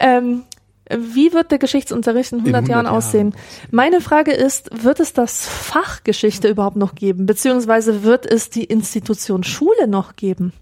Ähm, 0.00 0.44
wie 0.90 1.32
wird 1.32 1.50
der 1.50 1.58
Geschichtsunterricht 1.58 2.32
in 2.32 2.38
100, 2.38 2.54
100 2.54 2.68
Jahren 2.70 2.84
Jahren 2.86 2.96
aussehen? 2.96 3.34
Meine 3.70 4.00
Frage 4.00 4.32
ist, 4.32 4.70
wird 4.84 5.00
es 5.00 5.12
das 5.12 5.46
Fach 5.46 6.04
Geschichte 6.04 6.48
überhaupt 6.48 6.76
noch 6.76 6.94
geben? 6.94 7.26
Beziehungsweise 7.26 8.02
wird 8.04 8.24
es 8.30 8.50
die 8.50 8.64
Institution 8.64 9.42
Schule 9.42 9.88
noch 9.88 10.16
geben? 10.16 10.52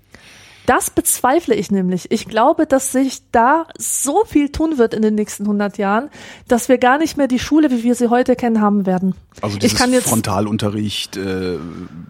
Das 0.67 0.91
bezweifle 0.91 1.55
ich 1.55 1.71
nämlich. 1.71 2.11
Ich 2.11 2.27
glaube, 2.27 2.67
dass 2.67 2.93
sich 2.93 3.23
da 3.33 3.67
so 3.77 4.25
viel 4.25 4.51
tun 4.51 4.79
wird 4.79 4.95
in 4.95 5.03
den 5.03 5.15
nächsten 5.15 5.45
100 5.45 5.77
Jahren, 5.79 6.09
dass 6.49 6.69
wir 6.69 6.79
gar 6.79 6.99
nicht 6.99 7.17
mehr 7.17 7.29
die 7.29 7.39
Schule, 7.39 7.71
wie 7.71 7.83
wir 7.83 7.95
sie 7.95 8.09
heute 8.09 8.35
kennen, 8.35 8.61
haben 8.61 8.87
werden. 8.87 9.15
Also 9.43 9.57
ich 9.57 9.63
dieses 9.63 9.79
kann 9.79 9.93
jetzt 9.93 10.09
Frontalunterricht, 10.09 11.17
äh, 11.17 11.59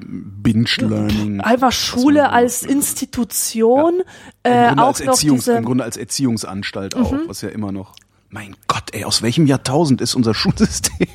Binge-Learning. 0.00 1.40
einfach 1.40 1.72
Schule 1.72 2.30
als 2.30 2.62
Institution, 2.62 4.02
Im 4.44 4.52
äh, 4.52 4.66
Grunde, 4.68 4.82
auch 4.82 4.86
als 4.88 5.00
Erziehungs, 5.00 5.48
Im 5.48 5.64
Grunde 5.64 5.84
als 5.84 5.96
Erziehungsanstalt 5.96 6.94
auch, 6.94 7.12
was 7.26 7.40
ja 7.40 7.48
immer 7.48 7.72
noch. 7.72 7.94
Mein 8.30 8.56
Gott, 8.68 8.84
ey, 8.92 9.04
aus 9.04 9.22
welchem 9.22 9.46
Jahrtausend 9.46 10.00
ist 10.00 10.14
unser 10.14 10.34
Schulsystem? 10.34 11.08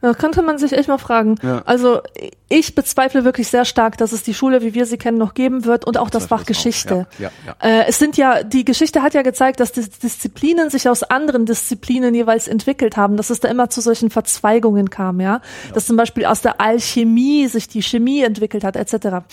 Da 0.00 0.14
könnte 0.14 0.42
man 0.42 0.56
sich 0.56 0.72
echt 0.72 0.88
mal 0.88 0.98
fragen. 0.98 1.36
Ja. 1.42 1.62
Also 1.66 2.00
ich 2.48 2.74
bezweifle 2.74 3.24
wirklich 3.24 3.48
sehr 3.48 3.64
stark, 3.64 3.98
dass 3.98 4.12
es 4.12 4.22
die 4.22 4.32
Schule, 4.32 4.62
wie 4.62 4.74
wir 4.74 4.86
sie 4.86 4.96
kennen, 4.96 5.18
noch 5.18 5.34
geben 5.34 5.66
wird 5.66 5.86
und 5.86 5.98
auch 5.98 6.08
das 6.08 6.26
Fach 6.26 6.38
das. 6.38 6.46
Geschichte. 6.48 7.06
Ja, 7.18 7.30
ja, 7.44 7.54
ja. 7.62 7.80
Äh, 7.80 7.84
es 7.88 7.98
sind 7.98 8.16
ja, 8.16 8.42
die 8.42 8.64
Geschichte 8.64 9.02
hat 9.02 9.12
ja 9.12 9.22
gezeigt, 9.22 9.60
dass 9.60 9.72
die 9.72 9.82
Disziplinen 9.88 10.70
sich 10.70 10.88
aus 10.88 11.02
anderen 11.02 11.44
Disziplinen 11.44 12.14
jeweils 12.14 12.48
entwickelt 12.48 12.96
haben, 12.96 13.16
dass 13.16 13.30
es 13.30 13.40
da 13.40 13.48
immer 13.48 13.68
zu 13.68 13.80
solchen 13.82 14.10
Verzweigungen 14.10 14.88
kam, 14.88 15.20
ja. 15.20 15.42
Dass 15.74 15.86
zum 15.86 15.96
Beispiel 15.96 16.24
aus 16.24 16.40
der 16.40 16.60
Alchemie 16.60 17.46
sich 17.48 17.68
die 17.68 17.82
Chemie 17.82 18.22
entwickelt 18.22 18.64
hat, 18.64 18.76
etc. 18.76 19.24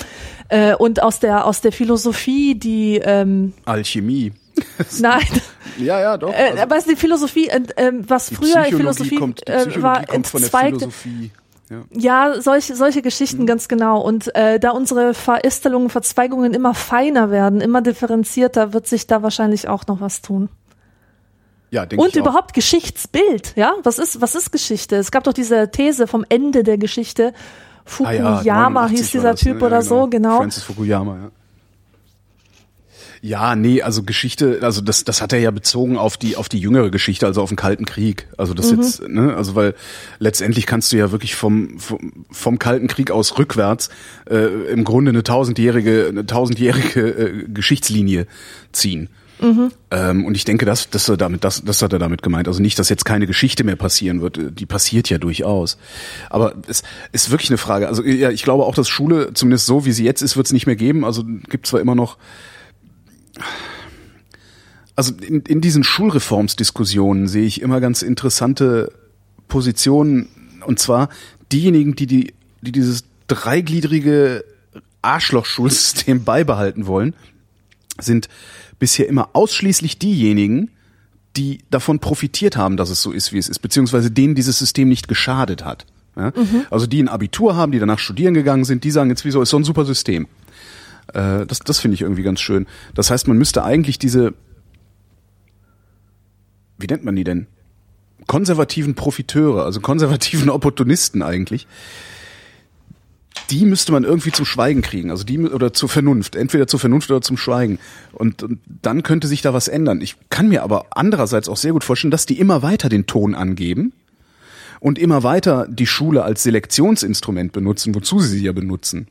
Äh, 0.50 0.76
und 0.76 1.02
aus 1.02 1.20
der, 1.20 1.46
aus 1.46 1.62
der 1.62 1.72
Philosophie 1.72 2.56
die, 2.56 2.98
ähm, 2.98 3.54
Alchemie. 3.66 4.34
nein, 5.00 5.22
Ja, 5.78 6.00
ja, 6.00 6.18
doch. 6.18 6.34
äh, 6.34 6.50
also 6.52 6.64
aber 6.64 6.76
es 6.78 6.86
ist 6.86 6.92
die 6.92 6.96
Philosophie, 6.96 7.48
äh, 7.50 7.62
was 8.08 8.28
die 8.28 8.36
früher 8.36 8.64
Philosophie 8.66 9.16
kommt, 9.16 9.42
die 9.48 9.52
äh, 9.52 9.82
war, 9.82 10.06
kommt 10.06 10.28
von 10.28 10.42
der 10.42 10.50
Philosophie. 10.50 11.32
Ja. 11.70 11.84
Ja, 12.32 12.42
solche, 12.42 12.76
solche 12.78 13.02
Geschichten 13.02 13.42
Mhm. 13.42 13.46
ganz 13.48 13.68
genau. 13.68 14.00
Und 14.00 14.34
äh, 14.36 14.58
da 14.58 14.72
unsere 14.72 15.14
Verästelungen, 15.14 15.90
Verzweigungen 15.90 16.54
immer 16.54 16.74
feiner 16.74 17.30
werden, 17.30 17.60
immer 17.60 17.82
differenzierter, 17.82 18.72
wird 18.72 18.88
sich 18.88 19.06
da 19.06 19.22
wahrscheinlich 19.22 19.68
auch 19.68 19.86
noch 19.88 20.00
was 20.00 20.22
tun. 20.22 20.48
Ja, 21.70 21.86
denke 21.86 22.02
Und 22.02 22.16
ich 22.16 22.22
auch. 22.22 22.26
überhaupt 22.28 22.54
Geschichtsbild, 22.54 23.54
ja? 23.58 23.74
Was 23.84 24.00
ist, 24.00 24.22
was 24.22 24.36
ist 24.36 24.52
Geschichte? 24.54 24.96
Es 24.96 25.12
gab 25.12 25.26
doch 25.26 25.34
diese 25.34 25.70
These 25.70 26.08
vom 26.08 26.26
Ende 26.30 26.64
der 26.64 26.78
Geschichte. 26.78 27.34
Ah 27.34 28.12
ja, 28.14 28.38
Fukuyama 28.38 28.70
89 28.84 28.98
hieß 29.00 29.12
dieser 29.12 29.32
das, 29.32 29.40
Typ 29.42 29.60
ne? 29.60 29.66
oder 29.66 29.76
ja, 29.78 29.82
so, 29.82 30.08
genau. 30.08 30.38
Francis 30.38 30.64
Fukuyama, 30.64 31.16
ja. 31.16 31.30
Ja, 33.22 33.56
nee, 33.56 33.82
also 33.82 34.04
Geschichte, 34.04 34.60
also 34.62 34.82
das, 34.82 35.04
das 35.04 35.22
hat 35.22 35.34
er 35.34 35.40
ja 35.40 35.52
bezogen 35.52 35.98
auf 35.98 36.18
die, 36.18 36.36
auf 36.36 36.50
die 36.50 36.60
jüngere 36.60 36.90
Geschichte, 36.90 37.26
also 37.26 37.42
auf 37.42 37.50
den 37.50 37.56
Kalten 37.56 37.86
Krieg. 37.86 38.28
Also 38.38 38.54
das 38.54 38.72
Mhm. 38.72 38.78
jetzt, 38.78 39.08
ne, 39.08 39.36
also 39.36 39.56
weil 39.56 39.74
letztendlich 40.20 40.66
kannst 40.66 40.92
du 40.92 40.98
ja 40.98 41.12
wirklich 41.12 41.36
vom, 41.36 41.80
vom, 41.80 42.26
vom 42.32 42.60
Kalten 42.60 42.88
Krieg 42.88 43.12
aus 43.12 43.38
rückwärts 43.38 43.90
äh, 44.30 44.72
im 44.72 44.84
Grunde 44.84 45.10
eine 45.10 45.24
tausendjährige, 45.24 46.08
eine 46.10 46.26
tausendjährige 46.26 47.02
äh, 47.02 47.46
Geschichtslinie 47.48 48.28
ziehen. 48.72 49.10
Mhm. 49.40 49.72
Ähm, 49.92 50.26
und 50.26 50.36
ich 50.36 50.46
denke, 50.46 50.66
das, 50.66 50.90
das, 50.90 51.12
damit, 51.18 51.44
das, 51.44 51.64
das 51.64 51.82
hat 51.82 51.94
er 51.94 52.00
damit 52.00 52.24
gemeint. 52.24 52.48
Also 52.48 52.62
nicht, 52.62 52.80
dass 52.80 52.90
jetzt 52.90 53.06
keine 53.06 53.28
Geschichte 53.28 53.64
mehr 53.64 53.76
passieren 53.76 54.22
wird. 54.22 54.40
Die 54.60 54.66
passiert 54.66 55.10
ja 55.10 55.20
durchaus. 55.20 55.78
Aber 56.30 56.56
es 56.68 56.84
ist 57.12 57.30
wirklich 57.30 57.52
eine 57.52 57.58
Frage. 57.58 57.88
Also 57.88 58.04
ja, 58.04 58.32
ich 58.32 58.44
glaube 58.44 58.66
auch, 58.66 58.74
dass 58.74 58.90
Schule, 58.90 59.34
zumindest 59.34 59.68
so 59.68 59.86
wie 59.86 59.92
sie 59.92 60.06
jetzt 60.06 60.22
ist, 60.22 60.38
wird 60.38 60.48
es 60.48 60.54
nicht 60.54 60.66
mehr 60.66 60.76
geben. 60.76 61.06
Also 61.06 61.24
gibt 61.50 61.68
zwar 61.68 61.80
immer 61.82 61.96
noch. 61.96 62.18
Also 64.96 65.14
in, 65.14 65.42
in 65.42 65.62
diesen 65.62 65.84
Schulreformsdiskussionen 65.84 67.28
sehe 67.28 67.46
ich 67.46 67.62
immer 67.62 67.80
ganz 67.80 68.02
interessante 68.02 68.92
Positionen. 69.48 70.28
Und 70.66 70.80
zwar 70.80 71.10
diejenigen, 71.52 71.96
die, 71.96 72.08
die, 72.08 72.34
die 72.62 72.72
dieses 72.72 73.04
dreigliedrige 73.28 74.44
Arschlochschulsystem 75.02 76.24
beibehalten 76.26 76.88
wollen, 76.88 77.16
sind 78.00 78.28
bisher 78.80 79.08
immer 79.08 79.30
ausschließlich 79.34 80.00
diejenigen, 80.00 80.72
die 81.36 81.60
davon 81.70 82.00
profitiert 82.00 82.58
haben, 82.58 82.78
dass 82.78 82.90
es 82.90 83.02
so 83.02 83.12
ist, 83.12 83.32
wie 83.32 83.38
es 83.38 83.50
ist, 83.50 83.60
beziehungsweise 83.60 84.12
denen 84.12 84.36
dieses 84.36 84.58
System 84.58 84.90
nicht 84.90 85.08
geschadet 85.08 85.64
hat. 85.64 85.86
Ja? 86.16 86.34
Mhm. 86.36 86.66
Also 86.72 86.88
die 86.88 87.02
ein 87.02 87.08
Abitur 87.08 87.56
haben, 87.56 87.72
die 87.72 87.80
danach 87.80 88.00
studieren 88.00 88.34
gegangen 88.34 88.66
sind, 88.66 88.84
die 88.84 88.92
sagen 88.92 89.10
jetzt, 89.10 89.24
wieso 89.24 89.42
ist 89.42 89.52
so 89.52 89.58
ein 89.58 89.64
super 89.64 89.86
System. 89.86 90.28
Äh, 91.14 91.46
das 91.46 91.60
das 91.60 91.80
finde 91.80 91.96
ich 91.96 92.02
irgendwie 92.02 92.24
ganz 92.24 92.40
schön. 92.40 92.68
Das 92.94 93.10
heißt, 93.10 93.28
man 93.28 93.38
müsste 93.38 93.64
eigentlich 93.64 94.00
diese, 94.00 94.34
wie 96.78 96.88
nennt 96.88 97.04
man 97.04 97.16
die 97.16 97.24
denn? 97.24 97.48
Konservativen 98.28 98.96
Profiteure, 98.96 99.64
also 99.64 99.80
konservativen 99.80 100.50
Opportunisten 100.50 101.22
eigentlich, 101.22 101.68
die 103.50 103.66
müsste 103.66 103.92
man 103.92 104.04
irgendwie 104.04 104.32
zum 104.32 104.46
Schweigen 104.46 104.82
kriegen, 104.82 105.12
also 105.12 105.24
die 105.24 105.40
oder 105.40 105.74
zur 105.74 105.90
Vernunft, 105.90 106.36
entweder 106.36 106.68
zur 106.68 106.80
Vernunft 106.80 107.10
oder 107.10 107.22
zum 107.22 107.38
Schweigen. 107.38 107.80
Und, 108.12 108.44
und 108.44 108.60
dann 108.82 109.04
könnte 109.04 109.28
sich 109.28 109.42
da 109.42 109.54
was 109.54 109.68
ändern. 109.68 110.02
Ich 110.02 110.16
kann 110.30 110.50
mir 110.50 110.64
aber 110.64 110.88
andererseits 110.92 111.48
auch 111.48 111.58
sehr 111.58 111.72
gut 111.72 111.84
vorstellen, 111.84 112.12
dass 112.12 112.26
die 112.26 112.40
immer 112.40 112.62
weiter 112.62 112.90
den 112.90 113.06
Ton 113.06 113.36
angeben 113.36 113.94
und 114.80 115.00
immer 115.00 115.24
weiter 115.24 115.68
die 115.70 115.88
Schule 115.88 116.24
als 116.24 116.44
Selektionsinstrument 116.44 117.52
benutzen, 117.52 117.96
wozu 117.96 118.20
sie 118.20 118.38
sie 118.38 118.46
ja 118.46 118.52
benutzen. 118.52 119.08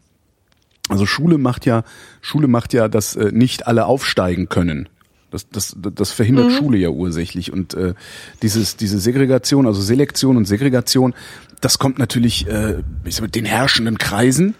Also 0.88 1.06
Schule 1.06 1.38
macht 1.38 1.66
ja, 1.66 1.82
Schule 2.20 2.48
macht 2.48 2.72
ja, 2.72 2.88
dass 2.88 3.16
äh, 3.16 3.32
nicht 3.32 3.66
alle 3.66 3.86
aufsteigen 3.86 4.48
können. 4.48 4.88
Das, 5.30 5.48
das, 5.50 5.76
das 5.76 6.12
verhindert 6.12 6.46
mhm. 6.46 6.56
Schule 6.56 6.78
ja 6.78 6.88
ursächlich. 6.88 7.52
Und 7.52 7.74
äh, 7.74 7.94
dieses, 8.42 8.76
diese 8.76 9.00
Segregation, 9.00 9.66
also 9.66 9.82
Selektion 9.82 10.36
und 10.36 10.44
Segregation, 10.46 11.14
das 11.60 11.78
kommt 11.78 11.98
natürlich 11.98 12.46
äh, 12.46 12.82
ich 13.04 13.16
sag, 13.16 13.32
den 13.32 13.44
herrschenden 13.44 13.98
Kreisen, 13.98 14.54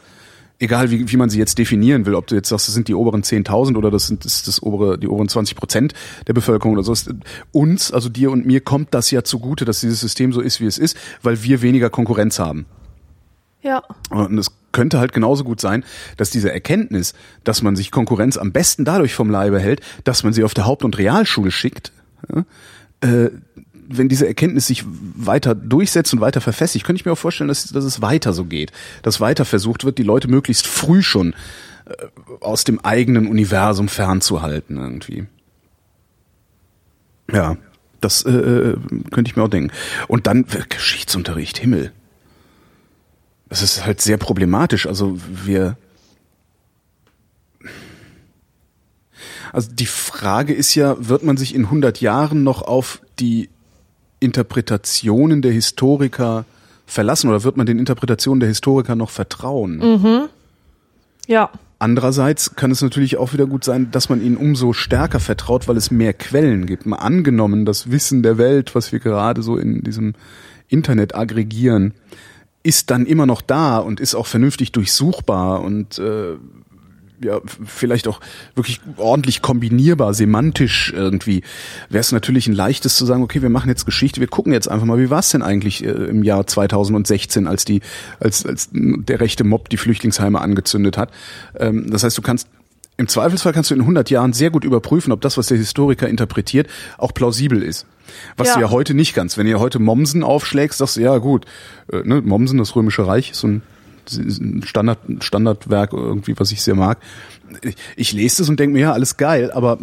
egal 0.58 0.90
wie, 0.90 1.10
wie 1.10 1.16
man 1.16 1.30
sie 1.30 1.38
jetzt 1.38 1.58
definieren 1.58 2.06
will, 2.06 2.14
ob 2.14 2.26
du 2.26 2.34
jetzt 2.34 2.48
sagst, 2.48 2.66
das 2.66 2.74
sind 2.74 2.88
die 2.88 2.94
oberen 2.94 3.22
10.000 3.22 3.76
oder 3.76 3.90
das 3.90 4.06
sind 4.06 4.24
das, 4.24 4.42
das 4.42 4.62
obere, 4.62 4.98
die 4.98 5.08
oberen 5.08 5.28
20 5.28 5.56
Prozent 5.56 5.94
der 6.26 6.32
Bevölkerung 6.32 6.74
oder 6.74 6.82
so. 6.82 6.94
Uns, 7.52 7.92
also 7.92 8.08
dir 8.08 8.30
und 8.30 8.46
mir, 8.46 8.60
kommt 8.60 8.94
das 8.94 9.10
ja 9.10 9.22
zugute, 9.22 9.64
dass 9.64 9.80
dieses 9.80 10.00
System 10.00 10.32
so 10.32 10.40
ist, 10.40 10.60
wie 10.60 10.66
es 10.66 10.78
ist, 10.78 10.96
weil 11.22 11.42
wir 11.42 11.62
weniger 11.62 11.90
Konkurrenz 11.90 12.38
haben. 12.38 12.66
Ja. 13.62 13.82
Und 14.10 14.38
es 14.38 14.52
könnte 14.76 15.00
halt 15.00 15.14
genauso 15.14 15.42
gut 15.42 15.58
sein, 15.58 15.84
dass 16.18 16.28
diese 16.28 16.52
Erkenntnis, 16.52 17.14
dass 17.44 17.62
man 17.62 17.76
sich 17.76 17.90
Konkurrenz 17.90 18.36
am 18.36 18.52
besten 18.52 18.84
dadurch 18.84 19.14
vom 19.14 19.30
Leibe 19.30 19.58
hält, 19.58 19.80
dass 20.04 20.22
man 20.22 20.34
sie 20.34 20.44
auf 20.44 20.52
der 20.52 20.66
Haupt- 20.66 20.84
und 20.84 20.98
Realschule 20.98 21.50
schickt, 21.50 21.92
äh, 23.00 23.30
wenn 23.88 24.08
diese 24.10 24.26
Erkenntnis 24.26 24.66
sich 24.66 24.84
weiter 24.86 25.54
durchsetzt 25.54 26.12
und 26.12 26.20
weiter 26.20 26.42
verfestigt, 26.42 26.84
könnte 26.84 27.00
ich 27.00 27.06
mir 27.06 27.12
auch 27.12 27.18
vorstellen, 27.18 27.48
dass, 27.48 27.64
dass 27.64 27.84
es 27.84 28.02
weiter 28.02 28.34
so 28.34 28.44
geht, 28.44 28.70
dass 29.00 29.18
weiter 29.18 29.46
versucht 29.46 29.84
wird, 29.84 29.96
die 29.96 30.02
Leute 30.02 30.28
möglichst 30.28 30.66
früh 30.66 31.02
schon 31.02 31.32
äh, 31.86 31.94
aus 32.40 32.64
dem 32.64 32.78
eigenen 32.80 33.28
Universum 33.28 33.88
fernzuhalten 33.88 34.76
irgendwie. 34.76 35.26
Ja, 37.32 37.56
das 38.02 38.24
äh, 38.24 38.30
äh 38.30 38.76
könnte 39.10 39.30
ich 39.30 39.36
mir 39.36 39.42
auch 39.44 39.48
denken. 39.48 39.72
Und 40.06 40.26
dann 40.26 40.44
Geschichtsunterricht, 40.68 41.56
Himmel. 41.56 41.92
Das 43.48 43.62
ist 43.62 43.86
halt 43.86 44.00
sehr 44.00 44.16
problematisch. 44.16 44.86
Also 44.86 45.18
wir 45.44 45.76
Also 49.52 49.70
die 49.72 49.86
Frage 49.86 50.52
ist 50.52 50.74
ja, 50.74 50.96
wird 50.98 51.22
man 51.22 51.38
sich 51.38 51.54
in 51.54 51.64
100 51.64 52.02
Jahren 52.02 52.42
noch 52.42 52.60
auf 52.60 53.00
die 53.18 53.48
Interpretationen 54.20 55.40
der 55.40 55.52
Historiker 55.52 56.44
verlassen 56.84 57.28
oder 57.28 57.42
wird 57.42 57.56
man 57.56 57.64
den 57.64 57.78
Interpretationen 57.78 58.40
der 58.40 58.50
Historiker 58.50 58.96
noch 58.96 59.08
vertrauen? 59.08 59.78
Mhm. 59.78 60.28
Ja. 61.26 61.50
Andererseits 61.78 62.54
kann 62.54 62.70
es 62.70 62.82
natürlich 62.82 63.16
auch 63.16 63.32
wieder 63.32 63.46
gut 63.46 63.64
sein, 63.64 63.90
dass 63.90 64.08
man 64.08 64.22
ihnen 64.22 64.36
umso 64.36 64.72
stärker 64.72 65.20
vertraut, 65.20 65.68
weil 65.68 65.76
es 65.76 65.90
mehr 65.90 66.12
Quellen 66.12 66.66
gibt. 66.66 66.86
Mal 66.86 66.96
angenommen, 66.96 67.66
das 67.66 67.90
Wissen 67.90 68.22
der 68.22 68.38
Welt, 68.38 68.74
was 68.74 68.92
wir 68.92 68.98
gerade 68.98 69.42
so 69.42 69.56
in 69.56 69.82
diesem 69.82 70.14
Internet 70.68 71.14
aggregieren, 71.14 71.94
ist 72.66 72.90
dann 72.90 73.06
immer 73.06 73.26
noch 73.26 73.40
da 73.40 73.78
und 73.78 74.00
ist 74.00 74.16
auch 74.16 74.26
vernünftig 74.26 74.72
durchsuchbar 74.72 75.62
und 75.62 75.98
äh, 75.98 76.34
ja, 77.22 77.40
vielleicht 77.64 78.08
auch 78.08 78.20
wirklich 78.54 78.80
ordentlich 78.96 79.40
kombinierbar, 79.40 80.12
semantisch 80.12 80.92
irgendwie, 80.94 81.42
wäre 81.88 82.00
es 82.00 82.12
natürlich 82.12 82.46
ein 82.46 82.54
leichtes 82.54 82.96
zu 82.96 83.06
sagen, 83.06 83.22
okay, 83.22 83.40
wir 83.40 83.48
machen 83.48 83.68
jetzt 83.68 83.86
Geschichte, 83.86 84.20
wir 84.20 84.26
gucken 84.26 84.52
jetzt 84.52 84.68
einfach 84.68 84.84
mal, 84.84 84.98
wie 84.98 85.08
war 85.08 85.20
es 85.20 85.30
denn 85.30 85.42
eigentlich 85.42 85.84
äh, 85.84 85.88
im 85.88 86.22
Jahr 86.24 86.46
2016, 86.46 87.46
als 87.46 87.64
die, 87.64 87.80
als, 88.20 88.44
als 88.44 88.68
der 88.72 89.20
rechte 89.20 89.44
Mob 89.44 89.68
die 89.68 89.76
Flüchtlingsheime 89.76 90.40
angezündet 90.40 90.98
hat. 90.98 91.10
Ähm, 91.58 91.88
das 91.90 92.02
heißt, 92.02 92.18
du 92.18 92.22
kannst 92.22 92.48
im 92.98 93.08
Zweifelsfall 93.08 93.52
kannst 93.52 93.70
du 93.70 93.74
in 93.74 93.82
100 93.82 94.08
Jahren 94.10 94.32
sehr 94.32 94.50
gut 94.50 94.64
überprüfen, 94.64 95.12
ob 95.12 95.20
das, 95.20 95.36
was 95.36 95.48
der 95.48 95.58
Historiker 95.58 96.08
interpretiert, 96.08 96.68
auch 96.96 97.12
plausibel 97.12 97.62
ist. 97.62 97.86
Was 98.36 98.48
ja. 98.48 98.54
du 98.54 98.60
ja 98.60 98.70
heute 98.70 98.94
nicht 98.94 99.14
kannst. 99.14 99.36
Wenn 99.36 99.46
ihr 99.46 99.60
heute 99.60 99.78
Mommsen 99.78 100.22
aufschlägst, 100.22 100.78
sagst 100.78 100.96
du, 100.96 101.02
ja 101.02 101.18
gut, 101.18 101.44
äh, 101.92 102.02
ne, 102.04 102.22
Mommsen, 102.22 102.58
das 102.58 102.74
Römische 102.74 103.06
Reich, 103.06 103.32
ist 103.32 103.40
so 103.40 103.48
ein 103.48 103.62
Standard, 104.64 104.98
Standardwerk 105.20 105.92
irgendwie, 105.92 106.38
was 106.38 106.52
ich 106.52 106.62
sehr 106.62 106.76
mag. 106.76 106.98
Ich, 107.62 107.76
ich 107.96 108.12
lese 108.12 108.38
das 108.38 108.48
und 108.48 108.60
denke 108.60 108.74
mir, 108.74 108.80
ja, 108.80 108.92
alles 108.92 109.16
geil, 109.16 109.50
aber 109.50 109.78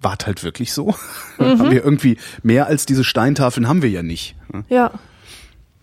war 0.00 0.16
halt 0.24 0.44
wirklich 0.44 0.72
so? 0.72 0.94
Mhm. 1.38 1.60
haben 1.60 1.70
wir 1.70 1.84
irgendwie 1.84 2.16
mehr 2.42 2.66
als 2.66 2.84
diese 2.84 3.04
Steintafeln 3.04 3.68
haben 3.68 3.80
wir 3.80 3.90
ja 3.90 4.02
nicht. 4.02 4.34
Ne? 4.52 4.64
Ja. 4.68 4.90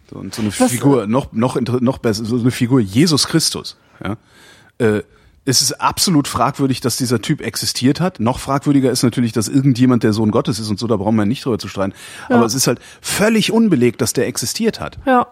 So, 0.10 0.18
und 0.18 0.36
so 0.36 0.42
eine 0.42 0.52
was, 0.60 0.70
Figur, 0.70 1.08
noch, 1.08 1.32
noch, 1.32 1.58
noch 1.62 1.98
besser, 1.98 2.26
so 2.26 2.38
eine 2.38 2.52
Figur 2.52 2.82
Jesus 2.82 3.28
Christus, 3.28 3.78
ja. 4.04 4.18
Äh, 4.78 5.04
es 5.46 5.62
ist 5.62 5.74
absolut 5.74 6.28
fragwürdig, 6.28 6.82
dass 6.82 6.98
dieser 6.98 7.22
Typ 7.22 7.42
existiert 7.42 8.02
hat. 8.02 8.20
Noch 8.20 8.40
fragwürdiger 8.40 8.92
ist 8.92 9.04
natürlich, 9.04 9.32
dass 9.32 9.48
irgendjemand 9.48 10.04
der 10.04 10.12
Sohn 10.12 10.32
Gottes 10.32 10.60
ist 10.60 10.70
und 10.70 10.80
so, 10.80 10.88
da 10.88 10.98
brauchen 10.98 11.16
wir 11.16 11.26
nicht 11.26 11.46
drüber 11.46 11.60
zu 11.60 11.68
streiten. 11.68 11.94
Ja. 12.30 12.38
Aber 12.38 12.46
es 12.46 12.56
ist 12.56 12.68
halt 12.68 12.80
völlig 13.00 13.52
unbelegt, 13.52 14.02
dass 14.02 14.14
der 14.14 14.28
existiert 14.28 14.80
hat. 14.80 14.98
Ja. 15.06 15.28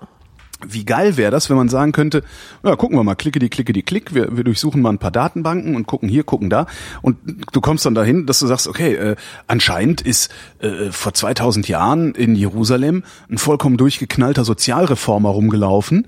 Wie 0.66 0.86
geil 0.86 1.18
wäre 1.18 1.32
das, 1.32 1.50
wenn 1.50 1.58
man 1.58 1.68
sagen 1.68 1.92
könnte, 1.92 2.24
ja, 2.64 2.76
gucken 2.76 2.98
wir 2.98 3.04
mal, 3.04 3.16
klicke 3.16 3.40
die, 3.40 3.50
klicke 3.50 3.74
die, 3.74 3.82
klick, 3.82 4.14
wir, 4.14 4.38
wir 4.38 4.44
durchsuchen 4.46 4.82
mal 4.82 4.92
ein 4.92 4.98
paar 4.98 5.12
Datenbanken 5.12 5.76
und 5.76 5.88
gucken 5.88 6.08
hier, 6.08 6.24
gucken 6.24 6.50
da 6.50 6.68
und 7.02 7.18
du 7.52 7.60
kommst 7.60 7.86
dann 7.86 7.96
dahin, 7.96 8.26
dass 8.28 8.40
du 8.40 8.48
sagst, 8.48 8.68
okay, 8.68 8.94
äh, 8.94 9.16
anscheinend 9.48 10.00
ist 10.02 10.32
äh, 10.60 10.92
vor 10.92 11.14
2000 11.14 11.68
Jahren 11.68 12.16
in 12.16 12.36
Jerusalem 12.36 13.04
ein 13.30 13.40
vollkommen 13.40 13.76
durchgeknallter 13.76 14.46
Sozialreformer 14.46 15.30
rumgelaufen, 15.30 16.08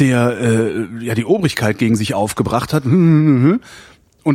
der 0.00 0.40
äh, 0.40 0.88
ja 1.00 1.14
die 1.14 1.24
Obrigkeit 1.24 1.78
gegen 1.78 1.94
sich 1.94 2.14
aufgebracht 2.14 2.72
hat 2.72 2.84
und 2.84 3.60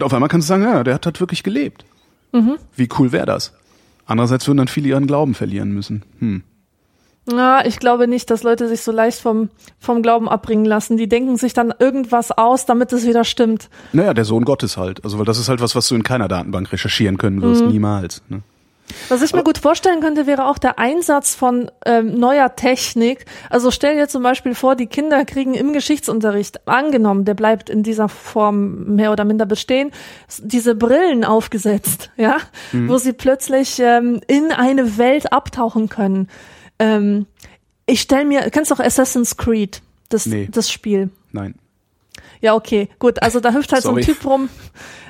auf 0.02 0.14
einmal 0.14 0.30
kannst 0.30 0.48
du 0.48 0.54
sagen, 0.54 0.64
ja, 0.64 0.84
der 0.84 0.94
hat 0.94 1.06
halt 1.06 1.20
wirklich 1.20 1.44
gelebt. 1.44 1.86
Mhm. 2.32 2.58
Wie 2.76 2.90
cool 2.98 3.12
wäre 3.12 3.26
das? 3.26 3.54
Andererseits 4.06 4.48
würden 4.48 4.60
dann 4.60 4.68
viele 4.68 4.90
ihren 4.90 5.08
Glauben 5.08 5.34
verlieren 5.34 5.72
müssen. 5.72 6.04
Hm. 6.20 6.44
Na, 7.28 7.66
ich 7.66 7.80
glaube 7.80 8.08
nicht, 8.08 8.30
dass 8.30 8.44
Leute 8.44 8.68
sich 8.68 8.82
so 8.82 8.92
leicht 8.92 9.20
vom, 9.20 9.50
vom 9.80 10.04
Glauben 10.04 10.30
abbringen 10.30 10.66
lassen. 10.66 10.96
Die 10.96 11.10
denken 11.10 11.38
sich 11.38 11.54
dann 11.54 11.74
irgendwas 11.80 12.32
aus, 12.32 12.68
damit 12.68 12.94
es 12.94 13.08
wieder 13.08 13.24
stimmt. 13.24 13.70
Naja, 13.94 14.14
der 14.14 14.26
Sohn 14.26 14.46
Gottes 14.46 14.78
halt. 14.78 15.04
Also, 15.04 15.18
weil 15.18 15.26
das 15.26 15.40
ist 15.40 15.50
halt 15.50 15.60
was, 15.60 15.76
was 15.76 15.88
du 15.88 15.96
in 15.96 16.04
keiner 16.04 16.28
Datenbank 16.28 16.72
recherchieren 16.72 17.18
können 17.18 17.42
wirst. 17.42 17.64
Mhm. 17.64 17.70
Niemals. 17.70 18.22
Ne? 18.30 18.44
Was 19.10 19.22
ich 19.22 19.34
mir 19.34 19.44
gut 19.44 19.58
vorstellen 19.58 20.00
könnte, 20.02 20.28
wäre 20.28 20.46
auch 20.48 20.58
der 20.58 20.80
Einsatz 20.80 21.36
von 21.36 21.70
ähm, 21.86 22.20
neuer 22.20 22.56
Technik. 22.56 23.26
Also 23.50 23.72
stell 23.72 23.96
dir 23.96 24.08
zum 24.08 24.24
Beispiel 24.24 24.56
vor, 24.56 24.76
die 24.76 24.88
Kinder 24.88 25.26
kriegen 25.26 25.54
im 25.54 25.74
Geschichtsunterricht, 25.74 26.68
angenommen, 26.68 27.26
der 27.26 27.34
bleibt 27.34 27.70
in 27.70 27.84
dieser 27.84 28.10
Form 28.10 28.96
mehr 28.96 29.12
oder 29.12 29.26
minder 29.26 29.46
bestehen, 29.46 29.92
diese 30.40 30.76
Brillen 30.76 31.24
aufgesetzt, 31.24 32.12
ja, 32.18 32.38
mhm. 32.72 32.90
wo 32.90 32.98
sie 32.98 33.14
plötzlich 33.14 33.80
ähm, 33.80 34.22
in 34.28 34.52
eine 34.52 34.98
Welt 34.98 35.32
abtauchen 35.32 35.90
können. 35.90 36.30
Ähm, 36.80 37.26
ich 37.86 38.02
stelle 38.02 38.26
mir, 38.26 38.50
kennst 38.50 38.72
du 38.72 38.76
auch 38.76 38.80
Assassin's 38.80 39.38
Creed, 39.38 39.82
das, 40.10 40.26
nee. 40.26 40.48
das 40.52 40.72
Spiel? 40.72 41.10
Nein. 41.32 41.56
Ja, 42.42 42.56
okay, 42.56 42.90
gut. 43.00 43.22
Also 43.22 43.40
da 43.40 43.54
hüpft 43.54 43.72
halt 43.72 43.84
Sorry. 43.84 44.04
so 44.04 44.12
ein 44.12 44.16
Typ 44.16 44.26
rum, 44.26 44.50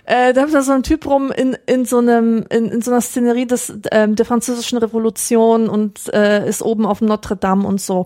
äh, 0.05 0.34
da 0.34 0.43
hüpft 0.43 0.55
halt 0.55 0.65
so 0.65 0.71
ein 0.71 0.84
Typ 0.84 1.05
rum 1.05 1.32
in, 1.32 1.57
in 1.65 1.86
so 1.86 1.97
einem, 1.97 2.45
in, 2.49 2.69
in 2.69 2.82
so 2.82 2.91
einer 2.91 3.01
Szenerie 3.01 3.47
des, 3.47 3.73
ähm, 3.91 4.15
der 4.15 4.26
französischen 4.26 4.78
Revolution 4.78 5.69
und 5.69 6.13
äh, 6.13 6.47
ist 6.47 6.61
oben 6.61 6.86
auf 6.86 7.01
Notre 7.01 7.36
Dame 7.36 7.67
und 7.67 7.82
so. 7.82 8.05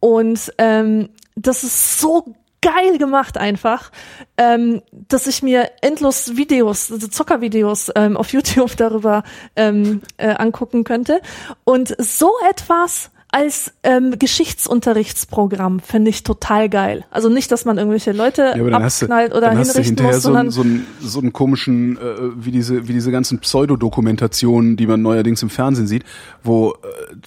Und 0.00 0.52
ähm, 0.58 1.08
das 1.36 1.64
ist 1.64 2.00
so 2.00 2.34
geil 2.64 2.96
gemacht 2.96 3.36
einfach, 3.36 3.90
ähm, 4.38 4.80
dass 4.90 5.26
ich 5.26 5.42
mir 5.42 5.70
endlos 5.82 6.36
Videos, 6.36 6.90
also 6.90 7.08
Zockervideos 7.08 7.92
ähm, 7.94 8.16
auf 8.16 8.32
YouTube 8.32 8.76
darüber 8.76 9.22
ähm, 9.54 10.00
äh, 10.16 10.34
angucken 10.34 10.84
könnte. 10.84 11.20
Und 11.64 11.94
so 11.98 12.30
etwas 12.48 13.10
als 13.34 13.72
ähm, 13.82 14.16
Geschichtsunterrichtsprogramm 14.16 15.80
finde 15.80 16.10
ich 16.10 16.22
total 16.22 16.68
geil. 16.68 17.04
Also 17.10 17.28
nicht, 17.28 17.50
dass 17.50 17.64
man 17.64 17.78
irgendwelche 17.78 18.12
Leute 18.12 18.54
Ja, 18.56 18.80
hast 18.80 19.02
du, 19.02 19.06
abknallt 19.06 19.32
oder 19.32 19.48
dann 19.48 19.58
hast 19.58 19.70
du 19.74 19.82
hinrichten 19.82 19.96
hinterher 19.96 20.14
muss, 20.14 20.22
so, 20.22 20.28
sondern 20.28 20.42
einen- 20.42 20.50
so, 20.52 20.62
einen, 20.62 20.86
so 21.00 21.18
einen 21.18 21.32
komischen, 21.32 21.96
äh, 21.96 22.00
wie 22.36 22.52
diese, 22.52 22.86
wie 22.86 22.92
diese 22.92 23.10
ganzen 23.10 23.40
Pseudodokumentationen, 23.40 24.76
die 24.76 24.86
man 24.86 25.02
neuerdings 25.02 25.42
im 25.42 25.50
Fernsehen 25.50 25.88
sieht, 25.88 26.04
wo 26.44 26.76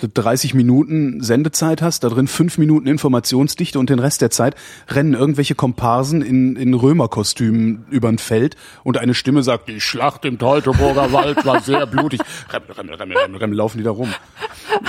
äh, 0.01 0.07
30 0.07 0.53
Minuten 0.53 1.21
Sendezeit 1.21 1.81
hast, 1.81 2.05
da 2.05 2.09
drin 2.09 2.27
fünf 2.27 2.57
Minuten 2.57 2.87
Informationsdichte 2.87 3.77
und 3.77 3.89
den 3.89 3.99
Rest 3.99 4.21
der 4.21 4.29
Zeit 4.29 4.55
rennen 4.87 5.13
irgendwelche 5.13 5.55
Komparsen 5.55 6.21
in, 6.21 6.55
in 6.55 6.73
Römerkostümen 6.73 7.85
über 7.89 8.07
ein 8.07 8.17
Feld 8.17 8.55
und 8.85 8.97
eine 8.97 9.13
Stimme 9.13 9.43
sagt, 9.43 9.67
die 9.67 9.81
Schlacht 9.81 10.23
im 10.23 10.39
Teutoburger 10.39 11.11
Wald 11.11 11.45
war 11.45 11.59
sehr 11.61 11.85
blutig. 11.85 12.21
Remmel, 12.49 12.71
Remmel, 12.71 12.95
Remmel, 12.95 13.17
Remmel, 13.17 13.37
Remmel, 13.39 13.57
laufen 13.57 13.77
die 13.79 13.83
da 13.83 13.91
rum. 13.91 14.13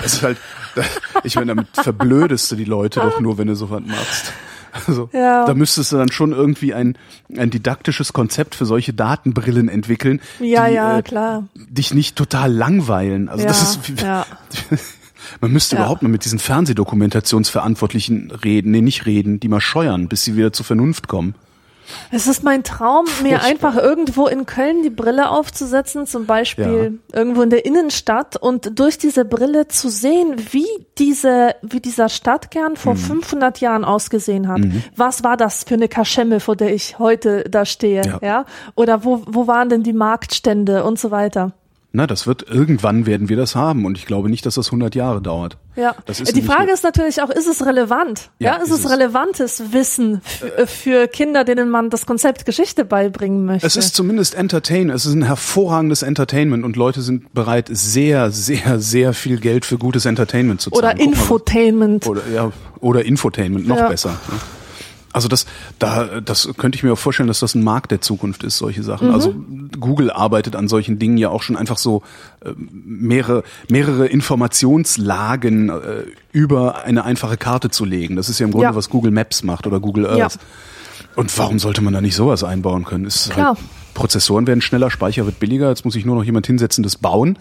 Das 0.02 0.12
ist 0.14 0.22
halt, 0.22 0.36
ich 1.24 1.35
meine, 1.36 1.47
damit 1.55 1.68
verblödest 1.72 2.51
du 2.51 2.56
die 2.56 2.64
Leute 2.64 3.01
doch 3.01 3.20
nur, 3.20 3.39
wenn 3.39 3.48
du 3.48 3.55
sowas 3.55 3.82
machst. 3.86 4.32
Also, 4.86 5.09
Ja. 5.12 5.47
da 5.47 5.55
müsstest 5.55 5.93
du 5.93 5.97
dann 5.97 6.12
schon 6.12 6.32
irgendwie 6.32 6.74
ein, 6.74 6.97
ein 7.36 7.48
didaktisches 7.51 8.12
Konzept 8.12 8.55
für 8.55 8.66
solche 8.66 8.93
Datenbrillen 8.93 9.68
entwickeln, 9.68 10.20
Ja, 10.40 10.68
die 10.68 10.74
ja, 10.74 10.98
äh, 10.98 11.02
klar. 11.02 11.48
dich 11.55 11.94
nicht 11.94 12.16
total 12.16 12.52
langweilen. 12.52 13.28
Also 13.30 13.47
das 13.47 13.62
ist, 13.62 13.80
man 15.40 15.51
müsste 15.52 15.76
überhaupt 15.76 16.02
mal 16.02 16.10
mit 16.10 16.24
diesen 16.26 16.39
Fernsehdokumentationsverantwortlichen 16.39 18.30
reden, 18.30 18.70
nee, 18.70 18.80
nicht 18.82 19.06
reden, 19.06 19.40
die 19.40 19.48
mal 19.48 19.60
scheuern, 19.60 20.09
bis 20.09 20.24
sie 20.24 20.36
wieder 20.36 20.52
zur 20.52 20.66
Vernunft 20.66 21.09
kommen. 21.09 21.35
Es 22.10 22.27
ist 22.27 22.43
mein 22.43 22.62
Traum, 22.65 23.05
mir 23.23 23.39
Furchtbar. 23.39 23.44
einfach 23.48 23.77
irgendwo 23.77 24.27
in 24.27 24.47
Köln 24.47 24.82
die 24.82 24.90
Brille 24.90 25.31
aufzusetzen, 25.31 26.06
zum 26.06 26.27
Beispiel 26.27 26.98
irgendwo 27.12 27.43
in 27.43 27.51
der 27.51 27.65
Innenstadt 27.65 28.36
und 28.36 28.78
durch 28.78 28.98
diese 28.98 29.24
Brille 29.24 29.69
zu 29.69 29.89
sehen, 29.89 30.36
wie 30.52 30.66
diese, 30.98 31.55
wie 31.62 31.81
dieser 31.81 32.09
Stadtkern 32.09 32.77
vor 32.77 32.94
Mhm. 32.94 32.98
500 32.98 33.60
Jahren 33.60 33.85
ausgesehen 33.85 34.48
hat. 34.48 34.60
Was 34.97 35.24
war 35.24 35.36
das 35.36 35.65
für 35.65 35.74
eine 35.74 35.89
Kaschemme, 35.89 36.40
vor 36.40 36.56
der 36.56 36.74
ich 36.74 36.98
heute 36.98 37.44
da 37.44 37.65
stehe, 37.65 38.02
Ja. 38.05 38.19
ja? 38.23 38.44
Oder 38.74 39.05
wo, 39.05 39.23
wo 39.27 39.47
waren 39.47 39.69
denn 39.69 39.82
die 39.82 39.93
Marktstände 39.93 40.85
und 40.85 40.98
so 40.98 41.10
weiter? 41.10 41.52
Na, 41.98 42.06
das 42.06 42.28
wird, 42.28 42.44
irgendwann 42.48 43.06
werden 43.06 43.28
wir 43.28 43.36
das 43.36 43.56
haben 43.56 43.84
und 43.84 43.98
ich 43.98 44.06
glaube 44.06 44.28
nicht, 44.30 44.46
dass 44.46 44.54
das 44.54 44.68
100 44.68 44.94
Jahre 44.94 45.20
dauert. 45.20 45.56
Ja, 45.74 45.96
die 46.32 46.42
Frage 46.42 46.70
ist 46.70 46.84
natürlich 46.84 47.20
auch, 47.22 47.28
ist 47.28 47.48
es 47.48 47.66
relevant? 47.66 48.30
Ja, 48.38 48.52
Ja, 48.52 48.56
ist, 48.62 48.70
ist 48.70 48.78
es 48.78 48.84
es. 48.84 48.90
relevantes 48.92 49.72
Wissen 49.72 50.22
f- 50.56 50.70
für 50.70 51.08
Kinder, 51.08 51.42
denen 51.42 51.70
man 51.70 51.90
das 51.90 52.06
Konzept 52.06 52.44
Geschichte 52.46 52.84
beibringen 52.84 53.44
möchte? 53.46 53.66
Es 53.66 53.74
ist 53.74 53.96
zumindest 53.96 54.36
Entertain, 54.36 54.90
es 54.90 55.06
ist 55.06 55.14
ein 55.14 55.24
hervorragendes 55.24 56.02
Entertainment 56.02 56.64
und 56.64 56.76
Leute 56.76 57.02
sind 57.02 57.34
bereit, 57.34 57.66
sehr, 57.68 58.30
sehr, 58.30 58.78
sehr 58.78 59.12
viel 59.12 59.40
Geld 59.40 59.64
für 59.64 59.76
gutes 59.76 60.04
Entertainment 60.04 60.60
zu 60.60 60.70
zahlen. 60.70 60.84
oder 60.84 60.94
Guck 60.94 61.04
mal, 61.04 61.12
Infotainment. 61.12 62.06
Oder, 62.06 62.22
ja, 62.32 62.52
oder 62.78 63.04
Infotainment, 63.04 63.66
noch 63.66 63.76
Ja. 63.76 63.88
besser. 63.88 64.10
ne? 64.10 64.38
Also 65.18 65.26
das, 65.26 65.46
da, 65.80 66.20
das 66.20 66.48
könnte 66.58 66.76
ich 66.76 66.84
mir 66.84 66.92
auch 66.92 66.98
vorstellen, 66.98 67.26
dass 67.26 67.40
das 67.40 67.56
ein 67.56 67.64
Markt 67.64 67.90
der 67.90 68.00
Zukunft 68.00 68.44
ist, 68.44 68.56
solche 68.56 68.84
Sachen. 68.84 69.10
Also 69.10 69.34
Google 69.80 70.12
arbeitet 70.12 70.54
an 70.54 70.68
solchen 70.68 71.00
Dingen 71.00 71.18
ja 71.18 71.28
auch 71.28 71.42
schon 71.42 71.56
einfach 71.56 71.76
so 71.76 72.04
äh, 72.44 72.52
mehrere, 72.56 73.42
mehrere 73.68 74.06
Informationslagen 74.06 75.70
äh, 75.70 76.04
über 76.30 76.84
eine 76.84 77.04
einfache 77.04 77.36
Karte 77.36 77.68
zu 77.68 77.84
legen. 77.84 78.14
Das 78.14 78.28
ist 78.28 78.38
ja 78.38 78.46
im 78.46 78.52
Grunde, 78.52 78.66
Ja. 78.68 78.76
was 78.76 78.90
Google 78.90 79.10
Maps 79.10 79.42
macht 79.42 79.66
oder 79.66 79.80
Google 79.80 80.06
Earth. 80.06 80.34
Ja. 80.34 80.40
Und 81.16 81.36
warum 81.36 81.58
sollte 81.58 81.82
man 81.82 81.92
da 81.92 82.00
nicht 82.00 82.14
sowas 82.14 82.44
einbauen 82.44 82.84
können? 82.84 83.04
Ist 83.04 83.30
Klar. 83.30 83.56
Halt, 83.56 83.58
Prozessoren 83.94 84.46
werden 84.46 84.60
schneller, 84.60 84.88
Speicher 84.88 85.26
wird 85.26 85.40
billiger, 85.40 85.68
jetzt 85.68 85.84
muss 85.84 85.94
sich 85.94 86.04
nur 86.04 86.14
noch 86.14 86.22
jemand 86.22 86.46
hinsetzen, 86.46 86.84
das 86.84 86.94
bauen 86.94 87.40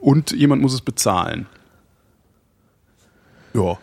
und 0.00 0.32
jemand 0.32 0.62
muss 0.62 0.74
es 0.74 0.80
bezahlen. 0.80 1.46
Ja. 3.52 3.78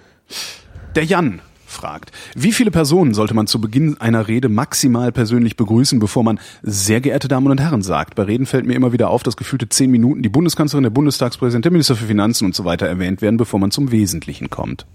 Der 0.95 1.05
Jan 1.05 1.39
fragt, 1.71 2.11
wie 2.35 2.51
viele 2.51 2.71
Personen 2.71 3.13
sollte 3.13 3.33
man 3.33 3.47
zu 3.47 3.59
Beginn 3.59 3.99
einer 3.99 4.27
Rede 4.27 4.49
maximal 4.49 5.11
persönlich 5.11 5.55
begrüßen, 5.55 5.99
bevor 5.99 6.23
man 6.23 6.39
sehr 6.61 7.01
geehrte 7.01 7.27
Damen 7.27 7.47
und 7.47 7.61
Herren 7.61 7.81
sagt? 7.81 8.15
Bei 8.15 8.23
Reden 8.23 8.45
fällt 8.45 8.65
mir 8.65 8.75
immer 8.75 8.93
wieder 8.93 9.09
auf, 9.09 9.23
dass 9.23 9.37
gefühlte 9.37 9.69
zehn 9.69 9.89
Minuten 9.91 10.21
die 10.21 10.29
Bundeskanzlerin, 10.29 10.83
der 10.83 10.89
Bundestagspräsident, 10.91 11.65
der 11.65 11.71
Minister 11.71 11.95
für 11.95 12.05
Finanzen 12.05 12.45
und 12.45 12.55
so 12.55 12.65
weiter 12.65 12.87
erwähnt 12.87 13.21
werden, 13.21 13.37
bevor 13.37 13.59
man 13.59 13.71
zum 13.71 13.91
Wesentlichen 13.91 14.49
kommt. 14.49 14.85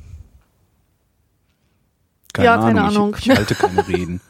Keine 2.33 2.47
Ja, 2.47 2.57
keine 2.59 2.83
Ahnung, 2.83 2.97
Ahnung. 2.97 3.17
Ich, 3.19 3.29
ich 3.29 3.37
halte 3.37 3.55
keine 3.55 3.89
Reden. 3.89 4.21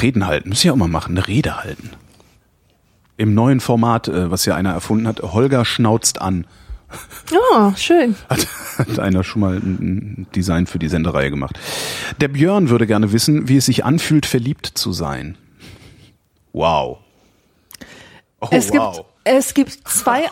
Reden 0.00 0.26
halten, 0.26 0.50
müssen 0.50 0.66
ja 0.66 0.72
auch 0.72 0.76
mal 0.76 0.88
machen, 0.88 1.16
eine 1.16 1.26
Rede 1.26 1.56
halten. 1.56 1.90
Im 3.16 3.32
neuen 3.34 3.60
Format, 3.60 4.08
äh, 4.08 4.30
was 4.30 4.44
ja 4.44 4.54
einer 4.54 4.72
erfunden 4.72 5.08
hat, 5.08 5.22
Holger 5.22 5.64
schnauzt 5.64 6.20
an. 6.20 6.46
Ja, 7.30 7.74
schön. 7.76 8.14
Hat, 8.28 8.46
hat 8.78 8.98
einer 8.98 9.24
schon 9.24 9.40
mal 9.40 9.56
ein 9.56 10.26
Design 10.34 10.66
für 10.66 10.78
die 10.78 10.88
Sendereihe 10.88 11.30
gemacht. 11.30 11.58
Der 12.20 12.28
Björn 12.28 12.68
würde 12.68 12.86
gerne 12.86 13.12
wissen, 13.12 13.48
wie 13.48 13.56
es 13.56 13.66
sich 13.66 13.84
anfühlt, 13.84 14.26
verliebt 14.26 14.66
zu 14.66 14.92
sein. 14.92 15.36
Wow. 16.52 16.98
Oh, 18.40 18.48
es 18.50 18.70
gibt, 18.70 18.84
wow. 18.84 19.04
es 19.24 19.54
gibt 19.54 19.88
zwei, 19.88 20.26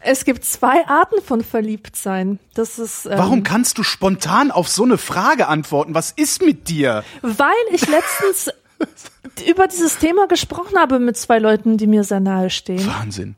es 0.00 0.24
gibt 0.24 0.44
zwei 0.44 0.86
Arten 0.86 1.22
von 1.24 1.42
Verliebtsein. 1.42 2.38
Das 2.54 2.78
ist, 2.78 3.06
ähm, 3.06 3.12
Warum 3.16 3.42
kannst 3.42 3.78
du 3.78 3.82
spontan 3.82 4.50
auf 4.50 4.68
so 4.68 4.82
eine 4.82 4.98
Frage 4.98 5.46
antworten? 5.46 5.94
Was 5.94 6.10
ist 6.10 6.42
mit 6.42 6.68
dir? 6.68 7.04
Weil 7.22 7.52
ich 7.72 7.86
letztens 7.86 8.50
über 9.48 9.68
dieses 9.68 9.98
Thema 9.98 10.26
gesprochen 10.26 10.76
habe 10.78 10.98
mit 10.98 11.16
zwei 11.16 11.38
Leuten, 11.38 11.76
die 11.78 11.86
mir 11.86 12.04
sehr 12.04 12.20
nahe 12.20 12.50
stehen. 12.50 12.86
Wahnsinn. 12.86 13.36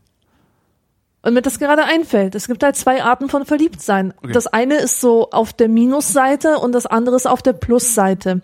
Und 1.27 1.35
mir 1.35 1.43
das 1.43 1.59
gerade 1.59 1.83
einfällt. 1.83 2.37
Es 2.37 2.47
gibt 2.47 2.63
halt 2.63 2.77
zwei 2.77 3.03
Arten 3.03 3.29
von 3.29 3.45
Verliebtsein. 3.45 4.15
Das 4.33 4.47
eine 4.47 4.77
ist 4.77 5.01
so 5.01 5.31
auf 5.31 5.53
der 5.53 5.69
Minusseite 5.69 6.59
und 6.59 6.71
das 6.71 6.87
andere 6.87 7.17
ist 7.17 7.27
auf 7.27 7.43
der 7.43 7.53
Plusseite. 7.53 8.43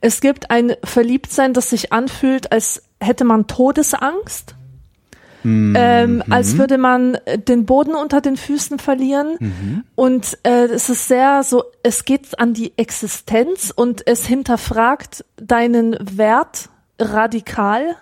Es 0.00 0.20
gibt 0.20 0.50
ein 0.50 0.74
Verliebtsein, 0.82 1.52
das 1.52 1.70
sich 1.70 1.92
anfühlt, 1.92 2.50
als 2.50 2.82
hätte 3.00 3.22
man 3.22 3.46
Todesangst. 3.46 4.56
Ähm, 5.44 6.24
als 6.28 6.58
würde 6.58 6.76
man 6.76 7.18
den 7.46 7.66
Boden 7.66 7.94
unter 7.94 8.20
den 8.20 8.36
Füßen 8.36 8.80
verlieren. 8.80 9.36
Und 9.94 10.36
äh, 10.42 10.64
es 10.64 10.88
ist 10.88 11.06
sehr 11.06 11.44
so, 11.44 11.62
es 11.84 12.04
geht 12.04 12.36
an 12.40 12.52
die 12.52 12.72
Existenz 12.76 13.72
und 13.74 14.04
es 14.08 14.26
hinterfragt 14.26 15.24
deinen 15.36 15.96
Wert 16.00 16.68
radikal. 16.98 17.94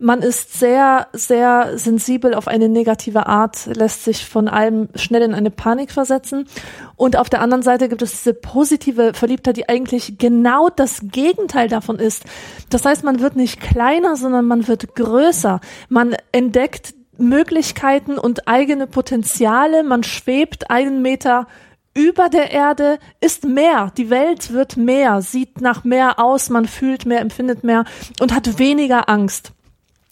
Man 0.00 0.22
ist 0.22 0.56
sehr, 0.56 1.08
sehr 1.12 1.76
sensibel 1.76 2.32
auf 2.34 2.46
eine 2.46 2.68
negative 2.68 3.26
Art, 3.26 3.66
lässt 3.66 4.04
sich 4.04 4.24
von 4.24 4.46
allem 4.46 4.88
schnell 4.94 5.22
in 5.22 5.34
eine 5.34 5.50
Panik 5.50 5.90
versetzen. 5.90 6.46
Und 6.94 7.16
auf 7.16 7.28
der 7.28 7.40
anderen 7.40 7.64
Seite 7.64 7.88
gibt 7.88 8.02
es 8.02 8.12
diese 8.12 8.32
positive 8.32 9.12
Verliebtheit, 9.12 9.56
die 9.56 9.68
eigentlich 9.68 10.16
genau 10.16 10.68
das 10.68 11.00
Gegenteil 11.02 11.68
davon 11.68 11.98
ist. 11.98 12.22
Das 12.70 12.84
heißt, 12.84 13.02
man 13.02 13.18
wird 13.18 13.34
nicht 13.34 13.60
kleiner, 13.60 14.14
sondern 14.14 14.44
man 14.44 14.68
wird 14.68 14.94
größer. 14.94 15.60
Man 15.88 16.14
entdeckt 16.30 16.94
Möglichkeiten 17.16 18.18
und 18.18 18.46
eigene 18.46 18.86
Potenziale. 18.86 19.82
Man 19.82 20.04
schwebt 20.04 20.70
einen 20.70 21.02
Meter 21.02 21.48
über 21.94 22.28
der 22.28 22.52
Erde 22.52 23.00
ist 23.20 23.44
mehr. 23.44 23.90
Die 23.96 24.10
Welt 24.10 24.52
wird 24.52 24.76
mehr, 24.76 25.20
sieht 25.20 25.60
nach 25.60 25.82
mehr 25.82 26.20
aus, 26.20 26.48
man 26.48 26.66
fühlt 26.66 27.06
mehr, 27.06 27.20
empfindet 27.20 27.64
mehr 27.64 27.84
und 28.20 28.32
hat 28.32 28.60
weniger 28.60 29.08
Angst. 29.08 29.52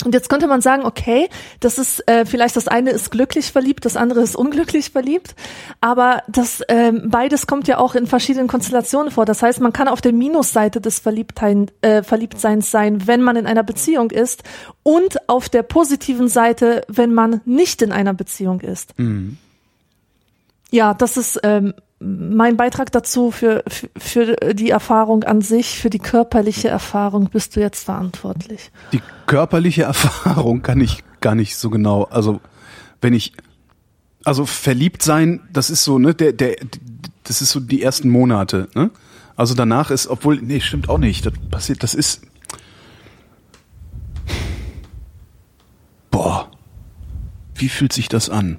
Und 0.05 0.12
jetzt 0.12 0.28
könnte 0.28 0.47
man 0.47 0.60
sagen, 0.60 0.85
okay, 0.85 1.28
das 1.60 1.78
ist 1.78 2.06
äh, 2.06 2.27
vielleicht 2.27 2.56
das 2.56 2.68
eine 2.68 2.90
ist 2.90 3.10
glücklich 3.10 3.51
verliebt, 3.51 3.86
das 3.86 3.97
andere 3.97 4.20
ist 4.20 4.36
unglücklich 4.36 4.90
verliebt, 4.90 5.35
aber 5.81 6.23
das 6.28 6.62
ähm, 6.68 7.05
beides 7.06 7.47
kommt 7.47 7.66
ja 7.66 7.78
auch 7.78 7.94
in 7.94 8.06
verschiedenen 8.06 8.47
Konstellationen 8.47 9.10
vor. 9.10 9.24
Das 9.24 9.43
heißt, 9.43 9.60
man 9.60 9.73
kann 9.73 9.89
auf 9.89 10.02
der 10.02 10.12
Minusseite 10.12 10.82
des 10.82 10.98
Verliebtsein, 10.98 11.70
äh, 11.81 12.02
Verliebtseins 12.02 12.70
sein, 12.70 13.06
wenn 13.06 13.23
man 13.23 13.36
in 13.36 13.47
einer 13.47 13.62
Beziehung 13.62 14.10
ist, 14.10 14.43
und 14.82 15.28
auf 15.28 15.48
der 15.48 15.62
positiven 15.62 16.28
Seite, 16.28 16.82
wenn 16.89 17.14
man 17.14 17.40
nicht 17.47 17.81
in 17.81 17.90
einer 17.90 18.12
Beziehung 18.12 18.60
ist. 18.60 18.94
Ja, 20.70 20.94
das 20.94 21.16
ist 21.16 21.40
ähm, 21.43 21.74
mein 21.98 22.56
Beitrag 22.56 22.93
dazu 22.93 23.31
für, 23.31 23.64
für, 23.66 23.89
für 23.97 24.55
die 24.55 24.70
Erfahrung 24.70 25.24
an 25.24 25.40
sich, 25.40 25.78
für 25.78 25.90
die 25.90 25.98
körperliche 25.98 26.68
Erfahrung 26.68 27.31
bist 27.31 27.56
du 27.56 27.60
jetzt 27.60 27.85
verantwortlich. 27.85 28.70
Die 28.93 29.01
körperliche 29.27 29.85
Erfahrung 29.85 30.62
kann 30.62 30.81
ich 30.81 31.02
gar 31.20 31.35
nicht 31.35 31.56
so 31.56 31.70
genau. 31.70 32.05
Also 32.05 32.40
wenn 33.01 33.14
ich 33.14 33.32
also 34.24 34.44
verliebt 34.44 35.02
sein, 35.02 35.40
das 35.52 35.70
ist 35.70 35.85
so 35.85 35.98
ne 35.98 36.14
der 36.14 36.32
der 36.32 36.56
das 37.24 37.40
ist 37.40 37.51
so 37.51 37.60
die 37.60 37.82
ersten 37.82 38.10
Monate. 38.10 38.68
Ne? 38.74 38.90
Also 39.35 39.55
danach 39.55 39.90
ist, 39.90 40.06
obwohl 40.06 40.36
nee 40.43 40.60
stimmt 40.60 40.89
auch 40.89 40.98
nicht. 40.98 41.24
Das 41.24 41.32
passiert, 41.51 41.82
das 41.82 41.94
ist 41.94 42.23
boah. 46.10 46.51
Wie 47.55 47.70
fühlt 47.70 47.94
sich 47.94 48.09
das 48.09 48.28
an? 48.28 48.59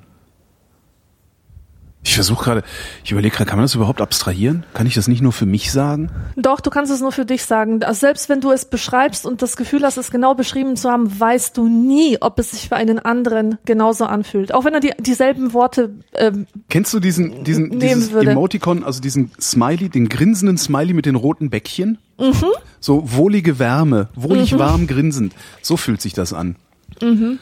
Ich 2.07 2.15
versuche 2.15 2.41
gerade, 2.41 2.63
ich 3.03 3.11
überlege 3.11 3.35
gerade, 3.35 3.49
kann 3.49 3.57
man 3.57 3.65
das 3.65 3.75
überhaupt 3.75 3.99
abstrahieren? 3.99 4.65
Kann 4.73 4.87
ich 4.87 4.93
das 4.93 5.09
nicht 5.09 5.21
nur 5.21 5.33
für 5.33 5.45
mich 5.45 5.73
sagen? 5.73 6.09
Doch, 6.37 6.61
du 6.61 6.69
kannst 6.69 6.89
es 6.89 7.01
nur 7.01 7.11
für 7.11 7.25
dich 7.25 7.43
sagen. 7.43 7.83
Also 7.83 7.99
selbst 7.99 8.29
wenn 8.29 8.39
du 8.39 8.49
es 8.51 8.63
beschreibst 8.63 9.25
und 9.25 9.41
das 9.41 9.57
Gefühl 9.57 9.83
hast, 9.83 9.97
es 9.97 10.09
genau 10.09 10.33
beschrieben 10.33 10.77
zu 10.77 10.89
haben, 10.89 11.19
weißt 11.19 11.57
du 11.57 11.67
nie, 11.67 12.17
ob 12.21 12.39
es 12.39 12.51
sich 12.51 12.69
für 12.69 12.77
einen 12.77 12.99
anderen 12.99 13.57
genauso 13.65 14.05
anfühlt. 14.05 14.53
Auch 14.53 14.63
wenn 14.63 14.73
er 14.73 14.79
die, 14.79 14.93
dieselben 14.99 15.51
Worte 15.51 15.95
ähm, 16.13 16.47
Kennst 16.69 16.93
du 16.93 17.01
diesen, 17.01 17.43
diesen 17.43 17.77
dieses 17.77 18.13
würde. 18.13 18.31
Emoticon, 18.31 18.85
also 18.85 19.01
diesen 19.01 19.31
Smiley, 19.41 19.89
den 19.89 20.07
grinsenden 20.07 20.57
Smiley 20.57 20.93
mit 20.93 21.05
den 21.05 21.15
roten 21.15 21.49
Bäckchen? 21.49 21.97
Mhm. 22.17 22.45
So 22.79 23.03
wohlige 23.11 23.59
Wärme, 23.59 24.07
wohlig 24.15 24.57
warm 24.57 24.87
grinsend. 24.87 25.33
So 25.61 25.75
fühlt 25.75 26.01
sich 26.01 26.13
das 26.13 26.31
an. 26.31 26.55
Mhm. 27.01 27.39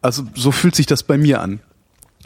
Also 0.00 0.22
so 0.34 0.50
fühlt 0.50 0.74
sich 0.74 0.86
das 0.86 1.02
bei 1.02 1.18
mir 1.18 1.42
an. 1.42 1.60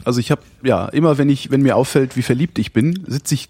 Also 0.05 0.19
ich 0.19 0.31
habe 0.31 0.41
ja 0.63 0.87
immer, 0.87 1.17
wenn 1.17 1.29
ich, 1.29 1.49
wenn 1.51 1.61
mir 1.61 1.75
auffällt, 1.75 2.15
wie 2.17 2.21
verliebt 2.21 2.59
ich 2.59 2.73
bin, 2.73 3.03
sitze 3.07 3.35
ich 3.35 3.49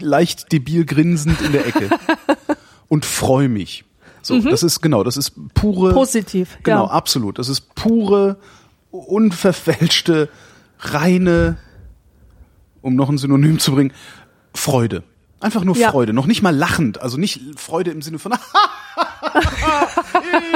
leicht 0.00 0.52
debil 0.52 0.84
grinsend 0.84 1.40
in 1.40 1.52
der 1.52 1.66
Ecke 1.66 1.88
und 2.88 3.04
freue 3.04 3.48
mich. 3.48 3.84
So, 4.22 4.40
das 4.40 4.62
ist 4.64 4.80
genau, 4.80 5.04
das 5.04 5.16
ist 5.16 5.32
pure 5.54 5.90
Mhm. 5.90 5.94
positiv. 5.94 6.58
Genau, 6.64 6.86
ja. 6.86 6.90
absolut. 6.90 7.38
Das 7.38 7.48
ist 7.48 7.74
pure, 7.76 8.36
unverfälschte, 8.90 10.28
reine, 10.80 11.58
um 12.82 12.96
noch 12.96 13.08
ein 13.08 13.18
Synonym 13.18 13.58
zu 13.60 13.72
bringen, 13.72 13.92
Freude. 14.52 15.04
Einfach 15.38 15.62
nur 15.64 15.76
Ja. 15.76 15.90
Freude, 15.92 16.12
noch 16.12 16.26
nicht 16.26 16.42
mal 16.42 16.54
lachend, 16.54 17.00
also 17.00 17.18
nicht 17.18 17.40
Freude 17.56 17.90
im 17.92 18.02
Sinne 18.02 18.18
von 18.18 18.32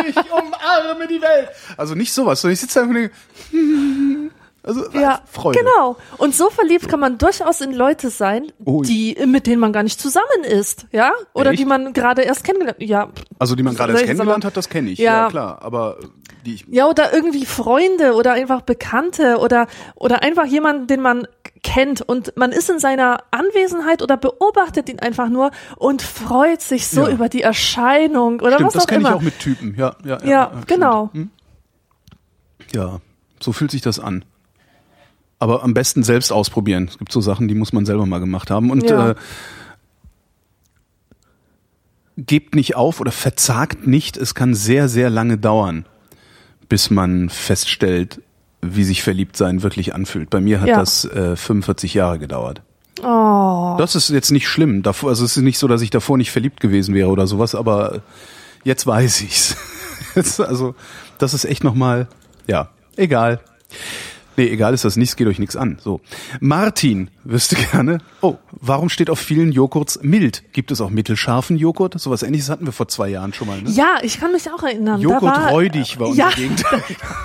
ich 0.09 0.17
umarme 0.17 1.07
die 1.07 1.21
Welt. 1.21 1.51
Also 1.77 1.95
nicht 1.95 2.13
sowas, 2.13 2.41
sondern 2.41 2.55
ich 2.55 2.61
sitze 2.61 2.81
da 2.81 2.87
und 2.87 2.95
denke, 2.95 3.13
also 4.63 4.85
Ja, 4.93 5.21
Freude. 5.31 5.59
genau. 5.61 5.97
Und 6.19 6.35
so 6.35 6.51
verliebt 6.51 6.89
kann 6.89 7.01
man 7.01 7.19
durchaus 7.19 7.61
in 7.61 7.73
Leute 7.73 8.11
sein, 8.11 8.53
Ui. 8.67 8.87
die 8.87 9.17
mit 9.27 9.47
denen 9.47 9.61
man 9.61 9.73
gar 9.73 9.83
nicht 9.83 10.01
zusammen 10.01 10.45
ist, 10.47 10.87
ja? 10.93 11.13
Oder 11.33 11.51
Echt? 11.51 11.61
die 11.61 11.65
man 11.65 11.93
gerade 11.93 12.23
erst 12.23 12.45
kennengelernt. 12.45 12.81
Ja, 12.83 13.09
Also 13.39 13.55
die 13.57 13.63
man 13.63 13.75
gerade 13.75 13.93
erst 13.93 14.05
kennengelernt 14.05 14.45
hat, 14.45 14.57
das 14.57 14.69
kenne 14.69 14.91
ich, 14.91 14.99
ja. 14.99 15.23
Ja. 15.25 15.29
klar. 15.29 15.59
Aber 15.63 15.99
die 16.47 16.55
ich, 16.55 16.65
ja 16.71 16.87
oder 16.87 17.13
irgendwie 17.13 17.45
Freunde 17.45 18.15
oder 18.15 18.33
einfach 18.33 18.63
Bekannte 18.63 19.39
oder 19.39 19.67
oder 19.95 20.23
einfach 20.23 20.47
jemanden, 20.47 20.87
den 20.87 21.01
man 21.03 21.27
kennt 21.63 22.01
und 22.01 22.35
man 22.39 22.53
ist 22.53 22.71
in 22.71 22.79
seiner 22.79 23.19
Anwesenheit 23.31 24.01
oder 24.03 24.17
beobachtet 24.17 24.89
ihn 24.89 24.99
einfach 25.01 25.29
nur 25.29 25.51
und 25.77 26.01
freut 26.01 26.63
sich 26.63 26.89
so 26.89 27.03
Ja. 27.03 27.09
über 27.11 27.29
die 27.29 27.43
Erscheinung 27.43 28.41
oder 28.41 28.53
stimmt, 28.55 28.69
was 28.69 28.73
das 28.73 28.83
auch 28.85 28.87
kenne 28.87 29.03
ich 29.03 29.07
immer. 29.09 29.17
auch 29.17 29.21
mit 29.21 29.39
Typen, 29.39 29.75
ja. 29.77 29.95
Ja, 30.03 30.19
ja, 30.23 30.27
ja, 30.27 30.53
genau. 30.67 31.11
Ja, 32.75 33.01
so 33.41 33.53
fühlt 33.53 33.71
sich 33.71 33.83
das 33.83 33.99
an. 33.99 34.25
Aber 35.41 35.65
am 35.65 35.75
besten 35.75 36.03
selbst 36.05 36.33
ausprobieren. 36.33 36.87
Es 36.89 36.99
gibt 36.99 37.11
so 37.11 37.21
Sachen, 37.21 37.49
die 37.49 37.55
muss 37.55 37.73
man 37.73 37.85
selber 37.87 38.07
mal 38.07 38.19
gemacht 38.21 38.51
haben. 38.51 38.71
Und 38.71 38.89
Ja. 38.89 39.11
äh, 39.11 39.15
gebt 42.17 42.55
nicht 42.55 42.77
auf 42.77 43.01
oder 43.01 43.11
verzagt 43.13 43.87
nicht. 43.87 44.17
Es 44.17 44.35
kann 44.35 44.55
sehr, 44.55 44.89
sehr 44.89 45.11
lange 45.11 45.39
dauern, 45.39 45.87
bis 46.69 46.91
man 46.91 47.29
feststellt, 47.31 48.21
wie 48.63 48.85
sich 48.85 49.03
verliebt 49.03 49.37
sein 49.37 49.63
wirklich 49.63 49.95
anfühlt. 49.95 50.29
Bei 50.31 50.41
mir 50.41 50.61
hat 50.61 50.69
Ja. 50.69 50.79
das 50.79 51.05
äh, 51.07 51.37
45 51.37 51.95
Jahre 51.95 52.19
gedauert. 52.19 52.63
Oh, 53.03 53.77
Das 53.79 53.95
ist 53.95 54.11
jetzt 54.11 54.31
nicht 54.31 54.47
schlimm. 54.47 54.83
Davor, 54.83 55.09
also 55.09 55.25
es 55.25 55.37
ist 55.39 55.43
nicht 55.43 55.59
so, 55.59 55.67
dass 55.69 55.81
ich 55.81 55.89
davor 55.89 56.19
nicht 56.19 56.31
verliebt 56.31 56.61
gewesen 56.61 56.95
wäre 56.95 57.09
oder 57.09 57.27
sowas, 57.27 57.55
aber 57.55 58.03
jetzt 58.65 58.87
weiß 58.87 59.23
ich's. 59.23 59.57
Jetzt, 60.17 60.41
also 60.41 60.75
das 61.19 61.35
ist 61.35 61.45
echt 61.45 61.63
nochmal, 61.63 62.09
ja, 62.49 62.71
egal. 62.97 63.39
Nee, 64.41 64.49
egal 64.49 64.73
ist 64.73 64.87
das 64.87 64.97
nicht, 64.97 65.11
es 65.11 65.17
geht 65.17 65.27
euch 65.27 65.39
nichts 65.39 65.55
an. 65.55 65.77
So. 65.85 66.01
Martin 66.41 67.11
wüsste 67.25 67.57
gerne, 67.57 67.99
oh, 68.23 68.37
warum 68.53 68.89
steht 68.89 69.11
auf 69.11 69.19
vielen 69.19 69.53
Joghurts 69.53 69.99
mild? 70.03 70.45
Gibt 70.55 70.71
es 70.71 70.81
auch 70.81 70.89
mittelscharfen 70.89 71.59
Joghurt? 71.59 72.01
Sowas 72.01 72.23
ähnliches 72.23 72.49
hatten 72.49 72.65
wir 72.65 72.73
vor 72.73 72.89
zwei 72.89 73.11
Jahren 73.11 73.35
schon 73.35 73.49
mal, 73.49 73.61
ne? 73.61 73.69
ja, 73.69 73.99
ich 74.01 74.19
kann 74.19 74.33
mich 74.33 74.51
auch 74.51 74.63
erinnern. 74.63 74.99
Joghurt 74.99 75.25
war, 75.25 75.51
räudig 75.51 76.01
war 76.01 76.09
unser 76.09 76.23
ja, 76.23 76.31
Gegenteil. 76.31 76.83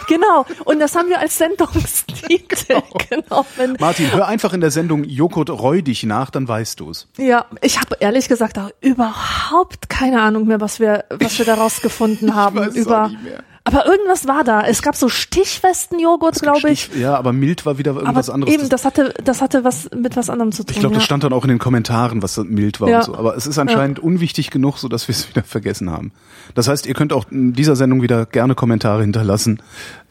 genau. 0.09 0.45
Und 0.65 0.79
das 0.79 0.93
haben 0.93 1.07
wir 1.07 1.19
als 1.21 1.37
Sendungstitel. 1.37 2.81
Genau. 3.09 3.45
Wenn, 3.55 3.77
Martin, 3.79 4.11
hör 4.11 4.27
einfach 4.27 4.53
in 4.53 4.61
der 4.61 4.71
Sendung 4.71 5.03
Joghurt 5.03 5.49
räudig 5.49 6.03
nach, 6.03 6.31
dann 6.31 6.47
weißt 6.47 6.79
du's. 6.79 7.07
Ja, 7.17 7.45
ich 7.61 7.79
habe 7.79 7.97
ehrlich 7.99 8.27
gesagt 8.27 8.57
auch 8.57 8.71
überhaupt 8.81 9.89
keine 9.89 10.21
Ahnung 10.21 10.47
mehr, 10.47 10.59
was 10.59 10.79
wir, 10.79 11.05
was 11.09 11.37
wir 11.37 11.45
daraus 11.45 11.81
gefunden 11.81 12.35
haben. 12.35 12.57
es 12.57 12.75
über, 12.75 13.09
nicht 13.09 13.23
mehr. 13.23 13.43
Aber 13.67 13.85
irgendwas 13.87 14.27
war 14.27 14.43
da. 14.43 14.61
Es 14.61 14.81
gab 14.83 14.95
so 14.95 15.09
stichfesten 15.09 15.99
Joghurt, 15.99 16.39
glaube 16.41 16.69
ich. 16.69 16.83
Stich- 16.83 17.01
Ja, 17.01 17.15
aber 17.17 17.33
mild 17.33 17.65
war 17.65 17.77
wieder 17.79 17.91
Aber 17.91 18.01
irgendwas 18.01 18.29
anderes. 18.29 18.53
eben, 18.53 18.69
das 18.69 18.85
hatte, 18.85 19.13
das 19.23 19.41
hatte 19.41 19.63
was 19.63 19.89
mit 19.95 20.15
was 20.15 20.29
anderem 20.29 20.51
zu 20.51 20.63
tun. 20.63 20.73
Ich 20.75 20.79
glaube, 20.79 20.93
das 20.95 21.03
ja. 21.03 21.05
stand 21.05 21.23
dann 21.23 21.33
auch 21.33 21.43
in 21.43 21.49
den 21.49 21.57
Kommentaren, 21.59 22.21
was 22.21 22.37
mild 22.37 22.79
war 22.79 22.89
Ja. 22.89 22.99
und 22.99 23.03
so. 23.05 23.15
Aber 23.15 23.35
es 23.35 23.47
ist 23.47 23.57
anscheinend 23.57 23.97
unwichtig 23.99 24.51
genug, 24.51 24.77
so 24.77 24.87
dass 24.87 25.07
wir 25.07 25.13
es 25.15 25.27
wieder 25.35 25.43
vergessen 25.43 25.89
haben. 25.89 26.11
Das 26.53 26.67
heißt, 26.67 26.85
ihr 26.85 26.93
könnt 26.93 27.11
auch 27.11 27.25
in 27.31 27.53
dieser 27.53 27.75
Sendung 27.75 28.01
wieder 28.03 28.25
gerne 28.27 28.53
Kommentare 28.55 29.01
hinterlassen, 29.01 29.59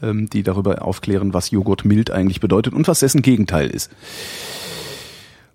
ähm, 0.03 0.29
die 0.29 0.43
darüber 0.43 0.83
aufklären, 0.83 1.33
was 1.33 1.51
Joghurt 1.53 1.85
mild 1.85 2.11
eigentlich 2.11 2.41
bedeutet 2.41 2.75
und 2.75 2.89
was 2.89 2.99
dessen 3.01 3.23
Gegenteil 3.23 3.71
ist. 3.71 3.91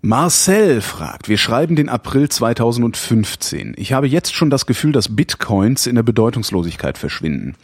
Marcel 0.02 0.80
fragt, 0.80 1.28
wir 1.28 1.38
schreiben 1.38 1.76
den 1.76 1.90
April 1.90 2.30
2015. 2.30 3.74
Ich 3.76 3.92
habe 3.92 4.08
jetzt 4.08 4.34
schon 4.34 4.50
das 4.50 4.66
Gefühl, 4.66 4.94
dass 4.94 5.14
Bitcoins 5.14 5.88
in 5.88 5.96
der 5.96 6.04
Bedeutungslosigkeit 6.04 6.98
verschwinden. 6.98 7.56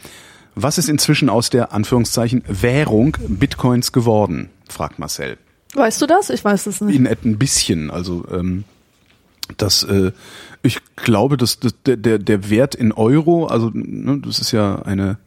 Was 0.56 0.78
ist 0.78 0.90
inzwischen 0.90 1.30
aus 1.30 1.50
der 1.50 1.74
Anführungszeichen 1.74 2.44
Währung 2.48 3.18
Bitcoins 3.28 3.92
geworden? 3.92 4.50
fragt 4.70 5.00
Marcel 5.00 5.38
Weißt 5.74 6.02
du 6.02 6.08
das? 6.08 6.30
Ich 6.30 6.44
weiß 6.44 6.68
es 6.68 6.82
nicht. 6.82 6.96
in 6.96 7.06
ein 7.06 7.38
bisschen. 7.38 7.92
Also 7.92 8.26
ähm, 8.32 8.64
das, 9.58 9.84
äh, 9.84 10.12
ich 10.64 10.80
glaube, 10.96 11.38
dass, 11.38 11.60
dass 11.60 11.76
der, 11.86 12.18
der, 12.18 12.50
Wert 12.50 12.76
in 12.76 12.94
Euro, 12.94 13.46
also 13.48 13.72
ne, 13.74 14.22
das 14.26 14.40
ist 14.40 14.52
ja 14.52 14.82
eine 14.84 15.18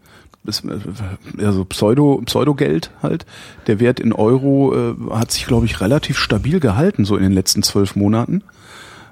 also 1.39 1.67
Pseudo 1.67 2.23
Pseudogeld 2.25 2.91
halt. 3.03 3.27
Der 3.67 3.81
Wert 3.81 4.01
in 4.01 4.15
Euro 4.15 4.75
äh, 4.75 4.95
hat 5.11 5.31
sich, 5.31 5.47
glaube 5.47 5.67
ich, 5.67 5.81
relativ 5.83 6.19
stabil 6.19 6.59
gehalten 6.59 7.05
so 7.05 7.17
in 7.17 7.23
den 7.23 7.33
letzten 7.33 7.63
zwölf 7.63 7.97
Monaten. 7.97 8.43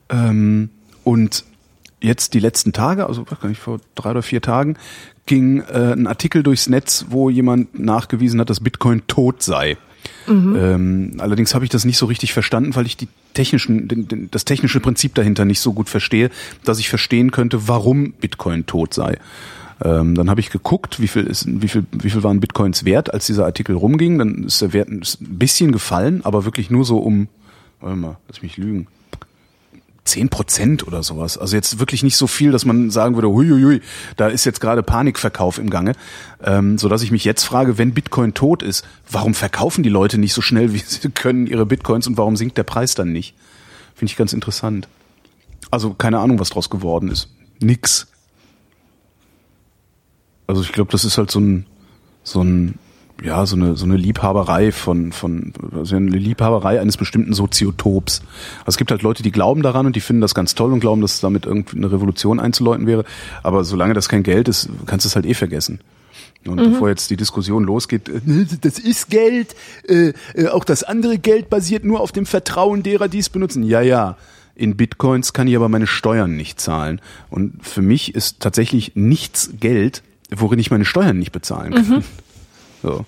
Ähm, 0.08 0.70
und 1.04 1.44
jetzt 2.00 2.34
die 2.34 2.40
letzten 2.40 2.72
Tage, 2.72 3.06
also 3.06 3.28
weiß 3.30 3.40
gar 3.40 3.48
nicht, 3.48 3.60
vor 3.60 3.80
drei 3.94 4.10
oder 4.10 4.22
vier 4.22 4.42
Tagen, 4.42 4.76
ging 5.26 5.60
äh, 5.60 5.92
ein 5.92 6.06
Artikel 6.06 6.42
durchs 6.42 6.68
Netz, 6.68 7.06
wo 7.08 7.30
jemand 7.30 7.78
nachgewiesen 7.78 8.40
hat, 8.40 8.50
dass 8.50 8.60
Bitcoin 8.60 9.06
tot 9.06 9.42
sei. 9.42 9.76
Ähm, 10.56 11.14
allerdings 11.18 11.54
habe 11.54 11.64
ich 11.64 11.70
das 11.70 11.84
nicht 11.84 11.98
so 11.98 12.06
richtig 12.06 12.32
verstanden, 12.32 12.76
weil 12.76 12.86
ich 12.86 12.96
die 12.96 13.08
technischen, 13.34 13.88
den, 13.88 14.08
den, 14.08 14.30
das 14.30 14.44
technische 14.44 14.80
Prinzip 14.80 15.14
dahinter 15.14 15.44
nicht 15.44 15.60
so 15.60 15.72
gut 15.72 15.88
verstehe, 15.88 16.30
dass 16.64 16.78
ich 16.78 16.88
verstehen 16.88 17.30
könnte, 17.30 17.68
warum 17.68 18.12
Bitcoin 18.12 18.66
tot 18.66 18.94
sei. 18.94 19.18
Ähm, 19.84 20.14
dann 20.14 20.30
habe 20.30 20.40
ich 20.40 20.50
geguckt, 20.50 21.00
wie 21.00 21.08
viel, 21.08 21.24
ist, 21.24 21.46
wie, 21.48 21.68
viel, 21.68 21.84
wie 21.92 22.10
viel 22.10 22.22
waren 22.22 22.40
Bitcoins 22.40 22.84
wert, 22.84 23.12
als 23.12 23.26
dieser 23.26 23.44
Artikel 23.44 23.76
rumging. 23.76 24.18
Dann 24.18 24.44
ist 24.44 24.62
der 24.62 24.72
Wert 24.72 24.88
ein 24.88 25.02
bisschen 25.18 25.72
gefallen, 25.72 26.22
aber 26.24 26.44
wirklich 26.44 26.70
nur 26.70 26.84
so 26.84 26.98
um, 26.98 27.28
warte 27.80 27.96
mal, 27.96 28.16
lass 28.28 28.42
mich 28.42 28.56
lügen, 28.56 28.86
10 30.06 30.28
Prozent 30.28 30.86
oder 30.86 31.02
sowas. 31.02 31.36
Also 31.38 31.56
jetzt 31.56 31.78
wirklich 31.78 32.02
nicht 32.02 32.16
so 32.16 32.26
viel, 32.26 32.52
dass 32.52 32.64
man 32.64 32.90
sagen 32.90 33.14
würde, 33.14 33.28
huiuiui, 33.28 33.80
da 34.16 34.28
ist 34.28 34.44
jetzt 34.44 34.60
gerade 34.60 34.82
Panikverkauf 34.82 35.58
im 35.58 35.70
Gange. 35.70 35.92
Ähm, 36.42 36.78
so 36.78 36.88
dass 36.88 37.02
ich 37.02 37.10
mich 37.10 37.24
jetzt 37.24 37.44
frage, 37.44 37.78
wenn 37.78 37.94
Bitcoin 37.94 38.34
tot 38.34 38.62
ist, 38.62 38.86
warum 39.10 39.34
verkaufen 39.34 39.82
die 39.82 39.88
Leute 39.88 40.18
nicht 40.18 40.32
so 40.32 40.42
schnell, 40.42 40.72
wie 40.72 40.78
sie 40.86 41.10
können, 41.10 41.46
ihre 41.46 41.66
Bitcoins 41.66 42.06
und 42.06 42.16
warum 42.16 42.36
sinkt 42.36 42.56
der 42.58 42.64
Preis 42.64 42.94
dann 42.94 43.12
nicht? 43.12 43.34
Finde 43.94 44.10
ich 44.10 44.16
ganz 44.16 44.32
interessant. 44.32 44.88
Also 45.70 45.94
keine 45.94 46.18
Ahnung, 46.18 46.38
was 46.38 46.50
draus 46.50 46.70
geworden 46.70 47.10
ist. 47.10 47.28
Nix. 47.60 48.06
Also 50.46 50.62
ich 50.62 50.72
glaube, 50.72 50.92
das 50.92 51.04
ist 51.04 51.18
halt 51.18 51.30
so 51.30 51.40
ein, 51.40 51.66
so 52.22 52.42
ein, 52.42 52.78
ja, 53.22 53.46
so 53.46 53.56
eine, 53.56 53.76
so 53.76 53.86
eine 53.86 53.96
Liebhaberei 53.96 54.72
von, 54.72 55.12
von, 55.12 55.52
also 55.74 55.96
eine 55.96 56.10
Liebhaberei 56.10 56.80
eines 56.80 56.96
bestimmten 56.96 57.32
Soziotops. 57.32 58.20
Also 58.60 58.68
es 58.68 58.76
gibt 58.76 58.90
halt 58.90 59.02
Leute, 59.02 59.22
die 59.22 59.32
glauben 59.32 59.62
daran 59.62 59.86
und 59.86 59.96
die 59.96 60.00
finden 60.00 60.20
das 60.20 60.34
ganz 60.34 60.54
toll 60.54 60.72
und 60.72 60.80
glauben, 60.80 61.00
dass 61.00 61.20
damit 61.20 61.46
irgendwie 61.46 61.78
eine 61.78 61.90
Revolution 61.90 62.40
einzuläuten 62.40 62.86
wäre. 62.86 63.04
Aber 63.42 63.64
solange 63.64 63.94
das 63.94 64.08
kein 64.08 64.22
Geld 64.22 64.48
ist, 64.48 64.68
kannst 64.84 65.06
du 65.06 65.08
es 65.08 65.16
halt 65.16 65.26
eh 65.26 65.34
vergessen. 65.34 65.80
Und 66.46 66.58
bevor 66.58 66.88
jetzt 66.88 67.10
die 67.10 67.16
Diskussion 67.16 67.64
losgeht, 67.64 68.08
äh, 68.08 68.20
das 68.60 68.78
ist 68.78 69.10
Geld, 69.10 69.56
äh, 69.88 70.12
äh, 70.34 70.48
auch 70.48 70.64
das 70.64 70.84
andere 70.84 71.18
Geld 71.18 71.50
basiert 71.50 71.84
nur 71.84 72.00
auf 72.00 72.12
dem 72.12 72.26
Vertrauen 72.26 72.82
derer, 72.82 73.08
die 73.08 73.18
es 73.18 73.28
benutzen. 73.28 73.62
Ja, 73.64 73.80
ja. 73.80 74.16
In 74.54 74.76
Bitcoins 74.76 75.32
kann 75.32 75.48
ich 75.48 75.56
aber 75.56 75.68
meine 75.68 75.86
Steuern 75.86 76.36
nicht 76.36 76.60
zahlen. 76.60 77.00
Und 77.30 77.66
für 77.66 77.82
mich 77.82 78.14
ist 78.14 78.40
tatsächlich 78.40 78.92
nichts 78.94 79.50
Geld, 79.60 80.02
worin 80.30 80.58
ich 80.58 80.70
meine 80.70 80.84
Steuern 80.84 81.18
nicht 81.18 81.32
bezahlen 81.32 81.74
kann. 81.74 82.04
So. 82.82 83.04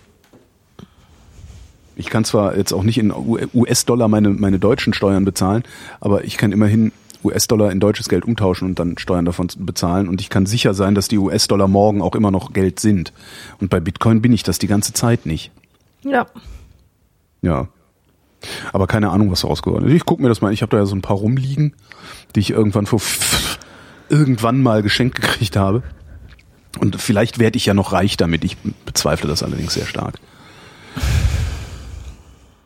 Ich 1.97 2.11
kann 2.11 2.24
zwar 2.24 2.57
jetzt 2.57 2.73
auch 2.73 2.85
nicht 2.85 2.99
in 2.99 3.12
US-Dollar 3.12 4.09
meine, 4.09 4.31
meine 4.31 4.59
deutschen 4.59 4.95
Steuern 4.95 5.24
bezahlen, 5.24 5.65
aber 6.01 6.24
ich 6.24 6.36
kann 6.36 6.53
immerhin 6.53 6.93
US-Dollar 7.24 7.73
in 7.73 7.81
deutsches 7.81 8.09
Geld 8.09 8.24
umtauschen 8.24 8.69
und 8.69 8.78
dann 8.78 8.97
Steuern 8.99 9.24
davon 9.24 9.49
bezahlen. 9.59 10.09
Und 10.09 10.20
ich 10.20 10.31
kann 10.31 10.47
sicher 10.47 10.74
sein, 10.74 10.95
dass 10.95 11.09
die 11.09 11.19
US-Dollar 11.19 11.69
morgen 11.69 12.03
auch 12.03 12.15
immer 12.15 12.31
noch 12.31 12.53
Geld 12.53 12.78
sind. 12.81 13.12
Und 13.61 13.70
bei 13.70 13.81
Bitcoin 13.81 14.23
bin 14.23 14.32
ich 14.32 14.43
das 14.43 14.59
die 14.59 14.69
ganze 14.69 14.93
Zeit 14.93 15.27
nicht. 15.27 15.51
Ja. 16.03 16.27
Ja. 17.43 17.69
Aber 18.73 18.86
keine 18.86 19.11
Ahnung, 19.11 19.32
was 19.32 19.40
daraus 19.40 19.62
geworden 19.62 19.86
ist. 19.86 19.95
Ich 19.95 20.05
gucke 20.05 20.23
mir 20.23 20.28
das 20.28 20.40
mal, 20.40 20.53
ich 20.53 20.62
habe 20.62 20.70
da 20.70 20.78
ja 20.78 20.86
so 20.86 20.95
ein 20.95 21.03
paar 21.03 21.16
rumliegen, 21.16 21.74
die 22.35 22.40
ich 22.40 22.51
irgendwann 22.51 22.86
vor 22.86 23.01
irgendwann 24.09 24.62
mal 24.62 24.82
geschenkt 24.82 25.20
gekriegt 25.20 25.57
habe. 25.57 25.82
Und 26.79 27.01
vielleicht 27.01 27.39
werde 27.39 27.57
ich 27.57 27.67
ja 27.67 27.75
noch 27.75 27.93
reich 27.93 28.17
damit. 28.17 28.45
Ich 28.45 28.57
bezweifle 28.85 29.29
das 29.29 29.43
allerdings 29.43 29.75
sehr 29.75 29.87
stark. 29.87 30.19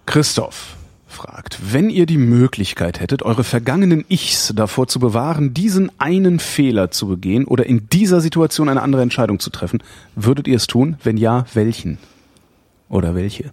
Christoph 0.07 0.77
fragt, 1.07 1.59
wenn 1.73 1.91
ihr 1.91 2.07
die 2.07 2.19
Möglichkeit 2.19 3.01
hättet, 3.01 3.23
eure 3.23 3.45
vergangenen 3.45 4.05
Ichs 4.09 4.53
davor 4.57 4.89
zu 4.89 4.99
bewahren, 4.99 5.55
diesen 5.55 5.91
einen 6.01 6.41
Fehler 6.41 6.91
zu 6.91 7.07
begehen 7.07 7.45
oder 7.45 7.67
in 7.67 7.89
dieser 7.89 8.21
Situation 8.21 8.69
eine 8.69 8.83
andere 8.83 9.03
Entscheidung 9.03 9.39
zu 9.39 9.51
treffen, 9.51 9.83
würdet 10.17 10.49
ihr 10.49 10.57
es 10.57 10.67
tun? 10.67 10.97
Wenn 11.05 11.17
ja, 11.17 11.45
welchen? 11.55 11.99
Oder 12.89 13.15
welche? 13.15 13.53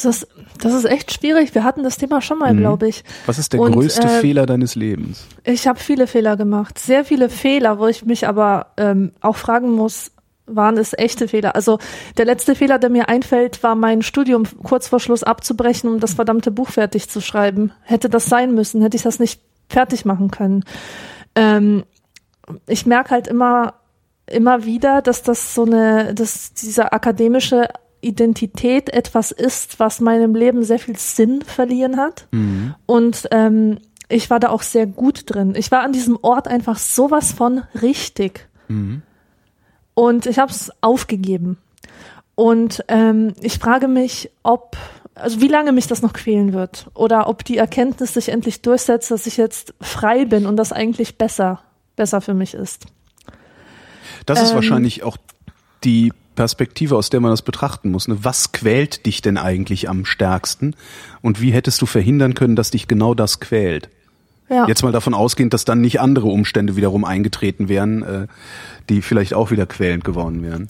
Das 0.00 0.22
ist, 0.22 0.28
das 0.60 0.74
ist 0.74 0.84
echt 0.84 1.12
schwierig. 1.12 1.54
Wir 1.56 1.64
hatten 1.64 1.82
das 1.82 1.96
Thema 1.96 2.20
schon 2.20 2.38
mal, 2.38 2.54
mhm. 2.54 2.58
glaube 2.58 2.88
ich. 2.88 3.02
Was 3.26 3.38
ist 3.38 3.52
der 3.52 3.60
Und, 3.60 3.72
größte 3.72 4.06
äh, 4.06 4.20
Fehler 4.20 4.46
deines 4.46 4.76
Lebens? 4.76 5.26
Ich 5.42 5.66
habe 5.66 5.80
viele 5.80 6.06
Fehler 6.06 6.36
gemacht. 6.36 6.78
Sehr 6.78 7.04
viele 7.04 7.28
Fehler, 7.28 7.80
wo 7.80 7.88
ich 7.88 8.04
mich 8.04 8.28
aber 8.28 8.68
ähm, 8.76 9.12
auch 9.20 9.36
fragen 9.36 9.72
muss, 9.72 10.12
waren 10.46 10.76
es 10.78 10.94
echte 10.96 11.26
Fehler. 11.26 11.56
Also 11.56 11.78
der 12.16 12.26
letzte 12.26 12.54
Fehler, 12.54 12.78
der 12.78 12.90
mir 12.90 13.08
einfällt, 13.08 13.62
war 13.64 13.74
mein 13.74 14.02
Studium 14.02 14.44
kurz 14.62 14.86
vor 14.86 15.00
Schluss 15.00 15.24
abzubrechen, 15.24 15.90
um 15.90 15.98
das 15.98 16.14
verdammte 16.14 16.52
Buch 16.52 16.68
fertig 16.70 17.08
zu 17.10 17.20
schreiben. 17.20 17.72
Hätte 17.82 18.08
das 18.08 18.26
sein 18.26 18.54
müssen, 18.54 18.82
hätte 18.82 18.96
ich 18.96 19.02
das 19.02 19.18
nicht 19.18 19.40
fertig 19.68 20.04
machen 20.04 20.30
können. 20.30 20.64
Ähm, 21.34 21.84
ich 22.68 22.86
merke 22.86 23.10
halt 23.10 23.26
immer, 23.26 23.74
immer 24.26 24.64
wieder, 24.64 25.02
dass 25.02 25.22
das 25.22 25.54
so 25.54 25.64
eine, 25.64 26.14
dass 26.14 26.54
dieser 26.54 26.94
akademische 26.94 27.68
Identität 28.00 28.90
etwas 28.90 29.32
ist, 29.32 29.80
was 29.80 30.00
meinem 30.00 30.34
Leben 30.34 30.62
sehr 30.62 30.78
viel 30.78 30.96
Sinn 30.96 31.42
verliehen 31.42 31.96
hat. 31.96 32.26
Mhm. 32.30 32.74
Und 32.86 33.28
ähm, 33.30 33.78
ich 34.08 34.30
war 34.30 34.40
da 34.40 34.48
auch 34.50 34.62
sehr 34.62 34.86
gut 34.86 35.22
drin. 35.26 35.54
Ich 35.56 35.70
war 35.70 35.82
an 35.82 35.92
diesem 35.92 36.18
Ort 36.22 36.48
einfach 36.48 36.78
sowas 36.78 37.32
von 37.32 37.62
richtig. 37.80 38.48
Mhm. 38.68 39.02
Und 39.94 40.26
ich 40.26 40.38
habe 40.38 40.50
es 40.50 40.70
aufgegeben. 40.80 41.58
Und 42.34 42.84
ähm, 42.86 43.34
ich 43.40 43.58
frage 43.58 43.88
mich, 43.88 44.30
ob, 44.44 44.76
also 45.14 45.40
wie 45.40 45.48
lange 45.48 45.72
mich 45.72 45.88
das 45.88 46.02
noch 46.02 46.12
quälen 46.12 46.52
wird. 46.52 46.86
Oder 46.94 47.28
ob 47.28 47.44
die 47.44 47.56
Erkenntnis 47.56 48.14
sich 48.14 48.28
endlich 48.28 48.62
durchsetzt, 48.62 49.10
dass 49.10 49.26
ich 49.26 49.36
jetzt 49.36 49.74
frei 49.80 50.24
bin 50.24 50.46
und 50.46 50.56
das 50.56 50.72
eigentlich 50.72 51.18
besser, 51.18 51.60
besser 51.96 52.20
für 52.20 52.34
mich 52.34 52.54
ist. 52.54 52.86
Das 54.24 54.40
ist 54.40 54.50
ähm, 54.50 54.54
wahrscheinlich 54.54 55.02
auch 55.02 55.16
die 55.84 56.12
Perspektive, 56.38 56.94
aus 56.94 57.10
der 57.10 57.18
man 57.18 57.32
das 57.32 57.42
betrachten 57.42 57.90
muss. 57.90 58.06
Ne? 58.06 58.18
Was 58.22 58.52
quält 58.52 59.06
dich 59.06 59.22
denn 59.22 59.36
eigentlich 59.38 59.88
am 59.88 60.04
stärksten? 60.04 60.76
Und 61.20 61.42
wie 61.42 61.50
hättest 61.50 61.82
du 61.82 61.86
verhindern 61.86 62.34
können, 62.34 62.54
dass 62.54 62.70
dich 62.70 62.86
genau 62.86 63.12
das 63.12 63.40
quält? 63.40 63.88
Ja. 64.48 64.68
Jetzt 64.68 64.84
mal 64.84 64.92
davon 64.92 65.14
ausgehend, 65.14 65.52
dass 65.52 65.64
dann 65.64 65.80
nicht 65.80 66.00
andere 66.00 66.28
Umstände 66.28 66.76
wiederum 66.76 67.04
eingetreten 67.04 67.68
wären, 67.68 68.02
äh, 68.04 68.26
die 68.88 69.02
vielleicht 69.02 69.34
auch 69.34 69.50
wieder 69.50 69.66
quälend 69.66 70.04
geworden 70.04 70.44
wären. 70.44 70.68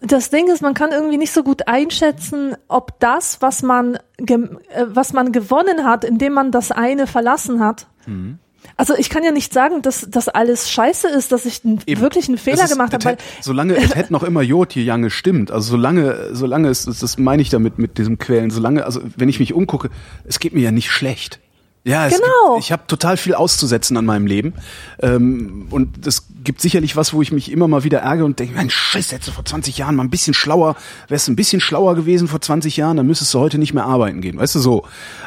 Das 0.00 0.30
Ding 0.30 0.48
ist, 0.48 0.62
man 0.62 0.74
kann 0.74 0.90
irgendwie 0.90 1.16
nicht 1.16 1.30
so 1.30 1.44
gut 1.44 1.68
einschätzen, 1.68 2.56
ob 2.66 2.98
das, 2.98 3.40
was 3.40 3.62
man, 3.62 4.00
äh, 4.16 4.36
was 4.84 5.12
man 5.12 5.30
gewonnen 5.30 5.84
hat, 5.84 6.02
indem 6.02 6.32
man 6.32 6.50
das 6.50 6.72
eine 6.72 7.06
verlassen 7.06 7.60
hat, 7.60 7.86
mhm. 8.06 8.40
Also 8.76 8.94
ich 8.96 9.10
kann 9.10 9.24
ja 9.24 9.32
nicht 9.32 9.52
sagen, 9.52 9.82
dass 9.82 10.06
das 10.08 10.28
alles 10.28 10.70
scheiße 10.70 11.08
ist, 11.08 11.32
dass 11.32 11.46
ich 11.46 11.64
einen, 11.64 11.80
wirklich 11.86 12.28
einen 12.28 12.38
Fehler 12.38 12.64
ist, 12.64 12.70
gemacht 12.70 12.92
habe. 12.92 13.16
Solange 13.40 13.76
es 13.76 13.94
hätte 13.94 14.12
noch 14.12 14.22
immer 14.22 14.42
Jod 14.42 14.72
hier 14.72 14.84
Jange 14.84 15.10
stimmt, 15.10 15.50
also 15.50 15.70
solange, 15.70 16.30
solange 16.32 16.68
es, 16.68 16.84
das 16.84 17.18
meine 17.18 17.42
ich 17.42 17.50
damit 17.50 17.78
mit 17.78 17.98
diesem 17.98 18.18
Quälen, 18.18 18.50
solange, 18.50 18.84
also 18.84 19.00
wenn 19.16 19.28
ich 19.28 19.40
mich 19.40 19.52
umgucke, 19.52 19.90
es 20.24 20.38
geht 20.38 20.54
mir 20.54 20.60
ja 20.60 20.70
nicht 20.70 20.90
schlecht. 20.90 21.40
Ja, 21.84 22.08
genau. 22.08 22.54
Gibt, 22.54 22.64
ich 22.64 22.72
habe 22.72 22.82
total 22.86 23.16
viel 23.16 23.34
auszusetzen 23.34 23.96
an 23.96 24.04
meinem 24.04 24.26
Leben. 24.26 24.52
Ähm, 25.00 25.68
und 25.70 26.06
es 26.06 26.26
gibt 26.44 26.60
sicherlich 26.60 26.96
was, 26.96 27.14
wo 27.14 27.22
ich 27.22 27.32
mich 27.32 27.50
immer 27.50 27.66
mal 27.66 27.84
wieder 27.84 28.00
ärgere 28.00 28.26
und 28.26 28.38
denke, 28.38 28.54
mein 28.54 28.68
Scheiß, 28.68 29.12
hättest 29.12 29.28
du 29.28 29.32
vor 29.32 29.44
20 29.44 29.78
Jahren 29.78 29.96
mal 29.96 30.04
ein 30.04 30.10
bisschen 30.10 30.34
schlauer, 30.34 30.76
wärst 31.08 31.28
ein 31.28 31.36
bisschen 31.36 31.60
schlauer 31.60 31.94
gewesen 31.94 32.28
vor 32.28 32.40
20 32.40 32.76
Jahren, 32.76 32.96
dann 32.96 33.06
müsstest 33.06 33.32
du 33.32 33.38
heute 33.38 33.58
nicht 33.58 33.72
mehr 33.72 33.86
arbeiten 33.86 34.20
gehen. 34.20 34.36
Weißt 34.36 34.54
du 34.54 34.58
so. 34.58 34.86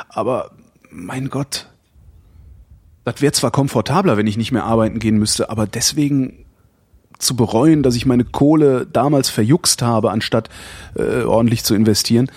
Aber 0.10 0.52
mein 0.92 1.30
Gott, 1.30 1.71
das 3.04 3.22
wäre 3.22 3.32
zwar 3.32 3.52
komfortabler, 3.52 4.18
wenn 4.18 4.28
ich 4.28 4.38
nicht 4.38 4.52
mehr 4.52 4.66
arbeiten 4.66 5.00
gehen 5.00 5.18
müsste, 5.18 5.50
aber 5.50 5.66
deswegen 5.66 6.46
zu 7.18 7.36
bereuen, 7.36 7.84
dass 7.84 7.96
ich 7.96 8.06
meine 8.06 8.26
Kohle 8.26 8.88
damals 8.92 9.30
verjuckst 9.30 9.82
habe, 9.82 10.12
anstatt 10.12 10.50
äh, 10.96 11.24
ordentlich 11.24 11.64
zu 11.64 11.76
investieren, 11.76 12.32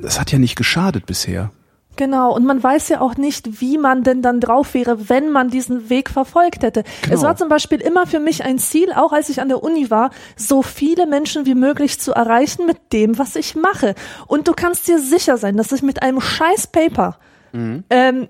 das 0.00 0.18
hat 0.18 0.32
ja 0.32 0.38
nicht 0.38 0.56
geschadet 0.56 1.06
bisher. 1.06 1.50
Genau, 1.96 2.34
und 2.34 2.44
man 2.44 2.62
weiß 2.62 2.90
ja 2.90 3.00
auch 3.00 3.16
nicht, 3.16 3.60
wie 3.60 3.78
man 3.78 4.02
denn 4.02 4.20
dann 4.20 4.40
drauf 4.40 4.74
wäre, 4.74 5.08
wenn 5.08 5.30
man 5.30 5.48
diesen 5.48 5.88
Weg 5.88 6.10
verfolgt 6.10 6.62
hätte. 6.62 6.84
Genau. 7.02 7.14
Es 7.14 7.22
war 7.22 7.36
zum 7.36 7.48
Beispiel 7.48 7.80
immer 7.80 8.06
für 8.06 8.20
mich 8.20 8.44
ein 8.44 8.58
Ziel, 8.58 8.92
auch 8.92 9.12
als 9.12 9.30
ich 9.30 9.40
an 9.40 9.48
der 9.48 9.62
Uni 9.62 9.90
war, 9.90 10.10
so 10.36 10.62
viele 10.62 11.06
Menschen 11.06 11.46
wie 11.46 11.54
möglich 11.54 11.98
zu 11.98 12.12
erreichen 12.12 12.66
mit 12.66 12.92
dem, 12.92 13.18
was 13.18 13.34
ich 13.34 13.54
mache. 13.54 13.94
Und 14.26 14.46
du 14.46 14.52
kannst 14.52 14.86
dir 14.88 14.98
sicher 14.98 15.38
sein, 15.38 15.56
dass 15.56 15.72
ich 15.72 15.82
mit 15.82 16.02
einem 16.02 16.20
scheiß 16.20 16.66
Paper 16.66 17.16
mhm. 17.52 17.84
ähm, 17.88 18.28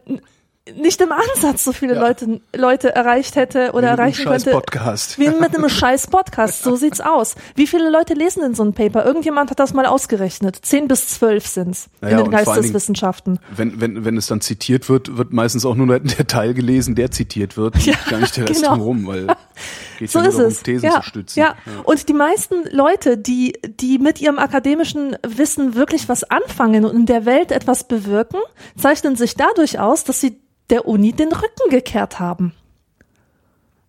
nicht 0.74 1.00
im 1.00 1.12
Ansatz 1.12 1.62
so 1.62 1.72
viele 1.72 1.94
ja. 1.94 2.00
Leute, 2.00 2.40
Leute 2.54 2.94
erreicht 2.94 3.36
hätte 3.36 3.72
oder 3.72 3.88
erreichen 3.88 4.24
könnte. 4.24 4.50
Podcast. 4.50 5.18
Wie 5.18 5.28
mit 5.28 5.56
einem 5.56 5.68
scheiß 5.68 6.08
Podcast. 6.08 6.62
So 6.62 6.74
sieht's 6.76 7.00
aus. 7.00 7.36
Wie 7.54 7.66
viele 7.68 7.88
Leute 7.88 8.14
lesen 8.14 8.40
denn 8.42 8.54
so 8.54 8.64
ein 8.64 8.72
Paper? 8.72 9.04
Irgendjemand 9.04 9.50
hat 9.50 9.60
das 9.60 9.74
mal 9.74 9.86
ausgerechnet. 9.86 10.58
Zehn 10.62 10.88
bis 10.88 11.08
zwölf 11.08 11.46
sind's 11.46 11.88
naja, 12.00 12.18
in 12.18 12.24
den 12.24 12.30
Geisteswissenschaften. 12.32 13.38
Wenn, 13.54 13.80
wenn, 13.80 14.04
wenn 14.04 14.16
es 14.16 14.26
dann 14.26 14.40
zitiert 14.40 14.88
wird, 14.88 15.16
wird 15.16 15.32
meistens 15.32 15.64
auch 15.64 15.76
nur 15.76 15.86
der 16.00 16.26
Teil 16.26 16.52
gelesen, 16.52 16.96
der 16.96 17.12
zitiert 17.12 17.56
wird. 17.56 17.76
Ja, 17.84 17.94
gar 18.10 18.18
nicht 18.18 18.36
der 18.36 18.48
Rest 18.48 18.62
genau. 18.62 18.76
drumherum, 18.76 19.06
weil 19.06 19.26
geht 19.98 20.10
so 20.10 20.18
ja 20.18 20.26
ist 20.26 20.38
es. 20.38 20.62
Thesen 20.62 20.86
ja, 20.86 21.00
zu 21.00 21.02
stützen. 21.08 21.38
Ja. 21.38 21.54
ja. 21.64 21.72
Und 21.84 22.08
die 22.08 22.14
meisten 22.14 22.56
Leute, 22.72 23.16
die, 23.16 23.52
die 23.64 23.98
mit 23.98 24.20
ihrem 24.20 24.40
akademischen 24.40 25.16
Wissen 25.24 25.76
wirklich 25.76 26.08
was 26.08 26.24
anfangen 26.24 26.84
und 26.84 26.96
in 26.96 27.06
der 27.06 27.24
Welt 27.24 27.52
etwas 27.52 27.86
bewirken, 27.86 28.40
zeichnen 28.76 29.14
sich 29.14 29.36
dadurch 29.36 29.78
aus, 29.78 30.02
dass 30.02 30.20
sie 30.20 30.40
der 30.70 30.86
Uni 30.86 31.12
den 31.12 31.32
Rücken 31.32 31.70
gekehrt 31.70 32.18
haben. 32.18 32.52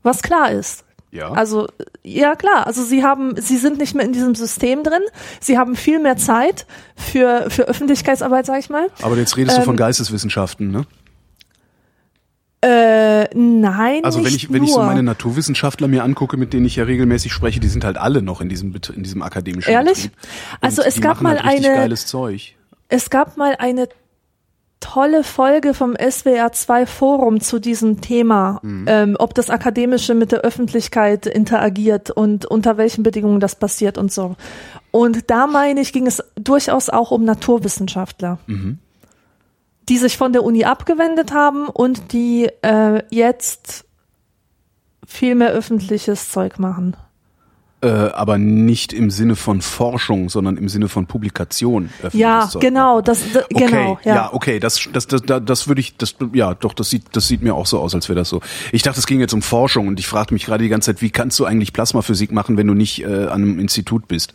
Was 0.03 0.21
klar 0.21 0.51
ist. 0.51 0.83
Ja. 1.11 1.31
Also, 1.31 1.67
ja 2.03 2.35
klar, 2.35 2.67
also 2.67 2.83
sie 2.83 3.03
haben, 3.03 3.39
sie 3.39 3.57
sind 3.57 3.77
nicht 3.79 3.95
mehr 3.95 4.05
in 4.05 4.13
diesem 4.13 4.35
System 4.35 4.83
drin, 4.83 5.01
sie 5.39 5.57
haben 5.57 5.75
viel 5.75 5.99
mehr 5.99 6.17
Zeit 6.17 6.67
für, 6.95 7.49
für 7.49 7.63
Öffentlichkeitsarbeit, 7.67 8.45
sag 8.45 8.59
ich 8.59 8.69
mal. 8.69 8.89
Aber 9.01 9.17
jetzt 9.17 9.37
redest 9.37 9.57
ähm, 9.57 9.61
du 9.61 9.65
von 9.65 9.73
ähm, 9.75 9.77
Geisteswissenschaften, 9.77 10.69
ne? 10.69 10.85
Äh, 12.61 13.33
nein. 13.35 14.03
Also 14.03 14.23
wenn 14.25 14.33
ich, 14.33 14.51
wenn 14.51 14.57
nur. 14.57 14.65
ich 14.65 14.73
so 14.73 14.81
meine 14.81 15.03
Naturwissenschaftler 15.03 15.87
mir 15.87 16.03
angucke, 16.03 16.37
mit 16.37 16.53
denen 16.53 16.65
ich 16.65 16.75
ja 16.75 16.85
regelmäßig 16.85 17.31
spreche, 17.31 17.59
die 17.59 17.67
sind 17.67 17.83
halt 17.83 17.97
alle 17.97 18.21
noch 18.21 18.41
in 18.41 18.49
diesem, 18.49 18.73
in 18.95 19.03
diesem 19.03 19.21
akademischen 19.21 19.71
Ehrlich? 19.71 20.09
Also 20.59 20.81
es 20.81 20.99
gab 20.99 21.21
mal 21.21 21.41
halt 21.41 21.45
eine, 21.45 21.75
geiles 21.75 22.07
Zeug. 22.07 22.55
es 22.89 23.09
gab 23.09 23.37
mal 23.37 23.55
eine 23.59 23.87
tolle 24.79 25.23
Folge 25.23 25.73
vom 25.73 25.95
SWR 25.95 26.51
2 26.51 26.85
Forum 26.85 27.41
zu 27.41 27.59
diesem 27.59 28.01
Thema, 28.01 28.59
mhm. 28.61 28.85
ähm, 28.87 29.15
ob 29.19 29.33
das 29.33 29.49
Akademische 29.49 30.13
mit 30.13 30.31
der 30.31 30.41
Öffentlichkeit 30.41 31.25
interagiert 31.25 32.11
und 32.11 32.45
unter 32.45 32.77
welchen 32.77 33.03
Bedingungen 33.03 33.39
das 33.39 33.55
passiert 33.55 33.97
und 33.97 34.11
so. 34.11 34.35
Und 34.91 35.29
da 35.29 35.47
meine 35.47 35.81
ich, 35.81 35.93
ging 35.93 36.07
es 36.07 36.23
durchaus 36.35 36.89
auch 36.89 37.11
um 37.11 37.23
Naturwissenschaftler, 37.23 38.39
mhm. 38.47 38.79
die 39.89 39.97
sich 39.97 40.17
von 40.17 40.33
der 40.33 40.43
Uni 40.43 40.63
abgewendet 40.63 41.33
haben 41.33 41.67
und 41.67 42.13
die 42.13 42.49
äh, 42.61 43.03
jetzt 43.09 43.85
viel 45.05 45.35
mehr 45.35 45.51
öffentliches 45.51 46.31
Zeug 46.31 46.59
machen. 46.59 46.95
Äh, 47.79 47.89
aber 47.89 48.39
nicht 48.39 48.91
im 48.91 49.11
Sinne 49.11 49.35
von 49.35 49.61
Forschung, 49.61 50.29
sondern 50.29 50.57
im 50.57 50.67
Sinne 50.67 50.89
von 50.89 51.05
Publikation. 51.05 51.91
Ja, 52.11 52.49
genau, 52.59 53.01
das, 53.01 53.21
das 53.31 53.43
okay, 53.43 53.67
genau, 53.67 53.99
ja. 54.03 54.15
ja, 54.15 54.33
okay, 54.33 54.59
das, 54.59 54.89
das, 54.91 55.05
das, 55.05 55.21
das 55.23 55.67
würde 55.67 55.81
ich, 55.81 55.95
das, 55.95 56.15
ja, 56.33 56.55
doch, 56.55 56.73
das 56.73 56.89
sieht, 56.89 57.03
das 57.11 57.27
sieht 57.27 57.43
mir 57.43 57.53
auch 57.53 57.67
so 57.67 57.79
aus, 57.79 57.93
als 57.93 58.09
wäre 58.09 58.17
das 58.17 58.29
so. 58.29 58.41
Ich 58.71 58.81
dachte, 58.81 58.99
es 58.99 59.05
ging 59.05 59.19
jetzt 59.19 59.33
um 59.33 59.43
Forschung 59.43 59.87
und 59.87 59.99
ich 59.99 60.07
fragte 60.07 60.33
mich 60.33 60.45
gerade 60.45 60.63
die 60.63 60.69
ganze 60.69 60.87
Zeit, 60.91 61.03
wie 61.03 61.11
kannst 61.11 61.37
du 61.37 61.45
eigentlich 61.45 61.71
Plasmaphysik 61.71 62.31
machen, 62.31 62.57
wenn 62.57 62.65
du 62.65 62.73
nicht 62.73 63.03
äh, 63.03 63.05
an 63.05 63.43
einem 63.43 63.59
Institut 63.59 64.07
bist? 64.07 64.33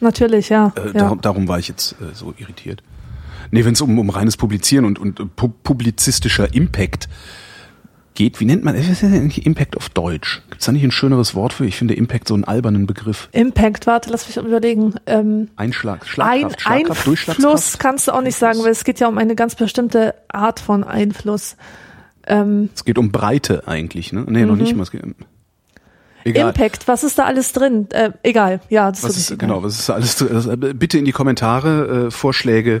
Natürlich, 0.00 0.50
ja. 0.50 0.74
Äh, 0.76 0.92
darum, 0.92 1.22
darum 1.22 1.48
war 1.48 1.58
ich 1.58 1.68
jetzt 1.68 1.92
äh, 1.92 2.14
so 2.14 2.34
irritiert. 2.36 2.82
Nee, 3.50 3.64
wenn 3.64 3.72
es 3.72 3.80
um, 3.80 3.98
um 3.98 4.10
reines 4.10 4.36
Publizieren 4.36 4.84
und, 4.84 4.98
und 4.98 5.36
pu 5.36 5.48
publizistischer 5.48 6.52
Impact 6.52 7.08
geht, 8.14 8.40
wie 8.40 8.44
nennt 8.44 8.64
man, 8.64 8.74
es 8.74 8.88
ist 8.88 9.02
ja 9.02 9.08
nicht 9.08 9.44
Impact 9.44 9.76
auf 9.76 9.88
Deutsch. 9.88 10.42
Gibt 10.48 10.60
es 10.60 10.66
da 10.66 10.72
nicht 10.72 10.84
ein 10.84 10.92
schöneres 10.92 11.34
Wort 11.34 11.52
für? 11.52 11.66
Ich 11.66 11.76
finde 11.76 11.94
Impact 11.94 12.28
so 12.28 12.34
einen 12.34 12.44
albernen 12.44 12.86
Begriff. 12.86 13.28
Impact, 13.32 13.86
warte, 13.86 14.10
lass 14.10 14.26
mich 14.28 14.36
überlegen. 14.36 14.94
Ähm, 15.06 15.48
Einschlag, 15.56 16.06
Schlagkraft, 16.06 16.66
ein, 16.66 16.86
Schlagkraft, 16.86 17.28
Einfluss 17.28 17.78
kannst 17.78 18.08
du 18.08 18.12
auch 18.12 18.22
nicht 18.22 18.36
sagen, 18.36 18.60
weil 18.62 18.70
es 18.70 18.84
geht 18.84 19.00
ja 19.00 19.08
um 19.08 19.18
eine 19.18 19.34
ganz 19.34 19.56
bestimmte 19.56 20.14
Art 20.28 20.60
von 20.60 20.84
Einfluss. 20.84 21.56
Ähm, 22.26 22.70
es 22.74 22.84
geht 22.84 22.98
um 22.98 23.10
Breite 23.10 23.66
eigentlich, 23.66 24.12
ne? 24.12 24.24
Nee, 24.28 24.42
mhm. 24.42 24.48
noch 24.48 24.56
nicht 24.56 24.76
mal. 24.76 24.86
Geht, 24.86 25.02
Egal. 26.24 26.48
Impact, 26.48 26.88
was 26.88 27.04
ist 27.04 27.18
da 27.18 27.24
alles 27.24 27.52
drin? 27.52 27.88
Äh, 27.90 28.12
egal, 28.22 28.60
ja, 28.70 28.90
das 28.90 29.02
Was 29.02 29.16
ist 29.16 29.30
ist, 29.30 29.38
genau, 29.38 29.62
was 29.62 29.78
ist 29.78 29.88
da 29.88 29.94
alles 29.94 30.16
drin? 30.16 30.34
Also, 30.34 30.52
äh, 30.52 30.56
bitte 30.56 30.98
in 30.98 31.04
die 31.04 31.12
Kommentare 31.12 32.06
äh, 32.06 32.10
Vorschläge, 32.10 32.80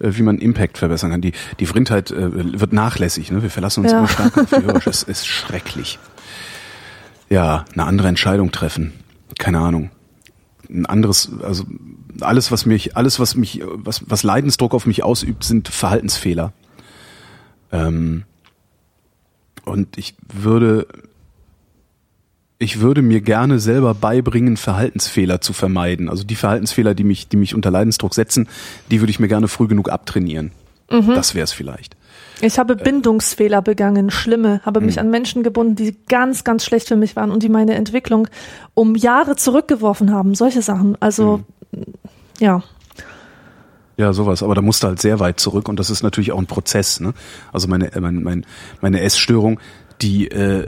wie 0.00 0.22
man 0.22 0.38
Impact 0.38 0.78
verbessern 0.78 1.10
kann. 1.10 1.20
Die, 1.20 1.32
die 1.60 1.66
Vrindheit 1.66 2.10
äh, 2.10 2.58
wird 2.60 2.72
nachlässig, 2.72 3.30
ne? 3.30 3.42
Wir 3.42 3.50
verlassen 3.50 3.82
uns 3.84 3.92
Ja. 3.92 3.98
immer 3.98 4.08
stark 4.08 4.36
auf 4.38 4.50
die 4.50 4.56
Hörer. 4.64 4.86
Es 4.86 5.02
ist 5.02 5.26
schrecklich. 5.26 5.98
Ja, 7.28 7.64
eine 7.74 7.84
andere 7.84 8.08
Entscheidung 8.08 8.50
treffen. 8.50 8.92
Keine 9.38 9.60
Ahnung. 9.60 9.90
Ein 10.68 10.86
anderes, 10.86 11.30
also 11.42 11.64
alles, 12.20 12.50
was 12.50 12.66
mich, 12.66 12.96
alles, 12.96 13.20
was 13.20 13.34
mich, 13.36 13.62
was, 13.64 14.02
was 14.08 14.22
Leidensdruck 14.22 14.74
auf 14.74 14.86
mich 14.86 15.02
ausübt, 15.04 15.44
sind 15.44 15.68
Verhaltensfehler. 15.68 16.52
Ähm, 17.72 18.24
und 19.64 19.96
ich 19.98 20.14
würde 20.32 20.86
ich 22.60 22.80
würde 22.80 23.00
mir 23.00 23.22
gerne 23.22 23.58
selber 23.58 23.94
beibringen, 23.94 24.58
Verhaltensfehler 24.58 25.40
zu 25.40 25.54
vermeiden. 25.54 26.10
Also 26.10 26.24
die 26.24 26.36
Verhaltensfehler, 26.36 26.94
die 26.94 27.04
mich, 27.04 27.26
die 27.26 27.38
mich 27.38 27.54
unter 27.54 27.70
Leidensdruck 27.70 28.14
setzen, 28.14 28.48
die 28.90 29.00
würde 29.00 29.10
ich 29.10 29.18
mir 29.18 29.28
gerne 29.28 29.48
früh 29.48 29.66
genug 29.66 29.90
abtrainieren. 29.90 30.52
Das 30.88 31.34
wäre 31.34 31.44
es 31.44 31.52
vielleicht. 31.52 31.96
Ich 32.42 32.58
habe 32.58 32.76
Bindungsfehler 32.76 33.62
begangen, 33.62 34.10
schlimme, 34.10 34.60
habe 34.64 34.80
mich 34.80 34.98
an 35.00 35.08
Menschen 35.10 35.42
gebunden, 35.42 35.76
die 35.76 35.96
ganz, 36.08 36.44
ganz 36.44 36.64
schlecht 36.64 36.88
für 36.88 36.96
mich 36.96 37.16
waren 37.16 37.30
und 37.30 37.42
die 37.42 37.48
meine 37.48 37.76
Entwicklung 37.76 38.28
um 38.74 38.94
Jahre 38.94 39.36
zurückgeworfen 39.36 40.12
haben. 40.12 40.34
Solche 40.34 40.60
Sachen. 40.60 40.96
Also, 41.00 41.42
Hm. 41.72 41.84
ja. 42.40 42.62
Ja, 43.96 44.12
sowas. 44.12 44.42
Aber 44.42 44.54
da 44.54 44.62
musst 44.62 44.82
du 44.82 44.88
halt 44.88 45.00
sehr 45.00 45.20
weit 45.20 45.40
zurück 45.40 45.68
und 45.68 45.78
das 45.78 45.88
ist 45.90 46.02
natürlich 46.02 46.32
auch 46.32 46.38
ein 46.38 46.46
Prozess. 46.46 47.00
Ne? 47.00 47.14
Also 47.52 47.68
meine, 47.68 47.92
äh, 47.92 48.00
mein, 48.00 48.22
mein, 48.22 48.46
meine 48.80 49.00
Essstörung, 49.00 49.60
die, 50.02 50.28
äh, 50.28 50.66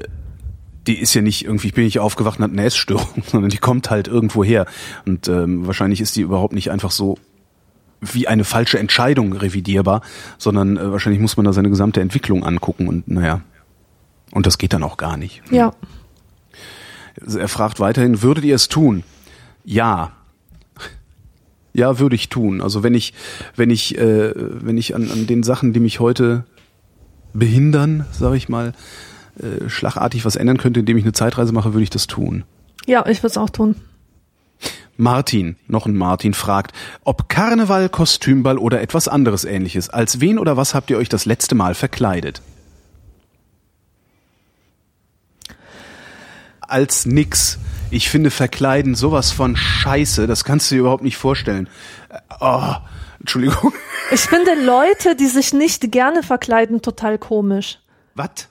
die 0.87 0.99
ist 0.99 1.15
ja 1.15 1.23
nicht 1.23 1.45
irgendwie, 1.45 1.69
ich 1.69 1.75
bin 1.75 1.85
nicht 1.85 1.99
aufgewacht 1.99 2.39
und 2.39 2.45
hatte 2.45 2.55
eine 2.55 2.65
Essstörung, 2.65 3.23
sondern 3.27 3.51
die 3.51 3.59
kommt 3.59 3.91
halt 3.91 4.09
irgendwo 4.09 4.45
her. 4.45 4.67
Und 5.07 5.29
ähm, 5.29 5.67
wahrscheinlich 5.67 6.01
ist 6.01 6.17
die 6.17 6.23
überhaupt 6.23 6.55
nicht 6.55 6.71
einfach 6.71 6.91
so 6.91 7.19
wie 8.01 8.27
eine 8.27 8.45
falsche 8.45 8.79
Entscheidung 8.79 9.33
revidierbar, 9.33 10.03
sondern 10.37 10.77
äh, 10.77 10.91
wahrscheinlich 10.91 11.21
muss 11.21 11.37
man 11.37 11.47
da 11.47 11.53
seine 11.53 11.71
gesamte 11.71 12.01
Entwicklung 12.01 12.45
angucken 12.45 12.89
und 12.89 13.09
naja. 13.09 13.43
Und 14.33 14.47
das 14.47 14.59
geht 14.59 14.73
dann 14.73 14.83
auch 14.83 14.97
gar 14.97 15.17
nicht. 15.17 15.43
Ja. 15.51 15.73
Also 17.21 17.39
Er 17.39 17.49
fragt 17.49 17.79
weiterhin, 17.79 18.23
würdet 18.23 18.45
ihr 18.45 18.55
es 18.55 18.69
tun? 18.69 19.05
Ja. 19.65 20.13
Ja, 21.75 21.99
würde 21.99 22.17
ich 22.17 22.29
tun. 22.29 22.61
Also 22.61 22.83
wenn 22.83 22.95
ich, 22.95 23.15
wenn 23.57 23.71
ich, 23.71 23.97
äh, 23.97 24.33
wenn 24.35 24.77
ich 24.77 24.95
an, 24.95 25.11
an 25.11 25.27
den 25.27 25.43
Sachen, 25.43 25.73
die 25.73 25.81
mich 25.81 26.01
heute 26.01 26.45
behindern, 27.35 28.07
sage 28.11 28.37
ich 28.37 28.49
mal, 28.49 28.73
äh, 29.43 29.69
schlagartig 29.69 30.25
was 30.25 30.37
ändern 30.37 30.59
könnte, 30.59 30.81
indem 30.81 30.97
ich 30.97 31.05
eine 31.05 31.13
Zeitreise 31.13 31.53
mache, 31.53 31.73
würde 31.75 31.83
ich 31.85 31.91
das 31.91 32.07
tun. 32.07 32.45
Ja, 32.87 33.07
ich 33.07 33.19
würde 33.19 33.29
es 33.29 33.37
auch 33.39 33.51
tun. 33.51 33.77
Martin, 34.97 35.57
noch 35.69 35.87
ein 35.87 35.97
Martin, 35.97 36.35
fragt, 36.35 36.73
ob 37.05 37.29
Karneval, 37.29 37.89
Kostümball 37.89 38.59
oder 38.59 38.81
etwas 38.83 39.09
anderes 39.09 39.45
ähnliches. 39.45 39.89
Als 39.89 40.21
wen 40.21 40.39
oder 40.39 40.57
was 40.57 40.75
habt 40.75 40.91
ihr 40.91 40.99
euch 40.99 41.09
das 41.09 41.25
letzte 41.25 41.55
Mal 41.55 41.75
verkleidet? 41.75 42.43
Als 46.61 47.07
nix. 47.07 47.59
Ich 47.91 48.09
finde 48.09 48.31
Verkleiden 48.31 48.95
sowas 48.95 49.33
von 49.33 49.57
Scheiße, 49.57 50.27
das 50.27 50.45
kannst 50.45 50.71
du 50.71 50.77
dir 50.77 50.81
überhaupt 50.81 51.03
nicht 51.03 51.17
vorstellen. 51.17 51.69
Äh, 52.09 52.19
Oh, 52.41 52.75
Entschuldigung. 53.21 53.73
Ich 54.11 54.21
finde 54.23 54.53
Leute, 54.65 55.15
die 55.15 55.27
sich 55.29 55.53
nicht 55.53 55.93
gerne 55.93 56.23
verkleiden, 56.23 56.83
total 56.83 57.19
komisch. 57.19 57.79
Was? 58.15 58.49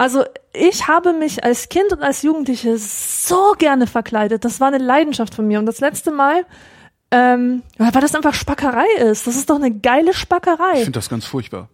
Also 0.00 0.24
ich 0.54 0.88
habe 0.88 1.12
mich 1.12 1.44
als 1.44 1.68
Kind 1.68 1.92
und 1.92 2.02
als 2.02 2.22
Jugendliche 2.22 2.78
so 2.78 3.52
gerne 3.58 3.86
verkleidet. 3.86 4.46
Das 4.46 4.58
war 4.58 4.68
eine 4.68 4.78
Leidenschaft 4.78 5.34
von 5.34 5.46
mir. 5.46 5.58
Und 5.58 5.66
das 5.66 5.80
letzte 5.80 6.10
Mal, 6.10 6.46
ähm, 7.10 7.60
weil 7.76 7.90
das 7.92 8.14
einfach 8.14 8.32
Spackerei 8.32 8.86
ist. 9.10 9.26
Das 9.26 9.36
ist 9.36 9.50
doch 9.50 9.56
eine 9.56 9.70
geile 9.70 10.12
Ich 10.12 10.16
Spackerei. 10.16 10.76
finde 10.76 10.92
das 10.92 11.10
ganz 11.10 11.26
furchtbar. 11.26 11.68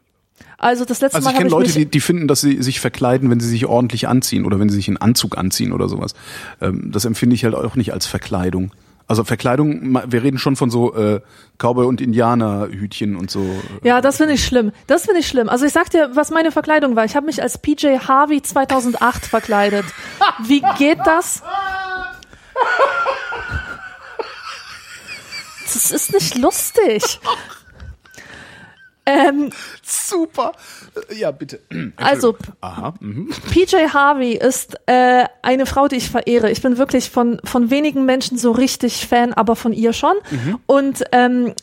Also 0.59 0.85
das 0.85 1.01
letzte 1.01 1.19
Also 1.19 1.27
Mal 1.27 1.35
ich 1.35 1.39
kenne 1.39 1.51
habe 1.53 1.63
ich 1.63 1.69
Leute, 1.69 1.79
mich 1.79 1.87
die, 1.87 1.91
die 1.93 2.01
finden, 2.01 2.27
dass 2.27 2.41
sie 2.41 2.61
sich 2.65 2.81
verkleiden, 2.81 3.31
wenn 3.31 3.39
sie 3.39 3.49
sich 3.49 3.65
ordentlich 3.67 4.09
anziehen 4.09 4.45
oder 4.45 4.59
wenn 4.59 4.71
sie 4.71 4.77
sich 4.77 4.89
in 4.89 4.97
Anzug 4.97 5.39
anziehen 5.39 5.73
oder 5.73 5.89
sowas. 5.89 6.15
Ähm, 6.61 6.91
das 6.91 7.05
empfinde 7.05 7.37
ich 7.37 7.45
halt 7.45 7.55
auch 7.55 7.77
nicht 7.77 7.93
als 7.93 8.07
Verkleidung. 8.07 8.73
Also 9.09 9.23
Verkleidung, 9.23 10.01
wir 10.07 10.23
reden 10.23 10.39
schon 10.39 10.57
von 10.57 10.69
so 10.69 10.95
äh, 10.97 11.21
Cowboy- 11.59 11.87
und 11.87 12.01
Indianerhütchen 12.01 13.15
und 13.15 13.31
so. 13.31 13.45
Ja, 13.85 14.01
das 14.01 14.17
finde 14.17 14.35
ich 14.35 14.45
schlimm. 14.45 14.73
Das 14.89 15.05
finde 15.05 15.21
ich 15.21 15.29
schlimm. 15.29 15.49
Also 15.49 15.65
ich 15.65 15.73
sag 15.73 15.91
dir, 15.91 16.11
was 16.15 16.31
meine 16.31 16.51
Verkleidung 16.51 16.97
war. 16.97 17.05
Ich 17.05 17.15
habe 17.15 17.27
mich 17.27 17.41
als 17.41 17.59
PJ 17.59 17.99
Harvey 18.09 18.43
2008 18.43 19.25
verkleidet. 19.27 19.85
Wie 20.45 20.63
geht 20.77 20.99
das? 21.05 21.43
Das 25.73 25.93
ist 25.93 26.13
nicht 26.13 26.37
lustig. 26.39 27.21
Ähm, 29.07 29.51
Super. 29.83 30.53
Ja, 31.17 31.31
bitte. 31.31 31.61
also 31.97 32.37
Aha. 32.61 32.95
Mhm. 33.01 33.31
PJ 33.53 33.77
Harvey 33.93 34.33
ist 34.33 34.77
äh, 34.87 35.25
eine 35.43 35.67
Frau, 35.67 35.87
die 35.89 35.97
ich 35.97 36.11
verehre. 36.11 36.51
Ich 36.51 36.61
bin 36.61 36.77
wirklich 36.77 37.11
von, 37.11 37.41
von 37.45 37.71
wenigen 37.71 38.05
Menschen 38.05 38.37
so 38.37 38.51
richtig 38.51 39.07
Fan, 39.07 39.33
aber 39.33 39.55
von 39.55 39.73
ihr 39.73 39.93
schon. 39.93 40.17
Und 40.67 41.05
ähm, 41.13 41.55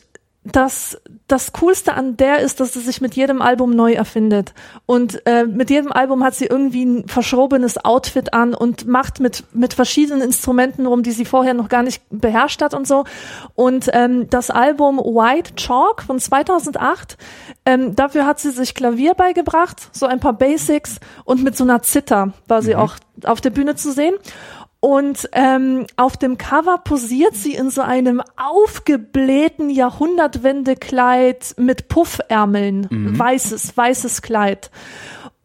das, 0.44 1.00
das 1.26 1.52
Coolste 1.54 1.94
an 1.94 2.18
der 2.18 2.40
ist, 2.40 2.60
dass 2.60 2.74
sie 2.74 2.80
sich 2.80 3.00
mit 3.00 3.14
jedem 3.14 3.40
Album 3.40 3.70
neu 3.70 3.94
erfindet. 3.94 4.52
Und 4.84 5.26
äh, 5.26 5.44
mit 5.44 5.70
jedem 5.70 5.90
Album 5.90 6.22
hat 6.22 6.34
sie 6.34 6.44
irgendwie 6.44 6.84
ein 6.84 7.08
verschrobenes 7.08 7.82
Outfit 7.82 8.34
an 8.34 8.54
und 8.54 8.86
macht 8.86 9.20
mit, 9.20 9.44
mit 9.54 9.72
verschiedenen 9.72 10.20
Instrumenten 10.20 10.86
rum, 10.86 11.02
die 11.02 11.12
sie 11.12 11.24
vorher 11.24 11.54
noch 11.54 11.70
gar 11.70 11.82
nicht 11.82 12.02
beherrscht 12.10 12.60
hat 12.60 12.74
und 12.74 12.86
so. 12.86 13.04
Und 13.54 13.88
ähm, 13.94 14.28
das 14.28 14.50
Album 14.50 14.98
White 14.98 15.54
Chalk 15.54 16.02
von 16.02 16.18
2008, 16.18 17.16
ähm, 17.64 17.96
dafür 17.96 18.26
hat 18.26 18.38
sie 18.38 18.50
sich 18.50 18.74
Klavier 18.74 19.14
beigebracht, 19.14 19.88
so 19.92 20.04
ein 20.04 20.20
paar 20.20 20.34
Basics 20.34 21.00
und 21.24 21.42
mit 21.42 21.56
so 21.56 21.64
einer 21.64 21.80
Zither 21.80 22.34
war 22.46 22.60
sie 22.60 22.76
auch 22.76 22.96
auf 23.24 23.40
der 23.40 23.50
Bühne 23.50 23.76
zu 23.76 23.92
sehen. 23.92 24.14
Und 24.84 25.30
ähm, 25.32 25.86
auf 25.96 26.18
dem 26.18 26.36
Cover 26.36 26.76
posiert 26.76 27.34
sie 27.34 27.54
in 27.54 27.70
so 27.70 27.80
einem 27.80 28.20
aufgeblähten 28.36 29.70
Jahrhundertwendekleid 29.70 31.54
mit 31.56 31.88
Puffärmeln, 31.88 32.88
weißes, 33.18 33.74
weißes 33.78 34.20
Kleid. 34.20 34.70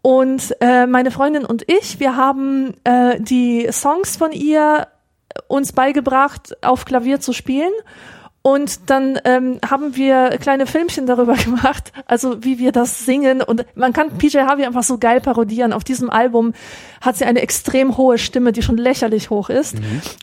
Und 0.02 0.54
äh, 0.60 0.86
meine 0.88 1.10
Freundin 1.10 1.46
und 1.46 1.64
ich, 1.72 2.02
wir 2.02 2.18
haben 2.18 2.74
äh, 2.84 3.18
die 3.22 3.70
Songs 3.72 4.18
von 4.18 4.34
ihr 4.34 4.90
uns 5.48 5.72
beigebracht, 5.72 6.58
auf 6.62 6.84
Klavier 6.84 7.22
zu 7.22 7.32
spielen. 7.32 7.72
Und 8.42 8.90
dann 8.90 9.20
ähm, 9.26 9.60
haben 9.70 9.98
wir 9.98 10.30
kleine 10.40 10.66
Filmchen 10.66 11.06
darüber 11.06 11.34
gemacht, 11.46 11.92
also 12.06 12.44
wie 12.44 12.58
wir 12.58 12.72
das 12.72 13.06
singen. 13.06 13.42
Und 13.42 13.66
man 13.76 13.92
kann 13.92 14.18
PJ 14.18 14.40
Harvey 14.40 14.66
einfach 14.66 14.84
so 14.84 14.98
geil 14.98 15.20
parodieren. 15.20 15.74
Auf 15.74 15.84
diesem 15.84 16.10
Album 16.10 16.54
hat 17.02 17.18
sie 17.18 17.26
eine 17.26 17.42
extrem 17.42 17.98
hohe 17.98 18.18
Stimme, 18.18 18.52
die 18.52 18.62
schon 18.62 18.78
lächerlich 18.78 19.30
hoch 19.30 19.50
ist. 19.50 19.76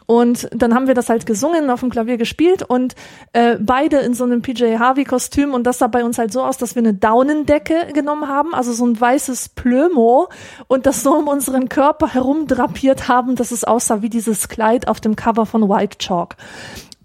Und 0.06 0.48
dann 0.54 0.74
haben 0.74 0.86
wir 0.86 0.94
das 0.94 1.08
halt 1.08 1.26
gesungen, 1.26 1.68
auf 1.68 1.80
dem 1.80 1.90
Klavier 1.90 2.16
gespielt 2.16 2.62
und 2.62 2.94
äh, 3.32 3.56
beide 3.60 3.98
in 3.98 4.14
so 4.14 4.24
einem 4.24 4.42
PJ 4.42 4.78
Harvey-Kostüm. 4.78 5.52
Und 5.52 5.64
das 5.64 5.78
sah 5.78 5.86
bei 5.86 6.04
uns 6.04 6.18
halt 6.18 6.32
so 6.32 6.42
aus, 6.42 6.56
dass 6.56 6.74
wir 6.74 6.80
eine 6.80 6.94
Daunendecke 6.94 7.92
genommen 7.92 8.28
haben, 8.28 8.54
also 8.54 8.72
so 8.72 8.86
ein 8.86 8.98
weißes 8.98 9.50
Plömo 9.50 10.28
und 10.68 10.86
das 10.86 11.02
so 11.02 11.14
um 11.14 11.28
unseren 11.28 11.68
Körper 11.68 12.12
herumdrapiert 12.12 13.08
haben, 13.08 13.36
dass 13.36 13.50
es 13.50 13.64
aussah 13.64 14.00
wie 14.00 14.10
dieses 14.10 14.48
Kleid 14.48 14.88
auf 14.88 15.00
dem 15.00 15.16
Cover 15.16 15.44
von 15.44 15.68
White 15.68 15.98
Chalk. 15.98 16.36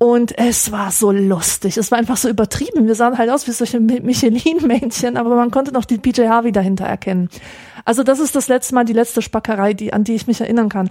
Und 0.03 0.35
es 0.39 0.71
war 0.71 0.89
so 0.89 1.11
lustig. 1.11 1.77
Es 1.77 1.91
war 1.91 1.99
einfach 1.99 2.17
so 2.17 2.27
übertrieben. 2.27 2.87
Wir 2.87 2.95
sahen 2.95 3.19
halt 3.19 3.29
aus 3.29 3.45
wie 3.45 3.51
solche 3.51 3.77
Mi- 3.77 4.01
Michelin-Männchen, 4.01 5.15
aber 5.15 5.35
man 5.35 5.51
konnte 5.51 5.71
noch 5.71 5.85
die 5.85 5.99
PJ 5.99 6.23
Harvey 6.27 6.51
dahinter 6.51 6.85
erkennen. 6.85 7.29
Also 7.85 8.01
das 8.01 8.19
ist 8.19 8.35
das 8.35 8.47
letzte 8.47 8.73
Mal 8.73 8.83
die 8.83 8.93
letzte 8.93 9.21
Spackerei, 9.21 9.75
die, 9.75 9.93
an 9.93 10.03
die 10.03 10.15
ich 10.15 10.25
mich 10.25 10.41
erinnern 10.41 10.69
kann. 10.69 10.89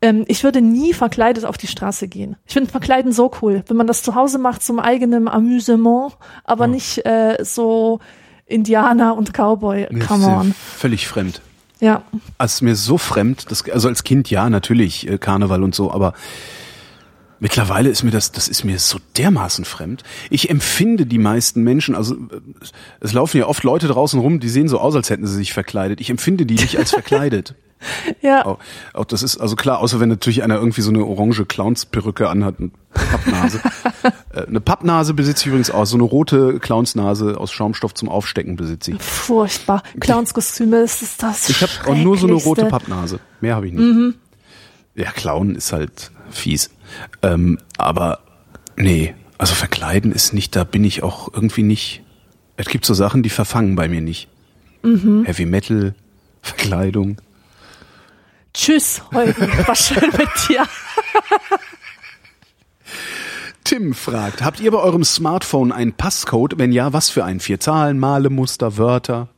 Ähm, 0.00 0.24
ich 0.28 0.44
würde 0.44 0.60
nie 0.60 0.92
verkleidet 0.92 1.44
auf 1.44 1.58
die 1.58 1.66
Straße 1.66 2.06
gehen. 2.06 2.36
Ich 2.46 2.52
finde 2.52 2.70
Verkleiden 2.70 3.10
so 3.10 3.32
cool, 3.42 3.64
wenn 3.66 3.76
man 3.76 3.88
das 3.88 4.04
zu 4.04 4.14
Hause 4.14 4.38
macht 4.38 4.62
zum 4.62 4.78
eigenen 4.78 5.26
Amüsement, 5.26 6.16
aber 6.44 6.68
nicht 6.68 7.04
äh, 7.04 7.38
so 7.42 7.98
Indianer 8.46 9.16
und 9.16 9.32
Cowboy. 9.32 9.88
Mir 9.90 10.04
Come 10.04 10.22
ja 10.24 10.38
on. 10.38 10.54
Völlig 10.54 11.08
fremd. 11.08 11.40
Ja. 11.80 12.02
Also 12.38 12.64
mir 12.64 12.76
so 12.76 12.96
fremd, 12.96 13.50
das, 13.50 13.68
also 13.68 13.88
als 13.88 14.04
Kind 14.04 14.30
ja, 14.30 14.48
natürlich, 14.48 15.08
äh, 15.10 15.18
Karneval 15.18 15.64
und 15.64 15.74
so, 15.74 15.90
aber 15.90 16.12
mittlerweile 17.42 17.90
ist 17.90 18.04
mir 18.04 18.12
das, 18.12 18.32
das 18.32 18.48
ist 18.48 18.64
mir 18.64 18.78
so 18.78 18.98
dermaßen 19.18 19.64
fremd. 19.64 20.04
Ich 20.30 20.48
empfinde 20.48 21.06
die 21.06 21.18
meisten 21.18 21.62
Menschen, 21.62 21.94
also 21.94 22.14
äh, 22.14 22.40
es 23.00 23.12
laufen 23.12 23.36
ja 23.36 23.46
oft 23.46 23.64
Leute 23.64 23.88
draußen 23.88 24.18
rum, 24.18 24.40
die 24.40 24.48
sehen 24.48 24.68
so 24.68 24.78
aus, 24.78 24.94
als 24.94 25.10
hätten 25.10 25.26
sie 25.26 25.34
sich 25.34 25.52
verkleidet. 25.52 26.00
Ich 26.00 26.08
empfinde 26.08 26.46
die 26.46 26.54
nicht 26.54 26.78
als 26.78 26.90
verkleidet. 26.90 27.54
Ja. 28.20 28.46
Auch, 28.46 28.60
auch 28.94 29.04
das 29.06 29.24
ist, 29.24 29.38
also 29.38 29.56
klar, 29.56 29.80
außer 29.80 29.98
wenn 29.98 30.08
natürlich 30.08 30.44
einer 30.44 30.54
irgendwie 30.54 30.82
so 30.82 30.90
eine 30.90 31.04
orange 31.04 31.44
Clownsperücke 31.46 32.28
anhat 32.28 32.60
und 32.60 32.72
Pappnase. 32.94 33.60
Äh, 34.32 34.46
eine 34.46 34.60
Pappnase 34.60 35.14
besitze 35.14 35.42
ich 35.42 35.46
übrigens 35.48 35.70
auch, 35.70 35.84
so 35.84 35.96
eine 35.96 36.04
rote 36.04 36.58
Clownsnase 36.58 37.38
aus 37.38 37.52
Schaumstoff 37.52 37.92
zum 37.92 38.08
Aufstecken 38.08 38.56
besitze 38.56 38.92
ich. 38.92 39.02
Furchtbar. 39.02 39.82
Clownskostüme, 40.00 40.80
das 40.80 41.02
ist 41.02 41.22
das 41.22 41.48
Ich 41.50 41.60
habe 41.60 41.72
auch 41.90 41.94
nur 41.96 42.16
so 42.16 42.26
eine 42.28 42.36
rote. 42.36 42.64
Pappnase. 42.66 43.18
Mehr 43.40 43.56
habe 43.56 43.66
ich 43.66 43.74
nicht. 43.74 44.16
Ja, 44.94 45.10
Klauen 45.10 45.54
ist 45.54 45.72
halt 45.72 46.12
fies. 46.30 46.70
Ähm, 47.22 47.58
aber 47.78 48.20
nee, 48.76 49.14
also 49.38 49.54
verkleiden 49.54 50.12
ist 50.12 50.32
nicht, 50.32 50.54
da 50.56 50.64
bin 50.64 50.84
ich 50.84 51.02
auch 51.02 51.32
irgendwie 51.32 51.62
nicht. 51.62 52.02
Es 52.56 52.66
gibt 52.66 52.84
so 52.86 52.94
Sachen, 52.94 53.22
die 53.22 53.30
verfangen 53.30 53.74
bei 53.76 53.88
mir 53.88 54.00
nicht. 54.00 54.28
Heavy 54.82 55.46
Metal, 55.46 55.94
Verkleidung. 56.42 57.18
Tschüss, 58.52 59.02
Holgen. 59.12 59.48
War 59.66 59.76
schön 59.76 60.10
mit 60.18 60.28
dir. 60.48 60.66
Tim 63.64 63.94
fragt, 63.94 64.42
habt 64.42 64.60
ihr 64.60 64.70
bei 64.70 64.78
eurem 64.78 65.04
Smartphone 65.04 65.72
einen 65.72 65.92
Passcode? 65.92 66.58
Wenn 66.58 66.72
ja, 66.72 66.92
was 66.92 67.08
für 67.10 67.24
einen? 67.24 67.40
Vier 67.40 67.60
Zahlen, 67.60 67.98
Male, 67.98 68.28
Muster, 68.28 68.76
Wörter? 68.76 69.28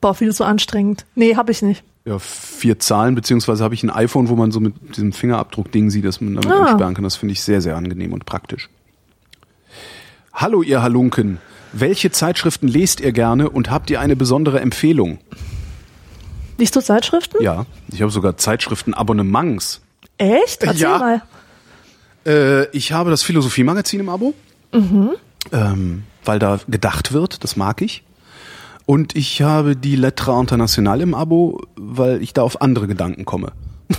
Boah, 0.00 0.14
viel 0.14 0.32
zu 0.34 0.44
anstrengend. 0.44 1.06
Nee, 1.14 1.36
hab 1.36 1.48
ich 1.48 1.62
nicht. 1.62 1.82
Ja, 2.06 2.20
vier 2.20 2.78
Zahlen, 2.78 3.16
beziehungsweise 3.16 3.64
habe 3.64 3.74
ich 3.74 3.82
ein 3.82 3.90
iPhone, 3.90 4.28
wo 4.28 4.36
man 4.36 4.52
so 4.52 4.60
mit 4.60 4.74
diesem 4.96 5.12
Fingerabdruck-Ding 5.12 5.90
sieht, 5.90 6.04
dass 6.04 6.20
man 6.20 6.36
damit 6.36 6.50
Ah. 6.52 6.68
entsperren 6.68 6.94
kann. 6.94 7.02
Das 7.02 7.16
finde 7.16 7.32
ich 7.32 7.42
sehr, 7.42 7.60
sehr 7.60 7.76
angenehm 7.76 8.12
und 8.12 8.24
praktisch. 8.26 8.68
Hallo, 10.32 10.62
ihr 10.62 10.82
Halunken. 10.82 11.38
Welche 11.72 12.12
Zeitschriften 12.12 12.68
lest 12.68 13.00
ihr 13.00 13.10
gerne 13.10 13.50
und 13.50 13.70
habt 13.72 13.90
ihr 13.90 13.98
eine 13.98 14.14
besondere 14.14 14.60
Empfehlung? 14.60 15.18
Liest 16.58 16.76
du 16.76 16.80
Zeitschriften? 16.80 17.42
Ja, 17.42 17.66
ich 17.92 18.00
habe 18.02 18.12
sogar 18.12 18.36
Zeitschriften-Abonnements. 18.36 19.80
Echt? 20.16 20.62
Erzähl 20.62 20.80
Ja. 20.82 20.98
mal. 20.98 21.22
Äh, 22.24 22.66
ich 22.70 22.92
habe 22.92 23.10
das 23.10 23.22
Philosophie-Magazin 23.24 23.98
im 24.00 24.08
Abo, 24.08 24.32
Mhm. 24.72 25.10
ähm, 25.52 26.04
weil 26.24 26.38
da 26.38 26.60
gedacht 26.68 27.12
wird, 27.12 27.42
das 27.42 27.56
mag 27.56 27.82
ich. 27.82 28.04
Und 28.86 29.16
ich 29.16 29.42
habe 29.42 29.74
die 29.76 29.96
Lettre 29.96 30.38
Internationale 30.38 31.02
im 31.02 31.14
Abo, 31.14 31.60
weil 31.76 32.22
ich 32.22 32.32
da 32.32 32.42
auf 32.42 32.62
andere 32.62 32.86
Gedanken 32.86 33.24
komme. 33.24 33.52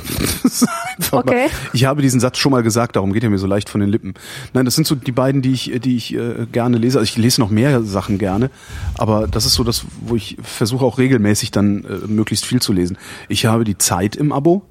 Okay. 1.12 1.48
Ich 1.74 1.86
habe 1.86 2.02
diesen 2.02 2.20
Satz 2.20 2.38
schon 2.38 2.52
mal 2.52 2.64
gesagt, 2.64 2.96
darum 2.96 3.14
geht 3.14 3.24
er 3.24 3.30
mir 3.30 3.38
so 3.38 3.48
leicht 3.48 3.70
von 3.70 3.80
den 3.80 3.90
Lippen. 3.90 4.16
Nein, 4.54 4.66
das 4.66 4.76
sind 4.76 4.88
so 4.88 4.96
die 4.96 5.12
beiden, 5.12 5.42
die 5.42 5.52
ich, 5.52 5.72
die 5.80 5.96
ich 5.96 6.16
äh, 6.16 6.48
gerne 6.52 6.78
lese. 6.78 6.98
Also 7.00 7.10
ich 7.10 7.18
lese 7.18 7.40
noch 7.40 7.50
mehr 7.50 7.84
Sachen 7.84 8.18
gerne, 8.18 8.50
aber 8.98 9.28
das 9.28 9.46
ist 9.46 9.54
so 9.54 9.64
das, 9.64 9.86
wo 10.02 10.16
ich 10.16 10.38
versuche 10.42 10.84
auch 10.84 10.98
regelmäßig 10.98 11.52
dann 11.52 11.86
äh, 11.86 12.08
möglichst 12.08 12.46
viel 12.46 12.62
zu 12.62 12.74
lesen. 12.74 12.98
Ich 13.30 13.46
habe 13.46 13.64
die 13.64 13.78
Zeit 13.78 14.16
im 14.16 14.32
Abo, 14.32 14.64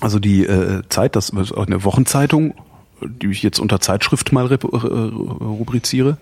also 0.00 0.18
die 0.18 0.44
äh, 0.44 0.82
Zeit, 0.88 1.16
das 1.16 1.30
ist 1.30 1.52
auch 1.52 1.66
eine 1.66 1.84
Wochenzeitung, 1.84 2.54
die 3.00 3.28
ich 3.28 3.42
jetzt 3.42 3.60
unter 3.60 3.80
Zeitschrift 3.80 4.32
mal 4.32 4.50
äh, 4.50 4.56
rubriziere. 4.56 6.18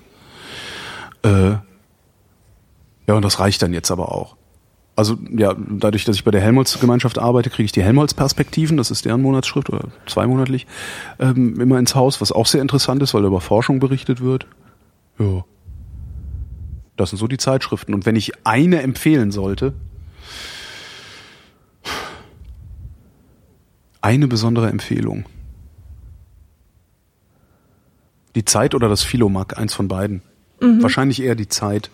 Äh, 1.22 1.54
ja, 3.06 3.14
und 3.14 3.24
das 3.24 3.38
reicht 3.38 3.62
dann 3.62 3.72
jetzt 3.72 3.90
aber 3.90 4.12
auch. 4.12 4.36
Also 4.96 5.18
ja, 5.36 5.54
dadurch, 5.54 6.04
dass 6.04 6.16
ich 6.16 6.24
bei 6.24 6.30
der 6.30 6.40
Helmholtz-Gemeinschaft 6.40 7.18
arbeite, 7.18 7.50
kriege 7.50 7.64
ich 7.64 7.72
die 7.72 7.82
Helmholtz-Perspektiven, 7.82 8.76
das 8.76 8.92
ist 8.92 9.04
deren 9.04 9.22
Monatsschrift 9.22 9.68
oder 9.70 9.88
zweimonatlich, 10.06 10.66
ähm, 11.18 11.60
immer 11.60 11.78
ins 11.78 11.96
Haus, 11.96 12.20
was 12.20 12.30
auch 12.30 12.46
sehr 12.46 12.62
interessant 12.62 13.02
ist, 13.02 13.12
weil 13.12 13.22
da 13.22 13.28
über 13.28 13.40
Forschung 13.40 13.80
berichtet 13.80 14.20
wird. 14.20 14.46
Ja. 15.18 15.44
Das 16.96 17.10
sind 17.10 17.18
so 17.18 17.26
die 17.26 17.38
Zeitschriften. 17.38 17.92
Und 17.92 18.06
wenn 18.06 18.14
ich 18.14 18.46
eine 18.46 18.82
empfehlen 18.82 19.32
sollte, 19.32 19.74
eine 24.00 24.28
besondere 24.28 24.68
Empfehlung. 24.68 25.24
Die 28.36 28.44
Zeit 28.44 28.76
oder 28.76 28.88
das 28.88 29.02
Philomack, 29.02 29.58
eins 29.58 29.74
von 29.74 29.88
beiden. 29.88 30.22
Wahrscheinlich 30.60 31.20
eher 31.20 31.34
die 31.34 31.48
Zeit. 31.48 31.90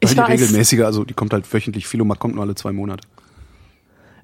Ich 0.00 0.16
war, 0.16 0.26
die 0.26 0.32
als, 0.32 0.40
regelmäßiger, 0.42 0.86
also 0.86 1.04
die 1.04 1.14
kommt 1.14 1.32
halt 1.32 1.52
wöchentlich. 1.52 1.86
Philomack 1.86 2.18
kommt 2.18 2.34
nur 2.34 2.44
alle 2.44 2.54
zwei 2.54 2.72
Monate. 2.72 3.06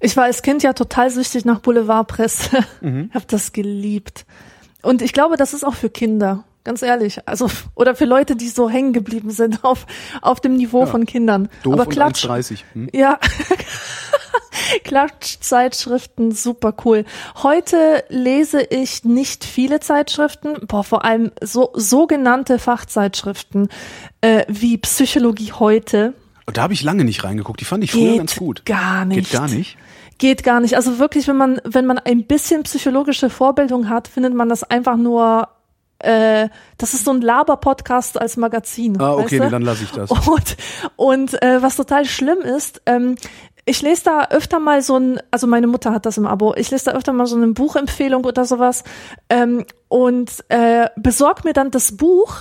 ich 0.00 0.16
war 0.16 0.24
als 0.24 0.42
Kind 0.42 0.62
ja 0.62 0.72
total 0.72 1.10
süchtig 1.10 1.44
nach 1.44 1.60
Boulevardpresse. 1.60 2.64
Mhm. 2.80 3.10
Hab 3.12 3.28
das 3.28 3.52
geliebt. 3.52 4.24
Und 4.82 5.02
ich 5.02 5.12
glaube, 5.12 5.36
das 5.36 5.52
ist 5.52 5.64
auch 5.64 5.74
für 5.74 5.90
Kinder. 5.90 6.44
Ganz 6.64 6.82
ehrlich. 6.82 7.26
Also, 7.26 7.50
oder 7.74 7.94
für 7.94 8.04
Leute, 8.06 8.36
die 8.36 8.48
so 8.48 8.68
hängen 8.70 8.92
geblieben 8.92 9.30
sind 9.30 9.64
auf, 9.64 9.86
auf 10.22 10.40
dem 10.40 10.56
Niveau 10.56 10.80
Ja. 10.80 10.86
von 10.86 11.04
Kindern. 11.06 11.48
Doof 11.62 11.74
Aber 11.74 11.86
Klatsch, 11.86 12.24
1,30. 12.26 12.60
Hm? 12.74 12.88
Ja. 12.92 13.18
Klatschzeitschriften, 14.84 16.32
super 16.32 16.74
cool. 16.84 17.04
Heute 17.42 18.04
lese 18.08 18.62
ich 18.62 19.04
nicht 19.04 19.44
viele 19.44 19.80
Zeitschriften, 19.80 20.66
boah, 20.66 20.84
vor 20.84 21.04
allem 21.04 21.32
so 21.42 21.70
sogenannte 21.74 22.58
Fachzeitschriften 22.58 23.68
äh, 24.20 24.44
wie 24.48 24.78
Psychologie 24.78 25.52
heute. 25.52 26.14
Und 26.46 26.56
da 26.56 26.62
habe 26.62 26.72
ich 26.72 26.82
lange 26.82 27.04
nicht 27.04 27.24
reingeguckt. 27.24 27.60
Die 27.60 27.64
fand 27.64 27.84
ich 27.84 27.92
früher 27.92 28.10
Geht 28.10 28.18
ganz 28.18 28.36
gut. 28.36 28.64
gar 28.64 29.04
nicht. 29.04 29.30
Geht 29.30 29.32
gar 29.32 29.48
nicht. 29.48 29.76
Geht 30.18 30.42
gar 30.44 30.60
nicht. 30.60 30.76
Also 30.76 30.98
wirklich, 30.98 31.28
wenn 31.28 31.36
man 31.36 31.60
wenn 31.64 31.86
man 31.86 31.98
ein 31.98 32.26
bisschen 32.26 32.62
psychologische 32.64 33.30
Vorbildung 33.30 33.88
hat, 33.88 34.08
findet 34.08 34.34
man 34.34 34.48
das 34.48 34.64
einfach 34.64 34.96
nur 34.96 35.48
äh, 36.00 36.48
das 36.78 36.94
ist 36.94 37.04
so 37.04 37.10
ein 37.12 37.20
Laber-Podcast 37.20 38.20
als 38.20 38.36
Magazin. 38.36 39.00
Ah, 39.00 39.14
okay, 39.14 39.38
nee, 39.38 39.50
dann 39.50 39.62
lasse 39.62 39.84
ich 39.84 39.90
das. 39.90 40.10
Und, 40.10 40.56
und 40.96 41.42
äh, 41.42 41.62
was 41.62 41.76
total 41.76 42.04
schlimm 42.06 42.38
ist, 42.38 42.82
ähm, 42.86 43.16
ich 43.64 43.82
lese 43.82 44.04
da 44.04 44.28
öfter 44.30 44.58
mal 44.58 44.82
so 44.82 44.96
ein, 44.96 45.20
also 45.30 45.46
meine 45.46 45.66
Mutter 45.66 45.92
hat 45.92 46.06
das 46.06 46.16
im 46.16 46.26
Abo, 46.26 46.54
ich 46.56 46.70
lese 46.70 46.86
da 46.86 46.92
öfter 46.92 47.12
mal 47.12 47.26
so 47.26 47.36
eine 47.36 47.48
Buchempfehlung 47.48 48.24
oder 48.24 48.44
sowas 48.44 48.84
ähm, 49.28 49.64
und 49.88 50.44
äh, 50.48 50.88
besorg 50.96 51.44
mir 51.44 51.52
dann 51.52 51.70
das 51.70 51.96
Buch 51.96 52.34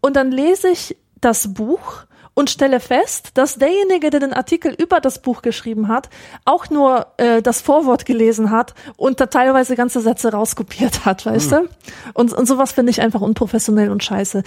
und 0.00 0.16
dann 0.16 0.30
lese 0.30 0.68
ich 0.68 0.96
das 1.20 1.54
Buch 1.54 2.04
und 2.34 2.50
stelle 2.50 2.80
fest, 2.80 3.30
dass 3.34 3.56
derjenige, 3.56 4.10
der 4.10 4.20
den 4.20 4.32
Artikel 4.32 4.74
über 4.74 5.00
das 5.00 5.22
Buch 5.22 5.40
geschrieben 5.40 5.88
hat, 5.88 6.10
auch 6.44 6.68
nur 6.68 7.06
äh, 7.16 7.40
das 7.40 7.60
Vorwort 7.60 8.04
gelesen 8.06 8.50
hat 8.50 8.74
und 8.96 9.20
da 9.20 9.26
teilweise 9.26 9.76
ganze 9.76 10.00
Sätze 10.00 10.32
rauskopiert 10.32 11.04
hat, 11.04 11.24
weißt 11.24 11.52
du? 11.52 11.68
Und, 12.12 12.32
und 12.32 12.46
sowas 12.46 12.72
finde 12.72 12.90
ich 12.90 13.00
einfach 13.00 13.20
unprofessionell 13.20 13.90
und 13.90 14.02
scheiße. 14.02 14.42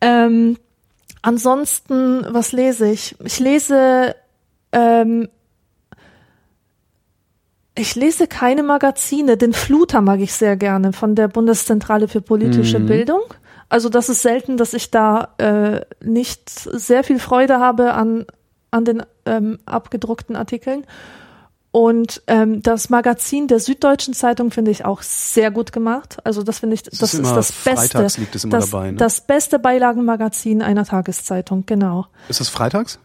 Ähm, 0.00 0.56
ansonsten, 1.20 2.26
was 2.30 2.52
lese 2.52 2.90
ich? 2.90 3.14
Ich 3.22 3.38
lese 3.38 4.16
ähm, 4.72 5.28
ich 7.78 7.94
lese 7.94 8.26
keine 8.26 8.62
Magazine. 8.62 9.36
Den 9.36 9.52
Fluter 9.52 10.00
mag 10.00 10.20
ich 10.20 10.32
sehr 10.32 10.56
gerne 10.56 10.92
von 10.92 11.14
der 11.14 11.28
Bundeszentrale 11.28 12.08
für 12.08 12.20
politische 12.20 12.80
Bildung. 12.80 13.22
Also 13.68 13.88
das 13.88 14.08
ist 14.08 14.22
selten, 14.22 14.56
dass 14.56 14.74
ich 14.74 14.90
da 14.90 15.34
äh, 15.38 15.82
nicht 16.02 16.48
sehr 16.48 17.04
viel 17.04 17.18
Freude 17.18 17.60
habe 17.60 17.94
an, 17.94 18.26
an 18.70 18.84
den 18.84 19.02
ähm, 19.26 19.58
abgedruckten 19.66 20.36
Artikeln. 20.36 20.84
Und 21.70 22.22
ähm, 22.26 22.62
das 22.62 22.88
Magazin 22.88 23.46
der 23.46 23.60
Süddeutschen 23.60 24.14
Zeitung 24.14 24.50
finde 24.50 24.70
ich 24.70 24.86
auch 24.86 25.02
sehr 25.02 25.50
gut 25.50 25.70
gemacht. 25.70 26.16
Also 26.24 26.42
das 26.42 26.60
finde 26.60 26.74
ich, 26.74 26.82
das, 26.82 26.94
ist 26.94 27.14
ist, 27.14 27.18
immer 27.20 27.34
das 27.34 27.52
Beste. 27.52 27.90
freitags 27.92 28.16
liegt 28.16 28.34
es 28.34 28.44
immer 28.44 28.58
das, 28.58 28.70
dabei, 28.70 28.90
ne? 28.90 28.96
das 28.96 29.20
beste 29.20 29.58
Beilagenmagazin 29.58 30.62
einer 30.62 30.86
Tageszeitung, 30.86 31.64
genau. 31.66 32.06
Ist 32.28 32.40
das 32.40 32.48
freitags? 32.48 32.98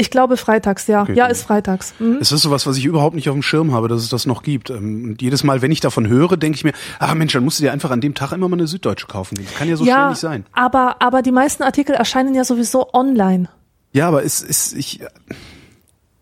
Ich 0.00 0.10
glaube 0.10 0.36
freitags, 0.36 0.86
ja. 0.86 1.02
Okay, 1.02 1.14
ja, 1.14 1.26
ist 1.26 1.42
freitags. 1.42 1.92
Mhm. 1.98 2.18
Es 2.20 2.30
ist 2.30 2.42
sowas, 2.42 2.66
was 2.66 2.76
ich 2.76 2.84
überhaupt 2.84 3.16
nicht 3.16 3.28
auf 3.28 3.34
dem 3.34 3.42
Schirm 3.42 3.72
habe, 3.72 3.88
dass 3.88 4.00
es 4.00 4.08
das 4.08 4.26
noch 4.26 4.44
gibt. 4.44 4.70
Ähm, 4.70 5.04
Und 5.10 5.22
jedes 5.22 5.42
Mal, 5.42 5.60
wenn 5.60 5.72
ich 5.72 5.80
davon 5.80 6.06
höre, 6.06 6.36
denke 6.36 6.54
ich 6.56 6.62
mir, 6.62 6.72
ah 7.00 7.14
Mensch, 7.16 7.32
dann 7.32 7.42
musst 7.42 7.58
du 7.58 7.64
dir 7.64 7.72
einfach 7.72 7.90
an 7.90 8.00
dem 8.00 8.14
Tag 8.14 8.30
immer 8.30 8.48
mal 8.48 8.56
eine 8.56 8.68
Süddeutsche 8.68 9.08
kaufen. 9.08 9.34
Das 9.42 9.54
kann 9.54 9.68
ja 9.68 9.76
so 9.76 9.84
schnell 9.84 10.10
nicht 10.10 10.20
sein. 10.20 10.46
Aber, 10.52 11.02
aber 11.02 11.20
die 11.22 11.32
meisten 11.32 11.64
Artikel 11.64 11.96
erscheinen 11.96 12.34
ja 12.36 12.44
sowieso 12.44 12.92
online. 12.92 13.48
Ja, 13.92 14.06
aber 14.06 14.24
es 14.24 14.40
ist 14.40 14.74
ich 14.74 15.00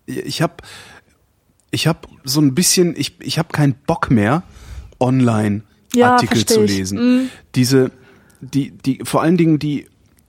ich 0.07 0.41
habe 0.41 0.55
ich 1.71 1.87
habe 1.87 1.99
so 2.25 2.41
ein 2.41 2.55
bisschen 2.55 2.95
ich 2.97 3.21
ich 3.21 3.39
habe 3.39 3.49
keinen 3.53 3.75
Bock 3.75 4.11
mehr 4.11 4.43
online 5.01 5.63
Ja, 5.95 6.13
Artikel 6.13 6.47
zu 6.47 6.63
lesen. 6.63 7.31
Diese 7.55 7.91
die 8.41 8.71
die 8.71 9.01
vor 9.05 9.21
allen 9.21 9.37
Dingen 9.37 9.59
die 9.59 9.87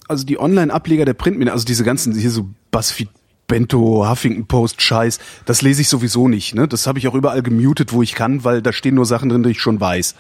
also 0.10 0.26
die 0.26 0.40
Online 0.40 0.74
Ableger 0.74 1.06
der 1.06 1.14
Printmedien, 1.14 1.54
also 1.54 1.66
diese 1.66 1.84
ganzen 1.84 2.14
hier 2.14 2.32
so 2.32 2.50
Buzzfeed 2.72 3.10
Bento, 3.48 4.08
Huffington 4.08 4.46
Post, 4.46 4.82
Scheiß, 4.82 5.20
das 5.46 5.62
lese 5.62 5.82
ich 5.82 5.90
sowieso 5.90 6.28
nicht. 6.28 6.54
Ne? 6.54 6.68
Das 6.68 6.86
habe 6.86 7.00
ich 7.00 7.08
auch 7.08 7.16
überall 7.16 7.42
gemutet, 7.42 7.94
wo 7.94 8.02
ich 8.02 8.14
kann, 8.14 8.44
weil 8.44 8.62
da 8.62 8.74
stehen 8.74 8.96
nur 8.96 9.06
Sachen 9.06 9.30
drin, 9.30 9.44
die 9.44 9.52
ich 9.52 9.62
schon 9.62 9.80
weiß. 9.80 10.16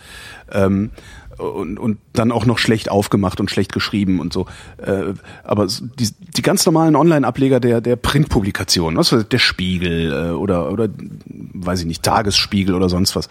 Ähm, 0.52 0.91
und, 1.38 1.78
und 1.78 1.99
dann 2.14 2.32
auch 2.32 2.45
noch 2.45 2.58
schlecht 2.58 2.90
aufgemacht 2.90 3.40
und 3.40 3.52
schlecht 3.52 3.72
geschrieben 3.72 4.20
und 4.20 4.34
so. 4.34 4.48
Äh, 4.78 5.14
aber 5.44 5.68
die, 5.68 6.10
die 6.36 6.41
ganz 6.41 6.66
normalen 6.66 6.95
Online-Ableger 6.95 7.60
der, 7.60 7.82
der 7.82 7.95
Printpublikationen, 7.95 8.99
ich, 8.99 9.28
der 9.28 9.38
Spiegel 9.38 10.12
äh, 10.12 10.32
oder, 10.32 10.72
oder, 10.72 10.90
weiß 11.28 11.82
ich 11.82 11.86
nicht, 11.86 12.04
Tagesspiegel 12.04 12.74
oder 12.74 12.90
sonst 12.90 13.16
was, 13.16 13.30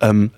ähm, 0.00 0.30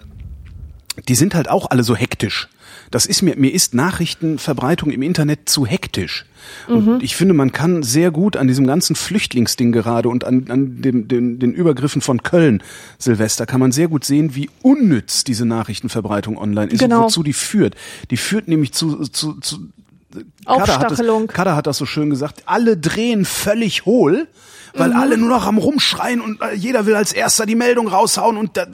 die 1.09 1.15
sind 1.15 1.35
halt 1.35 1.51
auch 1.51 1.71
alle 1.71 1.83
so 1.83 1.95
hektisch. 1.95 2.49
Das 2.93 3.07
ist 3.07 3.23
mir, 3.23 3.37
mir 3.37 3.53
ist 3.53 3.75
Nachrichtenverbreitung 3.75 4.91
im 4.91 5.03
Internet 5.03 5.49
zu 5.49 5.67
hektisch. 5.67 6.27
Und 6.69 7.03
ich 7.03 7.17
finde, 7.17 7.35
man 7.35 7.53
kann 7.53 7.83
sehr 7.83 8.11
gut 8.11 8.37
an 8.37 8.47
diesem 8.49 8.67
ganzen 8.67 8.95
Flüchtlingsding 8.97 9.73
gerade 9.73 10.09
und 10.09 10.25
an, 10.25 10.47
an 10.49 10.83
dem, 10.83 11.09
den, 11.09 11.39
den 11.39 11.53
Übergriffen 11.53 12.03
von 12.03 12.23
Köln, 12.23 12.63
Silvester, 12.99 13.47
kann 13.47 13.61
man 13.61 13.73
sehr 13.73 13.89
gut 13.89 14.05
sehen, 14.05 14.35
wie 14.35 14.51
unnütz 14.61 15.25
diese 15.25 15.47
Nachrichtenverbreitung 15.47 16.37
online 16.37 16.71
ist 16.71 16.81
Genau. 16.81 16.99
und 16.99 17.05
wozu 17.05 17.23
die 17.23 17.33
führt. 17.33 17.75
Die 18.11 18.17
führt 18.17 18.49
nämlich 18.49 18.73
zu, 18.73 19.07
zu, 19.07 19.41
zu 19.41 19.69
Kader 20.45 20.79
hat, 20.79 20.91
das. 20.91 21.03
Kader 21.29 21.57
hat 21.57 21.67
das 21.67 21.79
so 21.79 21.87
schön 21.87 22.11
gesagt, 22.11 22.43
alle 22.47 22.77
drehen 22.77 23.25
völlig 23.25 23.87
hohl, 23.87 24.29
weil 24.75 24.91
Mhm. 24.91 24.97
alle 24.97 25.17
nur 25.19 25.29
noch 25.29 25.47
am 25.47 25.59
Rumschreien 25.59 26.21
und 26.21 26.41
äh, 26.41 26.55
jeder 26.55 26.87
will 26.87 26.95
als 26.95 27.13
erster 27.13 27.47
die 27.47 27.55
Meldung 27.55 27.89
raushauen 27.89 28.37
und 28.37 28.57
äh, 28.57 28.65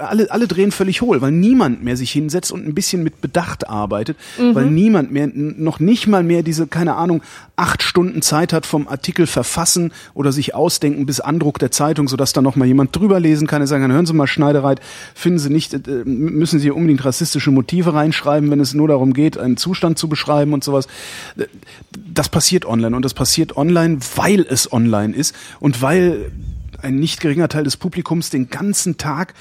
alle, 0.00 0.30
alle 0.30 0.46
drehen 0.46 0.72
völlig 0.72 1.02
hohl, 1.02 1.20
weil 1.20 1.32
niemand 1.32 1.82
mehr 1.82 1.96
sich 1.96 2.10
hinsetzt 2.10 2.52
und 2.52 2.66
ein 2.66 2.74
bisschen 2.74 3.02
mit 3.02 3.20
Bedacht 3.20 3.68
arbeitet, 3.68 4.16
Mhm. 4.38 4.54
weil 4.54 4.66
niemand 4.66 5.12
mehr, 5.12 5.28
noch 5.34 5.80
nicht 5.80 6.06
mal 6.06 6.22
mehr 6.22 6.42
diese, 6.42 6.66
keine 6.66 6.94
Ahnung, 6.96 7.22
acht 7.56 7.82
Stunden 7.82 8.22
Zeit 8.22 8.52
hat 8.52 8.64
vom 8.66 8.88
Artikel 8.88 9.26
verfassen 9.26 9.92
oder 10.14 10.32
sich 10.32 10.54
ausdenken 10.54 11.04
bis 11.06 11.20
Andruck 11.20 11.58
der 11.58 11.70
Zeitung, 11.70 12.08
sodass 12.08 12.32
da 12.32 12.40
noch 12.42 12.56
mal 12.56 12.64
jemand 12.66 12.94
drüber 12.96 13.20
lesen 13.20 13.46
kann, 13.46 13.60
der 13.60 13.66
sagen 13.66 13.82
kann, 13.82 13.92
hören 13.92 14.06
Sie 14.06 14.14
mal 14.14 14.26
Schneidereit, 14.26 14.80
finden 15.14 15.38
Sie 15.38 15.50
nicht, 15.50 15.74
äh, 15.74 16.04
müssen 16.04 16.58
Sie 16.58 16.70
unbedingt 16.70 17.04
rassistische 17.04 17.50
Motive 17.50 17.92
reinschreiben, 17.94 18.50
wenn 18.50 18.60
es 18.60 18.72
nur 18.74 18.88
darum 18.88 19.12
geht, 19.12 19.36
einen 19.38 19.56
Zustand 19.56 19.98
zu 19.98 20.08
beschreiben 20.08 20.52
und 20.52 20.64
sowas. 20.64 20.86
Äh, 21.36 21.44
Das 22.12 22.28
passiert 22.28 22.64
online 22.66 22.96
und 22.96 23.04
das 23.04 23.14
passiert 23.14 23.56
online, 23.56 23.98
weil 24.16 24.40
es 24.48 24.69
online 24.72 25.14
ist 25.14 25.34
und 25.60 25.82
weil 25.82 26.30
ein 26.82 26.96
nicht 26.96 27.20
geringer 27.20 27.48
Teil 27.48 27.64
des 27.64 27.76
Publikums 27.76 28.30
den 28.30 28.48
ganzen 28.48 28.96
Tag 28.96 29.34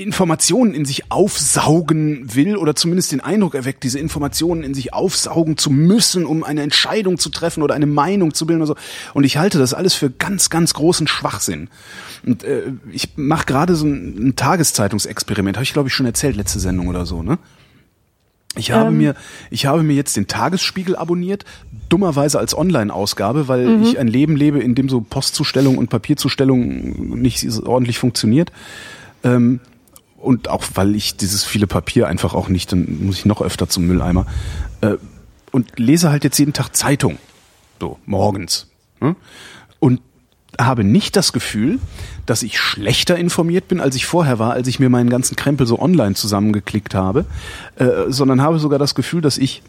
Informationen 0.00 0.72
in 0.72 0.86
sich 0.86 1.12
aufsaugen 1.12 2.34
will 2.34 2.56
oder 2.56 2.74
zumindest 2.74 3.12
den 3.12 3.20
Eindruck 3.20 3.54
erweckt, 3.54 3.84
diese 3.84 3.98
Informationen 3.98 4.62
in 4.62 4.72
sich 4.72 4.94
aufsaugen 4.94 5.58
zu 5.58 5.70
müssen, 5.70 6.24
um 6.24 6.42
eine 6.42 6.62
Entscheidung 6.62 7.18
zu 7.18 7.28
treffen 7.28 7.62
oder 7.62 7.74
eine 7.74 7.86
Meinung 7.86 8.32
zu 8.32 8.46
bilden 8.46 8.62
oder 8.62 8.68
so. 8.68 8.76
Und 9.12 9.24
ich 9.24 9.36
halte 9.36 9.58
das 9.58 9.74
alles 9.74 9.94
für 9.94 10.08
ganz, 10.08 10.48
ganz 10.48 10.72
großen 10.72 11.06
Schwachsinn. 11.06 11.68
Und 12.24 12.44
äh, 12.44 12.72
ich 12.92 13.10
mache 13.16 13.44
gerade 13.44 13.74
so 13.76 13.84
ein, 13.84 14.28
ein 14.28 14.36
Tageszeitungsexperiment, 14.36 15.58
habe 15.58 15.64
ich 15.64 15.74
glaube 15.74 15.88
ich 15.88 15.94
schon 15.94 16.06
erzählt, 16.06 16.34
letzte 16.34 16.60
Sendung 16.60 16.88
oder 16.88 17.04
so, 17.04 17.22
ne? 17.22 17.38
Ich 18.56 18.72
habe 18.72 18.90
Ähm. 18.90 18.98
mir, 18.98 19.14
ich 19.50 19.66
habe 19.66 19.82
mir 19.82 19.94
jetzt 19.94 20.16
den 20.16 20.26
Tagesspiegel 20.26 20.96
abonniert, 20.96 21.44
dummerweise 21.88 22.38
als 22.38 22.56
Online-Ausgabe, 22.56 23.48
weil 23.48 23.82
ich 23.82 23.98
ein 23.98 24.08
Leben 24.08 24.36
lebe, 24.36 24.58
in 24.58 24.74
dem 24.74 24.88
so 24.88 25.00
Postzustellung 25.00 25.78
und 25.78 25.88
Papierzustellung 25.88 27.20
nicht 27.20 27.46
ordentlich 27.64 27.98
funktioniert. 27.98 28.50
Ähm, 29.22 29.60
und 30.16 30.48
auch 30.48 30.64
weil 30.74 30.94
ich 30.94 31.16
dieses 31.16 31.44
viele 31.44 31.66
Papier 31.66 32.08
einfach 32.08 32.34
auch 32.34 32.48
nicht, 32.48 32.72
dann 32.72 33.04
muss 33.06 33.18
ich 33.18 33.24
noch 33.24 33.40
öfter 33.40 33.68
zum 33.68 33.86
Mülleimer. 33.86 34.26
Äh, 34.80 34.96
und 35.52 35.78
lese 35.78 36.10
halt 36.10 36.24
jetzt 36.24 36.38
jeden 36.38 36.52
Tag 36.52 36.76
Zeitung. 36.76 37.18
So, 37.80 37.98
morgens. 38.04 38.68
Hm? 39.00 39.16
Und 39.78 40.00
habe 40.66 40.84
nicht 40.84 41.16
das 41.16 41.32
Gefühl, 41.32 41.78
dass 42.26 42.42
ich 42.42 42.58
schlechter 42.58 43.16
informiert 43.16 43.68
bin, 43.68 43.80
als 43.80 43.96
ich 43.96 44.06
vorher 44.06 44.38
war, 44.38 44.52
als 44.52 44.68
ich 44.68 44.78
mir 44.78 44.88
meinen 44.88 45.10
ganzen 45.10 45.36
Krempel 45.36 45.66
so 45.66 45.78
online 45.78 46.14
zusammengeklickt 46.14 46.94
habe, 46.94 47.24
äh, 47.76 47.86
sondern 48.08 48.42
habe 48.42 48.58
sogar 48.58 48.78
das 48.78 48.94
Gefühl, 48.94 49.20
dass 49.20 49.38
ich 49.38 49.62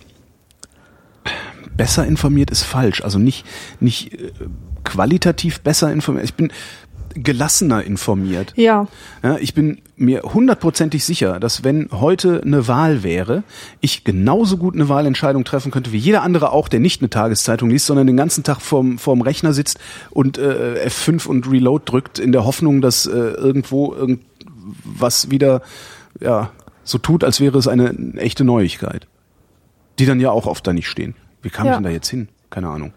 besser 1.75 2.05
informiert 2.05 2.51
ist 2.51 2.63
falsch. 2.63 3.03
Also 3.03 3.19
nicht, 3.19 3.45
nicht 3.79 4.13
äh, 4.13 4.31
qualitativ 4.83 5.61
besser 5.61 5.91
informiert. 5.91 6.25
Ich 6.25 6.33
bin 6.33 6.51
gelassener 7.15 7.83
informiert. 7.83 8.53
Ja, 8.55 8.87
Ja, 9.23 9.37
ich 9.37 9.53
bin 9.53 9.79
mir 9.95 10.21
hundertprozentig 10.23 11.05
sicher, 11.05 11.39
dass 11.39 11.63
wenn 11.63 11.89
heute 11.91 12.41
eine 12.43 12.67
Wahl 12.67 13.03
wäre, 13.03 13.43
ich 13.81 14.03
genauso 14.03 14.57
gut 14.57 14.73
eine 14.75 14.89
Wahlentscheidung 14.89 15.43
treffen 15.43 15.71
könnte 15.71 15.91
wie 15.91 15.97
jeder 15.97 16.23
andere 16.23 16.51
auch, 16.51 16.67
der 16.67 16.79
nicht 16.79 17.01
eine 17.01 17.09
Tageszeitung 17.09 17.69
liest, 17.69 17.85
sondern 17.85 18.07
den 18.07 18.17
ganzen 18.17 18.43
Tag 18.43 18.61
vorm, 18.61 18.97
vorm 18.97 19.21
Rechner 19.21 19.53
sitzt 19.53 19.79
und 20.09 20.37
äh, 20.37 20.87
F5 20.87 21.27
und 21.27 21.49
Reload 21.51 21.83
drückt 21.85 22.17
in 22.19 22.31
der 22.31 22.45
Hoffnung, 22.45 22.81
dass 22.81 23.05
äh, 23.05 23.11
irgendwo 23.11 23.93
irgendwas 23.93 25.29
wieder 25.29 25.61
ja, 26.19 26.51
so 26.83 26.97
tut, 26.97 27.23
als 27.23 27.39
wäre 27.39 27.57
es 27.57 27.67
eine 27.67 27.93
echte 28.17 28.43
Neuigkeit. 28.43 29.07
Die 29.99 30.05
dann 30.05 30.19
ja 30.19 30.31
auch 30.31 30.47
oft 30.47 30.65
da 30.65 30.73
nicht 30.73 30.87
stehen. 30.87 31.15
Wie 31.41 31.49
kam 31.49 31.65
ich 31.65 31.71
Ja. 31.71 31.75
denn 31.77 31.83
da 31.83 31.89
jetzt 31.89 32.09
hin? 32.09 32.27
Keine 32.49 32.69
Ahnung. 32.69 32.93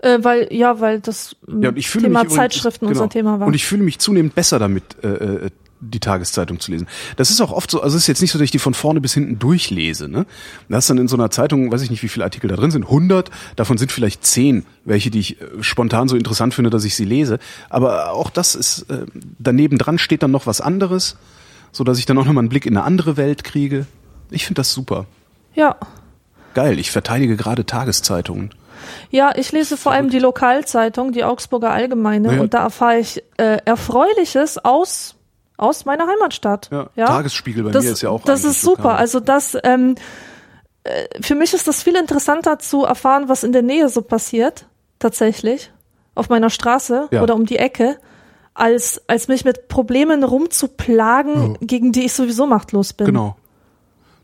Äh, 0.00 0.18
weil 0.22 0.48
ja, 0.52 0.80
weil 0.80 1.00
das 1.00 1.36
Ja, 1.46 1.70
und 1.70 1.78
ich 1.78 1.88
fühle 1.88 2.04
Thema 2.04 2.20
mich 2.20 2.32
übrigens- 2.32 2.36
Zeitschriften 2.36 2.86
genau. 2.86 3.00
unser 3.00 3.08
Thema 3.10 3.40
war. 3.40 3.46
Und 3.46 3.54
ich 3.54 3.64
fühle 3.66 3.82
mich 3.82 3.98
zunehmend 3.98 4.34
besser 4.34 4.58
damit, 4.58 4.84
äh, 5.02 5.08
äh, 5.08 5.50
die 5.80 6.00
Tageszeitung 6.00 6.58
zu 6.58 6.72
lesen. 6.72 6.88
Das 7.16 7.30
ist 7.30 7.40
auch 7.40 7.52
oft 7.52 7.70
so, 7.70 7.80
also 7.80 7.96
es 7.96 8.02
ist 8.02 8.06
jetzt 8.08 8.20
nicht 8.20 8.32
so, 8.32 8.38
dass 8.38 8.46
ich 8.46 8.50
die 8.50 8.58
von 8.58 8.74
vorne 8.74 9.00
bis 9.00 9.14
hinten 9.14 9.38
durchlese. 9.38 10.08
Ne? 10.08 10.26
Da 10.68 10.78
ist 10.78 10.90
dann 10.90 10.98
in 10.98 11.06
so 11.06 11.16
einer 11.16 11.30
Zeitung, 11.30 11.70
weiß 11.70 11.82
ich 11.82 11.90
nicht, 11.90 12.02
wie 12.02 12.08
viele 12.08 12.24
Artikel 12.24 12.48
da 12.48 12.56
drin 12.56 12.72
sind, 12.72 12.82
100, 12.86 13.30
davon 13.54 13.78
sind 13.78 13.92
vielleicht 13.92 14.26
10, 14.26 14.64
welche, 14.84 15.10
die 15.10 15.20
ich 15.20 15.40
äh, 15.40 15.44
spontan 15.60 16.08
so 16.08 16.16
interessant 16.16 16.52
finde, 16.52 16.70
dass 16.70 16.82
ich 16.82 16.96
sie 16.96 17.04
lese. 17.04 17.38
Aber 17.70 18.10
auch 18.12 18.30
das 18.30 18.56
ist, 18.56 18.90
äh, 18.90 19.06
daneben 19.38 19.78
dran 19.78 19.98
steht 19.98 20.24
dann 20.24 20.32
noch 20.32 20.46
was 20.46 20.60
anderes, 20.60 21.16
so 21.70 21.84
dass 21.84 22.00
ich 22.00 22.06
dann 22.06 22.18
auch 22.18 22.24
nochmal 22.24 22.42
einen 22.42 22.48
Blick 22.48 22.66
in 22.66 22.76
eine 22.76 22.84
andere 22.84 23.16
Welt 23.16 23.44
kriege. 23.44 23.86
Ich 24.32 24.46
finde 24.46 24.60
das 24.60 24.72
super. 24.72 25.06
ja. 25.54 25.76
Geil, 26.54 26.80
ich 26.80 26.90
verteidige 26.90 27.36
gerade 27.36 27.66
Tageszeitungen. 27.66 28.50
Ja, 29.10 29.32
ich 29.36 29.52
lese 29.52 29.76
vor 29.76 29.92
allem 29.92 30.10
die 30.10 30.18
Lokalzeitung, 30.18 31.12
die 31.12 31.24
Augsburger 31.24 31.70
Allgemeine, 31.70 32.28
Naja. 32.28 32.40
und 32.42 32.54
da 32.54 32.62
erfahre 32.64 32.98
ich 32.98 33.22
äh, 33.36 33.58
Erfreuliches 33.64 34.58
aus 34.58 35.14
aus 35.56 35.84
meiner 35.84 36.06
Heimatstadt. 36.06 36.70
Ja, 36.94 37.06
Tagesspiegel 37.06 37.64
bei 37.64 37.70
das, 37.72 37.84
mir 37.84 37.90
ist 37.92 38.02
ja 38.02 38.10
auch 38.10 38.22
Das 38.24 38.44
ist 38.44 38.62
super. 38.62 38.82
lokal. 38.82 38.96
Also 38.98 39.18
das 39.20 39.56
ähm, 39.64 39.96
äh, 40.84 41.06
für 41.20 41.34
mich 41.34 41.52
ist 41.52 41.66
das 41.66 41.82
viel 41.82 41.96
interessanter 41.96 42.58
zu 42.60 42.84
erfahren, 42.84 43.28
was 43.28 43.42
in 43.42 43.50
der 43.52 43.62
Nähe 43.62 43.88
so 43.88 44.02
passiert, 44.02 44.66
tatsächlich 45.00 45.72
auf 46.14 46.28
meiner 46.28 46.50
Straße 46.50 47.08
Ja. 47.10 47.22
oder 47.22 47.34
um 47.34 47.44
die 47.44 47.56
Ecke, 47.56 47.98
als 48.54 49.02
als 49.08 49.26
mich 49.28 49.44
mit 49.44 49.66
Problemen 49.68 50.22
rumzuplagen, 50.24 51.58
gegen 51.60 51.90
die 51.92 52.04
ich 52.04 52.12
sowieso 52.12 52.46
machtlos 52.46 52.92
bin. 52.92 53.06
Genau. 53.06 53.36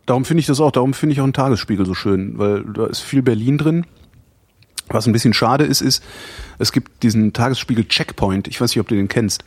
Darum 0.06 0.24
finde 0.24 0.40
ich 0.40 0.46
das 0.46 0.60
auch, 0.60 0.70
darum 0.70 0.92
finde 0.92 1.14
ich 1.14 1.20
auch 1.20 1.24
einen 1.24 1.32
Tagesspiegel 1.32 1.86
so 1.86 1.94
schön, 1.94 2.38
weil 2.38 2.62
da 2.64 2.86
ist 2.86 3.00
viel 3.00 3.22
Berlin 3.22 3.58
drin. 3.58 3.86
Was 4.88 5.06
ein 5.06 5.12
bisschen 5.12 5.32
schade 5.32 5.64
ist, 5.64 5.80
ist, 5.80 6.02
es 6.58 6.70
gibt 6.70 7.02
diesen 7.02 7.32
Tagesspiegel 7.32 7.86
Checkpoint. 7.88 8.48
Ich 8.48 8.60
weiß 8.60 8.70
nicht, 8.70 8.80
ob 8.80 8.88
du 8.88 8.94
den 8.94 9.08
kennst. 9.08 9.42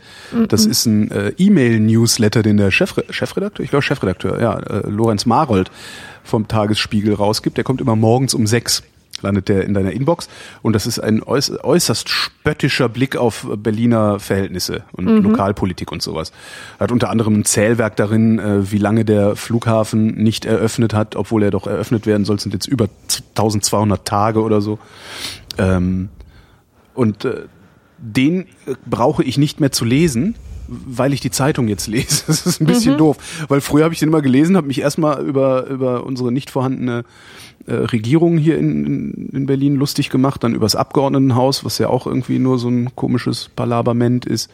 Das 0.48 0.66
ist 0.66 0.86
ein 0.86 1.12
äh, 1.12 1.32
E-Mail-Newsletter, 1.38 2.42
den 2.42 2.58
der 2.58 2.72
Chefre 2.72 3.06
Chefredakteur, 3.10 3.64
ich 3.64 3.70
glaube 3.70 3.84
Chefredakteur, 3.84 4.42
ja, 4.42 4.58
äh, 4.60 4.90
Lorenz 4.90 5.26
Marold 5.26 5.72
vom 6.24 6.48
Tagesspiegel 6.48 7.14
rausgibt. 7.14 7.58
Der 7.58 7.64
kommt 7.64 7.82
immer 7.82 7.96
morgens 7.96 8.34
um 8.34 8.48
sechs 8.48 8.84
landet 9.22 9.50
der 9.50 9.64
in 9.66 9.74
deiner 9.74 9.92
Inbox 9.92 10.30
und 10.62 10.74
das 10.74 10.86
ist 10.86 11.00
ein 11.00 11.24
äuß 11.24 11.64
äußerst 11.64 12.10
spöttischer 12.10 12.90
Blick 12.90 13.16
auf 13.16 13.48
Berliner 13.58 14.20
Verhältnisse 14.20 14.84
und 14.94 15.08
Lokalpolitik 15.24 15.92
und 15.92 16.02
sowas. 16.02 16.32
Hat 16.80 16.92
unter 16.92 17.10
anderem 17.10 17.40
ein 17.40 17.46
Zählwerk 17.46 17.96
darin, 17.96 18.40
äh, 18.40 18.72
wie 18.72 18.78
lange 18.78 19.06
der 19.06 19.36
Flughafen 19.36 20.16
nicht 20.16 20.46
eröffnet 20.46 20.94
hat, 20.94 21.16
obwohl 21.16 21.44
er 21.44 21.52
doch 21.52 21.68
eröffnet 21.68 22.06
werden 22.06 22.26
soll, 22.26 22.40
sind 22.40 22.54
jetzt 22.54 22.68
über 22.68 22.90
1200 23.36 24.06
Tage 24.06 24.42
oder 24.42 24.62
so. 24.62 24.80
Ähm, 25.58 26.10
und 26.94 27.26
äh, 27.26 27.44
den 27.98 28.42
äh, 28.42 28.76
brauche 28.86 29.24
ich 29.24 29.38
nicht 29.38 29.60
mehr 29.60 29.72
zu 29.72 29.86
lesen, 29.86 30.36
weil 30.68 31.14
ich 31.14 31.22
die 31.22 31.32
Zeitung 31.32 31.68
jetzt 31.68 31.88
lese. 31.88 32.24
Das 32.28 32.46
ist 32.46 32.62
ein 32.62 32.68
bisschen 32.68 32.98
doof, 32.98 33.18
weil 33.48 33.62
früher 33.62 33.84
habe 33.86 33.94
ich 33.94 34.00
den 34.00 34.10
immer 34.10 34.22
gelesen, 34.22 34.58
habe 34.58 34.68
mich 34.68 34.82
erstmal 34.82 35.26
über 35.26 35.68
über 35.68 36.04
unsere 36.06 36.32
nicht 36.32 36.50
vorhandene 36.50 37.04
äh, 37.66 37.74
Regierung 37.74 38.38
hier 38.38 38.58
in, 38.58 38.86
in, 38.86 39.30
in 39.34 39.46
Berlin 39.46 39.76
lustig 39.76 40.10
gemacht, 40.10 40.44
dann 40.44 40.56
übers 40.56 40.76
Abgeordnetenhaus, 40.76 41.66
was 41.66 41.78
ja 41.78 41.90
auch 41.90 42.08
irgendwie 42.08 42.40
nur 42.40 42.60
so 42.60 42.70
ein 42.70 42.96
komisches 42.96 43.50
Palaberment 43.56 44.26
ist. 44.26 44.50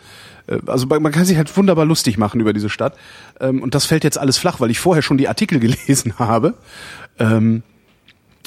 Äh, 0.48 0.60
Also 0.65 0.88
man 0.88 1.02
man 1.02 1.11
kann 1.11 1.26
sich 1.26 1.38
halt 1.38 1.56
wunderbar 1.56 1.85
lustig 1.85 2.18
machen 2.18 2.40
über 2.41 2.53
diese 2.53 2.69
Stadt. 2.69 2.95
Ähm, 3.40 3.61
Und 3.61 3.76
das 3.76 3.85
fällt 3.85 4.03
jetzt 4.03 4.18
alles 4.18 4.38
flach, 4.38 4.60
weil 4.60 4.72
ich 4.72 4.80
vorher 4.80 5.03
schon 5.03 5.18
die 5.18 5.27
Artikel 5.27 5.60
gelesen 5.68 6.18
habe. 6.19 6.56
Ähm, 7.19 7.61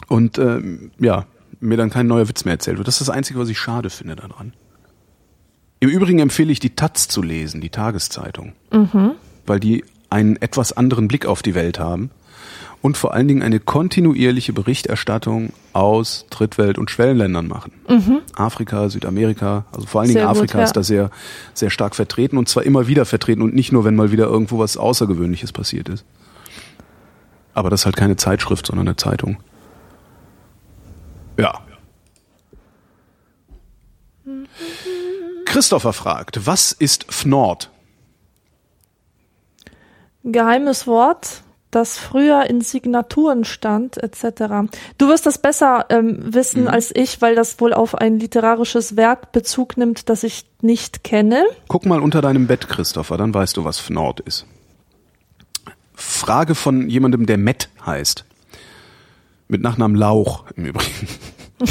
Und 0.08 0.38
ähm, 0.38 0.90
ja, 0.98 1.26
mir 1.60 1.76
dann 1.76 1.90
kein 1.90 2.06
neuer 2.06 2.28
Witz 2.28 2.44
mehr 2.44 2.54
erzählt 2.54 2.76
wird. 2.78 2.86
Das 2.88 3.00
ist 3.00 3.08
das 3.08 3.14
Einzige, 3.14 3.38
was 3.38 3.48
ich 3.48 3.58
schade 3.58 3.88
finde 3.90 4.16
daran. 4.16 4.52
Im 5.80 5.90
Übrigen 5.90 6.20
empfehle 6.20 6.52
ich 6.52 6.60
die 6.60 6.74
Taz 6.74 7.08
zu 7.08 7.22
lesen, 7.22 7.60
die 7.60 7.70
Tageszeitung, 7.70 8.52
weil 9.46 9.60
die 9.60 9.84
einen 10.08 10.36
etwas 10.36 10.72
anderen 10.72 11.08
Blick 11.08 11.26
auf 11.26 11.42
die 11.42 11.54
Welt 11.54 11.78
haben 11.78 12.10
und 12.80 12.96
vor 12.96 13.12
allen 13.14 13.28
Dingen 13.28 13.42
eine 13.42 13.60
kontinuierliche 13.60 14.52
Berichterstattung 14.52 15.52
aus 15.72 16.26
Drittwelt- 16.30 16.78
und 16.78 16.90
Schwellenländern 16.90 17.48
machen. 17.48 17.72
Afrika, 18.36 18.88
Südamerika, 18.88 19.64
also 19.72 19.86
vor 19.86 20.00
allen 20.00 20.08
Dingen 20.08 20.20
Sehr 20.20 20.28
gut, 20.28 20.36
Afrika 20.36 20.58
ja. 20.58 20.64
ist 20.64 20.76
da 20.76 20.82
sehr, 20.82 21.10
sehr 21.52 21.70
stark 21.70 21.94
vertreten 21.94 22.38
und 22.38 22.48
zwar 22.48 22.62
immer 22.62 22.86
wieder 22.86 23.04
vertreten 23.04 23.42
und 23.42 23.54
nicht 23.54 23.72
nur, 23.72 23.84
wenn 23.84 23.96
mal 23.96 24.12
wieder 24.12 24.26
irgendwo 24.26 24.58
was 24.58 24.76
Außergewöhnliches 24.76 25.52
passiert 25.52 25.88
ist. 25.88 26.04
Aber 27.54 27.70
das 27.70 27.80
ist 27.80 27.86
halt 27.86 27.96
keine 27.96 28.16
Zeitschrift, 28.16 28.66
sondern 28.66 28.86
eine 28.86 28.96
Zeitung. 28.96 29.38
Ja. 31.38 31.60
Christopher 35.56 35.94
fragt, 35.94 36.46
was 36.46 36.70
ist 36.72 37.06
Fnord? 37.10 37.70
Geheimes 40.22 40.86
Wort, 40.86 41.40
das 41.70 41.96
früher 41.96 42.44
in 42.44 42.60
Signaturen 42.60 43.46
stand, 43.46 43.96
etc. 43.96 44.68
Du 44.98 45.08
wirst 45.08 45.24
das 45.24 45.38
besser 45.38 45.86
ähm, 45.88 46.18
wissen 46.34 46.64
Mhm. 46.64 46.68
als 46.68 46.94
ich, 46.94 47.22
weil 47.22 47.34
das 47.34 47.58
wohl 47.58 47.72
auf 47.72 47.94
ein 47.94 48.20
literarisches 48.20 48.96
Werk 48.96 49.32
Bezug 49.32 49.78
nimmt, 49.78 50.10
das 50.10 50.24
ich 50.24 50.44
nicht 50.60 51.04
kenne. 51.04 51.46
Guck 51.68 51.86
mal 51.86 52.02
unter 52.02 52.20
deinem 52.20 52.46
Bett, 52.46 52.68
Christopher, 52.68 53.16
dann 53.16 53.32
weißt 53.32 53.56
du, 53.56 53.64
was 53.64 53.78
Fnord 53.78 54.20
ist. 54.20 54.44
Frage 55.94 56.54
von 56.54 56.90
jemandem, 56.90 57.24
der 57.24 57.38
Matt 57.38 57.70
heißt. 57.86 58.26
Mit 59.48 59.62
Nachnamen 59.62 59.96
Lauch 59.96 60.44
im 60.54 60.66
Übrigen. 60.66 61.08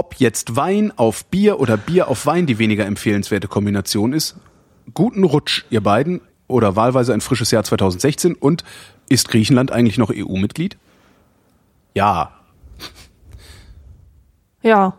Ob 0.00 0.14
jetzt 0.14 0.56
Wein 0.56 0.94
auf 0.96 1.26
Bier 1.26 1.60
oder 1.60 1.76
Bier 1.76 2.08
auf 2.08 2.24
Wein 2.24 2.46
die 2.46 2.58
weniger 2.58 2.86
empfehlenswerte 2.86 3.48
Kombination 3.48 4.14
ist, 4.14 4.34
guten 4.94 5.24
Rutsch, 5.24 5.64
ihr 5.68 5.82
beiden, 5.82 6.22
oder 6.46 6.74
wahlweise 6.74 7.12
ein 7.12 7.20
frisches 7.20 7.50
Jahr 7.50 7.64
2016 7.64 8.34
und 8.34 8.64
ist 9.10 9.28
Griechenland 9.28 9.70
eigentlich 9.72 9.98
noch 9.98 10.10
EU-Mitglied? 10.10 10.78
Ja. 11.94 12.32
Ja. 14.62 14.94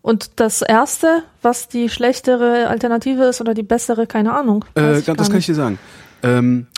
Und 0.00 0.40
das 0.40 0.62
erste, 0.62 1.24
was 1.42 1.68
die 1.68 1.90
schlechtere 1.90 2.68
Alternative 2.68 3.24
ist 3.24 3.42
oder 3.42 3.52
die 3.52 3.62
bessere, 3.62 4.06
keine 4.06 4.32
Ahnung. 4.32 4.64
Äh, 4.74 5.00
ich 5.00 5.04
das 5.04 5.16
kann 5.16 5.26
ich 5.26 5.32
nicht. 5.32 5.48
dir 5.48 5.54
sagen. 5.56 5.78
Ähm, 6.22 6.68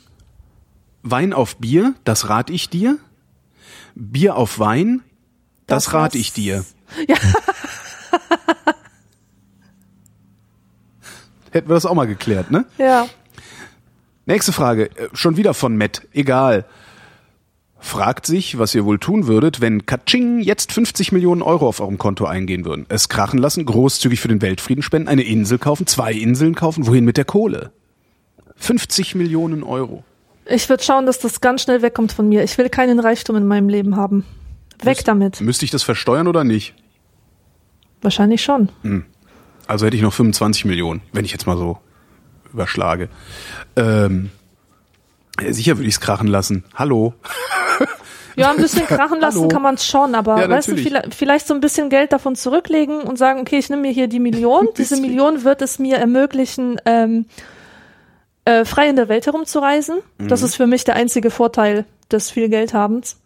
Wein 1.05 1.33
auf 1.33 1.55
Bier, 1.59 1.95
das 2.03 2.29
rate 2.29 2.53
ich 2.53 2.69
dir. 2.69 2.99
Bier 3.95 4.35
auf 4.35 4.59
Wein, 4.59 5.03
das, 5.69 5.85
Das 5.85 5.95
rate 5.95 6.19
ich 6.19 6.33
dir. 6.33 6.65
Ja. 7.09 7.17
Hätten 11.53 11.69
wir 11.69 11.75
das 11.75 11.87
auch 11.87 11.95
mal 11.95 12.07
geklärt, 12.07 12.51
ne? 12.51 12.65
Ja. 12.79 13.07
Nächste 14.27 14.53
Frage, 14.53 14.91
äh, 14.97 15.09
schon 15.13 15.37
wieder 15.37 15.55
von 15.55 15.77
Matt, 15.77 16.03
egal. 16.13 16.65
Fragt 17.79 18.27
sich, 18.27 18.59
was 18.59 18.75
ihr 18.75 18.85
wohl 18.85 18.99
tun 18.99 19.27
würdet, 19.27 19.61
wenn 19.63 19.87
Katsching 19.87 20.41
jetzt 20.41 20.73
50 20.73 21.13
Millionen 21.13 21.41
Euro 21.43 21.67
auf 21.67 21.81
eurem 21.81 21.97
Konto 21.97 22.27
eingehen 22.27 22.65
würden. 22.67 22.85
Es 22.89 23.09
krachen 23.09 23.39
lassen, 23.39 23.65
großzügig 23.65 24.21
für 24.21 24.29
den 24.29 24.43
Weltfrieden 24.43 24.83
spenden, 24.83 25.09
eine 25.09 25.23
Insel 25.23 25.59
kaufen, 25.59 25.87
zwei 25.87 26.13
Inseln 26.13 26.55
kaufen, 26.55 26.87
wohin 26.87 27.07
mit 27.07 27.17
der 27.17 27.25
Kohle? 27.25 27.73
50 28.57 29.15
Millionen 29.15 29.63
Euro. 29.63 30.05
Ich 30.45 30.69
würde 30.69 30.83
schauen, 30.83 31.07
dass 31.07 31.19
das 31.19 31.41
ganz 31.41 31.63
schnell 31.63 31.81
wegkommt 31.81 32.13
von 32.13 32.29
mir. 32.29 32.45
Ich 32.45 32.59
will 32.59 32.69
keinen 32.69 33.01
Reichtum 33.01 33.37
in 33.37 33.47
meinem 33.47 33.69
Leben 33.69 33.97
haben. 33.97 34.27
Weg 34.85 35.05
damit. 35.05 35.41
Müsste 35.41 35.65
ich 35.65 35.71
das 35.71 35.83
versteuern 35.83 36.27
oder 36.29 36.45
nicht? 36.45 36.75
Wahrscheinlich 38.03 38.43
schon. 38.43 38.71
Also 39.67 39.87
hätte 39.87 39.97
ich 39.97 40.03
noch 40.03 40.13
25 40.13 40.65
Millionen, 40.65 41.03
wenn 41.13 41.25
ich 41.25 41.33
jetzt 41.33 41.47
mal 41.47 41.57
so 41.57 41.79
überschlage. 42.53 43.09
Ähm, 43.77 44.31
sicher 45.49 45.77
würde 45.77 45.89
ich 45.89 45.95
es 45.95 46.01
krachen 46.01 46.27
lassen. 46.27 46.65
Hallo. 46.75 47.15
Ja, 48.37 48.53
ein 48.53 48.57
bisschen 48.57 48.87
krachen 48.87 49.21
lassen 49.21 49.41
Hallo. 49.41 49.49
kann 49.49 49.63
man 49.63 49.75
es 49.75 49.87
schon, 49.87 50.15
aber 50.15 50.41
Ja, 50.41 50.49
weißt 50.49 50.69
du, 50.69 50.77
vielleicht, 50.77 51.15
vielleicht 51.15 51.47
so 51.47 51.53
ein 51.53 51.61
bisschen 51.61 51.91
Geld 51.91 52.13
davon 52.13 52.37
zurücklegen 52.37 53.03
und 53.03 53.19
sagen, 53.19 53.41
okay, 53.41 53.59
ich 53.59 53.69
nehme 53.69 53.83
mir 53.83 53.93
hier 53.93 54.09
die 54.09 54.21
Million. 54.21 54.69
Diese. 54.79 54.97
Million 54.99 55.45
wird 55.45 55.61
es 55.63 55.79
mir 55.79 55.97
ermöglichen, 55.97 56.81
ähm, 56.87 57.27
äh, 58.45 58.65
frei 58.65 58.89
in 58.89 58.97
der 58.97 59.09
Welt 59.09 59.27
herumzureisen. 59.27 59.99
Mhm. 60.19 60.29
Das 60.29 60.43
ist 60.43 60.55
für 60.55 60.67
mich 60.67 60.85
der 60.85 60.95
einzige 60.95 61.31
Vorteil 61.31 61.85
des 62.11 62.31
viel 62.31 62.49
Geldhabens. 62.49 63.20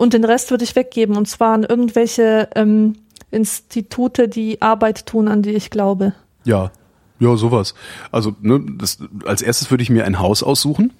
Und 0.00 0.14
den 0.14 0.24
Rest 0.24 0.50
würde 0.50 0.64
ich 0.64 0.74
weggeben 0.76 1.14
und 1.18 1.28
zwar 1.28 1.52
an 1.52 1.62
irgendwelche 1.62 2.48
ähm, 2.54 2.94
Institute, 3.30 4.28
die 4.30 4.62
Arbeit 4.62 5.04
tun, 5.04 5.28
an 5.28 5.42
die 5.42 5.50
ich 5.50 5.68
glaube. 5.68 6.14
Ja, 6.44 6.70
ja, 7.18 7.36
sowas. 7.36 7.74
Also 8.10 8.34
ne, 8.40 8.64
das, 8.78 8.96
als 9.26 9.42
erstes 9.42 9.70
würde 9.70 9.82
ich 9.82 9.90
mir 9.90 10.06
ein 10.06 10.18
Haus 10.18 10.42
aussuchen, 10.42 10.94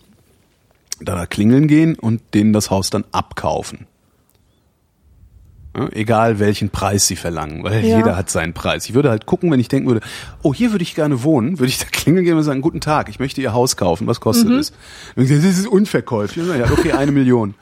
da 1.01 1.25
klingeln 1.25 1.67
gehen 1.67 1.95
und 1.95 2.21
denen 2.35 2.53
das 2.53 2.71
Haus 2.71 2.91
dann 2.91 3.05
abkaufen. 3.11 3.87
Ja, 5.75 5.89
egal 5.93 6.39
welchen 6.39 6.69
Preis 6.69 7.07
sie 7.07 7.17
verlangen, 7.17 7.65
weil 7.65 7.83
Ja. 7.83 7.97
jeder 7.97 8.19
hat 8.19 8.29
seinen 8.29 8.53
Preis. 8.53 8.85
Ich 8.87 8.93
würde 8.93 9.09
halt 9.09 9.25
gucken, 9.25 9.51
wenn 9.51 9.61
ich 9.61 9.69
denken 9.69 9.89
würde, 9.89 10.05
oh, 10.43 10.53
hier 10.53 10.73
würde 10.73 10.83
ich 10.83 10.95
gerne 10.95 11.23
wohnen, 11.23 11.59
würde 11.59 11.71
ich 11.71 11.79
da 11.79 11.87
klingeln 11.91 12.27
gehen 12.27 12.37
und 12.37 12.43
sagen, 12.43 12.61
guten 12.61 12.83
Tag, 12.83 13.09
ich 13.09 13.19
möchte 13.19 13.41
Ihr 13.41 13.55
Haus 13.55 13.79
kaufen, 13.79 14.07
was 14.07 14.21
kostet 14.21 14.51
es? 14.51 14.73
Und 15.17 15.23
ich 15.23 15.31
sage, 15.31 15.41
das 15.41 15.57
ist 15.59 15.69
unverkäuflich. 15.69 16.47
Ja, 16.47 16.71
okay, 16.71 16.93
eine 16.93 17.13
Million. 17.13 17.55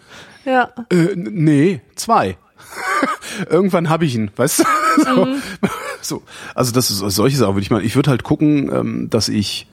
Ja, 0.48 0.72
Äh, 0.90 1.14
nee, 1.14 1.80
zwei. 1.94 2.38
Irgendwann 3.50 3.88
habe 3.90 4.04
ich 4.06 4.14
ihn, 4.14 4.30
weißt 4.34 4.60
du? 4.60 4.64
So, 5.04 5.28
so. 6.00 6.22
Also 6.54 6.72
das 6.72 6.90
ist 6.90 6.98
solche 7.14 7.36
Sachen 7.36 7.54
würde 7.54 7.62
ich 7.62 7.70
mal. 7.70 7.84
Ich 7.84 7.94
würde 7.94 8.10
halt 8.10 8.24
gucken, 8.24 8.72
ähm, 8.72 9.10
dass 9.10 9.28
ich, 9.28 9.66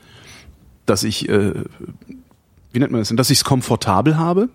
dass 0.85 1.03
ich, 1.03 1.27
äh, 1.29 1.53
wie 2.73 2.79
nennt 2.79 2.91
man 2.91 3.01
das 3.01 3.07
denn, 3.07 3.17
dass 3.17 3.29
ich 3.31 3.39
es 3.39 3.43
komfortabel 3.43 4.17
habe 4.17 4.49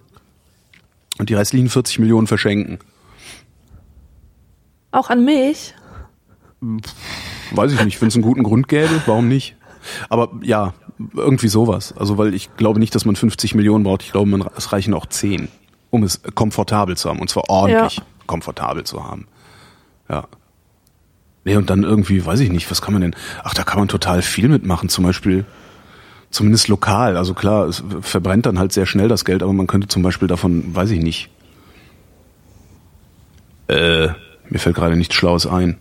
und 1.18 1.28
die 1.30 1.34
restlichen 1.34 1.68
40 1.70 1.98
Millionen 1.98 2.26
verschenken. 2.26 2.78
auch 4.92 5.10
an 5.10 5.24
mich. 5.24 5.74
Weiß 7.52 7.72
ich 7.72 7.82
nicht, 7.84 8.00
wenn 8.00 8.08
es 8.08 8.14
einen 8.14 8.22
guten 8.22 8.42
Grund 8.42 8.68
gäbe, 8.68 9.02
warum 9.06 9.26
nicht? 9.28 9.56
Aber 10.08 10.30
ja, 10.42 10.74
irgendwie 11.14 11.48
sowas. 11.48 11.94
Also 11.96 12.18
weil 12.18 12.34
ich 12.34 12.54
glaube 12.56 12.78
nicht, 12.78 12.94
dass 12.94 13.06
man 13.06 13.16
50 13.16 13.54
Millionen 13.54 13.82
braucht. 13.84 14.02
Ich 14.02 14.12
glaube, 14.12 14.28
man, 14.30 14.44
es 14.56 14.72
reichen 14.72 14.92
auch 14.94 15.06
10, 15.06 15.48
um 15.90 16.02
es 16.02 16.20
komfortabel 16.34 16.96
zu 16.96 17.08
haben. 17.10 17.18
Und 17.20 17.28
zwar 17.30 17.48
ordentlich 17.50 17.96
Ja. 17.98 18.02
komfortabel 18.26 18.84
zu 18.84 19.04
haben. 19.04 19.26
Ja. 20.08 20.24
Nee, 21.44 21.56
und 21.56 21.70
dann 21.70 21.82
irgendwie, 21.84 22.24
weiß 22.24 22.40
ich 22.40 22.50
nicht, 22.50 22.70
was 22.70 22.82
kann 22.82 22.92
man 22.92 23.02
denn? 23.02 23.16
Ach, 23.44 23.54
da 23.54 23.62
kann 23.64 23.78
man 23.78 23.88
total 23.88 24.22
viel 24.22 24.48
mitmachen. 24.48 24.88
Zum 24.88 25.04
Beispiel, 25.04 25.46
zumindest 26.30 26.68
lokal. 26.68 27.16
Also 27.16 27.32
klar, 27.34 27.66
es 27.66 27.82
verbrennt 28.02 28.46
dann 28.46 28.58
halt 28.58 28.72
sehr 28.72 28.86
schnell 28.86 29.08
das 29.08 29.24
Geld, 29.24 29.42
aber 29.42 29.52
man 29.52 29.66
könnte 29.66 29.88
zum 29.88 30.02
Beispiel 30.02 30.28
davon, 30.28 30.74
weiß 30.74 30.90
ich 30.90 31.02
nicht. 31.02 31.30
Äh, 33.68 34.08
mir 34.48 34.58
fällt 34.58 34.76
gerade 34.76 34.96
nichts 34.96 35.14
Schlaues 35.14 35.46
ein. 35.46 35.78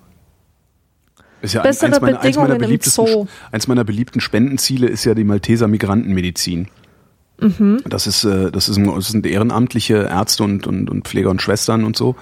Ist 1.41 1.53
ja 1.53 1.61
ein- 1.61 1.67
Bessere 1.67 1.87
eins 1.91 2.01
meiner, 2.01 2.19
eins 2.19 2.35
meiner 2.35 2.47
Bedingungen 2.49 2.51
im 2.55 2.61
beliebtesten, 2.61 3.07
Zoo. 3.07 3.27
eins 3.51 3.67
meiner 3.67 3.83
beliebten 3.83 4.19
Spendenziele 4.21 4.87
ist 4.87 5.05
ja 5.05 5.13
die 5.15 5.23
Malteser 5.23 5.67
Migrantenmedizin. 5.67 6.67
Mhm. 7.41 7.81
Das 7.87 8.05
ist, 8.07 8.23
äh, 8.23 8.51
das 8.51 8.67
ist, 8.69 8.77
ein- 8.77 8.93
das 8.93 9.07
sind 9.07 9.25
ehrenamtliche 9.25 9.95
Ärzte 10.09 10.43
und, 10.43 10.67
und, 10.67 10.89
und 10.89 11.07
Pfleger 11.07 11.29
und 11.29 11.41
Schwestern 11.41 11.83
und 11.83 11.95
so, 11.95 12.15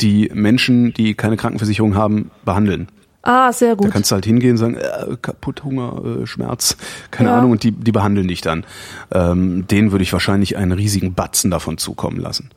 die 0.00 0.30
Menschen, 0.34 0.92
die 0.92 1.14
keine 1.14 1.36
Krankenversicherung 1.36 1.94
haben, 1.94 2.30
behandeln. 2.44 2.88
Ah, 3.22 3.52
sehr 3.52 3.76
Da 3.76 3.82
gut. 3.82 3.90
kannst 3.90 4.10
du 4.10 4.14
halt 4.14 4.24
hingehen 4.24 4.52
und 4.52 4.56
sagen, 4.56 4.76
äh, 4.76 5.16
kaputt, 5.20 5.62
Hunger, 5.62 6.22
äh, 6.22 6.26
Schmerz, 6.26 6.76
keine 7.10 7.28
Ja. 7.30 7.38
Ahnung, 7.38 7.50
und 7.52 7.62
die, 7.62 7.72
die 7.72 7.92
behandeln 7.92 8.28
dich 8.28 8.40
dann. 8.40 8.64
Ähm, 9.12 9.66
denen 9.66 9.92
würde 9.92 10.02
ich 10.04 10.12
wahrscheinlich 10.12 10.56
einen 10.56 10.72
riesigen 10.72 11.12
Batzen 11.12 11.50
davon 11.50 11.76
zukommen 11.76 12.18
lassen. 12.18 12.48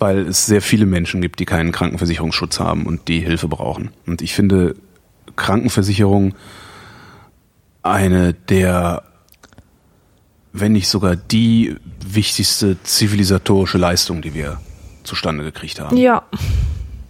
Weil 0.00 0.26
es 0.26 0.46
sehr 0.46 0.62
viele 0.62 0.86
Menschen 0.86 1.20
gibt, 1.20 1.38
die 1.40 1.44
keinen 1.44 1.70
Krankenversicherungsschutz 1.72 2.58
haben 2.60 2.86
und 2.86 3.06
die 3.08 3.20
Hilfe 3.20 3.46
brauchen. 3.48 3.90
Und 4.06 4.20
ich 4.22 4.34
finde 4.34 4.74
Krankenversicherung 5.36 6.34
eine 7.82 8.34
der, 8.34 9.02
wenn 10.52 10.72
nicht 10.72 10.88
sogar 10.88 11.16
die 11.16 11.76
wichtigste 12.06 12.82
zivilisatorische 12.82 13.78
Leistung, 13.78 14.22
die 14.22 14.34
wir 14.34 14.60
zustande 15.04 15.44
gekriegt 15.44 15.80
haben. 15.80 15.96
Ja, 15.96 16.22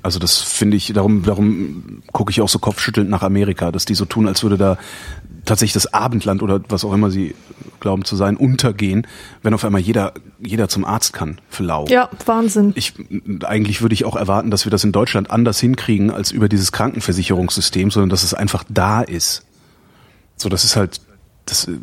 Also 0.02 0.18
das 0.18 0.38
finde 0.38 0.76
ich, 0.76 0.92
darum, 0.92 1.22
darum 1.24 2.02
gucke 2.12 2.30
ich 2.30 2.40
auch 2.40 2.48
so 2.48 2.58
kopfschüttelnd 2.58 3.10
nach 3.10 3.22
Amerika, 3.22 3.72
dass 3.72 3.84
die 3.84 3.94
so 3.94 4.04
tun, 4.04 4.28
als 4.28 4.42
würde 4.42 4.56
da 4.56 4.78
tatsächlich 5.44 5.72
das 5.72 5.92
Abendland 5.92 6.42
oder 6.42 6.60
was 6.68 6.84
auch 6.84 6.92
immer 6.92 7.10
sie 7.10 7.34
glauben 7.80 8.04
zu 8.04 8.16
sein, 8.16 8.36
untergehen, 8.36 9.06
wenn 9.42 9.54
auf 9.54 9.64
einmal 9.64 9.80
jeder, 9.80 10.12
jeder 10.38 10.68
zum 10.68 10.84
Arzt 10.84 11.12
kann 11.12 11.40
für 11.48 11.62
lau. 11.64 11.86
ja, 11.88 12.08
Wahnsinn. 12.26 12.72
Ich, 12.76 12.94
eigentlich 13.44 13.82
würde 13.82 13.94
ich 13.94 14.04
auch 14.04 14.16
erwarten, 14.16 14.50
dass 14.50 14.66
wir 14.66 14.70
das 14.70 14.84
in 14.84 14.92
Deutschland 14.92 15.30
anders 15.30 15.58
hinkriegen 15.60 16.10
als 16.10 16.30
über 16.30 16.48
dieses 16.48 16.70
Krankenversicherungssystem, 16.72 17.90
sondern 17.90 18.10
dass 18.10 18.22
es 18.22 18.34
einfach 18.34 18.64
da 18.68 19.02
ist. 19.02 19.44
So, 20.36 20.48
das 20.48 20.64
ist 20.64 20.76
halt, 20.76 21.00
das 21.48 21.68
äh, 21.68 21.78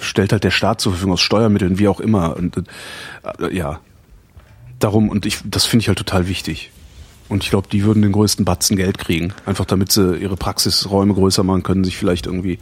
stellt 0.00 0.32
halt 0.32 0.44
der 0.44 0.50
Staat 0.50 0.80
zur 0.80 0.92
Verfügung 0.92 1.14
aus 1.14 1.20
Steuermitteln, 1.20 1.78
wie 1.78 1.88
auch 1.88 2.00
immer. 2.00 2.36
Und 2.36 2.56
äh, 2.56 3.54
ja, 3.54 3.80
darum, 4.78 5.08
und 5.08 5.26
ich, 5.26 5.38
das 5.44 5.66
finde 5.66 5.82
ich 5.82 5.88
halt 5.88 5.98
total 5.98 6.28
wichtig. 6.28 6.70
Und 7.28 7.44
ich 7.44 7.50
glaube, 7.50 7.68
die 7.70 7.84
würden 7.84 8.02
den 8.02 8.12
größten 8.12 8.44
Batzen 8.44 8.76
Geld 8.76 8.96
kriegen. 8.96 9.34
Einfach 9.44 9.66
damit 9.66 9.92
sie 9.92 10.16
ihre 10.16 10.36
Praxisräume 10.36 11.12
größer 11.12 11.42
machen 11.42 11.62
können, 11.62 11.84
sich 11.84 11.98
vielleicht 11.98 12.26
irgendwie 12.26 12.58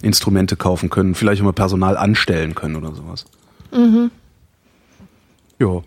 Instrumente 0.00 0.56
kaufen 0.56 0.88
können, 0.88 1.14
vielleicht 1.14 1.42
immer 1.42 1.52
Personal 1.52 1.96
anstellen 1.98 2.54
können 2.54 2.76
oder 2.76 2.94
sowas. 2.94 3.26
Mhm. 3.72 4.10
Ja. 5.58 5.82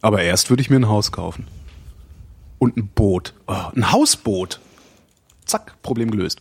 Aber 0.00 0.22
erst 0.22 0.50
würde 0.50 0.60
ich 0.60 0.70
mir 0.70 0.76
ein 0.76 0.88
Haus 0.88 1.10
kaufen. 1.10 1.48
Und 2.58 2.76
ein 2.76 2.86
Boot. 2.86 3.34
Oh, 3.48 3.54
ein 3.74 3.90
Hausboot. 3.90 4.60
Zack, 5.44 5.74
Problem 5.82 6.10
gelöst. 6.10 6.40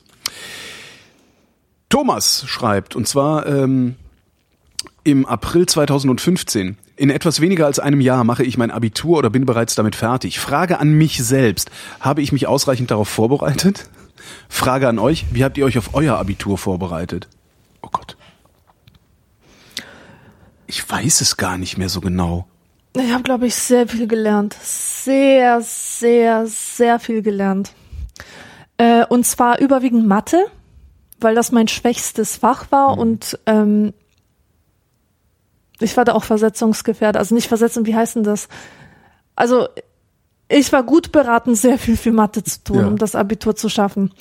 Thomas 1.90 2.45
schreibt, 2.48 2.95
und 2.95 3.07
zwar 3.07 3.45
ähm, 3.45 3.95
im 5.03 5.26
April 5.26 5.66
2015. 5.66 6.78
In 6.98 7.10
etwas 7.10 7.41
weniger 7.41 7.66
als 7.66 7.80
einem 7.80 8.02
Jahr 8.02 8.24
mache 8.24 8.44
ich 8.44 8.57
mein 8.57 8.72
Abitur 8.72 9.18
oder 9.18 9.30
bin 9.30 9.45
bereits 9.45 9.76
damit 9.76 9.95
fertig. 9.95 10.40
Frage 10.40 10.80
an 10.80 10.94
mich 10.94 11.24
selbst. 11.24 11.70
Habe 11.99 12.22
ich 12.22 12.32
mich 12.32 12.48
ausreichend 12.48 12.91
darauf 12.91 13.10
vorbereitet? 13.10 13.90
Frage 14.49 14.88
an 14.88 14.99
euch. 14.99 15.26
Wie 15.32 15.44
habt 15.44 15.57
ihr 15.57 15.66
euch 15.66 15.78
auf 15.78 15.94
euer 15.94 16.18
Abitur 16.18 16.57
vorbereitet? 16.57 17.28
Oh 17.82 17.90
Gott. 17.91 18.18
Ich 20.68 20.90
weiß 20.90 21.22
es 21.22 21.38
gar 21.38 21.57
nicht 21.57 21.78
mehr 21.78 21.90
so 21.90 22.02
genau. 22.02 22.48
Ich 22.98 23.12
habe, 23.12 23.24
glaube 23.24 23.45
ich, 23.45 23.56
sehr 23.56 23.88
viel 23.88 24.07
gelernt. 24.07 24.56
Sehr, 24.62 25.62
sehr, 25.62 26.48
sehr 26.48 26.99
viel 26.99 27.22
gelernt. 27.22 27.74
Äh, 28.78 29.06
und 29.06 29.26
zwar 29.26 29.60
überwiegend 29.60 30.07
Mathe, 30.07 30.45
weil 31.26 31.35
das 31.35 31.52
mein 31.52 31.68
schwächstes 31.68 32.38
Fach 32.38 32.72
war 32.72 32.97
und 32.97 33.38
ähm, 33.47 33.93
ich 35.80 35.97
war 35.97 36.06
da 36.06 36.14
auch 36.14 36.23
versetzungsgefährdet. 36.23 37.18
Also 37.18 37.35
nicht 37.35 37.47
versetzen, 37.47 37.85
wie 37.85 37.95
heißt 37.95 38.15
denn 38.15 38.23
das? 38.23 38.47
Also 39.35 39.68
ich 40.47 40.72
war 40.72 40.84
gut 40.84 41.11
beraten, 41.11 41.56
sehr 41.56 41.77
viel 41.77 41.97
für 41.97 42.11
Mathe 42.11 42.43
zu 42.43 42.64
tun, 42.64 42.80
Ja. 42.80 42.88
um 42.88 42.97
das 42.97 43.15
Abitur 43.15 43.56
zu 43.56 43.68
schaffen. 43.69 44.14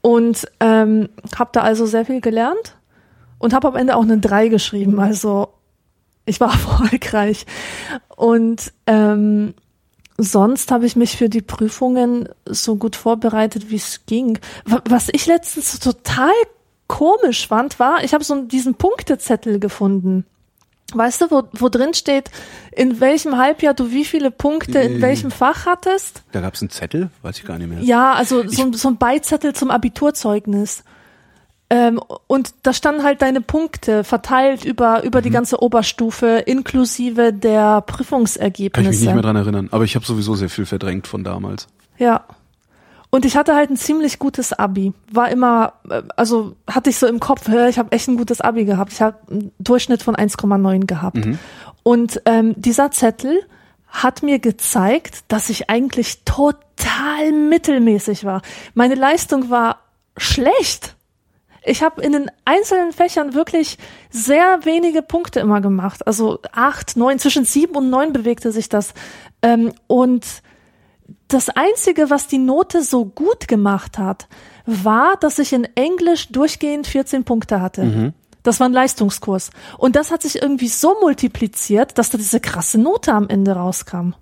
Und 0.00 0.46
ähm, 0.60 1.10
habe 1.38 1.50
da 1.52 1.60
also 1.60 1.84
sehr 1.86 2.06
viel 2.06 2.20
gelernt 2.22 2.76
und 3.38 3.52
habe 3.52 3.68
am 3.68 3.76
Ende 3.76 3.94
auch 3.96 4.02
eine 4.02 4.18
3 4.18 4.48
geschrieben. 4.48 4.98
Also 4.98 5.48
ich 6.24 6.40
war 6.40 6.50
erfolgreich. 6.52 7.44
Und 8.16 8.72
ähm, 8.86 9.54
sonst 10.22 10.70
habe 10.70 10.86
ich 10.86 10.96
mich 10.96 11.16
für 11.16 11.28
die 11.28 11.42
Prüfungen 11.42 12.28
so 12.46 12.76
gut 12.76 12.96
vorbereitet, 12.96 13.70
wie 13.70 13.76
es 13.76 14.00
ging. 14.06 14.38
Wa- 14.64 14.82
Was 14.88 15.08
ich 15.12 15.26
letztens 15.26 15.78
total 15.78 16.32
komisch 16.86 17.48
fand, 17.48 17.78
war, 17.78 18.02
ich 18.04 18.12
habe 18.14 18.24
so 18.24 18.42
diesen 18.42 18.74
Punktezettel 18.74 19.58
gefunden. 19.60 20.24
Weißt 20.92 21.20
du, 21.20 21.30
wo, 21.30 21.44
wo 21.52 21.68
drin 21.68 21.94
steht, 21.94 22.30
in 22.72 22.98
welchem 22.98 23.36
Halbjahr 23.38 23.74
du 23.74 23.92
wie 23.92 24.04
viele 24.04 24.32
Punkte 24.32 24.80
in 24.80 24.94
Nee. 24.96 25.02
welchem 25.02 25.30
Fach 25.30 25.64
hattest? 25.66 26.22
Da 26.32 26.40
gab 26.40 26.54
es 26.54 26.62
einen 26.62 26.70
Zettel, 26.70 27.10
weiß 27.22 27.38
ich 27.38 27.44
gar 27.44 27.58
nicht 27.58 27.68
mehr. 27.70 27.78
Ja, 27.80 28.14
also 28.14 28.48
so, 28.48 28.72
so 28.72 28.88
ein 28.88 28.96
Beizettel 28.96 29.52
zum 29.54 29.70
Abiturzeugnis. 29.70 30.82
Ähm, 31.72 32.00
und 32.26 32.52
da 32.64 32.72
standen 32.72 33.04
halt 33.04 33.22
deine 33.22 33.40
Punkte 33.40 34.02
verteilt 34.02 34.64
über, 34.64 35.04
über 35.04 35.20
Mhm. 35.20 35.22
die 35.22 35.30
ganze 35.30 35.62
Oberstufe, 35.62 36.42
inklusive 36.46 37.32
der 37.32 37.60
Kann 37.62 37.78
ich 37.78 37.86
mich 37.86 37.96
Prüfungsergebnisse. 37.96 39.04
nicht 39.04 39.12
mehr 39.14 39.22
dran 39.22 39.36
erinnern. 39.36 39.68
Aber 39.70 39.84
ich 39.84 39.94
habe 39.94 40.04
sowieso 40.04 40.34
sehr 40.34 40.48
viel 40.50 40.66
verdrängt 40.66 41.06
von 41.06 41.22
damals. 41.22 41.68
Ja. 41.96 42.24
Und 43.12 43.24
ich 43.24 43.36
hatte 43.36 43.54
halt 43.56 43.70
ein 43.70 43.76
ziemlich 43.76 44.18
gutes 44.18 44.52
Abi. 44.52 44.92
War 45.12 45.30
immer, 45.30 45.74
äh, 45.88 46.02
also 46.16 46.54
hatte 46.68 46.90
ich 46.90 46.96
so 46.98 47.06
im 47.06 47.18
Kopf, 47.20 47.48
ich 47.48 47.78
habe 47.78 47.92
echt 47.92 48.08
ein 48.08 48.16
gutes 48.16 48.40
Abi 48.40 48.64
gehabt. 48.64 48.92
Ich 48.92 49.00
habe 49.02 49.16
einen 49.30 49.52
Durchschnitt 49.58 50.02
von 50.02 50.14
1,9 50.16 50.86
gehabt. 50.86 51.18
Und 51.82 52.22
ähm, 52.24 52.54
dieser 52.56 52.90
Zettel 52.90 53.42
hat 53.88 54.22
mir 54.22 54.38
gezeigt, 54.38 55.24
dass 55.28 55.50
ich 55.50 55.68
eigentlich 55.70 56.24
total 56.24 57.32
mittelmäßig 57.32 58.24
war. 58.24 58.42
Meine 58.74 58.94
Leistung 58.94 59.50
war 59.50 59.78
schlecht. 60.16 60.94
Ich 61.64 61.82
habe 61.82 62.02
in 62.02 62.12
den 62.12 62.30
einzelnen 62.44 62.92
Fächern 62.92 63.34
wirklich 63.34 63.78
sehr 64.10 64.64
wenige 64.64 65.02
Punkte 65.02 65.40
immer 65.40 65.60
gemacht. 65.60 66.06
Also 66.06 66.38
acht, 66.52 66.96
neun, 66.96 67.18
zwischen 67.18 67.44
sieben 67.44 67.74
und 67.76 67.90
neun 67.90 68.12
bewegte 68.12 68.52
sich 68.52 68.68
das. 68.68 68.94
Ähm, 69.42 69.72
und 69.86 70.26
das 71.28 71.48
Einzige, 71.48 72.10
was 72.10 72.28
die 72.28 72.38
Note 72.38 72.82
so 72.82 73.04
gut 73.04 73.46
gemacht 73.48 73.98
hat, 73.98 74.26
war, 74.66 75.16
dass 75.16 75.38
ich 75.38 75.52
in 75.52 75.64
Englisch 75.74 76.28
durchgehend 76.28 76.86
14 76.86 77.24
Punkte 77.24 77.60
hatte. 77.60 77.82
Das 78.42 78.58
war 78.60 78.68
ein 78.68 78.72
Leistungskurs. 78.72 79.50
Und 79.76 79.96
das 79.96 80.10
hat 80.10 80.22
sich 80.22 80.40
irgendwie 80.42 80.68
so 80.68 80.96
multipliziert, 81.00 81.98
dass 81.98 82.10
da 82.10 82.18
diese 82.18 82.40
krasse 82.40 82.78
Note 82.78 83.12
am 83.12 83.28
Ende 83.28 83.52
rauskam. 83.52 84.14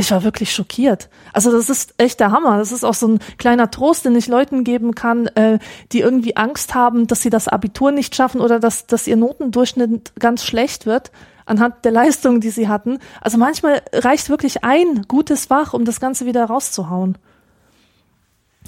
Ich 0.00 0.10
war 0.10 0.24
wirklich 0.24 0.52
schockiert. 0.54 1.08
Also 1.34 1.52
das 1.52 1.68
ist 1.68 1.94
echt 1.98 2.20
der 2.20 2.32
Hammer. 2.32 2.56
Das 2.56 2.72
ist 2.72 2.84
auch 2.84 2.94
so 2.94 3.06
ein 3.06 3.18
kleiner 3.36 3.70
Trost, 3.70 4.06
den 4.06 4.16
ich 4.16 4.28
Leuten 4.28 4.64
geben 4.64 4.94
kann, 4.94 5.26
äh, 5.28 5.58
die 5.92 6.00
irgendwie 6.00 6.36
Angst 6.36 6.74
haben, 6.74 7.06
dass 7.06 7.20
sie 7.20 7.28
das 7.28 7.48
Abitur 7.48 7.92
nicht 7.92 8.16
schaffen 8.16 8.40
oder 8.40 8.58
dass, 8.58 8.86
dass 8.86 9.06
ihr 9.06 9.16
Notendurchschnitt 9.16 10.12
ganz 10.18 10.44
schlecht 10.44 10.86
wird 10.86 11.10
anhand 11.44 11.84
der 11.84 11.92
Leistungen, 11.92 12.40
die 12.40 12.50
sie 12.50 12.68
hatten. 12.68 12.98
Also 13.20 13.36
manchmal 13.36 13.82
reicht 13.92 14.30
wirklich 14.30 14.64
ein 14.64 15.02
gutes 15.06 15.46
Fach, 15.46 15.74
um 15.74 15.84
das 15.84 16.00
Ganze 16.00 16.24
wieder 16.24 16.44
rauszuhauen. 16.46 17.18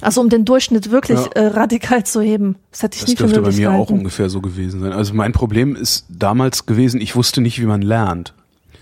Also 0.01 0.21
um 0.21 0.29
den 0.29 0.43
Durchschnitt 0.45 0.91
wirklich 0.91 1.19
Ja. 1.19 1.31
äh, 1.33 1.47
radikal 1.47 2.03
zu 2.05 2.21
heben. 2.21 2.57
Das 2.71 2.83
hätte 2.83 2.95
ich 2.95 3.01
Das 3.01 3.09
nie 3.09 3.15
für 3.15 3.23
dürfte 3.23 3.41
bei 3.41 3.51
mir 3.51 3.71
auch 3.71 3.89
ungefähr 3.89 4.29
so 4.29 4.41
gewesen 4.41 4.81
sein. 4.81 4.91
Also 4.91 5.13
mein 5.13 5.31
Problem 5.31 5.75
ist 5.75 6.05
damals 6.09 6.65
gewesen, 6.65 6.99
ich 7.01 7.15
wusste 7.15 7.41
nicht, 7.41 7.59
wie 7.61 7.65
man 7.65 7.81
lernt. 7.81 8.33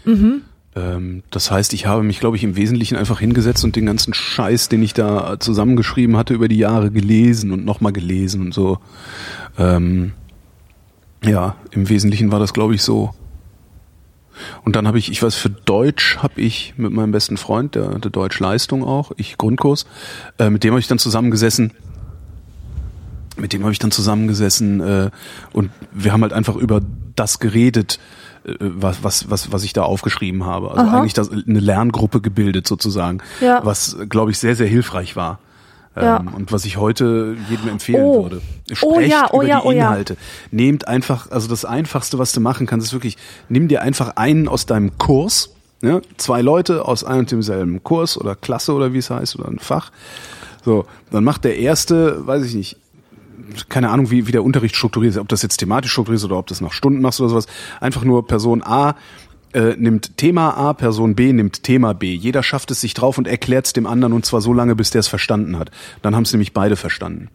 Mhm. 0.03 0.41
Ähm, 0.75 1.23
das 1.31 1.51
heißt, 1.51 1.73
ich 1.73 1.85
habe 1.85 2.03
mich, 2.03 2.19
glaube 2.19 2.37
ich, 2.37 2.43
im 2.43 2.55
Wesentlichen 2.55 2.95
einfach 2.95 3.19
hingesetzt 3.19 3.63
und 3.63 3.75
den 3.75 3.85
ganzen 3.85 4.13
Scheiß, 4.13 4.69
den 4.69 4.83
ich 4.83 4.93
da 4.93 5.39
zusammengeschrieben 5.39 6.17
hatte, 6.17 6.33
über 6.33 6.47
die 6.47 6.57
Jahre 6.57 6.91
gelesen 6.91 7.51
und 7.51 7.65
nochmal 7.65 7.91
gelesen 7.91 8.41
und 8.41 8.53
so. 8.53 8.79
Ähm, 9.57 10.13
ja, 11.23 11.55
im 11.71 11.89
Wesentlichen 11.89 12.31
war 12.31 12.39
das, 12.39 12.53
glaube 12.53 12.75
ich, 12.75 12.83
so. 12.83 13.13
Und 14.63 14.75
dann 14.75 14.87
habe 14.87 14.97
ich, 14.97 15.11
ich 15.11 15.21
weiß, 15.21 15.35
für 15.35 15.49
Deutsch 15.49 16.17
habe 16.17 16.41
ich 16.41 16.73
mit 16.77 16.91
meinem 16.91 17.11
besten 17.11 17.37
Freund, 17.37 17.75
der, 17.75 17.99
der 17.99 18.11
Deutschleistung 18.11 18.83
auch, 18.83 19.11
ich 19.17 19.37
Grundkurs, 19.37 19.85
äh, 20.39 20.49
mit 20.49 20.63
dem 20.63 20.71
habe 20.71 20.79
ich 20.79 20.87
dann 20.87 20.99
zusammengesessen 20.99 21.73
mit 23.37 23.53
dem 23.53 23.63
habe 23.63 23.71
ich 23.71 23.79
dann 23.79 23.91
zusammengesessen 23.91 24.81
äh, 24.81 25.09
und 25.53 25.71
wir 25.91 26.13
haben 26.13 26.21
halt 26.21 26.33
einfach 26.33 26.55
über 26.55 26.81
das 27.15 27.39
geredet, 27.39 27.99
was, 28.59 29.03
was, 29.03 29.29
was, 29.29 29.51
was 29.51 29.63
ich 29.63 29.73
da 29.73 29.83
aufgeschrieben 29.83 30.45
habe. 30.45 30.71
Also 30.71 30.81
Aha. 30.83 30.99
eigentlich 30.99 31.13
das, 31.13 31.29
eine 31.31 31.59
Lerngruppe 31.59 32.21
gebildet 32.21 32.67
sozusagen, 32.67 33.19
Ja. 33.39 33.61
was, 33.63 33.97
glaube 34.09 34.31
ich, 34.31 34.39
sehr, 34.39 34.55
sehr 34.55 34.67
hilfreich 34.67 35.15
war. 35.15 35.39
Ähm, 35.95 36.03
Ja. 36.03 36.17
Und 36.35 36.51
was 36.51 36.65
ich 36.65 36.77
heute 36.77 37.35
jedem 37.49 37.69
empfehlen 37.69 38.03
Oh. 38.03 38.23
würde. 38.23 38.41
Oh 38.81 38.93
Sprecht 38.95 39.11
ja, 39.11 39.27
oh 39.31 39.41
über 39.41 39.47
ja, 39.47 39.59
die 39.61 39.67
oh 39.67 39.71
ja. 39.71 39.87
Inhalte. 39.89 40.17
Nehmt 40.51 40.87
einfach, 40.87 41.29
also 41.31 41.47
das 41.47 41.65
Einfachste, 41.65 42.17
was 42.17 42.31
du 42.31 42.39
machen 42.39 42.65
kannst, 42.65 42.87
ist 42.87 42.93
wirklich, 42.93 43.17
nimm 43.49 43.67
dir 43.67 43.81
einfach 43.81 44.15
einen 44.15 44.47
aus 44.47 44.65
deinem 44.65 44.97
Kurs, 44.97 45.49
ne? 45.81 46.01
zwei 46.17 46.41
Leute 46.41 46.85
aus 46.85 47.03
einem 47.03 47.19
und 47.21 47.31
demselben 47.31 47.83
Kurs 47.83 48.17
oder 48.17 48.35
Klasse 48.35 48.73
oder 48.73 48.93
wie 48.93 48.99
es 48.99 49.09
heißt 49.09 49.37
oder 49.37 49.47
ein 49.49 49.59
Fach. 49.59 49.91
So, 50.63 50.85
dann 51.11 51.23
macht 51.23 51.43
der 51.43 51.57
erste, 51.57 52.25
weiß 52.25 52.43
ich 52.45 52.53
nicht, 52.55 52.77
keine 53.69 53.89
Ahnung, 53.89 54.11
wie, 54.11 54.27
wie 54.27 54.31
der 54.31 54.43
Unterricht 54.43 54.75
strukturiert 54.75 55.15
ist, 55.15 55.19
ob 55.19 55.27
das 55.27 55.41
jetzt 55.41 55.57
thematisch 55.57 55.91
strukturiert 55.91 56.19
ist 56.19 56.25
oder 56.25 56.37
ob 56.37 56.47
das 56.47 56.61
nach 56.61 56.73
Stunden 56.73 57.01
machst 57.01 57.19
oder 57.19 57.29
sowas. 57.29 57.47
Einfach 57.79 58.03
nur 58.03 58.27
Person 58.27 58.63
A 58.63 58.95
äh, 59.53 59.75
nimmt 59.77 60.17
Thema 60.17 60.55
A, 60.55 60.73
Person 60.73 61.15
B 61.15 61.33
nimmt 61.33 61.63
Thema 61.63 61.93
B. 61.93 62.13
Jeder 62.13 62.43
schafft 62.43 62.71
es 62.71 62.81
sich 62.81 62.93
drauf 62.93 63.17
und 63.17 63.27
erklärt 63.27 63.65
es 63.65 63.73
dem 63.73 63.87
anderen 63.87 64.13
und 64.13 64.25
zwar 64.25 64.41
so 64.41 64.53
lange, 64.53 64.75
bis 64.75 64.91
der 64.91 64.99
es 64.99 65.07
verstanden 65.07 65.57
hat. 65.59 65.71
Dann 66.01 66.15
haben 66.15 66.23
es 66.23 66.31
nämlich 66.31 66.53
beide 66.53 66.75
verstanden. 66.75 67.29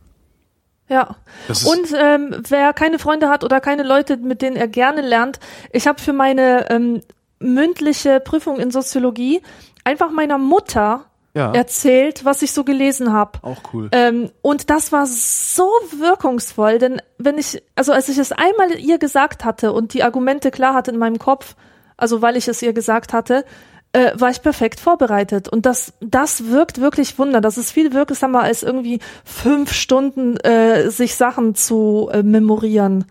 Ja. 0.88 1.16
Und 1.48 1.92
ähm, 1.98 2.42
wer 2.48 2.72
keine 2.72 2.98
Freunde 2.98 3.28
hat 3.28 3.42
oder 3.42 3.60
keine 3.60 3.82
Leute, 3.82 4.16
mit 4.16 4.40
denen 4.40 4.56
er 4.56 4.68
gerne 4.68 5.00
lernt, 5.00 5.40
ich 5.72 5.86
habe 5.86 6.00
für 6.00 6.12
meine 6.12 6.70
ähm, 6.70 7.00
mündliche 7.40 8.20
Prüfung 8.20 8.58
in 8.60 8.70
Soziologie 8.70 9.42
einfach 9.84 10.10
meiner 10.10 10.38
Mutter 10.38 11.06
Ja. 11.36 11.52
erzählt, 11.52 12.24
was 12.24 12.40
ich 12.40 12.52
so 12.52 12.64
gelesen 12.64 13.12
habe. 13.12 13.38
Auch 13.42 13.58
cool. 13.74 13.90
Ähm, 13.92 14.30
und 14.40 14.70
das 14.70 14.90
war 14.90 15.06
so 15.06 15.68
wirkungsvoll, 15.98 16.78
denn 16.78 17.02
wenn 17.18 17.36
ich, 17.36 17.62
also 17.74 17.92
als 17.92 18.08
ich 18.08 18.16
es 18.16 18.32
einmal 18.32 18.78
ihr 18.78 18.98
gesagt 18.98 19.44
hatte 19.44 19.72
und 19.72 19.92
die 19.92 20.02
Argumente 20.02 20.50
klar 20.50 20.72
hatte 20.72 20.92
in 20.92 20.98
meinem 20.98 21.18
Kopf, 21.18 21.54
also 21.98 22.22
weil 22.22 22.36
ich 22.36 22.48
es 22.48 22.62
ihr 22.62 22.72
gesagt 22.72 23.12
hatte, 23.12 23.44
äh, 23.92 24.12
war 24.18 24.30
ich 24.30 24.40
perfekt 24.40 24.80
vorbereitet. 24.80 25.48
Und 25.48 25.66
das, 25.66 25.92
das 26.00 26.46
wirkt 26.46 26.80
wirklich 26.80 27.18
Wunder. 27.18 27.42
Das 27.42 27.58
ist 27.58 27.70
viel 27.70 27.92
wirksamer 27.92 28.42
als 28.42 28.62
irgendwie 28.62 29.00
fünf 29.24 29.72
Stunden 29.72 30.38
äh, 30.38 30.90
sich 30.90 31.16
Sachen 31.16 31.54
zu 31.54 32.08
äh, 32.12 32.22
memorieren 32.22 33.04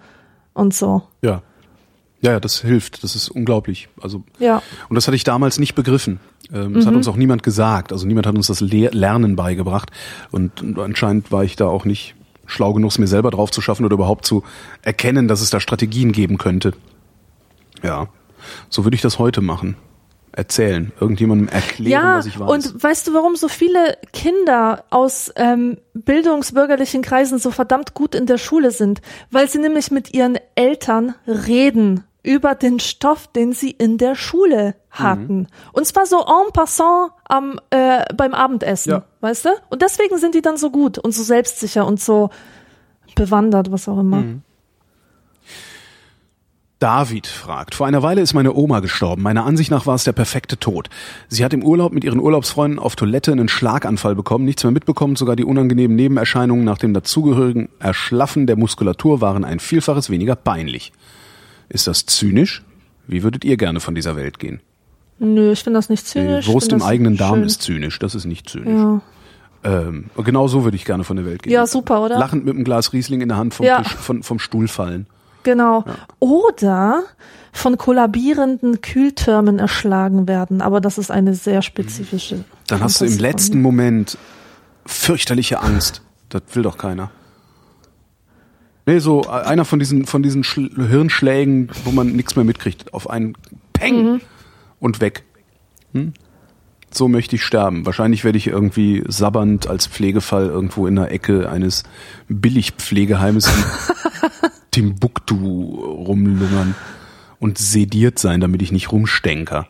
und 0.54 0.74
so. 0.74 1.04
Ja. 1.22 1.44
Ja, 2.26 2.32
ja, 2.34 2.40
das 2.40 2.60
hilft. 2.62 3.04
Das 3.04 3.16
ist 3.16 3.30
unglaublich. 3.30 3.88
Also 4.02 4.24
Ja. 4.40 4.62
Und 4.90 4.96
das 4.96 5.08
hatte 5.08 5.16
ich 5.16 5.24
damals 5.24 5.60
nicht 5.60 5.76
begriffen. 5.76 6.20
Ähm, 6.54 6.74
das 6.74 6.86
hat 6.86 6.94
uns 6.94 7.08
auch 7.08 7.16
niemand 7.16 7.44
gesagt. 7.44 7.92
Also 7.92 8.06
niemand 8.08 8.28
hat 8.28 8.36
uns 8.36 8.48
das 8.48 8.62
Le 8.62 8.90
Lernen 8.92 9.36
beigebracht. 9.36 9.92
Und, 10.32 10.62
und 10.62 10.80
anscheinend 10.80 11.32
war 11.32 11.44
ich 11.44 11.56
da 11.56 11.68
auch 11.68 11.86
nicht 11.86 12.16
schlau 12.46 12.74
genug, 12.74 12.92
es 12.92 13.00
mir 13.00 13.08
selber 13.08 13.32
drauf 13.32 13.50
zu 13.52 13.62
schaffen 13.62 13.86
oder 13.86 13.96
überhaupt 13.96 14.26
zu 14.26 14.44
erkennen, 14.84 15.28
dass 15.28 15.42
es 15.42 15.50
da 15.50 15.60
Strategien 15.60 16.12
geben 16.12 16.38
könnte. 16.38 16.74
Ja, 17.84 18.08
so 18.70 18.84
würde 18.84 18.96
ich 18.96 19.02
das 19.02 19.18
heute 19.20 19.42
machen. 19.42 19.76
Erzählen, 20.32 20.92
irgendjemandem 21.00 21.48
erklären, 21.48 21.92
Ja, 22.04 22.18
was 22.18 22.26
ich 22.26 22.38
weiß. 22.38 22.50
und 22.50 22.84
weißt 22.84 23.08
du, 23.08 23.14
warum 23.14 23.38
so 23.38 23.48
viele 23.48 23.98
Kinder 24.12 24.84
aus 24.90 25.32
ähm, 25.38 25.78
bildungsbürgerlichen 25.94 27.02
Kreisen 27.02 27.40
so 27.40 27.52
verdammt 27.52 27.94
gut 27.94 28.14
in 28.14 28.26
der 28.26 28.38
Schule 28.38 28.72
sind? 28.72 29.02
Weil 29.32 29.50
sie 29.50 29.60
nämlich 29.60 29.92
mit 29.92 30.14
ihren 30.14 30.38
Eltern 30.56 31.16
reden 31.26 32.04
über 32.26 32.56
den 32.56 32.80
Stoff, 32.80 33.28
den 33.28 33.54
sie 33.54 33.72
in 33.72 33.98
der 33.98 34.16
Schule 34.16 34.76
hatten. 34.90 35.38
Mhm. 35.38 35.48
Und 35.74 35.86
zwar 35.86 36.06
so 36.06 36.20
en 36.20 36.52
passant 36.54 37.12
am, 37.26 37.60
äh, 37.70 38.04
beim 38.16 38.34
Abendessen, 38.34 38.92
Ja. 38.92 39.04
weißt 39.22 39.46
du? 39.46 39.50
Und 39.70 39.82
deswegen 39.82 40.18
sind 40.18 40.36
die 40.36 40.42
dann 40.42 40.58
so 40.58 40.72
gut 40.72 40.98
und 40.98 41.12
so 41.14 41.24
selbstsicher 41.24 41.86
und 41.86 42.02
so 42.02 42.30
bewandert, 43.16 43.72
was 43.72 43.88
auch 43.88 44.00
immer. 44.00 44.18
Mhm. 44.18 44.42
David 46.80 47.26
fragt, 47.26 47.74
vor 47.74 47.88
einer 47.88 48.04
Weile 48.04 48.22
ist 48.22 48.34
meine 48.34 48.54
Oma 48.54 48.82
gestorben. 48.82 49.22
Meiner 49.22 49.46
Ansicht 49.46 49.72
nach 49.72 49.86
war 49.86 49.96
es 49.96 50.04
der 50.04 50.12
perfekte 50.12 50.60
Tod. 50.60 50.90
Sie 51.30 51.46
hat 51.46 51.54
im 51.54 51.64
Urlaub 51.64 51.94
mit 51.94 52.04
ihren 52.04 52.20
Urlaubsfreunden 52.20 52.80
auf 52.80 52.98
Toilette 52.98 53.32
einen 53.32 53.48
Schlaganfall 53.48 54.14
bekommen, 54.14 54.44
nichts 54.44 54.64
mehr 54.64 54.72
mitbekommen, 54.72 55.16
sogar 55.16 55.38
die 55.38 55.46
unangenehmen 55.46 55.96
Nebenerscheinungen 55.96 56.66
nach 56.66 56.78
dem 56.78 56.94
dazugehörigen 56.94 57.70
Erschlaffen 57.80 58.46
der 58.46 58.58
Muskulatur 58.58 59.22
waren 59.22 59.46
ein 59.46 59.60
Vielfaches 59.60 60.10
weniger 60.10 60.36
peinlich. 60.36 60.92
Ist 61.70 61.88
das 61.88 62.06
zynisch? 62.06 62.64
Wie 63.08 63.24
würdet 63.24 63.44
ihr 63.46 63.58
gerne 63.58 63.80
von 63.80 63.96
dieser 63.96 64.16
Welt 64.16 64.40
gehen? 64.40 64.62
Nö, 65.20 65.52
ich 65.52 65.64
finde 65.64 65.78
das 65.78 65.90
nicht 65.90 66.06
zynisch. 66.08 66.46
Die 66.46 66.52
Wurst 66.52 66.72
im 66.72 66.82
eigenen 66.82 67.18
Darm 67.18 67.36
schön. 67.36 67.44
ist 67.46 67.62
zynisch, 67.62 68.00
das 68.00 68.16
ist 68.16 68.26
nicht 68.26 68.50
zynisch. 68.50 68.68
Ja. 68.70 69.02
Ähm, 69.64 70.10
genau 70.24 70.48
so 70.48 70.64
würde 70.64 70.76
ich 70.76 70.86
gerne 70.86 71.04
von 71.04 71.16
der 71.16 71.26
Welt 71.26 71.44
gehen. 71.44 71.54
Ja, 71.54 71.66
super, 71.66 72.04
oder? 72.04 72.20
Lachend 72.20 72.46
mit 72.46 72.54
einem 72.54 72.64
Glas 72.64 72.94
Riesling 72.94 73.22
in 73.22 73.30
der 73.30 73.38
Hand 73.38 73.54
vom, 73.54 73.66
Ja. 73.66 73.82
Tisch, 73.82 73.96
von, 73.96 74.22
vom 74.24 74.40
Stuhl 74.40 74.68
fallen. 74.68 75.08
Genau. 75.44 75.86
Oder 76.20 77.04
von 77.52 77.78
kollabierenden 77.78 78.82
Kühltürmen 78.82 79.60
erschlagen 79.60 80.28
werden. 80.28 80.62
Aber 80.62 80.82
das 80.82 80.98
ist 80.98 81.10
eine 81.10 81.34
sehr 81.36 81.62
spezifische. 81.62 82.44
Dann 82.68 82.82
hast 82.82 83.00
du 83.02 83.06
im 83.06 83.18
letzten. 83.18 83.62
Moment 83.62 84.18
fürchterliche 84.86 85.62
Angst. 85.62 86.02
Das 86.30 86.44
will 86.54 86.64
doch 86.64 86.78
keiner. 86.78 87.12
Nee, 88.86 89.00
so 89.00 89.24
äh, 89.24 89.28
einer 89.28 89.66
von 89.66 89.80
diesen, 89.80 90.06
von 90.06 90.22
diesen 90.24 90.44
Schl 90.44 90.70
Hirnschlägen, 90.76 91.70
wo 91.84 91.92
man 91.92 92.12
nichts 92.14 92.36
mehr 92.36 92.46
mitkriegt. 92.46 92.94
Auf 92.94 93.10
einen 93.10 93.36
Peng 93.74 94.22
und 94.80 95.02
weg. 95.02 95.24
Hm? 95.94 96.14
So 96.92 97.08
möchte 97.08 97.36
ich 97.36 97.44
sterben. 97.44 97.86
Wahrscheinlich 97.86 98.24
werde 98.24 98.38
ich 98.38 98.48
irgendwie 98.48 99.04
sabbernd 99.08 99.68
als 99.68 99.88
Pflegefall 99.88 100.46
irgendwo 100.46 100.88
in 100.88 100.96
der 100.96 101.12
Ecke 101.12 101.50
eines 101.50 101.84
Billigpflegeheimes 102.30 103.48
in 103.48 104.50
Timbuktu 104.72 105.36
rumlungern 105.36 106.76
und 107.40 107.58
sediert 107.58 108.20
sein, 108.20 108.40
damit 108.40 108.62
ich 108.62 108.72
nicht 108.72 108.92
rumstänker. 108.92 109.68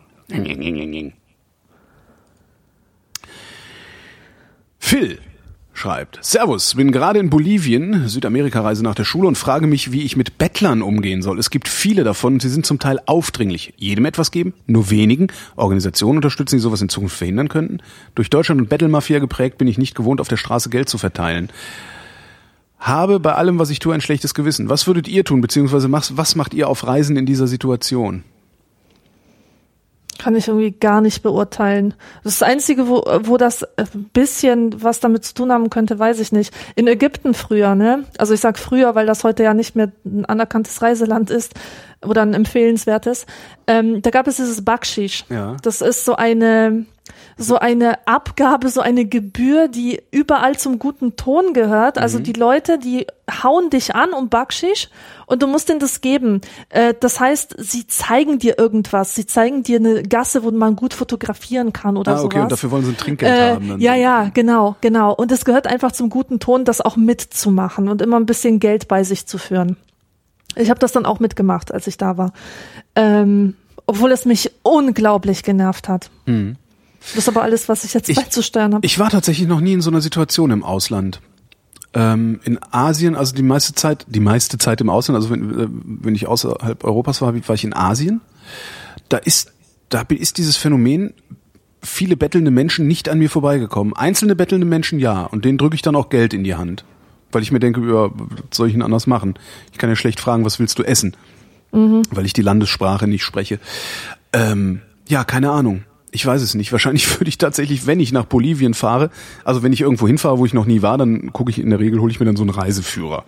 Phil 4.78 5.20
schreibt, 5.78 6.18
Servus, 6.22 6.76
bin 6.76 6.92
gerade 6.92 7.20
in 7.20 7.30
Bolivien, 7.30 8.08
Südamerika-Reise 8.08 8.84
nach 8.84 8.96
der 8.96 9.04
Schule 9.04 9.28
und 9.28 9.38
frage 9.38 9.68
mich, 9.68 9.92
wie 9.92 10.04
ich 10.04 10.16
mit 10.16 10.38
Bettlern 10.38 10.82
umgehen 10.82 11.22
soll. 11.22 11.38
Es 11.38 11.50
gibt 11.50 11.68
viele 11.68 12.04
davon 12.04 12.34
und 12.34 12.42
sie 12.42 12.50
sind 12.50 12.66
zum 12.66 12.80
Teil 12.80 13.00
aufdringlich. 13.06 13.74
Jedem 13.78 14.06
etwas 14.06 14.32
geben, 14.32 14.54
nur 14.66 14.90
wenigen. 14.90 15.28
Organisationen 15.56 16.18
unterstützen, 16.18 16.56
die 16.56 16.62
sowas 16.62 16.82
in 16.82 16.90
Zukunft 16.90 17.18
verhindern 17.18 17.50
könnten. 17.50 17.80
Durch 18.16 18.30
Deutschland 18.30 18.62
und 18.62 18.70
Bettelmafia 18.70 19.20
geprägt 19.20 19.58
bin 19.58 19.68
ich 19.68 19.78
nicht 19.78 19.96
gewohnt, 19.96 20.22
auf 20.22 20.28
der 20.28 20.38
Straße 20.38 20.70
Geld 20.70 20.90
zu 20.90 20.98
verteilen. 20.98 21.50
Habe 22.80 23.20
bei 23.20 23.34
allem, 23.34 23.60
was 23.60 23.70
ich 23.70 23.80
tue, 23.80 23.94
ein 23.94 24.02
schlechtes 24.02 24.34
Gewissen. 24.34 24.70
Was 24.70 24.88
würdet 24.88 25.08
ihr 25.08 25.24
tun, 25.24 25.42
beziehungsweise 25.42 25.92
was 25.92 26.36
macht 26.36 26.54
ihr 26.54 26.70
auf 26.70 26.86
Reisen 26.86 27.18
in 27.18 27.26
dieser 27.26 27.48
Situation? 27.48 28.24
Kann 30.26 30.36
ich 30.36 30.48
irgendwie 30.48 30.72
gar 30.72 31.02
nicht 31.02 31.22
beurteilen. 31.22 31.94
Das 32.24 32.42
Einzige, 32.42 32.88
wo, 32.88 33.04
wo 33.26 33.38
das 33.38 33.64
ein 33.78 34.10
bisschen 34.12 34.82
was 34.82 35.00
damit 35.00 35.24
zu 35.24 35.36
tun 35.36 35.52
haben 35.52 35.70
könnte, 35.70 36.00
weiß 36.00 36.20
ich 36.20 36.32
nicht. 36.32 36.52
In 36.76 36.88
Ägypten 36.88 37.36
früher, 37.36 37.76
ne? 37.76 38.06
Also 38.18 38.34
ich 38.34 38.40
sag 38.40 38.58
früher, 38.58 38.96
weil 38.96 39.06
das 39.06 39.24
heute 39.24 39.44
ja 39.44 39.54
nicht 39.54 39.76
mehr 39.76 39.92
ein 40.04 40.26
anerkanntes 40.26 40.82
Reiseland 40.82 41.30
ist 41.30 41.54
oder 42.04 42.24
ein 42.24 42.34
empfehlenswertes. 42.34 43.28
Ähm, 43.68 44.02
da 44.02 44.10
gab 44.10 44.26
es 44.26 44.38
dieses 44.38 44.66
Bakshish. 44.66 45.26
Ja. 45.30 45.58
Das 45.62 45.82
ist 45.82 46.06
so 46.06 46.16
eine 46.16 46.88
so 47.38 47.58
eine 47.58 48.08
Abgabe, 48.08 48.70
so 48.70 48.82
eine 48.82 49.06
Gebühr, 49.06 49.68
die 49.68 50.02
überall 50.12 50.58
zum 50.58 50.80
guten 50.80 51.16
Ton 51.18 51.54
gehört. 51.54 51.98
Also 51.98 52.20
die 52.20 52.34
Leute, 52.34 52.80
die 52.80 53.08
hauen 53.44 53.70
dich 53.70 53.94
an 53.94 54.14
um 54.14 54.30
Bakschisch 54.30 54.90
und 55.26 55.44
du 55.44 55.48
musst 55.48 55.68
denen 55.70 55.80
das 55.80 56.02
geben. 56.02 56.42
Äh, 56.70 56.94
das 57.00 57.20
heißt, 57.20 57.56
sie 57.60 57.88
zeigen 57.88 58.40
dir 58.40 58.58
irgendwas. 58.58 59.16
Sie 59.16 59.26
zeigen 59.26 59.64
dir 59.64 59.80
eine 59.80 60.04
Gasse, 60.04 60.44
wo 60.44 60.52
man 60.52 60.76
gut 60.76 60.94
fotografieren 60.94 61.74
kann 61.74 61.98
oder 61.98 62.14
ah, 62.18 62.24
okay, 62.24 62.36
sowas. 62.38 62.44
und 62.44 62.52
dafür 62.54 62.72
wollen 62.72 62.86
sie 62.86 62.92
ein 62.92 62.98
Trinkgeld 62.98 63.34
Äh, 63.36 63.52
haben. 63.56 63.70
Dann. 63.70 63.80
ja, 63.82 63.96
ja, 63.96 64.32
genau, 64.34 64.76
genau. 64.82 65.14
Und 65.14 65.32
es 65.32 65.44
gehört 65.46 65.68
einfach 65.68 65.92
zum 65.92 66.10
guten 66.10 66.40
Ton, 66.40 66.64
das 66.66 66.80
auch 66.82 66.96
mitzumachen 66.96 67.90
und 67.90 68.02
immer 68.02 68.18
ein 68.20 68.26
bisschen 68.26 68.60
Geld 68.60 68.88
bei 68.88 69.04
sich 69.04 69.26
zu 69.26 69.38
führen. 69.38 69.78
Ich 70.56 70.70
habe 70.70 70.80
das 70.80 70.94
dann 70.94 71.06
auch 71.06 71.20
mitgemacht, 71.20 71.74
als 71.74 71.86
ich 71.88 71.98
da 71.98 72.18
war. 72.18 72.32
Ähm, 72.96 73.56
obwohl 73.88 74.12
es 74.14 74.26
mich 74.26 74.52
unglaublich 74.64 75.44
genervt 75.44 75.90
hat. 75.90 76.10
Das 77.14 77.16
ist 77.18 77.30
aber 77.30 77.44
alles, 77.44 77.70
was 77.70 77.84
ich 77.84 77.94
jetzt 77.94 78.10
Ich- 78.10 78.16
beizusteuern 78.18 78.74
habe. 78.76 78.86
Ich 78.86 78.98
war 79.00 79.10
tatsächlich 79.10 79.48
noch 79.48 79.60
nie 79.62 79.74
in 79.74 79.82
so 79.82 79.90
einer 79.90 80.02
Situation 80.02 80.52
im 80.52 80.64
Ausland. 80.64 81.22
Ähm, 81.94 82.40
in 82.44 82.60
Asien, 82.72 83.16
also 83.16 83.34
die 83.34 83.42
meiste 83.44 83.74
Zeit, 83.74 84.06
die 84.10 84.20
meiste 84.20 84.58
Zeit 84.58 84.82
im 84.82 84.90
Ausland, 84.90 85.16
also 85.16 85.30
wenn, 85.30 85.60
äh, 85.60 85.68
wenn 85.70 86.14
ich 86.16 86.28
außerhalb 86.28 86.84
Europas 86.84 87.22
war, 87.22 87.34
war 87.34 87.56
ich 87.56 87.64
in 87.64 87.74
Asien. 87.74 88.22
Da 89.08 89.18
ist, 89.18 89.54
da 89.90 90.02
ist 90.02 90.38
dieses 90.38 90.58
Phänomen, 90.58 91.14
viele 91.82 92.18
bettelnde 92.18 92.52
Menschen 92.52 92.88
nicht 92.88 93.08
an 93.08 93.20
mir 93.20 93.30
vorbeigekommen. 93.30 93.96
Einzelne 93.96 94.36
bettelnde 94.36 94.66
Menschen 94.66 95.00
ja, 95.00 95.24
und 95.24 95.46
denen 95.46 95.58
drücke 95.58 95.76
ich 95.76 95.82
dann 95.84 95.96
auch 95.96 96.10
Geld 96.10 96.34
in 96.34 96.44
die 96.44 96.56
Hand. 96.56 96.84
Weil 97.32 97.44
ich 97.44 97.52
mir 97.52 97.60
denke, 97.60 97.82
ja, 97.82 98.10
was 98.14 98.58
soll 98.58 98.68
ich 98.68 98.74
denn 98.74 98.82
anders 98.82 99.08
machen? 99.08 99.36
Ich 99.72 99.78
kann 99.78 99.90
ja 99.90 99.96
schlecht 99.96 100.20
fragen, 100.20 100.44
was 100.46 100.60
willst 100.60 100.80
du 100.80 100.84
essen? 100.84 101.16
Weil 101.72 102.26
ich 102.26 102.32
die 102.34 102.42
Landessprache 102.42 103.06
nicht 103.08 103.24
spreche. 103.26 103.60
Ähm, 104.34 104.82
ja, 105.10 105.24
keine 105.26 105.52
Ahnung. 105.52 105.84
Ich 106.16 106.26
weiß 106.26 106.42
es 106.42 106.56
nicht. 106.56 106.72
Wahrscheinlich 106.72 107.20
würde 107.20 107.28
ich 107.28 107.38
tatsächlich, 107.38 107.86
wenn 107.86 108.00
ich 108.00 108.12
nach 108.12 108.26
Bolivien 108.26 108.74
fahre, 108.74 109.12
also 109.44 109.64
wenn 109.64 109.74
ich 109.74 109.82
irgendwo 109.82 110.08
hinfahre, 110.08 110.40
wo 110.40 110.46
ich 110.46 110.54
noch 110.54 110.66
nie 110.66 110.82
war, 110.82 110.98
dann 110.98 111.34
gucke 111.34 111.52
ich 111.52 111.60
in 111.60 111.70
der 111.70 111.80
Regel, 111.80 112.00
hole 112.00 112.12
ich 112.12 112.20
mir 112.20 112.26
dann 112.26 112.38
so 112.38 112.44
einen 112.44 112.52
Reiseführer. 112.52 113.26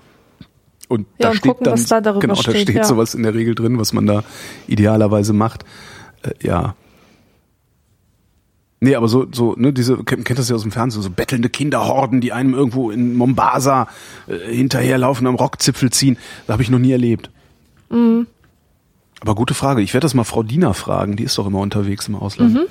Und 0.87 1.01
Ja, 1.01 1.07
da 1.19 1.29
und 1.29 1.35
steht 1.35 1.51
gucken, 1.51 1.65
dann, 1.65 1.73
was 1.73 1.85
da 1.87 1.99
darüber 1.99 2.21
genau, 2.21 2.35
da 2.35 2.41
steht, 2.41 2.61
steht 2.61 2.75
ja. 2.77 2.83
sowas 2.85 3.13
in 3.13 3.23
der 3.23 3.33
Regel 3.33 3.55
drin, 3.55 3.77
was 3.77 3.91
man 3.91 4.05
da 4.05 4.23
idealerweise 4.67 5.33
macht. 5.33 5.65
Äh, 6.23 6.31
ja. 6.47 6.75
Nee, 8.79 8.95
aber 8.95 9.09
so, 9.09 9.27
so, 9.31 9.53
ne, 9.57 9.73
diese, 9.73 9.97
kennt, 10.03 10.23
kennt 10.23 10.39
das 10.39 10.47
ja 10.47 10.55
aus 10.55 10.61
dem 10.61 10.71
Fernsehen, 10.71 11.01
so 11.01 11.09
bettelnde 11.09 11.49
Kinderhorden, 11.49 12.21
die 12.21 12.31
einem 12.31 12.53
irgendwo 12.53 12.89
in 12.89 13.15
Mombasa 13.15 13.89
äh, 14.27 14.53
hinterherlaufen, 14.53 15.27
am 15.27 15.35
Rockzipfel 15.35 15.89
ziehen. 15.91 16.17
Das 16.45 16.53
habe 16.53 16.63
ich 16.63 16.69
noch 16.69 16.79
nie 16.79 16.91
erlebt. 16.93 17.31
Mhm. 17.89 18.27
Aber 19.21 19.35
gute 19.35 19.53
Frage. 19.53 19.81
Ich 19.81 19.93
werde 19.93 20.05
das 20.05 20.13
mal 20.13 20.23
Frau 20.23 20.43
Diener 20.43 20.73
fragen, 20.73 21.15
die 21.15 21.23
ist 21.23 21.37
doch 21.37 21.47
immer 21.47 21.59
unterwegs 21.59 22.07
im 22.07 22.15
Ausland. 22.15 22.53
Mhm. 22.53 22.67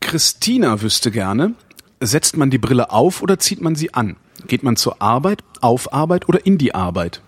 Christina 0.00 0.82
wüsste 0.82 1.10
gerne, 1.10 1.54
setzt 2.00 2.36
man 2.36 2.50
die 2.50 2.58
Brille 2.58 2.90
auf 2.90 3.22
oder 3.22 3.38
zieht 3.38 3.60
man 3.60 3.76
sie 3.76 3.94
an? 3.94 4.16
Geht 4.46 4.62
man 4.62 4.76
zur 4.76 5.00
Arbeit, 5.00 5.44
auf 5.60 5.92
Arbeit 5.92 6.28
oder 6.28 6.44
in 6.44 6.58
die 6.58 6.74
Arbeit? 6.74 7.22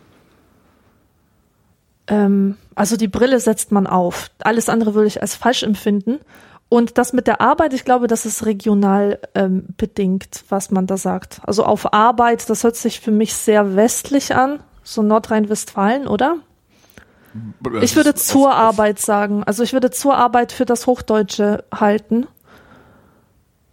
Ähm, 2.08 2.56
also 2.74 2.96
die 2.96 3.08
Brille 3.08 3.38
setzt 3.38 3.70
man 3.70 3.86
auf. 3.86 4.30
Alles 4.40 4.68
andere 4.68 4.94
würde 4.94 5.06
ich 5.06 5.22
als 5.22 5.36
falsch 5.36 5.62
empfinden. 5.62 6.18
Und 6.68 6.96
das 6.96 7.12
mit 7.12 7.26
der 7.26 7.42
Arbeit, 7.42 7.74
ich 7.74 7.84
glaube, 7.84 8.06
das 8.06 8.24
ist 8.24 8.46
regional 8.46 9.20
ähm, 9.34 9.66
bedingt, 9.76 10.42
was 10.48 10.70
man 10.70 10.86
da 10.86 10.96
sagt. 10.96 11.40
Also 11.46 11.64
auf 11.64 11.92
Arbeit, 11.92 12.48
das 12.48 12.64
hört 12.64 12.76
sich 12.76 13.00
für 13.00 13.10
mich 13.10 13.34
sehr 13.34 13.76
westlich 13.76 14.34
an, 14.34 14.60
so 14.82 15.02
Nordrhein-Westfalen, 15.02 16.06
oder? 16.06 16.36
Ich 17.80 17.96
würde 17.96 18.14
zur 18.14 18.54
Arbeit 18.54 18.98
sagen. 18.98 19.42
Also 19.44 19.62
ich 19.62 19.72
würde 19.72 19.90
zur 19.90 20.16
Arbeit 20.16 20.52
für 20.52 20.66
das 20.66 20.86
Hochdeutsche 20.86 21.64
halten. 21.74 22.26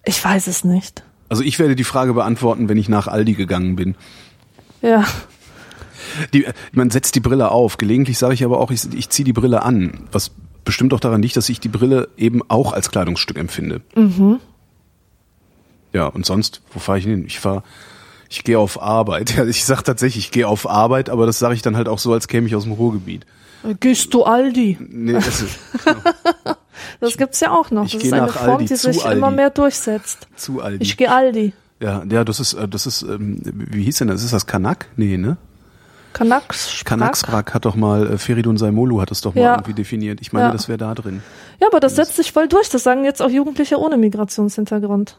Ich 0.06 0.24
weiß 0.24 0.48
es 0.48 0.64
nicht. 0.64 1.04
Also 1.28 1.44
ich 1.44 1.60
werde 1.60 1.76
die 1.76 1.84
Frage 1.84 2.14
beantworten, 2.14 2.70
wenn 2.70 2.78
ich 2.78 2.90
nach 2.90 3.08
Aldi 3.08 3.34
gegangen 3.34 3.76
bin. 3.76 3.96
Ja. 4.82 5.06
Die, 6.34 6.46
man 6.72 6.90
setzt 6.90 7.16
die 7.16 7.20
Brille 7.20 7.52
auf. 7.52 7.78
Gelegentlich 7.78 8.18
sage 8.18 8.34
ich 8.34 8.44
aber 8.46 8.60
auch, 8.60 8.72
ich, 8.72 8.94
ich 8.94 9.10
ziehe 9.10 9.26
die 9.26 9.34
Brille 9.34 9.62
an. 9.64 10.08
Was 10.12 10.32
bestimmt 10.64 10.94
auch 10.94 11.00
daran 11.00 11.22
liegt, 11.22 11.36
dass 11.36 11.50
ich 11.50 11.60
die 11.60 11.70
Brille 11.70 12.10
eben 12.16 12.42
auch 12.48 12.74
als 12.74 12.92
Kleidungsstück 12.92 13.38
empfinde. 13.38 13.82
Ja, 15.94 16.06
und 16.06 16.26
sonst, 16.26 16.62
wo 16.72 16.80
fahre 16.80 17.00
ich 17.00 17.06
hin? 17.06 17.26
Ich 17.26 17.40
fahre, 17.40 17.64
ich 18.30 18.44
gehe 18.44 18.58
auf 18.60 18.82
Arbeit. 18.82 19.36
Ich 19.48 19.66
sage 19.66 19.84
tatsächlich, 19.84 20.26
ich 20.26 20.32
gehe 20.32 20.48
auf 20.48 20.70
Arbeit, 20.70 21.10
aber 21.10 21.26
das 21.26 21.40
sage 21.40 21.56
ich 21.56 21.62
dann 21.62 21.76
halt 21.76 21.88
auch 21.88 22.00
so, 22.00 22.14
als 22.14 22.28
käme 22.28 22.48
ich 22.48 22.56
aus 22.56 22.64
dem 22.64 22.74
Ruhrgebiet. 22.74 23.26
Gehst 23.82 24.14
du 24.14 24.24
Aldi? 24.24 24.78
Nee, 24.80 25.14
das 25.14 25.42
ist 25.42 25.60
Das 27.02 27.18
gibt's 27.18 27.40
ja 27.42 27.52
auch 27.52 27.72
noch. 27.72 27.86
ich 27.86 27.94
das 27.94 28.04
ist 28.04 28.14
eine 28.14 28.30
Form, 28.30 28.52
Aldi, 28.52 28.66
die 28.68 28.76
sich 28.76 29.04
Aldi. 29.04 29.18
immer 29.18 29.32
mehr 29.32 29.50
durchsetzt. 29.50 30.28
zu 30.38 30.62
Aldi. 30.62 30.82
Ich 30.84 30.96
gehe 30.96 31.12
Aldi. 31.12 31.54
ja, 31.82 32.04
ja, 32.10 32.24
das 32.24 32.40
ist, 32.40 32.54
äh, 32.54 32.68
das 32.70 32.86
ist, 32.86 33.02
ähm, 33.02 33.42
wie 33.44 33.84
hieß 33.84 33.98
denn 33.98 34.08
das? 34.08 34.24
Ist 34.24 34.32
das 34.34 34.46
Kanak? 34.48 34.88
Nee, 34.96 35.18
ne? 35.18 35.36
Kanaks. 36.14 36.82
Kanaksbrak 36.86 37.54
hat 37.54 37.66
doch 37.66 37.76
mal, 37.76 38.14
äh, 38.14 38.18
Feridun 38.18 38.58
Saimolu 38.58 39.00
hat 39.02 39.12
das 39.12 39.22
doch 39.22 39.36
mal 39.36 39.42
Ja. 39.42 39.54
irgendwie 39.56 39.74
definiert. 39.74 40.20
Ich 40.22 40.34
meine, 40.34 40.48
Ja. 40.48 40.52
das 40.52 40.68
wäre 40.68 40.78
da 40.78 40.96
drin. 40.96 41.22
Ja, 41.60 41.68
aber 41.68 41.80
das 41.80 41.96
setzt 41.98 42.16
sich 42.16 42.32
voll 42.32 42.48
durch. 42.48 42.70
Das 42.70 42.84
sagen 42.84 43.04
jetzt 43.06 43.22
auch 43.22 43.30
Jugendliche 43.30 43.78
ohne 43.78 43.96
Migrationshintergrund. 43.98 45.18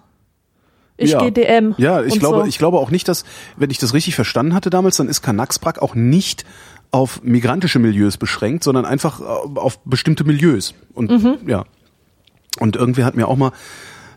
Ich 1.00 1.12
ja. 1.12 1.18
gehe 1.20 1.32
DM. 1.32 1.74
Ja, 1.78 2.02
ich 2.02 2.18
glaube, 2.18 2.40
so. 2.40 2.44
ich 2.44 2.58
glaube 2.58 2.78
auch 2.78 2.90
nicht, 2.90 3.08
dass, 3.08 3.24
wenn 3.56 3.70
ich 3.70 3.78
das 3.78 3.94
richtig 3.94 4.14
verstanden 4.14 4.54
hatte 4.54 4.70
damals, 4.70 4.96
dann 4.96 5.08
ist 5.08 5.22
Kanaksbrak 5.22 5.80
auch 5.80 5.94
nicht 5.94 6.44
auf 6.90 7.22
migrantische 7.22 7.78
Milieus 7.78 8.16
beschränkt, 8.16 8.64
sondern 8.64 8.84
einfach 8.84 9.20
äh, 9.20 9.24
auf 9.24 9.80
bestimmte 9.84 10.24
Milieus. 10.24 10.74
Und 10.94 11.10
Mhm. 11.10 11.38
ja. 11.46 11.64
Und 12.58 12.76
irgendwer 12.76 13.06
hat 13.06 13.16
mir 13.16 13.28
auch 13.28 13.36
mal 13.36 13.52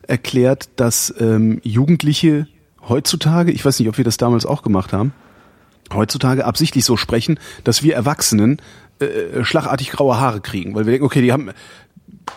erklärt, 0.07 0.69
dass 0.76 1.14
ähm, 1.19 1.61
Jugendliche 1.64 2.47
heutzutage, 2.89 3.51
ich 3.51 3.64
weiß 3.64 3.80
nicht, 3.80 3.88
ob 3.88 3.97
wir 3.97 4.03
das 4.03 4.18
damals 4.18 4.45
auch 4.45 4.64
gemacht 4.64 4.91
haben, 4.91 5.14
heutzutage 5.93 6.45
absichtlich 6.45 6.84
so 6.84 6.97
sprechen, 6.97 7.39
dass 7.64 7.84
wir 7.84 7.95
Erwachsenen 7.95 8.61
äh, 8.99 9.43
schlagartig 9.43 9.91
graue 9.91 10.19
Haare 10.19 10.41
kriegen, 10.41 10.76
weil 10.76 10.85
wir 10.85 10.91
denken, 10.91 11.05
okay, 11.05 11.22
die 11.22 11.31
haben 11.31 11.51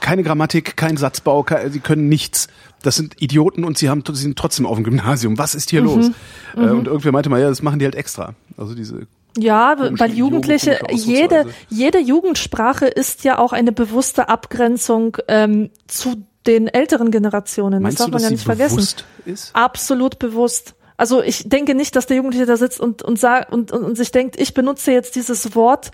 keine 0.00 0.22
Grammatik, 0.22 0.76
kein 0.76 0.96
Satzbau, 0.96 1.44
sie 1.70 1.80
können 1.80 2.08
nichts. 2.08 2.48
Das 2.86 2.96
sind 2.96 3.20
Idioten 3.20 3.64
und 3.64 3.76
sie 3.76 3.88
haben, 3.90 4.02
sie 4.06 4.14
sind 4.22 4.38
trotzdem 4.38 4.64
auf 4.66 4.76
dem 4.76 4.84
Gymnasium. 4.84 5.36
Was 5.38 5.54
ist 5.54 5.70
hier 5.70 5.82
Mhm. 5.82 5.86
los? 5.86 6.10
Äh, 6.56 6.60
und 6.70 6.86
irgendwer 6.86 7.12
meinte 7.12 7.28
mal, 7.28 7.40
ja, 7.40 7.48
das 7.48 7.62
machen 7.62 7.78
die 7.78 7.84
halt 7.84 7.94
extra. 7.96 8.34
Also 8.56 8.74
diese 8.74 9.06
Ja, 9.36 9.76
weil 9.78 10.12
Jugendliche, 10.12 10.78
jede, 10.92 11.46
jede 11.68 11.98
Jugendsprache 11.98 12.86
ist 12.86 13.24
ja 13.24 13.38
auch 13.38 13.52
eine 13.52 13.72
bewusste 13.72 14.28
Abgrenzung 14.28 15.16
ähm, 15.28 15.70
zu 15.88 16.24
den 16.46 16.68
älteren 16.68 17.10
Generationen. 17.10 17.82
Meinst 17.82 17.98
das 18.00 18.06
du, 18.06 18.12
darf 18.12 18.22
man 18.22 18.22
dass 18.22 18.30
ja 18.30 18.34
nicht 18.36 18.44
vergessen. 18.44 19.04
ist? 19.26 19.50
Absolut 19.52 20.18
bewusst. 20.20 20.74
Also 20.96 21.22
ich 21.22 21.48
denke 21.48 21.74
nicht, 21.74 21.94
dass 21.96 22.06
der 22.06 22.16
Jugendliche 22.16 22.46
da 22.46 22.56
sitzt 22.56 22.80
und, 22.80 23.02
und, 23.02 23.18
sagt, 23.18 23.52
und, 23.52 23.72
und, 23.72 23.82
und 23.84 23.96
sich 23.96 24.12
denkt, 24.12 24.40
ich 24.40 24.54
benutze 24.54 24.92
jetzt 24.92 25.14
dieses 25.16 25.54
Wort, 25.54 25.90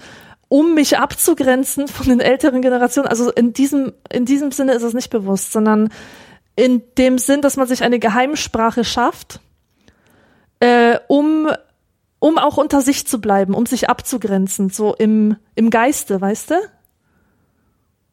um 0.48 0.74
mich 0.74 0.98
abzugrenzen 0.98 1.88
von 1.88 2.06
den 2.06 2.20
älteren 2.20 2.60
Generationen. 2.62 3.08
Also 3.08 3.30
in 3.32 3.52
diesem, 3.54 3.92
in 4.12 4.26
diesem 4.26 4.52
Sinne 4.52 4.74
ist 4.74 4.82
es 4.82 4.92
nicht 4.92 5.08
bewusst, 5.10 5.52
sondern 5.52 5.88
in 6.56 6.82
dem 6.98 7.18
Sinn, 7.18 7.40
dass 7.40 7.56
man 7.56 7.66
sich 7.66 7.82
eine 7.82 7.98
Geheimsprache 7.98 8.84
schafft, 8.84 9.40
äh, 10.60 10.98
um, 11.08 11.48
um 12.18 12.38
auch 12.38 12.56
unter 12.56 12.80
sich 12.80 13.06
zu 13.06 13.20
bleiben, 13.20 13.54
um 13.54 13.66
sich 13.66 13.88
abzugrenzen, 13.88 14.70
so 14.70 14.94
im, 14.94 15.36
im 15.54 15.70
Geiste, 15.70 16.20
weißt 16.20 16.50
du? 16.50 16.54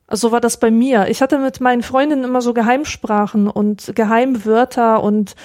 Also 0.08 0.30
so 0.30 0.32
war 0.32 0.42
das 0.42 0.60
bei 0.60 0.72
mir. 0.72 1.08
Ich 1.10 1.22
hatte 1.22 1.38
mit 1.38 1.62
meinen 1.62 1.84
Freundinnen 1.84 2.24
immer 2.24 2.42
so 2.42 2.54
Geheimsprachen 2.54 3.48
und 3.48 3.92
Geheimwörter 3.96 5.04
und 5.04 5.36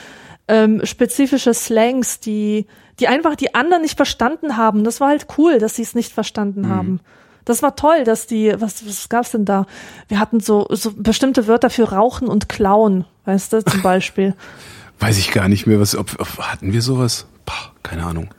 ähm, 0.49 0.85
spezifische 0.87 1.53
Slangs, 1.53 2.21
die, 2.21 2.67
die 2.99 3.09
einfach 3.09 3.35
die 3.35 3.55
anderen 3.55 3.83
nicht 3.83 3.97
verstanden 3.97 4.57
haben. 4.57 4.85
Das 4.85 5.01
war 5.01 5.09
halt 5.09 5.27
cool, 5.37 5.59
dass 5.59 5.77
sie 5.77 5.83
es 5.83 5.95
nicht 5.95 6.13
verstanden 6.13 6.69
haben. 6.69 7.01
Das 7.45 7.63
war 7.63 7.77
toll, 7.77 8.05
dass 8.05 8.27
die, 8.27 8.55
was, 8.59 8.87
was 8.87 9.09
gab's 9.09 9.33
denn 9.33 9.45
da? 9.45 9.67
Wir 10.09 10.19
hatten 10.19 10.41
so, 10.41 10.67
so 10.71 10.93
bestimmte 10.97 11.47
Wörter 11.47 11.71
für 11.71 11.91
Rauchen 11.91 12.29
und 12.29 12.49
Klauen, 12.49 13.05
weißt 13.25 13.53
du, 13.53 13.65
zum 13.65 13.83
Beispiel. 13.83 14.35
Weiß 15.01 15.19
ich 15.19 15.31
gar 15.33 15.49
nicht 15.49 15.67
mehr, 15.67 15.81
was, 15.81 15.97
ob, 15.97 16.19
ob 16.19 16.39
hatten 16.39 16.73
wir 16.73 16.83
sowas? 16.83 17.27
Pah, 17.45 17.73
keine 17.83 18.05
Ahnung. 18.05 18.31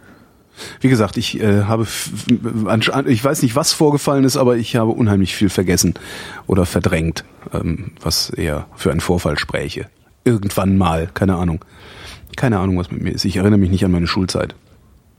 Wie 0.80 0.90
gesagt, 0.90 1.18
ich 1.18 1.40
äh, 1.40 1.64
habe, 1.64 1.86
ich 3.08 3.24
weiß 3.24 3.42
nicht, 3.42 3.56
was 3.56 3.74
vorgefallen 3.74 4.24
ist, 4.24 4.38
aber 4.38 4.56
ich 4.56 4.76
habe 4.76 4.92
unheimlich 4.92 5.36
viel 5.36 5.50
vergessen 5.50 5.96
oder 6.48 6.66
verdrängt, 6.66 7.26
ähm, 7.54 7.92
was 8.02 8.30
eher 8.30 8.68
für 8.76 8.92
einen 8.92 9.02
Vorfall 9.02 9.38
spräche. 9.38 9.88
Irgendwann 10.24 10.78
mal, 10.78 11.10
keine 11.14 11.36
Ahnung. 11.36 11.64
Keine 12.36 12.60
Ahnung, 12.60 12.78
was 12.78 12.90
mit 12.90 13.02
mir 13.02 13.12
ist. 13.12 13.26
Ich 13.26 13.38
erinnere 13.38 13.60
mich 13.60 13.70
nicht 13.70 13.86
an 13.86 13.92
meine 13.92 14.08
Schulzeit. 14.08 14.56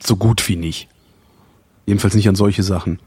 So 0.02 0.16
gut 0.16 0.48
wie 0.48 0.56
nicht. 0.56 0.88
Jedenfalls 1.86 2.14
nicht 2.14 2.28
an 2.28 2.34
solche 2.34 2.62
Sachen. 2.62 2.98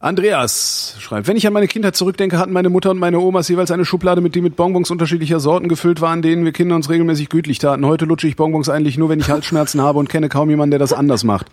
Andreas 0.00 0.94
schreibt, 1.00 1.26
wenn 1.26 1.36
ich 1.36 1.46
an 1.48 1.52
meine 1.52 1.66
Kindheit 1.66 1.96
zurückdenke, 1.96 2.38
hatten 2.38 2.52
meine 2.52 2.68
Mutter 2.70 2.92
und 2.92 2.98
meine 2.98 3.18
Omas 3.18 3.48
jeweils 3.48 3.72
eine 3.72 3.84
Schublade, 3.84 4.20
mit 4.20 4.36
die 4.36 4.40
mit 4.40 4.54
Bonbons 4.54 4.92
unterschiedlicher 4.92 5.40
Sorten 5.40 5.68
gefüllt 5.68 6.00
waren, 6.00 6.22
denen 6.22 6.44
wir 6.44 6.52
Kinder 6.52 6.76
uns 6.76 6.88
regelmäßig 6.88 7.28
gütlich 7.30 7.58
taten. 7.58 7.84
Heute 7.84 8.04
lutsche 8.04 8.28
ich 8.28 8.36
Bonbons 8.36 8.68
eigentlich 8.68 8.96
nur, 8.96 9.08
wenn 9.08 9.18
ich 9.18 9.28
Halsschmerzen 9.28 9.82
habe 9.82 9.98
und 9.98 10.08
kenne 10.08 10.28
kaum 10.28 10.50
jemanden, 10.50 10.70
der 10.70 10.78
das 10.78 10.92
anders 10.92 11.24
macht. 11.24 11.48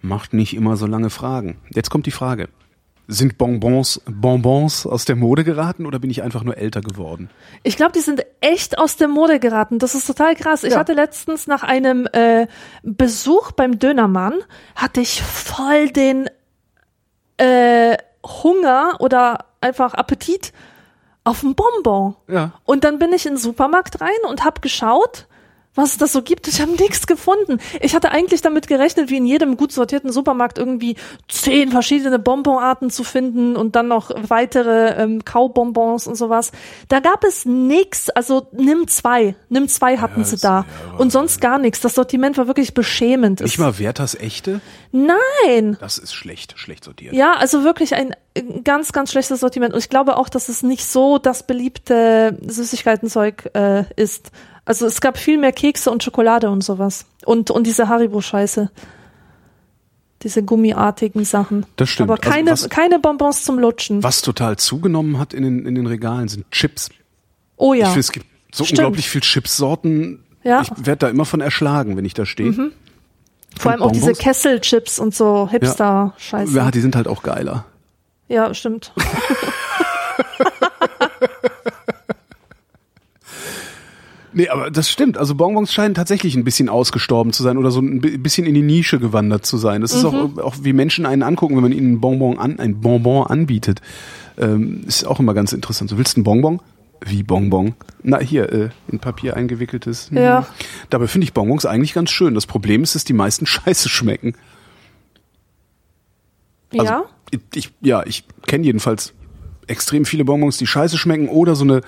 Macht 0.00 0.32
nicht 0.32 0.56
immer 0.56 0.76
so 0.78 0.86
lange 0.86 1.10
Fragen. 1.10 1.58
Jetzt 1.68 1.90
kommt 1.90 2.06
die 2.06 2.12
Frage. 2.12 2.48
Sind 3.08 3.38
Bonbons, 3.38 4.00
Bonbons 4.10 4.84
aus 4.86 5.04
der 5.04 5.14
Mode 5.16 5.44
geraten 5.44 5.86
oder 5.86 5.98
bin 6.00 6.10
ich 6.10 6.22
einfach 6.22 6.42
nur 6.42 6.56
älter 6.56 6.80
geworden? 6.80 7.28
Ich 7.62 7.76
glaube, 7.76 7.92
die 7.92 8.00
sind 8.00 8.24
echt 8.40 8.78
aus 8.78 8.96
der 8.96 9.06
Mode 9.06 9.38
geraten. 9.38 9.78
Das 9.78 9.94
ist 9.94 10.06
total 10.06 10.34
krass. 10.34 10.64
Ich 10.64 10.72
Ja. 10.72 10.78
hatte 10.78 10.94
letztens 10.94 11.46
nach 11.46 11.62
einem 11.62 12.08
äh, 12.12 12.46
Besuch 12.82 13.52
beim 13.52 13.78
Dönermann, 13.78 14.34
hatte 14.74 15.00
ich 15.02 15.22
voll 15.22 15.90
den 15.90 16.28
äh, 17.36 17.96
Hunger 18.24 18.96
oder 19.00 19.46
einfach 19.60 19.94
Appetit 19.94 20.52
auf 21.24 21.42
ein 21.42 21.54
Bonbon. 21.54 22.16
Ja. 22.28 22.52
Und 22.64 22.84
dann 22.84 22.98
bin 22.98 23.12
ich 23.12 23.26
in 23.26 23.32
den 23.32 23.38
Supermarkt 23.38 24.00
rein 24.00 24.10
und 24.28 24.44
habe 24.44 24.60
geschaut, 24.60 25.26
was 25.76 25.92
es 25.92 25.98
da 25.98 26.06
so 26.08 26.22
gibt. 26.22 26.48
Ich 26.48 26.60
habe 26.60 26.72
nichts 26.72 27.06
gefunden. 27.06 27.58
Ich 27.80 27.94
hatte 27.94 28.10
eigentlich 28.10 28.42
damit 28.42 28.66
gerechnet, 28.66 29.08
wie 29.10 29.18
in 29.18 29.26
jedem 29.26 29.56
gut 29.56 29.70
sortierten 29.70 30.10
Supermarkt 30.10 30.58
irgendwie 30.58 30.96
zehn 31.28 31.70
verschiedene 31.70 32.18
Bonbonarten 32.18 32.90
zu 32.90 33.04
finden 33.04 33.54
und 33.56 33.76
dann 33.76 33.86
noch 33.86 34.10
weitere 34.28 35.00
ähm, 35.00 35.24
Kaubonbons 35.24 36.06
und 36.08 36.16
sowas. 36.16 36.50
Da 36.88 37.00
gab 37.00 37.22
es 37.22 37.44
nix. 37.44 38.10
Also 38.10 38.48
nimm 38.52 38.88
zwei. 38.88 39.36
Nimm 39.48 39.68
zwei 39.68 39.98
hatten 39.98 40.24
sie 40.24 40.34
ist- 40.34 40.44
da. 40.44 40.64
ja, 40.92 40.98
und 40.98 41.12
sonst 41.12 41.40
gar 41.40 41.58
nichts. 41.58 41.80
Das 41.80 41.94
Sortiment 41.94 42.36
war 42.38 42.46
wirklich 42.48 42.74
beschämend. 42.74 43.40
Nicht 43.40 43.58
mal 43.58 43.78
Werthers 43.78 44.14
echte? 44.16 44.60
Nein. 44.92 45.76
Das 45.80 45.98
ist 45.98 46.14
schlecht, 46.14 46.58
schlecht 46.58 46.84
sortiert. 46.84 47.12
Ja, 47.14 47.34
also 47.34 47.64
wirklich 47.64 47.94
ein 47.94 48.14
ganz, 48.64 48.92
ganz 48.92 49.12
schlechtes 49.12 49.40
Sortiment. 49.40 49.74
Und 49.74 49.80
ich 49.80 49.88
glaube 49.90 50.16
auch, 50.16 50.28
dass 50.28 50.48
es 50.48 50.62
nicht 50.62 50.86
so 50.86 51.18
das 51.18 51.46
beliebte 51.46 52.38
Süßigkeitenzeug 52.46 53.50
äh, 53.54 53.84
ist. 53.96 54.30
Also 54.66 54.84
es 54.86 55.00
gab 55.00 55.16
viel 55.16 55.38
mehr 55.38 55.52
Kekse 55.52 55.90
und 55.90 56.02
Schokolade 56.02 56.50
und 56.50 56.62
sowas. 56.62 57.06
Und, 57.24 57.50
und 57.50 57.66
diese 57.66 57.88
Haribo-Scheiße. 57.88 58.70
Diese 60.22 60.42
gummiartigen 60.42 61.24
Sachen. 61.24 61.64
Das 61.76 61.88
stimmt. 61.88 62.10
Aber 62.10 62.18
Also 62.20 62.30
keine, 62.30 62.50
was- 62.50 62.68
keine 62.68 62.98
Bonbons 62.98 63.44
zum 63.44 63.58
Lutschen. 63.58 64.02
Was 64.02 64.22
total 64.22 64.56
zugenommen 64.56 65.18
hat 65.18 65.32
in 65.34 65.42
den, 65.44 65.66
in 65.66 65.74
den 65.76 65.86
Regalen 65.86 66.28
sind 66.28 66.50
Chips. 66.50 66.90
Oh 67.56 67.74
ja. 67.74 67.84
Ich 67.84 67.88
finde, 67.90 68.00
es 68.00 68.12
gibt 68.12 68.26
so 68.52 68.64
Stimmt. 68.64 68.80
unglaublich 68.80 69.08
viel 69.08 69.20
Chipsorten. 69.20 70.24
Ja. 70.42 70.62
Ich 70.62 70.70
werde 70.86 70.98
da 70.98 71.08
immer 71.08 71.24
von 71.26 71.40
erschlagen, 71.40 71.96
wenn 71.96 72.04
ich 72.04 72.14
da 72.14 72.26
stehe. 72.26 72.52
Vor 73.58 73.70
allem 73.72 73.82
auch 73.82 73.92
diese 73.92 74.06
Bonbons? 74.06 74.18
Kesselchips 74.18 74.98
und 74.98 75.14
so 75.14 75.48
Hipster-Scheiße. 75.50 76.52
Ja, 76.56 76.70
die 76.70 76.80
sind 76.80 76.96
halt 76.96 77.06
auch 77.08 77.22
geiler. 77.22 77.64
Ja, 78.28 78.52
stimmt. 78.54 78.92
Nee, 84.38 84.50
aber 84.50 84.70
das 84.70 84.90
stimmt. 84.90 85.16
Also 85.16 85.34
Bonbons 85.34 85.72
scheinen 85.72 85.94
tatsächlich 85.94 86.34
ein 86.36 86.44
bisschen 86.44 86.68
ausgestorben 86.68 87.32
zu 87.32 87.42
sein 87.42 87.56
oder 87.56 87.70
so 87.70 87.80
ein 87.80 88.02
bi- 88.02 88.18
bisschen 88.18 88.44
in 88.46 88.52
die 88.52 88.60
Nische 88.60 88.98
gewandert 88.98 89.46
zu 89.46 89.56
sein. 89.56 89.80
Das 89.80 89.94
ist 89.94 90.02
Mhm. 90.02 90.36
auch, 90.36 90.38
auch 90.42 90.54
wie 90.60 90.74
Menschen 90.74 91.06
einen 91.06 91.22
angucken, 91.22 91.56
wenn 91.56 91.62
man 91.62 91.72
ihnen 91.72 91.92
ein 91.94 92.00
Bonbon 92.00 92.38
an, 92.38 92.58
ein 92.58 92.82
Bonbon 92.82 93.26
anbietet. 93.26 93.80
Ähm, 94.36 94.82
ist 94.86 95.06
auch 95.06 95.20
immer 95.20 95.32
ganz 95.32 95.54
interessant. 95.54 95.88
So, 95.88 95.96
willst 95.96 96.16
du 96.16 96.20
ein 96.20 96.24
Bonbon? 96.24 96.60
Wie 97.02 97.22
Bonbon? 97.22 97.76
Na, 98.02 98.18
hier, 98.20 98.52
äh, 98.52 98.68
in 98.88 98.98
Papier 98.98 99.36
eingewickeltes. 99.38 100.10
Hm. 100.10 100.18
Ja. 100.18 100.46
Dabei 100.90 101.06
finde 101.06 101.24
ich 101.24 101.32
Bonbons 101.32 101.64
eigentlich 101.64 101.94
ganz 101.94 102.10
schön. 102.10 102.34
Das 102.34 102.44
Problem 102.46 102.82
ist, 102.82 102.94
dass 102.94 103.04
die 103.04 103.14
meisten 103.14 103.46
scheiße 103.46 103.88
schmecken. 103.88 104.34
Also, 106.72 106.84
ja? 106.84 107.04
Ich, 107.54 107.70
ja, 107.80 108.04
ich 108.06 108.24
kenne 108.46 108.64
jedenfalls 108.64 109.12
extrem 109.66 110.04
viele 110.04 110.24
Bonbons, 110.24 110.58
die 110.58 110.66
scheiße 110.66 110.98
schmecken 110.98 111.28
oder 111.28 111.54
so 111.56 111.64
eine. 111.64 111.80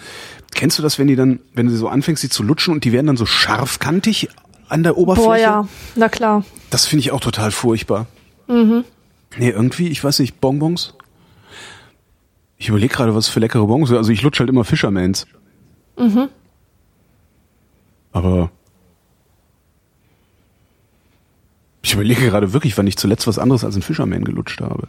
Kennst 0.54 0.78
du 0.78 0.82
das, 0.82 0.98
wenn 0.98 1.06
die 1.06 1.16
dann, 1.16 1.40
wenn 1.54 1.66
du 1.66 1.76
so 1.76 1.88
anfängst, 1.88 2.22
sie 2.22 2.28
zu 2.28 2.42
lutschen 2.42 2.74
und 2.74 2.84
die 2.84 2.92
werden 2.92 3.06
dann 3.06 3.16
so 3.16 3.26
scharfkantig 3.26 4.28
an 4.68 4.82
der 4.82 4.96
Oberfläche? 4.96 5.28
Boah, 5.28 5.36
ja. 5.36 5.68
Na 5.94 6.08
klar. 6.08 6.44
Das 6.70 6.86
finde 6.86 7.00
ich 7.00 7.12
auch 7.12 7.20
total 7.20 7.50
furchtbar. 7.50 8.06
Mhm. 8.48 8.84
Nee, 9.36 9.50
irgendwie, 9.50 9.88
ich 9.88 10.02
weiß 10.02 10.18
nicht, 10.20 10.40
Bonbons. 10.40 10.94
Ich 12.56 12.68
überlege 12.68 12.92
gerade, 12.92 13.14
was 13.14 13.28
für 13.28 13.40
leckere 13.40 13.66
Bonbons. 13.66 13.92
Also 13.92 14.10
ich 14.10 14.22
lutsche 14.22 14.40
halt 14.40 14.50
immer 14.50 14.64
Fishermans. 14.64 15.26
Mhm. 15.96 16.28
Aber 18.12 18.50
ich 21.82 21.94
überlege 21.94 22.26
gerade 22.26 22.52
wirklich, 22.52 22.76
wann 22.76 22.86
ich 22.86 22.96
zuletzt 22.96 23.26
was 23.26 23.38
anderes 23.38 23.64
als 23.64 23.76
ein 23.76 23.82
Fisherman 23.82 24.24
gelutscht 24.24 24.60
habe. 24.60 24.88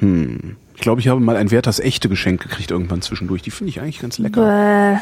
Hm. 0.00 0.56
Ich 0.74 0.80
glaube, 0.80 1.00
ich 1.00 1.08
habe 1.08 1.20
mal 1.20 1.36
ein 1.36 1.50
Werthers 1.50 1.78
echte 1.78 2.08
Geschenk 2.08 2.42
gekriegt 2.42 2.70
irgendwann 2.70 3.02
zwischendurch. 3.02 3.42
Die 3.42 3.50
finde 3.50 3.70
ich 3.70 3.80
eigentlich 3.80 4.00
ganz 4.00 4.18
lecker. 4.18 4.44
Bäh. 4.44 4.98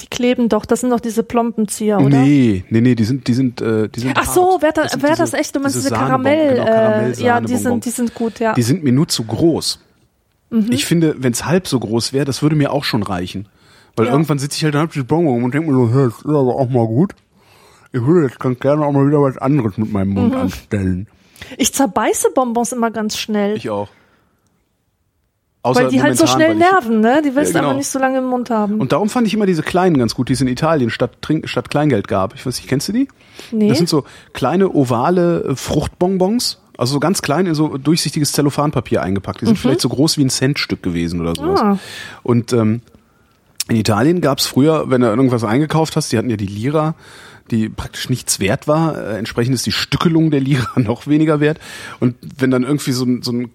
Die 0.00 0.06
kleben 0.08 0.48
doch. 0.48 0.64
Das 0.64 0.80
sind 0.80 0.90
doch 0.90 1.00
diese 1.00 1.22
Plompenzieher, 1.22 1.98
oder? 1.98 2.08
Nee, 2.22 2.64
nee, 2.70 2.80
nee, 2.80 2.94
die 2.94 3.04
sind, 3.04 3.28
die 3.28 3.34
sind, 3.34 3.60
äh, 3.60 3.88
die 3.88 4.00
sind. 4.00 4.16
Ach 4.16 4.24
so, 4.32 4.52
hart. 4.54 4.62
wer 4.62 4.72
das, 4.72 4.92
wer 5.00 5.10
diese- 5.10 5.22
das 5.22 5.34
echt? 5.34 5.54
Du 5.54 5.60
meinst 5.60 5.76
diese, 5.76 5.90
Sahnebon- 5.90 5.98
Karamell, 5.98 6.54
genau, 6.54 6.66
äh, 6.66 7.12
ja, 7.22 7.40
die 7.40 7.56
sind, 7.56 7.84
die 7.84 7.90
sind 7.90 8.14
gut, 8.14 8.40
ja. 8.40 8.54
Die 8.54 8.62
sind 8.62 8.82
mir 8.82 8.92
nur 8.92 9.08
zu 9.08 9.24
groß. 9.24 9.78
Mhm. 10.50 10.66
Ich 10.72 10.86
finde, 10.86 11.14
wenn 11.18 11.32
es 11.32 11.44
halb 11.44 11.68
so 11.68 11.78
groß 11.78 12.12
wäre, 12.12 12.24
das 12.24 12.42
würde 12.42 12.56
mir 12.56 12.72
auch 12.72 12.84
schon 12.84 13.02
reichen. 13.02 13.46
Weil 13.96 14.06
Ja. 14.06 14.12
irgendwann 14.12 14.38
sitze 14.38 14.56
ich 14.56 14.64
halt 14.64 14.88
ich 14.88 14.94
die 14.94 15.02
Bonbon 15.02 15.44
und 15.44 15.52
denke 15.54 15.70
mir 15.70 15.76
so, 15.76 15.92
hey, 15.94 16.06
das 16.06 16.18
ist 16.18 16.24
aber 16.26 16.56
auch 16.56 16.68
mal 16.70 16.86
gut. 16.86 17.12
Ich 17.92 18.00
würde 18.04 18.26
jetzt 18.26 18.40
ganz 18.40 18.58
gerne 18.58 18.84
auch 18.86 18.92
mal 18.92 19.06
wieder 19.06 19.20
was 19.20 19.36
anderes 19.36 19.76
mit 19.76 19.92
meinem 19.92 20.10
Mund 20.14 20.32
Mhm. 20.34 20.40
anstellen. 20.40 21.06
Ich 21.58 21.74
zerbeiße 21.74 22.28
Bonbons 22.34 22.72
immer 22.72 22.90
ganz 22.90 23.18
schnell. 23.18 23.56
Ich 23.56 23.68
auch. 23.68 23.88
Weil 25.62 25.88
die 25.88 26.02
halt 26.02 26.16
so 26.16 26.26
schnell 26.26 26.54
nerven, 26.54 27.00
ne? 27.00 27.22
Die 27.24 27.34
willst 27.34 27.52
du 27.52 27.56
Ja, 27.56 27.60
genau. 27.60 27.70
aber 27.70 27.78
nicht 27.78 27.88
so 27.88 27.98
lange 27.98 28.18
im 28.18 28.24
Mund 28.26 28.50
haben. 28.50 28.80
Und 28.80 28.92
darum 28.92 29.08
fand 29.10 29.26
ich 29.26 29.34
immer 29.34 29.46
diese 29.46 29.62
kleinen 29.62 29.98
ganz 29.98 30.14
gut, 30.14 30.28
die 30.28 30.32
es 30.32 30.40
in 30.40 30.48
Italien 30.48 30.90
statt, 30.90 31.12
Trink, 31.20 31.48
statt 31.48 31.70
Kleingeld 31.70 32.08
gab. 32.08 32.34
Ich 32.34 32.46
weiß 32.46 32.56
nicht, 32.56 32.68
kennst 32.68 32.88
du 32.88 32.92
die? 32.92 33.08
nee. 33.52 33.68
Das 33.68 33.78
sind 33.78 33.88
so 33.88 34.04
kleine 34.32 34.70
ovale 34.74 35.44
äh, 35.44 35.56
Fruchtbonbons. 35.56 36.58
Also 36.78 36.94
so 36.94 37.00
ganz 37.00 37.20
klein 37.20 37.44
in 37.46 37.54
so 37.54 37.76
durchsichtiges 37.76 38.32
Zellophanpapier 38.32 39.02
eingepackt. 39.02 39.42
Die 39.42 39.46
sind 39.46 39.58
vielleicht 39.58 39.82
so 39.82 39.90
groß 39.90 40.16
wie 40.16 40.24
ein 40.24 40.30
Centstück 40.30 40.82
gewesen 40.82 41.20
oder 41.20 41.34
sowas. 41.34 41.62
Mhm. 41.62 41.68
Ah. 41.68 41.78
Und 42.22 42.52
ähm, 42.54 42.80
in 43.68 43.76
Italien 43.76 44.22
gab's 44.22 44.46
früher, 44.46 44.88
wenn 44.88 45.02
du 45.02 45.08
irgendwas 45.08 45.44
eingekauft 45.44 45.94
hast, 45.96 46.10
die 46.10 46.16
hatten 46.16 46.30
ja 46.30 46.36
die 46.36 46.46
Lira, 46.46 46.94
die 47.50 47.68
praktisch 47.68 48.08
nichts 48.08 48.40
wert 48.40 48.66
war. 48.66 48.96
Äh, 48.96 49.18
entsprechend 49.18 49.54
ist 49.54 49.66
die 49.66 49.72
Stückelung 49.72 50.30
der 50.30 50.40
Lira 50.40 50.68
noch 50.80 51.06
weniger 51.06 51.38
wert. 51.40 51.58
Und 52.00 52.16
wenn 52.38 52.50
dann 52.50 52.62
irgendwie 52.62 52.92
so 52.92 53.04
so 53.20 53.32
ein 53.32 53.50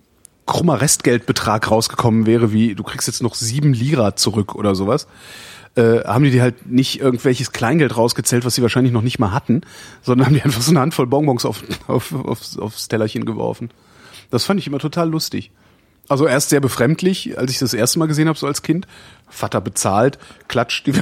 krummer 0.45 0.81
Restgeldbetrag 0.81 1.69
rausgekommen 1.69 2.25
wäre, 2.25 2.51
wie 2.51 2.75
du 2.75 2.83
kriegst 2.83 3.07
jetzt 3.07 3.23
noch 3.23 3.35
sieben 3.35 3.73
Lira 3.73 4.15
zurück 4.15 4.55
oder 4.55 4.75
sowas, 4.75 5.07
äh, 5.75 6.03
haben 6.05 6.23
die 6.23 6.31
die 6.31 6.41
halt 6.41 6.67
nicht 6.67 6.99
irgendwelches 6.99 7.51
Kleingeld 7.51 7.97
rausgezählt, 7.97 8.45
was 8.45 8.55
sie 8.55 8.61
wahrscheinlich 8.61 8.93
noch 8.93 9.01
nicht 9.01 9.19
mal 9.19 9.31
hatten, 9.31 9.61
sondern 10.01 10.27
haben 10.27 10.35
die 10.35 10.41
einfach 10.41 10.61
so 10.61 10.71
eine 10.71 10.79
Handvoll 10.79 11.07
Bonbons 11.07 11.45
auf, 11.45 11.63
auf, 11.87 12.13
aufs, 12.13 12.57
aufs 12.57 12.87
Tellerchen 12.87 13.25
geworfen. 13.25 13.69
Das 14.29 14.45
fand 14.45 14.59
ich 14.59 14.67
immer 14.67 14.79
total 14.79 15.09
lustig. 15.09 15.51
Also 16.07 16.27
erst 16.27 16.49
sehr 16.49 16.59
befremdlich, 16.59 17.37
als 17.37 17.51
ich 17.51 17.59
das 17.59 17.73
erste 17.73 17.97
Mal 17.97 18.07
gesehen 18.07 18.27
habe, 18.27 18.37
so 18.37 18.45
als 18.45 18.61
Kind. 18.61 18.85
Vater 19.27 19.59
bezahlt, 19.59 20.19
klatscht 20.47 20.85
gibt, 20.85 20.99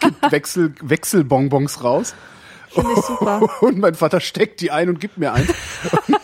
gibt 0.00 0.32
Wechsel, 0.32 0.74
Wechselbonbons 0.80 1.84
raus. 1.84 2.14
Finde 2.74 2.92
ich 2.96 3.04
super. 3.04 3.48
Und 3.60 3.78
mein 3.78 3.94
Vater 3.94 4.20
steckt 4.20 4.60
die 4.60 4.70
ein 4.70 4.88
und 4.88 5.00
gibt 5.00 5.18
mir 5.18 5.32
ein. 5.32 5.48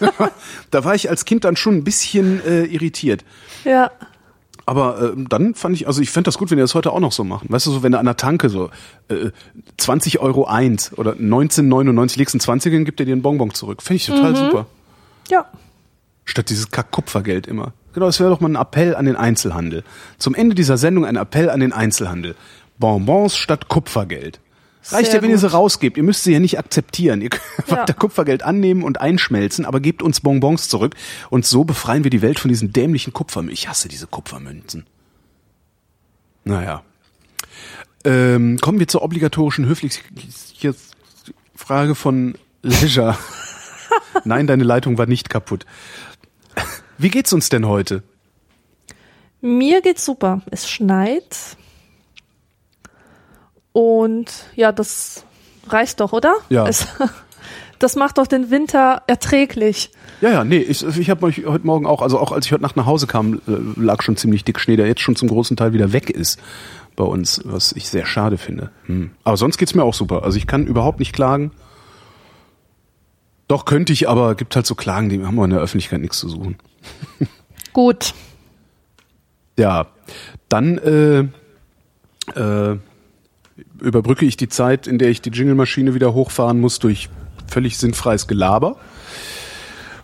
da 0.71 0.85
war 0.85 0.95
ich 0.95 1.09
als 1.09 1.25
Kind 1.25 1.45
dann 1.45 1.57
schon 1.57 1.77
ein 1.77 1.85
bisschen 1.85 2.45
äh, 2.45 2.65
irritiert. 2.65 3.25
Ja. 3.65 3.91
Aber 4.67 5.01
äh, 5.01 5.25
dann 5.29 5.55
fand 5.55 5.77
ich, 5.77 5.87
also 5.87 6.01
ich 6.01 6.11
fände 6.11 6.29
das 6.29 6.39
gut, 6.39 6.51
wenn 6.51 6.59
die 6.59 6.63
das 6.63 6.75
heute 6.75 6.93
auch 6.93 7.01
noch 7.01 7.13
so 7.13 7.25
machen. 7.25 7.47
Weißt 7.51 7.67
du, 7.67 7.71
so 7.71 7.83
wenn 7.83 7.93
du 7.93 7.99
an 7.99 8.07
der 8.07 8.17
Tanke 8.17 8.49
so 8.49 8.71
äh, 9.09 9.31
20 9.79 10.21
Euro 10.21 10.47
eins 10.47 10.97
oder 10.97 11.13
19,99 11.13 12.19
legst 12.19 12.35
einen 12.35 12.41
20 12.41 12.75
und 12.75 12.85
gibt 12.85 13.01
dir 13.01 13.07
den 13.07 13.23
Bonbon 13.23 13.53
zurück. 13.53 13.83
Finde 13.83 13.97
ich 13.97 14.07
total 14.07 14.37
super. 14.37 14.67
Ja. 15.29 15.47
Statt 16.25 16.51
dieses 16.51 16.71
Kack-Kupfergeld 16.71 17.47
immer. 17.47 17.73
Genau, 17.93 18.07
das 18.07 18.21
wäre 18.21 18.31
doch 18.31 18.41
mal 18.41 18.49
ein 18.49 18.57
Appell 18.57 18.95
an 18.95 19.07
den 19.07 19.17
Einzelhandel. 19.17 19.83
Zum 20.19 20.35
Ende 20.35 20.55
dieser 20.55 20.77
Sendung 20.77 21.05
ein 21.05 21.17
Appell 21.17 21.51
an 21.51 21.61
den 21.61 21.73
Einzelhandel. 21.73 22.37
Bonbons 22.79 23.37
statt 23.37 23.69
Kupfergeld. 23.69 24.41
Reicht 24.89 25.07
Sehr 25.11 25.17
ja, 25.17 25.23
wenn 25.23 25.31
ihr 25.31 25.39
sie 25.39 25.47
gut. 25.47 25.55
rausgebt. 25.55 25.97
Ihr 25.99 26.03
müsst 26.03 26.25
sie 26.25 26.33
ja 26.33 26.41
nicht 26.41 26.59
akzeptieren. 26.59 27.21
Ihr 27.23 27.31
könnt 27.31 27.69
Ja. 27.69 27.77
weiter 27.79 27.95
Kupfergeld 27.95 28.43
annehmen 28.43 28.83
und 28.83 29.01
einschmelzen, 29.01 29.65
aber 29.67 29.81
gebt 29.81 30.03
uns 30.03 30.21
Bonbons 30.21 30.69
zurück. 30.69 30.95
Und 31.29 31.45
so 31.47 31.65
befreien 31.65 32.05
wir 32.05 32.11
die 32.11 32.23
Welt 32.23 32.39
von 32.39 32.49
diesen 32.49 32.73
dämlichen 32.73 33.13
Kupfermünzen. 33.13 33.53
Ich 33.55 33.69
hasse 33.69 33.89
diese 33.89 34.07
Kupfermünzen. 34.07 34.87
Naja. 36.45 36.83
Ähm, 38.05 38.59
kommen 38.61 38.79
wir 38.79 38.89
zur 38.89 39.03
obligatorischen 39.03 39.67
Höflichkeitsfrage 39.67 41.95
von 41.95 42.35
Leisure. 42.63 43.19
Nein, 44.25 44.47
deine 44.47 44.65
Leitung 44.65 44.97
war 44.97 45.07
nicht 45.07 45.29
kaputt. 45.29 45.67
Wie 46.97 47.11
geht's 47.11 47.33
uns 47.33 47.49
denn 47.51 47.67
heute? 47.67 48.03
Mir 49.43 49.81
geht's 49.83 50.05
super. 50.05 50.43
Es 50.51 50.69
schneit. 50.69 51.57
Und 53.73 54.31
ja, 54.57 54.73
das 54.73 55.25
reicht 55.69 56.01
doch, 56.01 56.13
oder? 56.13 56.35
Ja. 56.49 56.67
Es, 56.67 56.87
das 57.79 57.97
macht 57.97 58.19
doch 58.19 58.27
den 58.27 58.51
Winter 58.51 59.03
erträglich. 59.07 59.91
Ja, 60.21 60.31
ja, 60.31 60.45
nee, 60.45 60.59
ich, 60.59 60.85
ich 60.85 61.11
habe 61.11 61.25
euch 61.27 61.47
heute 61.47 61.67
Morgen 61.67 61.87
auch, 61.87 62.03
also 62.03 62.19
auch 62.19 62.33
als 62.33 62.47
ich 62.47 62.53
heute 62.53 62.63
Nacht 62.63 62.77
nach 62.77 62.87
Hause 62.87 63.07
kam, 63.07 63.41
äh, 63.47 63.81
lag 63.81 64.03
schon 64.03 64.17
ziemlich 64.17 64.45
dick 64.45 64.61
Schnee, 64.61 64.77
der 64.77 64.87
jetzt 64.87 65.01
schon 65.01 65.17
zum 65.17 65.29
großen 65.29 65.57
Teil 65.57 65.73
wieder 65.73 65.93
weg 65.93 66.11
ist 66.11 66.39
bei 66.97 67.05
uns, 67.05 67.41
was 67.45 67.73
ich 67.73 67.89
sehr 67.89 68.05
schade 68.05 68.37
finde. 68.37 68.71
Hm. 68.87 69.13
Aber 69.25 69.37
sonst 69.37 69.57
geht's 69.57 69.75
mir 69.75 69.85
auch 69.85 69.95
super. 69.95 70.25
Also 70.25 70.37
ich 70.37 70.47
kann 70.47 70.67
überhaupt 70.67 70.99
nicht 70.99 71.15
klagen. 71.15 71.53
Doch 73.49 73.65
könnte 73.65 73.93
ich, 73.93 74.09
aber 74.09 74.35
gibt 74.35 74.55
halt 74.55 74.67
so 74.67 74.75
Klagen, 74.75 75.09
die 75.09 75.25
haben 75.25 75.35
wir 75.35 75.45
in 75.45 75.51
der 75.51 75.61
Öffentlichkeit 75.61 76.01
nichts 76.01 76.19
zu 76.19 76.29
suchen. 76.29 76.57
Gut. 77.73 78.15
Ja, 79.59 79.87
dann 80.49 80.79
äh, 80.79 81.21
äh, 82.39 82.79
überbrücke 83.81 84.25
ich 84.25 84.37
die 84.37 84.49
Zeit, 84.49 84.87
in 84.87 84.99
der 84.99 85.09
ich 85.09 85.21
die 85.21 85.31
Jingle-Maschine 85.31 85.95
wieder 85.95 86.15
hochfahren 86.15 86.61
muss 86.61 86.79
durch 86.79 87.09
völlig 87.47 87.79
sinnfreies 87.79 88.27
Gelaber. 88.27 88.77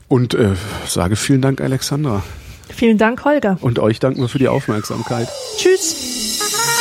Und 0.08 0.34
äh, 0.34 0.54
sage 0.86 1.16
vielen 1.16 1.42
Dank, 1.42 1.60
Alexandra. 1.60 2.22
Vielen 2.68 2.98
Dank, 2.98 3.24
Holger. 3.24 3.58
Und 3.60 3.78
euch 3.78 4.00
danken 4.00 4.20
wir 4.20 4.28
für 4.28 4.38
die 4.38 4.48
Aufmerksamkeit. 4.48 5.28
Tschüss. 5.56 6.75